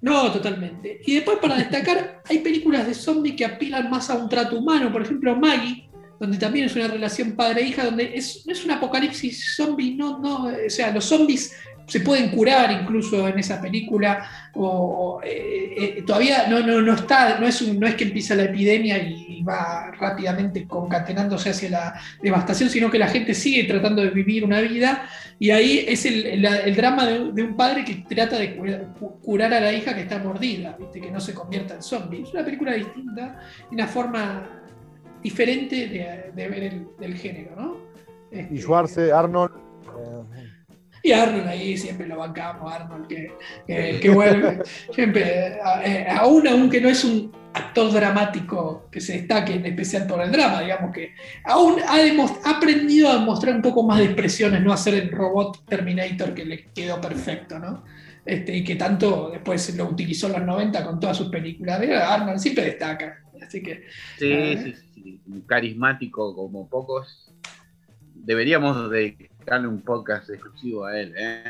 No, 0.00 0.30
totalmente. 0.30 1.00
Y 1.06 1.14
después, 1.14 1.38
para 1.38 1.56
destacar, 1.56 2.22
hay 2.24 2.38
películas 2.38 2.86
de 2.86 2.94
zombies 2.94 3.36
que 3.36 3.44
apilan 3.44 3.90
más 3.90 4.10
a 4.10 4.14
un 4.14 4.28
trato 4.28 4.58
humano. 4.58 4.92
Por 4.92 5.02
ejemplo, 5.02 5.34
Maggie, 5.36 5.88
donde 6.20 6.38
también 6.38 6.66
es 6.66 6.76
una 6.76 6.88
relación 6.88 7.32
padre-hija, 7.32 7.84
donde 7.84 8.16
es, 8.16 8.46
no 8.46 8.52
es 8.52 8.64
un 8.64 8.70
apocalipsis 8.70 9.56
zombie, 9.56 9.94
no, 9.94 10.18
no, 10.18 10.44
o 10.44 10.70
sea, 10.70 10.92
los 10.92 11.04
zombies 11.04 11.54
se 11.86 12.00
pueden 12.00 12.30
curar 12.30 12.70
incluso 12.72 13.28
en 13.28 13.38
esa 13.38 13.60
película, 13.60 14.28
o, 14.54 15.20
eh, 15.24 15.74
eh, 15.98 16.02
todavía 16.06 16.46
no, 16.48 16.60
no, 16.60 16.82
no 16.82 16.94
está, 16.94 17.38
no 17.38 17.46
es, 17.46 17.62
no 17.62 17.86
es 17.86 17.94
que 17.94 18.04
empieza 18.04 18.34
la 18.34 18.44
epidemia 18.44 18.98
y 18.98 19.42
va 19.42 19.92
rápidamente 19.92 20.66
concatenándose 20.66 21.50
hacia 21.50 21.70
la 21.70 22.00
devastación, 22.22 22.68
sino 22.68 22.90
que 22.90 22.98
la 22.98 23.08
gente 23.08 23.34
sigue 23.34 23.64
tratando 23.64 24.02
de 24.02 24.10
vivir 24.10 24.44
una 24.44 24.60
vida 24.60 25.08
y 25.38 25.50
ahí 25.50 25.84
es 25.86 26.04
el, 26.06 26.44
el- 26.44 26.76
drama 26.76 27.06
de, 27.06 27.42
un 27.42 27.56
padre 27.56 27.84
que 27.84 28.04
trata 28.08 28.38
de 28.38 28.56
curar, 29.22 29.52
a 29.52 29.60
la 29.60 29.72
hija 29.72 29.94
que 29.94 30.02
está 30.02 30.18
mordida, 30.18 30.76
¿viste? 30.78 31.00
que 31.00 31.10
no 31.10 31.20
se 31.20 31.34
convierta 31.34 31.74
en 31.74 31.82
zombie. 31.82 32.22
Es 32.22 32.32
una 32.32 32.44
película 32.44 32.72
distinta, 32.72 33.38
una 33.70 33.86
forma 33.86 34.48
diferente 35.22 35.88
de, 36.34 36.48
ver 36.48 36.84
el, 37.00 37.14
género, 37.16 37.54
¿no? 37.56 37.76
Y 38.50 38.58
Schwarze, 38.58 39.12
Arnold. 39.12 39.52
Eh, 41.06 41.08
y 41.08 41.12
Arnold 41.12 41.48
ahí 41.48 41.76
siempre 41.76 42.06
lo 42.06 42.16
bancamos, 42.18 42.72
Arnold 42.72 43.06
que, 43.06 43.32
que- 43.66 44.00
que 44.00 44.10
vuelve. 44.10 44.62
Siempre, 44.94 45.58
eh, 45.84 46.06
aún 46.10 46.46
aunque 46.48 46.80
no 46.80 46.88
es 46.88 47.04
un 47.04 47.32
actor 47.54 47.90
dramático 47.92 48.86
que 48.92 49.00
se 49.00 49.14
destaque 49.14 49.54
en 49.54 49.64
especial 49.64 50.06
por 50.06 50.20
el 50.20 50.30
drama, 50.30 50.60
digamos 50.60 50.92
que 50.92 51.14
aún 51.44 51.76
ha, 51.86 51.96
ha 52.44 52.50
aprendido 52.56 53.10
a 53.10 53.18
mostrar 53.18 53.54
un 53.56 53.62
poco 53.62 53.82
más 53.82 53.98
de 53.98 54.04
expresiones, 54.06 54.62
no 54.62 54.72
hacer 54.72 54.94
el 54.94 55.10
robot 55.10 55.64
Terminator 55.66 56.34
que 56.34 56.44
le 56.44 56.64
quedó 56.74 57.00
perfecto, 57.00 57.58
¿no? 57.58 57.82
Este, 58.26 58.56
y 58.56 58.64
que 58.64 58.74
tanto 58.76 59.30
después 59.30 59.74
lo 59.76 59.86
utilizó 59.88 60.26
en 60.26 60.32
los 60.34 60.42
90 60.42 60.84
con 60.84 60.98
todas 61.00 61.16
sus 61.16 61.28
películas. 61.28 61.80
Arnold 61.80 62.38
siempre 62.40 62.64
destaca. 62.64 63.22
Así 63.40 63.62
que 63.62 63.84
Sí, 64.18 64.32
Ah. 64.32 64.60
sí, 64.64 64.74
sí, 64.94 65.20
carismático 65.46 66.34
como 66.34 66.68
pocos. 66.68 67.32
Deberíamos 68.14 68.90
dedicarle 69.46 69.68
un 69.68 69.80
podcast 69.82 70.28
exclusivo 70.30 70.84
a 70.86 70.98
él, 70.98 71.14
¿eh? 71.16 71.42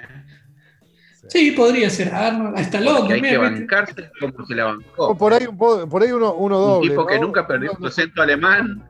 sí, 1.29 1.51
podría 1.53 1.89
ser 1.91 2.13
Arnold, 2.15 2.57
a 2.57 2.61
Stallone 2.61 3.15
hay 3.15 3.21
que 3.23 3.37
bancarse 3.39 4.11
como 4.21 4.47
se 4.47 4.55
la 4.55 4.67
o 4.67 4.77
bancó. 4.77 5.19
por 5.19 5.33
ahí, 5.33 5.47
un 5.47 5.57
po- 5.57 5.89
por 5.89 6.03
ahí 6.03 6.13
uno, 6.13 6.35
uno 6.35 6.59
Un 6.59 6.65
doble. 6.75 6.91
tipo 6.91 7.07
que 7.07 7.15
¿no? 7.17 7.23
nunca 7.23 7.47
perdió 7.47 7.75
su 7.77 7.87
acento 7.87 8.23
alemán. 8.23 8.89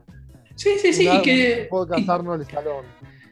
Sí, 0.55 0.71
sí, 0.81 0.91
sí, 0.93 1.07
y 1.09 1.21
que, 1.21 1.61
un 1.63 1.69
podcast 1.69 2.01
y- 2.01 2.09
Arnold 2.11 2.41
Stallone. 2.43 2.87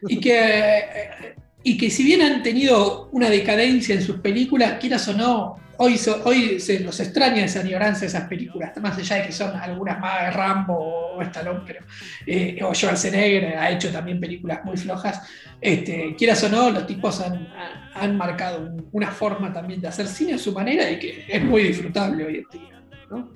y 0.08 0.18
que, 0.20 1.34
y 1.62 1.76
que 1.78 1.90
si 1.90 2.04
bien 2.04 2.22
han 2.22 2.42
tenido 2.42 3.08
una 3.12 3.28
decadencia 3.28 3.94
en 3.94 4.02
sus 4.02 4.16
películas, 4.20 4.78
quieras 4.80 5.06
o 5.08 5.12
no, 5.14 5.58
hoy, 5.78 5.96
so- 5.98 6.22
hoy 6.24 6.58
se 6.60 6.80
los 6.80 6.98
extraña 7.00 7.44
esa 7.44 7.60
añoranza 7.60 8.00
de 8.02 8.06
esas 8.06 8.28
películas, 8.28 8.72
más 8.80 8.96
allá 8.98 9.16
de 9.16 9.26
que 9.26 9.32
son 9.32 9.54
algunas 9.56 9.98
más 10.00 10.22
de 10.24 10.30
Rambo 10.30 10.74
o 11.16 11.22
Stallone, 11.22 11.60
pero, 11.66 11.80
eh, 12.26 12.58
o 12.62 12.74
Schwarzenegger 12.74 13.56
ha 13.56 13.70
hecho 13.70 13.90
también 13.90 14.20
películas 14.20 14.64
muy 14.64 14.76
flojas. 14.76 15.22
Este, 15.60 16.14
quieras 16.16 16.42
o 16.44 16.48
no, 16.48 16.70
los 16.70 16.86
tipos 16.86 17.20
han, 17.20 17.48
han- 17.94 18.16
marcado 18.16 18.60
un- 18.60 18.88
una 18.92 19.10
forma 19.10 19.52
también 19.52 19.80
de 19.80 19.88
hacer 19.88 20.06
cine 20.06 20.34
a 20.34 20.38
su 20.38 20.52
manera 20.52 20.90
y 20.90 20.98
que 20.98 21.24
es 21.28 21.42
muy 21.42 21.62
disfrutable 21.64 22.24
hoy 22.24 22.36
en 22.38 22.60
día. 22.60 22.82
¿no? 23.10 23.30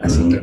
Así 0.00 0.28
que- 0.28 0.40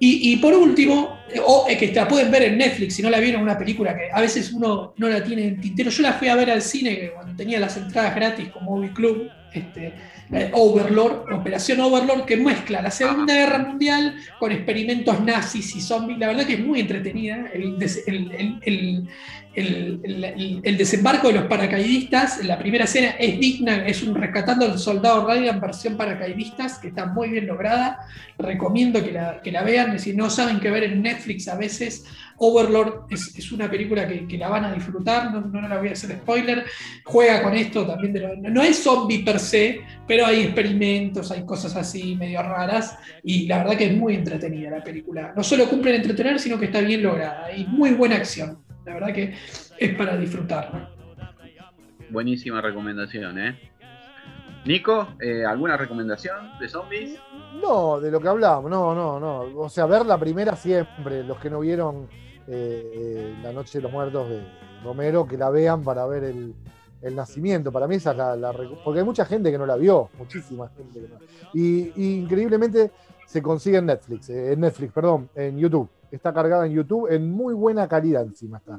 Y, 0.00 0.32
y 0.32 0.36
por 0.36 0.54
último, 0.54 1.17
o 1.44 1.66
que 1.66 1.92
la 1.94 2.06
pueden 2.08 2.30
ver 2.30 2.42
en 2.44 2.58
Netflix, 2.58 2.94
si 2.96 3.02
no 3.02 3.10
la 3.10 3.18
vieron, 3.20 3.42
una 3.42 3.58
película 3.58 3.94
que 3.96 4.08
a 4.12 4.20
veces 4.20 4.52
uno 4.52 4.94
no 4.96 5.08
la 5.08 5.22
tiene 5.22 5.46
en 5.46 5.60
tintero. 5.60 5.90
Yo 5.90 6.02
la 6.02 6.12
fui 6.14 6.28
a 6.28 6.34
ver 6.34 6.50
al 6.50 6.62
cine 6.62 7.10
cuando 7.14 7.36
tenía 7.36 7.60
las 7.60 7.76
entradas 7.76 8.14
gratis 8.14 8.48
con 8.48 8.64
Movie 8.64 8.92
Club, 8.92 9.28
este, 9.52 9.94
eh, 10.32 10.50
Overlord, 10.52 11.32
Operación 11.32 11.80
Overlord, 11.80 12.24
que 12.26 12.36
mezcla 12.36 12.82
la 12.82 12.90
Segunda 12.90 13.32
Guerra 13.34 13.58
Mundial 13.60 14.16
con 14.38 14.52
experimentos 14.52 15.20
nazis 15.20 15.74
y 15.74 15.80
zombies. 15.80 16.18
La 16.18 16.28
verdad 16.28 16.46
que 16.46 16.54
es 16.54 16.60
muy 16.60 16.80
entretenida. 16.80 17.46
El, 17.52 17.78
des- 17.78 18.04
el- 18.06 18.30
el- 18.32 18.58
el- 18.62 19.08
el- 19.54 20.24
el- 20.24 20.60
el 20.62 20.76
desembarco 20.76 21.28
de 21.28 21.34
los 21.34 21.44
paracaidistas, 21.44 22.44
la 22.44 22.58
primera 22.58 22.84
escena 22.84 23.08
es 23.18 23.40
digna, 23.40 23.86
es 23.86 24.02
un 24.02 24.14
rescatando 24.14 24.66
al 24.66 24.78
soldado 24.78 25.26
Ryan 25.26 25.60
versión 25.60 25.96
paracaidistas, 25.96 26.78
que 26.78 26.88
está 26.88 27.06
muy 27.06 27.30
bien 27.30 27.46
lograda 27.46 27.98
recomiendo 28.38 29.02
que 29.04 29.10
la, 29.10 29.40
que 29.42 29.50
la 29.50 29.62
vean, 29.64 29.98
si 29.98 30.12
no 30.14 30.30
saben 30.30 30.60
qué 30.60 30.70
ver 30.70 30.84
en 30.84 31.02
Netflix 31.02 31.17
a 31.48 31.56
veces, 31.56 32.06
Overlord 32.36 33.06
es, 33.10 33.52
una 33.52 33.70
película 33.70 34.06
que, 34.06 34.38
la 34.38 34.48
van 34.48 34.64
a 34.64 34.72
disfrutar, 34.72 35.32
no, 35.32 35.40
no 35.40 35.68
la 35.68 35.78
voy 35.78 35.88
a 35.88 35.92
hacer 35.92 36.12
spoiler, 36.12 36.64
juega 37.04 37.42
con 37.42 37.54
esto 37.54 37.86
también, 37.86 38.12
de 38.12 38.20
lo- 38.20 38.36
no 38.36 38.62
es 38.62 38.82
zombie 38.82 39.24
per 39.24 39.38
se, 39.38 39.80
pero 40.06 40.26
hay 40.26 40.42
experimentos, 40.42 41.30
hay 41.30 41.44
cosas 41.44 41.74
así 41.76 42.16
medio 42.16 42.42
raras, 42.42 42.98
y 43.22 43.46
la 43.46 43.58
verdad 43.58 43.76
que 43.76 43.86
es 43.86 43.96
muy 43.96 44.14
entretenida 44.14 44.70
la 44.70 44.82
película. 44.82 45.32
No 45.36 45.42
solo 45.42 45.68
cumple 45.68 45.90
en 45.90 46.02
entretener, 46.02 46.38
sino 46.38 46.58
que 46.58 46.66
está 46.66 46.80
bien 46.80 47.02
lograda, 47.02 47.52
y 47.52 47.64
muy 47.66 47.90
buena 47.92 48.16
acción, 48.16 48.58
la 48.86 48.94
verdad 48.94 49.12
que 49.12 49.34
es 49.78 49.94
para 49.94 50.16
disfrutar. 50.16 50.90
Buenísima 52.10 52.60
recomendación, 52.60 53.38
¿eh? 53.38 53.58
Nico, 54.64 55.14
eh, 55.20 55.44
¿alguna 55.44 55.76
recomendación 55.76 56.58
de 56.58 56.68
zombies? 56.68 57.18
No, 57.54 58.00
de 58.00 58.10
lo 58.10 58.20
que 58.20 58.28
hablábamos, 58.28 58.70
no, 58.70 58.94
no, 58.94 59.18
no. 59.18 59.40
O 59.60 59.68
sea, 59.68 59.86
ver 59.86 60.04
la 60.06 60.18
primera 60.18 60.54
siempre, 60.56 61.22
los 61.24 61.38
que 61.38 61.50
no 61.50 61.60
vieron 61.60 62.06
eh, 62.46 62.92
eh, 62.94 63.34
La 63.42 63.52
Noche 63.52 63.78
de 63.78 63.82
los 63.82 63.92
Muertos 63.92 64.28
de 64.28 64.42
Romero, 64.84 65.26
que 65.26 65.36
la 65.36 65.50
vean 65.50 65.82
para 65.82 66.06
ver 66.06 66.24
el, 66.24 66.54
el 67.02 67.14
nacimiento. 67.16 67.72
Para 67.72 67.86
mí 67.88 67.96
esa 67.96 68.12
es 68.12 68.16
la, 68.18 68.36
la 68.36 68.52
Porque 68.84 69.00
hay 69.00 69.04
mucha 69.04 69.24
gente 69.24 69.50
que 69.50 69.58
no 69.58 69.66
la 69.66 69.76
vio, 69.76 70.10
muchísima 70.18 70.68
gente. 70.68 71.00
que 71.00 71.08
no- 71.08 71.18
y, 71.54 71.92
y 71.96 72.18
increíblemente 72.20 72.90
se 73.26 73.42
consigue 73.42 73.78
en 73.78 73.86
Netflix, 73.86 74.30
eh, 74.30 74.52
en 74.52 74.60
Netflix, 74.60 74.92
perdón, 74.92 75.28
en 75.34 75.58
YouTube. 75.58 75.88
Está 76.10 76.32
cargada 76.32 76.66
en 76.66 76.72
YouTube 76.72 77.10
en 77.12 77.30
muy 77.30 77.52
buena 77.54 77.86
calidad 77.86 78.22
encima 78.22 78.58
está. 78.58 78.78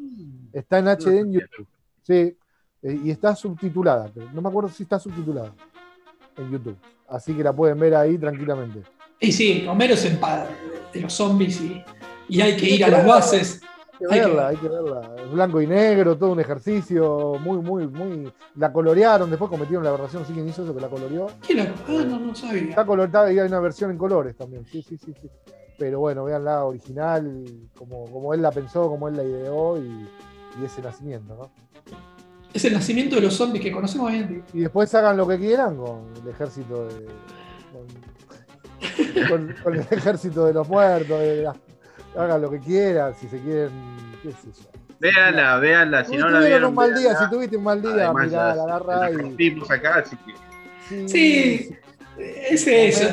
Está 0.52 0.80
en 0.80 0.88
HD 0.88 1.20
en 1.20 1.32
YouTube. 1.34 1.68
Sí, 2.02 2.36
y 2.82 3.12
está 3.12 3.36
subtitulada. 3.36 4.10
pero 4.14 4.32
No 4.32 4.42
me 4.42 4.50
acuerdo 4.50 4.70
si 4.70 4.84
está 4.84 4.98
subtitulada 4.98 5.54
en 6.40 6.52
YouTube. 6.52 6.78
Así 7.08 7.34
que 7.34 7.44
la 7.44 7.54
pueden 7.54 7.80
ver 7.80 7.96
ahí 7.96 8.18
tranquilamente. 8.18 8.82
Y 9.20 9.32
sí, 9.32 9.66
Homero 9.68 9.94
es 9.96 10.06
el 10.06 10.18
padre 10.18 10.50
de 10.94 11.02
los 11.02 11.14
zombies 11.14 11.60
y, 11.62 11.84
y 12.30 12.42
hay 12.42 12.56
que 12.56 12.68
ir 12.70 12.86
a 12.86 12.88
las 12.90 13.06
bases. 13.06 13.62
Hay 13.62 14.08
que 14.08 14.14
Hay 14.16 14.20
que 14.22 14.26
verla, 14.28 14.48
hay 14.48 14.56
que 14.58 14.70
verla. 14.70 15.16
Blanco 15.34 15.62
y 15.62 15.68
negro, 15.68 16.18
todo 16.18 16.32
un 16.32 16.40
ejercicio 16.40 17.34
muy, 17.42 17.58
muy, 17.58 17.86
muy. 17.88 18.32
La 18.56 18.72
colorearon, 18.72 19.30
después 19.30 19.50
cometieron 19.50 19.84
la 19.84 19.90
aberración, 19.90 20.26
sí, 20.26 20.32
quien 20.34 20.48
hizo 20.48 20.64
eso 20.64 20.74
que 20.74 20.80
la 20.82 20.88
coloreó. 20.88 21.28
¿Quién 21.46 21.58
la- 21.60 21.74
Ah, 21.88 22.04
no, 22.08 22.20
no 22.20 22.34
sabía. 22.36 22.70
Está 22.70 22.86
colorada 22.86 23.32
y 23.34 23.40
hay 23.40 23.48
una 23.48 23.60
versión 23.60 23.92
en 23.92 23.98
colores 23.98 24.38
también, 24.38 24.66
sí, 24.66 24.82
sí, 24.82 24.98
sí. 24.98 25.14
sí. 25.22 25.30
Pero 25.78 26.00
bueno, 26.00 26.24
vean 26.26 26.44
la 26.46 26.64
original, 26.66 27.46
como, 27.78 28.06
como 28.12 28.34
él 28.34 28.42
la 28.42 28.52
pensó, 28.52 28.88
como 28.90 29.08
él 29.10 29.16
la 29.18 29.24
ideó 29.24 29.78
y, 29.78 30.08
y 30.62 30.66
ese 30.66 30.82
nacimiento, 30.82 31.36
¿no? 31.36 31.52
Es 32.54 32.66
el 32.66 32.74
nacimiento 32.74 33.16
de 33.16 33.22
los 33.22 33.34
zombies 33.36 33.64
que 33.64 33.72
conocemos 33.72 34.10
hoy 34.10 34.18
en 34.18 34.28
día. 34.28 34.42
Y 34.54 34.60
después 34.62 34.94
hagan 34.96 35.18
lo 35.18 35.28
que 35.28 35.38
quieran 35.38 35.78
con 35.78 36.12
el 36.24 36.30
ejército 36.30 36.88
de. 36.88 37.06
con, 37.72 39.28
con- 39.30 39.56
con 39.64 39.74
el 39.76 39.82
ejército 39.92 40.46
de 40.46 40.54
los 40.54 40.68
muertos, 40.68 41.20
de 41.20 41.44
la- 41.44 41.56
hagan 42.18 42.42
lo 42.42 42.50
que 42.50 42.60
quieran, 42.60 43.14
si 43.20 43.28
se 43.28 43.40
quieren, 43.40 43.70
qué 44.24 44.32
sé 44.32 44.48
yo. 44.64 44.70
Véanla, 45.00 45.58
véanla, 45.60 46.04
si 46.04 46.12
Si 46.12 46.18
no 46.18 46.30
la 46.30 46.40
tuvieron 46.40 46.50
vieron. 46.50 46.70
un 46.70 46.76
mal 46.76 46.94
día, 46.96 47.16
si 47.16 47.30
tuviste 47.30 47.56
un 47.58 47.64
mal 47.64 47.82
día, 47.82 47.92
Además, 47.92 48.26
mirá, 48.28 48.56
la 48.56 48.64
agarra 48.64 49.12
y. 49.12 49.62
acá, 49.70 49.96
así 50.00 50.18
que. 50.18 51.08
Sí, 51.08 51.70
es 52.18 52.68
eso. 52.68 53.08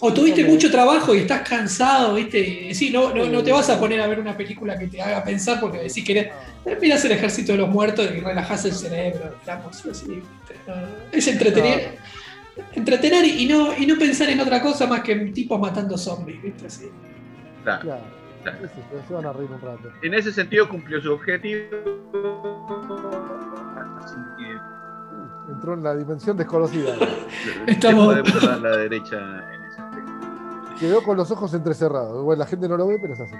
O 0.00 0.12
tuviste 0.12 0.44
mucho 0.44 0.70
trabajo 0.70 1.14
y 1.14 1.18
estás 1.18 1.48
cansado, 1.48 2.14
¿viste? 2.14 2.72
Sí, 2.74 2.90
no, 2.90 3.12
no, 3.14 3.26
no 3.26 3.42
te 3.42 3.52
vas 3.52 3.68
a 3.70 3.78
poner 3.80 4.00
a 4.00 4.06
ver 4.06 4.20
una 4.20 4.36
película 4.36 4.78
que 4.78 4.86
te 4.86 5.02
haga 5.02 5.24
pensar 5.24 5.58
porque 5.60 5.88
si 5.90 6.04
querés, 6.04 6.28
eh, 6.64 6.78
mirás 6.80 7.04
el 7.04 7.12
ejército 7.12 7.52
de 7.52 7.58
los 7.58 7.68
muertos 7.68 8.08
y 8.14 8.20
relajás 8.20 8.64
el 8.64 8.72
cerebro, 8.72 9.34
digamos, 9.40 9.84
así, 9.86 10.22
Es 11.12 11.26
entretener, 11.28 11.98
entretener 12.74 13.24
y 13.24 13.46
no, 13.46 13.76
y 13.76 13.86
no 13.86 13.96
pensar 13.98 14.28
en 14.30 14.40
otra 14.40 14.60
cosa 14.62 14.86
más 14.86 15.00
que 15.00 15.12
en 15.12 15.32
tipos 15.32 15.58
matando 15.60 15.98
zombies, 15.98 16.42
¿viste? 16.42 16.66
Así. 16.66 16.88
Claro. 17.64 18.00
Se 19.08 19.12
van 19.14 19.26
a 19.26 19.32
reír 19.32 19.50
un 19.50 19.60
rato. 19.60 19.90
En 20.02 20.14
ese 20.14 20.32
sentido 20.32 20.68
cumplió 20.68 21.00
su 21.02 21.12
objetivo. 21.12 21.60
Así 24.00 24.14
que 24.38 25.52
Entró 25.52 25.74
en 25.74 25.82
la 25.82 25.96
dimensión 25.96 26.36
desconocida. 26.36 26.94
Estamos- 27.66 28.14
le 28.16 28.22
podemos 28.22 28.42
dar 28.46 28.60
la 28.60 28.76
derecha. 28.76 29.44
Quedó 30.80 31.02
con 31.02 31.16
los 31.16 31.30
ojos 31.30 31.52
entrecerrados. 31.54 32.22
Bueno, 32.24 32.40
la 32.40 32.46
gente 32.46 32.68
no 32.68 32.76
lo 32.76 32.86
ve, 32.86 32.98
pero 33.00 33.14
es 33.14 33.20
así. 33.20 33.34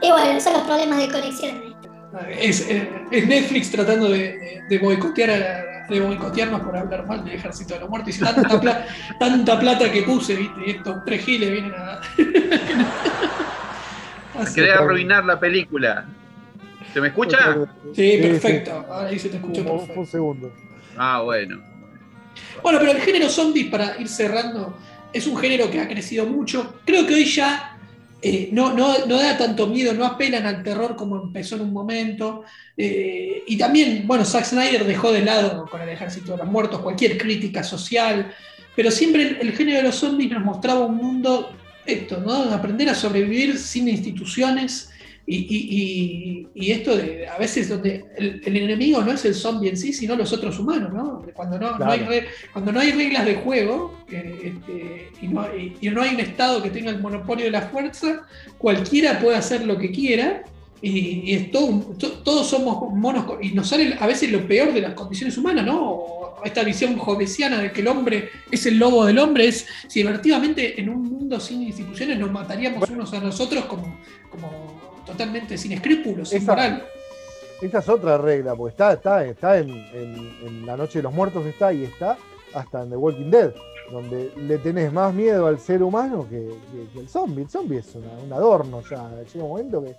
Y 0.00 0.10
bueno, 0.10 0.40
son 0.40 0.52
los 0.54 0.62
problemas 0.62 0.98
de 0.98 1.10
conexión. 1.10 1.74
Es, 2.38 2.68
eh, 2.70 2.88
es 3.10 3.26
Netflix 3.26 3.70
tratando 3.70 4.08
de, 4.08 4.62
boicotear 4.80 5.30
a 5.30 5.36
la- 5.38 5.64
de 5.88 6.00
boicotearnos 6.00 6.62
por 6.62 6.74
hablar 6.76 7.06
mal 7.06 7.24
del 7.24 7.34
ejército 7.34 7.74
de 7.74 7.80
los 7.80 7.90
muertos. 7.90 8.16
Y 8.16 8.20
dice, 8.20 8.32
tanta, 8.34 8.60
pla- 8.60 8.86
tanta 9.18 9.58
plata 9.60 9.90
que 9.92 10.02
puse, 10.02 10.34
¿viste? 10.36 10.60
Y 10.66 10.70
estos 10.70 11.04
tres 11.04 11.24
giles 11.24 11.50
vienen 11.50 11.72
a. 11.74 12.00
Quería 14.54 14.74
arruinar 14.78 15.24
la 15.24 15.38
película. 15.38 16.06
¿Se 16.92 17.00
me 17.00 17.08
escucha? 17.08 17.56
Sí, 17.94 18.18
perfecto. 18.20 18.84
Ahora 18.88 19.08
ahí 19.08 19.18
se 19.18 19.28
te 19.28 19.38
fue 19.38 19.52
perfecto. 19.52 20.00
un 20.00 20.06
segundo. 20.06 20.52
Ah, 20.96 21.20
bueno. 21.22 21.60
Bueno, 22.62 22.78
pero 22.80 22.92
el 22.92 23.00
género 23.00 23.28
zombies, 23.28 23.68
para 23.70 23.96
ir 24.00 24.08
cerrando, 24.08 24.76
es 25.14 25.26
un 25.26 25.36
género 25.36 25.70
que 25.70 25.80
ha 25.80 25.88
crecido 25.88 26.26
mucho. 26.26 26.80
Creo 26.84 27.06
que 27.06 27.14
hoy 27.14 27.24
ya 27.24 27.78
eh, 28.20 28.48
no, 28.52 28.72
no, 28.72 29.06
no 29.06 29.18
da 29.18 29.36
tanto 29.36 29.66
miedo, 29.66 29.92
no 29.92 30.04
apelan 30.04 30.46
al 30.46 30.62
terror 30.62 30.96
como 30.96 31.22
empezó 31.22 31.56
en 31.56 31.62
un 31.62 31.72
momento. 31.72 32.42
Eh, 32.76 33.44
y 33.46 33.56
también, 33.56 34.06
bueno, 34.06 34.24
Zack 34.24 34.46
Snyder 34.46 34.84
dejó 34.84 35.12
de 35.12 35.24
lado 35.24 35.66
con 35.70 35.80
el 35.80 35.88
ejército 35.90 36.32
de 36.32 36.38
los 36.38 36.46
muertos 36.46 36.80
cualquier 36.80 37.16
crítica 37.16 37.62
social, 37.62 38.34
pero 38.74 38.90
siempre 38.90 39.22
el, 39.22 39.48
el 39.48 39.52
género 39.52 39.76
de 39.76 39.84
los 39.84 39.96
zombies 39.96 40.30
nos 40.32 40.42
mostraba 40.42 40.86
un 40.86 40.96
mundo, 40.96 41.54
esto, 41.86 42.18
¿no? 42.18 42.32
Aprender 42.52 42.88
a 42.88 42.94
sobrevivir 42.94 43.58
sin 43.58 43.88
instituciones. 43.88 44.90
Y, 45.26 45.36
y- 45.36 45.68
y- 45.78 46.66
y 46.66 46.70
esto 46.72 46.94
de 46.96 47.26
a 47.26 47.38
veces 47.38 47.70
donde 47.70 48.04
el, 48.18 48.42
el 48.44 48.56
enemigo 48.58 49.02
no 49.02 49.12
es 49.12 49.24
el 49.24 49.34
zombie 49.34 49.70
en 49.70 49.76
sí, 49.78 49.92
sino 49.94 50.16
los 50.16 50.32
otros 50.34 50.58
humanos, 50.58 50.92
¿no? 50.92 51.22
Cuando 51.32 51.58
no, 51.58 51.78
no 51.78 51.90
hay 51.90 52.00
Claro. 52.00 52.12
re- 52.12 52.26
cuando 52.52 52.72
no 52.72 52.80
hay 52.80 52.92
reglas 52.92 53.24
de 53.24 53.36
juego 53.36 53.94
que, 54.06 54.18
este, 54.18 55.08
y, 55.22 55.28
no, 55.28 55.46
y- 55.56 55.76
y 55.80 55.88
no 55.88 56.02
hay 56.02 56.14
un 56.14 56.20
Estado 56.20 56.62
que 56.62 56.68
tenga 56.68 56.90
el 56.90 57.00
monopolio 57.00 57.46
de 57.46 57.50
la 57.52 57.62
fuerza, 57.62 58.26
cualquiera 58.58 59.18
puede 59.18 59.36
hacer 59.38 59.64
lo 59.64 59.78
que 59.78 59.90
quiera 59.90 60.44
y, 60.82 61.32
es 61.32 61.50
todo 61.50 61.68
to- 61.98 62.18
todos 62.22 62.46
somos 62.46 62.92
monos 62.94 63.24
y 63.40 63.52
nos 63.52 63.68
sale 63.70 63.96
a 63.98 64.06
veces 64.06 64.30
lo 64.30 64.46
peor 64.46 64.74
de 64.74 64.82
las 64.82 64.92
condiciones 64.92 65.38
humanas, 65.38 65.64
¿no? 65.64 65.80
O 65.90 66.42
esta 66.44 66.62
visión 66.62 66.98
jovesiana 66.98 67.62
de 67.62 67.72
que 67.72 67.80
el 67.80 67.88
hombre 67.88 68.28
es 68.50 68.66
el 68.66 68.76
lobo 68.78 69.06
del 69.06 69.18
hombre, 69.18 69.48
es 69.48 69.66
si 69.88 70.02
efectivamente 70.02 70.78
en 70.78 70.90
un 70.90 71.02
mundo 71.02 71.40
sin 71.40 71.62
instituciones 71.62 72.18
nos 72.18 72.30
mataríamos 72.30 72.90
unos 72.90 73.14
a 73.14 73.20
nosotros 73.20 73.64
como, 73.64 73.96
como 74.30 74.84
totalmente 75.06 75.56
sin 75.58 75.72
escrúpulos, 75.72 76.28
sin 76.30 76.38
Esa- 76.42 76.52
moral. 76.52 76.84
Esa 77.62 77.78
es 77.78 77.88
otra 77.88 78.18
regla, 78.18 78.54
porque 78.54 78.72
está, 78.72 78.92
está, 78.94 79.24
está 79.24 79.58
en, 79.58 79.70
en- 79.70 80.36
en 80.44 80.66
La 80.66 80.76
Noche 80.76 80.98
de 80.98 81.04
los 81.04 81.12
Muertos, 81.14 81.46
está 81.46 81.72
y 81.72 81.84
está 81.84 82.16
hasta 82.52 82.82
en 82.82 82.90
The 82.90 82.96
Walking 82.96 83.30
Dead, 83.30 83.52
donde 83.90 84.32
le 84.36 84.58
tenés 84.58 84.92
más 84.92 85.14
miedo 85.14 85.46
al 85.46 85.58
ser 85.58 85.82
humano 85.82 86.26
que, 86.28 86.40
que- 86.72 86.88
que 86.92 86.98
el 87.00 87.08
zombie. 87.08 87.42
El 87.44 87.48
zombie 87.50 87.78
es 87.78 87.94
una- 87.94 88.22
un 88.24 88.32
adorno 88.32 88.82
ya. 88.90 89.08
Llega 89.32 89.44
un 89.44 89.50
momento 89.50 89.82
que 89.82 89.94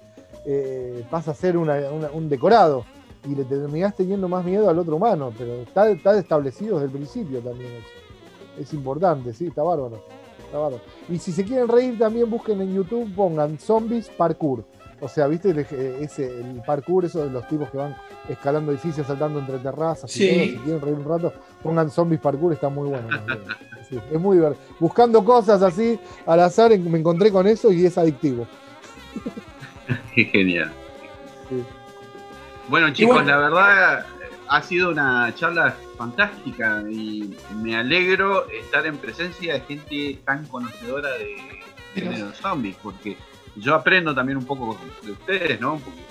eh, 0.47 1.03
pasa 1.09 1.31
a 1.31 1.33
ser 1.33 1.57
una- 1.57 1.89
una- 1.91 2.11
un 2.11 2.29
decorado 2.29 2.85
y 3.27 3.33
le 3.33 3.45
terminás 3.45 3.95
teniendo 3.95 4.27
más 4.27 4.45
miedo 4.45 4.69
al 4.69 4.77
otro 4.77 4.97
humano, 4.97 5.33
pero 5.35 5.53
está, 5.61 5.89
está 5.89 6.19
establecido 6.19 6.75
desde 6.75 6.85
el 6.87 6.91
principio 6.91 7.39
también 7.39 7.71
eso. 7.71 8.61
Es 8.61 8.73
importante, 8.73 9.33
sí, 9.33 9.47
está 9.47 9.63
bárbaro. 9.63 10.03
Está 10.45 10.59
bárbaro. 10.59 10.83
Y 11.09 11.17
si 11.17 11.31
se 11.31 11.43
quieren 11.43 11.67
reír, 11.67 11.97
también 11.97 12.29
busquen 12.29 12.61
en 12.61 12.75
YouTube, 12.75 13.11
pongan 13.15 13.57
zombies 13.57 14.07
parkour. 14.09 14.63
O 15.01 15.07
sea, 15.09 15.27
¿viste 15.27 15.49
el, 15.49 15.59
ej- 15.59 15.97
ese, 16.01 16.39
el 16.39 16.61
parkour, 16.65 17.05
eso 17.05 17.23
de 17.25 17.29
los 17.29 17.47
tipos 17.47 17.69
que 17.69 17.77
van 17.77 17.95
escalando 18.29 18.71
edificios, 18.71 19.05
saltando 19.05 19.39
entre 19.39 19.57
terrazas 19.59 20.15
y 20.15 20.19
Sí. 20.19 20.27
todo? 20.29 20.43
Si 20.45 20.57
quieren 20.63 20.81
reír 20.81 20.95
un 20.95 21.05
rato, 21.05 21.33
pongan 21.61 21.89
zombies 21.91 22.21
parkour, 22.21 22.53
está 22.53 22.69
muy 22.69 22.89
bueno. 22.89 23.07
Sí, 23.89 23.99
es 24.11 24.19
muy 24.19 24.37
divertido. 24.37 24.63
Buscando 24.79 25.23
cosas 25.23 25.61
así 25.61 25.99
al 26.25 26.39
azar, 26.39 26.77
me 26.79 26.97
encontré 26.99 27.31
con 27.31 27.45
eso 27.45 27.71
y 27.71 27.85
es 27.85 27.97
adictivo. 27.97 28.47
Qué 30.13 30.25
genial. 30.31 30.71
Sí. 31.49 31.63
Bueno, 32.67 32.91
chicos, 32.93 33.15
bueno. 33.15 33.29
la 33.29 33.37
verdad 33.37 34.05
ha 34.47 34.61
sido 34.63 34.89
una 34.91 35.33
charla 35.35 35.75
fantástica 35.97 36.83
y 36.89 37.35
me 37.61 37.75
alegro 37.75 38.49
estar 38.49 38.85
en 38.85 38.97
presencia 38.97 39.53
de 39.55 39.59
gente 39.61 40.19
tan 40.25 40.45
conocedora 40.47 41.09
de 41.13 42.01
De 42.01 42.17
los- 42.19 42.35
zombies, 42.37 42.75
porque 42.81 43.17
yo 43.55 43.75
aprendo 43.75 44.13
también 44.13 44.37
un 44.37 44.45
poco 44.45 44.77
de 45.03 45.11
ustedes, 45.11 45.59
¿no? 45.59 45.79
Porque 45.79 46.01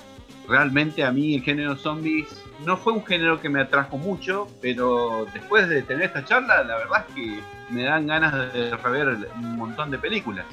realmente 0.48 1.04
a 1.04 1.12
mí 1.12 1.34
el 1.34 1.42
género 1.42 1.76
zombies 1.76 2.42
no 2.64 2.76
fue 2.76 2.92
un 2.92 3.04
género 3.04 3.40
que 3.40 3.48
me 3.48 3.60
atrajo 3.60 3.98
mucho, 3.98 4.48
pero 4.60 5.26
después 5.32 5.68
de 5.68 5.82
tener 5.82 6.06
esta 6.06 6.24
charla, 6.24 6.62
la 6.62 6.76
verdad 6.76 7.04
es 7.08 7.14
que 7.14 7.40
me 7.70 7.84
dan 7.84 8.06
ganas 8.06 8.52
de 8.52 8.76
rever 8.76 9.28
un 9.36 9.56
montón 9.56 9.90
de 9.90 9.98
películas. 9.98 10.46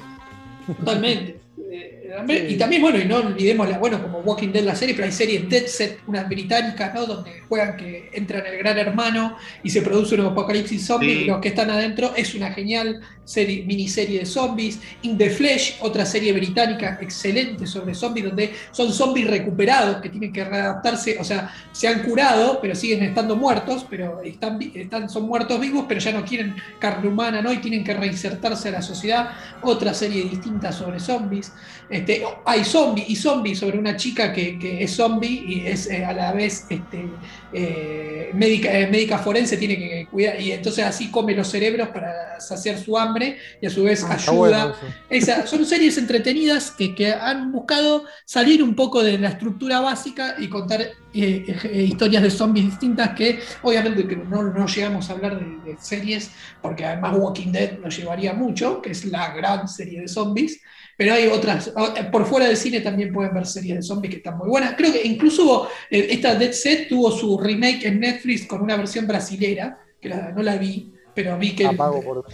Totalmente. 0.66 1.40
Eh, 1.70 2.10
hombre, 2.18 2.50
Y 2.50 2.56
también, 2.56 2.80
bueno, 2.80 2.98
y 2.98 3.04
no 3.04 3.16
olvidemos, 3.16 3.68
la, 3.68 3.78
bueno, 3.78 4.00
como 4.02 4.20
Walking 4.20 4.48
Dead 4.48 4.64
la 4.64 4.74
serie, 4.74 4.94
pero 4.94 5.06
hay 5.06 5.12
series 5.12 5.48
Dead 5.48 5.66
Set, 5.66 6.00
unas 6.06 6.26
británicas, 6.28 6.94
¿no? 6.94 7.06
Donde 7.06 7.40
juegan 7.48 7.76
que 7.76 8.10
entran 8.12 8.44
el 8.46 8.58
gran 8.58 8.78
hermano 8.78 9.36
y 9.62 9.68
se 9.70 9.82
produce 9.82 10.14
un 10.14 10.22
apocalipsis 10.26 10.86
zombie 10.86 11.14
Sí. 11.14 11.20
y 11.22 11.24
los 11.24 11.40
que 11.40 11.48
están 11.48 11.70
adentro 11.70 12.12
es 12.16 12.34
una 12.34 12.52
genial 12.52 13.00
serie, 13.24 13.64
miniserie 13.64 14.20
de 14.20 14.26
zombies. 14.26 14.80
In 15.02 15.16
the 15.18 15.30
Flesh, 15.30 15.78
otra 15.80 16.04
serie 16.06 16.32
británica 16.32 16.98
excelente 17.00 17.66
sobre 17.66 17.94
zombies, 17.94 18.26
donde 18.26 18.52
son 18.70 18.92
zombies 18.92 19.28
recuperados 19.28 20.00
que 20.00 20.08
tienen 20.08 20.32
que 20.32 20.44
readaptarse, 20.44 21.16
o 21.18 21.24
sea, 21.24 21.54
se 21.70 21.86
han 21.86 22.02
curado, 22.02 22.58
pero 22.60 22.74
siguen 22.74 23.02
estando 23.02 23.36
muertos, 23.36 23.86
pero 23.88 24.22
están, 24.22 24.58
están, 24.74 25.08
son 25.08 25.24
muertos 25.24 25.60
vivos, 25.60 25.84
pero 25.88 26.00
ya 26.00 26.12
no 26.12 26.24
quieren 26.24 26.54
carne 26.78 27.08
humana, 27.08 27.42
¿no? 27.42 27.52
Y 27.52 27.58
tienen 27.58 27.84
que 27.84 27.94
reinsertarse 27.94 28.68
a 28.70 28.72
la 28.72 28.82
sociedad. 28.82 29.30
Otra 29.62 29.92
serie 29.94 30.24
distinta 30.24 30.72
sobre 30.72 30.98
zombies. 30.98 31.41
Este, 31.88 32.22
hay 32.46 32.64
zombie 32.64 33.04
y 33.08 33.16
zombie 33.16 33.54
sobre 33.54 33.78
una 33.78 33.96
chica 33.96 34.32
que, 34.32 34.58
que 34.58 34.82
es 34.84 34.94
zombie 34.96 35.44
y 35.46 35.66
es 35.66 35.88
eh, 35.90 36.04
a 36.04 36.12
la 36.12 36.32
vez 36.32 36.64
este, 36.70 37.04
eh, 37.52 38.30
médica, 38.34 38.72
eh, 38.78 38.86
médica 38.88 39.18
forense, 39.18 39.56
tiene 39.56 39.76
que 39.76 40.06
cuidar, 40.10 40.40
y 40.40 40.52
entonces 40.52 40.84
así 40.84 41.10
come 41.10 41.34
los 41.34 41.48
cerebros 41.48 41.88
para 41.88 42.40
saciar 42.40 42.78
su 42.78 42.96
hambre 42.96 43.36
y 43.60 43.66
a 43.66 43.70
su 43.70 43.82
vez 43.84 44.02
Ah, 44.04 44.14
ayuda. 44.14 44.32
bueno 44.34 44.70
eso. 44.70 44.86
Esa- 45.10 45.46
son 45.46 45.64
series 45.66 45.98
entretenidas 45.98 46.70
que, 46.70 46.94
que 46.94 47.12
han 47.12 47.52
buscado 47.52 48.04
salir 48.24 48.62
un 48.62 48.74
poco 48.74 49.02
de 49.02 49.18
la 49.18 49.28
estructura 49.28 49.80
básica 49.80 50.36
y 50.38 50.48
contar 50.48 50.80
eh, 50.80 50.94
eh, 51.14 51.82
historias 51.82 52.22
de 52.22 52.30
zombies 52.30 52.64
distintas 52.66 53.10
que 53.14 53.38
obviamente 53.62 54.06
que 54.08 54.16
no, 54.16 54.42
no 54.44 54.66
llegamos 54.66 55.10
a 55.10 55.12
hablar 55.12 55.38
de, 55.38 55.72
de 55.72 55.78
series 55.78 56.30
porque 56.62 56.84
además 56.86 57.16
Walking 57.18 57.52
Dead 57.52 57.78
nos 57.78 57.96
llevaría 57.96 58.32
mucho, 58.32 58.80
que 58.80 58.90
es 58.92 59.04
la 59.04 59.34
gran 59.34 59.68
serie 59.68 60.00
de 60.00 60.08
zombies, 60.08 60.60
pero 61.02 61.14
hay 61.14 61.26
otras, 61.26 61.66
eh, 61.66 62.04
por 62.12 62.24
fuera 62.26 62.46
del 62.46 62.56
cine 62.56 62.80
también 62.80 63.12
pueden 63.12 63.34
ver 63.34 63.44
series 63.44 63.74
de 63.74 63.82
zombies 63.82 64.12
que 64.12 64.18
están 64.18 64.38
muy 64.38 64.48
buenas. 64.48 64.74
Creo 64.76 64.92
que 64.92 65.02
incluso 65.02 65.42
hubo, 65.42 65.68
eh, 65.90 66.06
esta 66.10 66.36
Dead 66.36 66.52
Set 66.52 66.88
tuvo 66.88 67.10
su 67.10 67.36
remake 67.40 67.86
en 67.86 67.98
Netflix 67.98 68.46
con 68.46 68.62
una 68.62 68.76
versión 68.76 69.08
brasilera, 69.08 69.80
que 70.00 70.08
la- 70.08 70.30
no 70.30 70.44
la 70.44 70.56
vi, 70.58 70.92
pero 71.12 71.36
vi 71.36 71.56
que... 71.56 71.66
Apago 71.66 72.00
por 72.04 72.24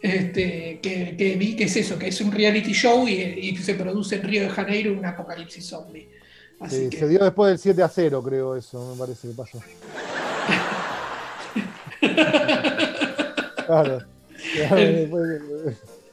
este, 0.00 0.78
que, 0.80 1.16
que 1.16 1.34
vi 1.36 1.56
que 1.56 1.64
es 1.64 1.74
eso, 1.76 1.98
que 1.98 2.06
es 2.08 2.20
un 2.20 2.30
reality 2.30 2.72
show 2.72 3.08
y, 3.08 3.14
y 3.14 3.56
se 3.56 3.74
produce 3.74 4.14
en 4.14 4.22
Río 4.22 4.42
de 4.42 4.50
Janeiro 4.50 4.92
un 4.92 5.04
apocalipsis 5.04 5.66
zombie. 5.66 6.08
Así 6.60 6.84
Sí, 6.84 6.90
que, 6.90 6.98
Se 6.98 7.08
dio 7.08 7.24
después 7.24 7.50
del 7.50 7.58
7 7.58 7.82
a 7.82 7.88
0, 7.88 8.22
creo, 8.22 8.54
eso, 8.54 8.94
me 8.94 8.98
parece 9.00 9.26
que 9.26 9.34
pasó. 9.34 9.58
Claro. 13.66 14.00
Claro, 14.54 14.76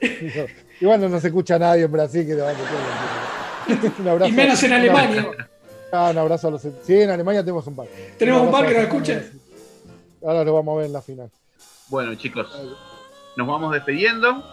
Igual 0.80 1.00
no 1.00 1.08
nos 1.08 1.24
escucha 1.24 1.58
nadie 1.58 1.84
en 1.84 1.92
Brasil 1.92 2.26
que 2.26 2.34
te 2.34 2.40
va 2.40 2.50
a 2.50 2.54
meter. 2.54 3.92
Un 4.00 4.08
abrazo. 4.08 4.30
y 4.30 4.32
menos 4.32 4.62
en 4.62 4.72
Alemania. 4.72 5.26
Ah, 5.92 6.08
un 6.12 6.18
abrazo 6.18 6.48
a 6.48 6.50
los. 6.52 6.62
Sí, 6.62 7.00
en 7.00 7.10
Alemania 7.10 7.42
tenemos 7.42 7.66
un 7.66 7.76
par. 7.76 7.86
Tenemos 8.18 8.42
un 8.42 8.50
par 8.50 8.66
que 8.66 8.74
nos 8.74 8.84
abrazo 8.84 8.96
a 8.96 8.98
los 9.14 9.22
escuchan. 9.24 9.40
Ahora 10.22 10.44
lo 10.44 10.54
vamos 10.54 10.74
a 10.74 10.76
ver 10.78 10.86
en 10.86 10.92
la 10.92 11.02
final. 11.02 11.30
Bueno, 11.88 12.14
chicos, 12.14 12.48
nos 13.36 13.46
vamos 13.46 13.72
despidiendo. 13.72 14.44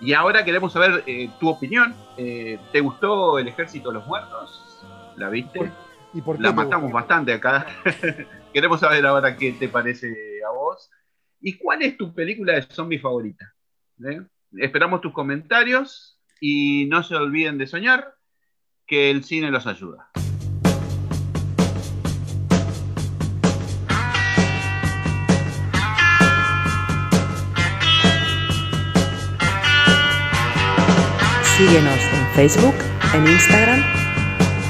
Y 0.00 0.12
ahora 0.12 0.44
queremos 0.44 0.72
saber 0.72 1.04
eh, 1.06 1.30
tu 1.40 1.48
opinión. 1.48 1.94
Eh, 2.16 2.58
¿Te 2.72 2.80
gustó 2.80 3.38
El 3.38 3.48
Ejército 3.48 3.88
de 3.90 3.94
los 3.94 4.06
Muertos? 4.06 4.82
¿La 5.16 5.28
viste? 5.30 5.58
Por- 5.58 5.70
¿Y 6.12 6.20
por 6.22 6.36
qué 6.36 6.42
La 6.42 6.52
matamos 6.52 6.92
bastante 6.92 7.32
acá. 7.32 7.66
queremos 8.52 8.80
saber 8.80 9.04
ahora 9.06 9.36
qué 9.36 9.52
te 9.52 9.68
parece 9.68 10.08
a 10.46 10.50
vos. 10.52 10.90
¿Y 11.40 11.56
cuál 11.58 11.82
es 11.82 11.96
tu 11.96 12.12
película 12.14 12.54
de 12.54 12.62
zombie 12.62 12.98
favorita? 12.98 13.52
¿Eh? 14.04 14.20
Esperamos 14.52 15.00
tus 15.00 15.12
comentarios 15.12 16.18
y 16.40 16.86
no 16.86 17.02
se 17.02 17.16
olviden 17.16 17.58
de 17.58 17.66
soñar 17.66 18.14
que 18.86 19.10
el 19.10 19.24
cine 19.24 19.50
los 19.50 19.66
ayuda. 19.66 20.10
Síguenos 31.56 32.00
en 32.12 32.26
Facebook, 32.34 32.74
en 33.14 33.26
Instagram 33.26 33.82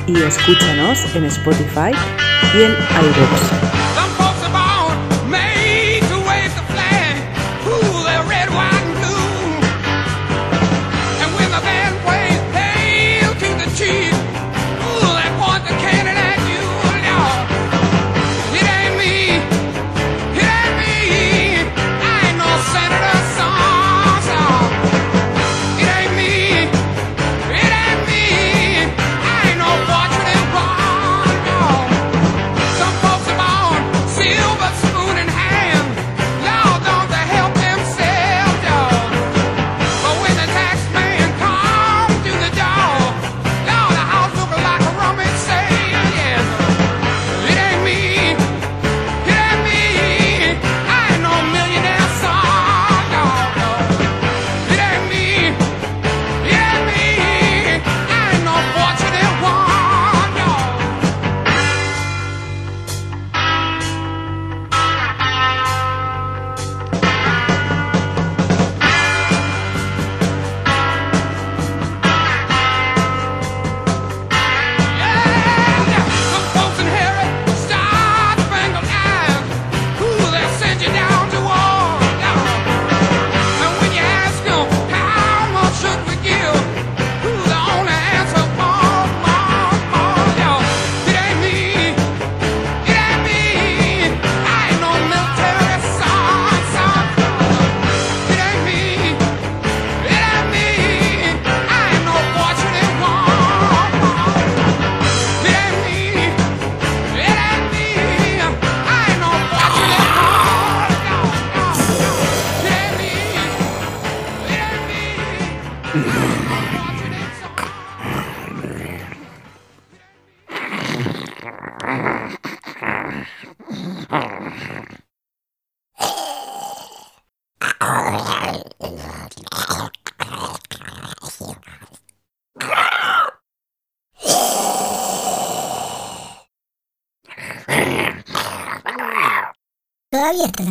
y 0.06 0.22
escúchanos 0.22 1.16
en 1.16 1.24
Spotify 1.24 1.90
y 2.54 2.62
en 2.62 2.72
iVoox. 2.72 3.85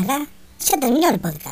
¿Todavía 0.06 0.28
estás 0.28 0.28
acá? 0.28 0.32
Ya 0.60 0.80
terminó 0.80 1.10
el 1.10 1.20
podcast. 1.20 1.45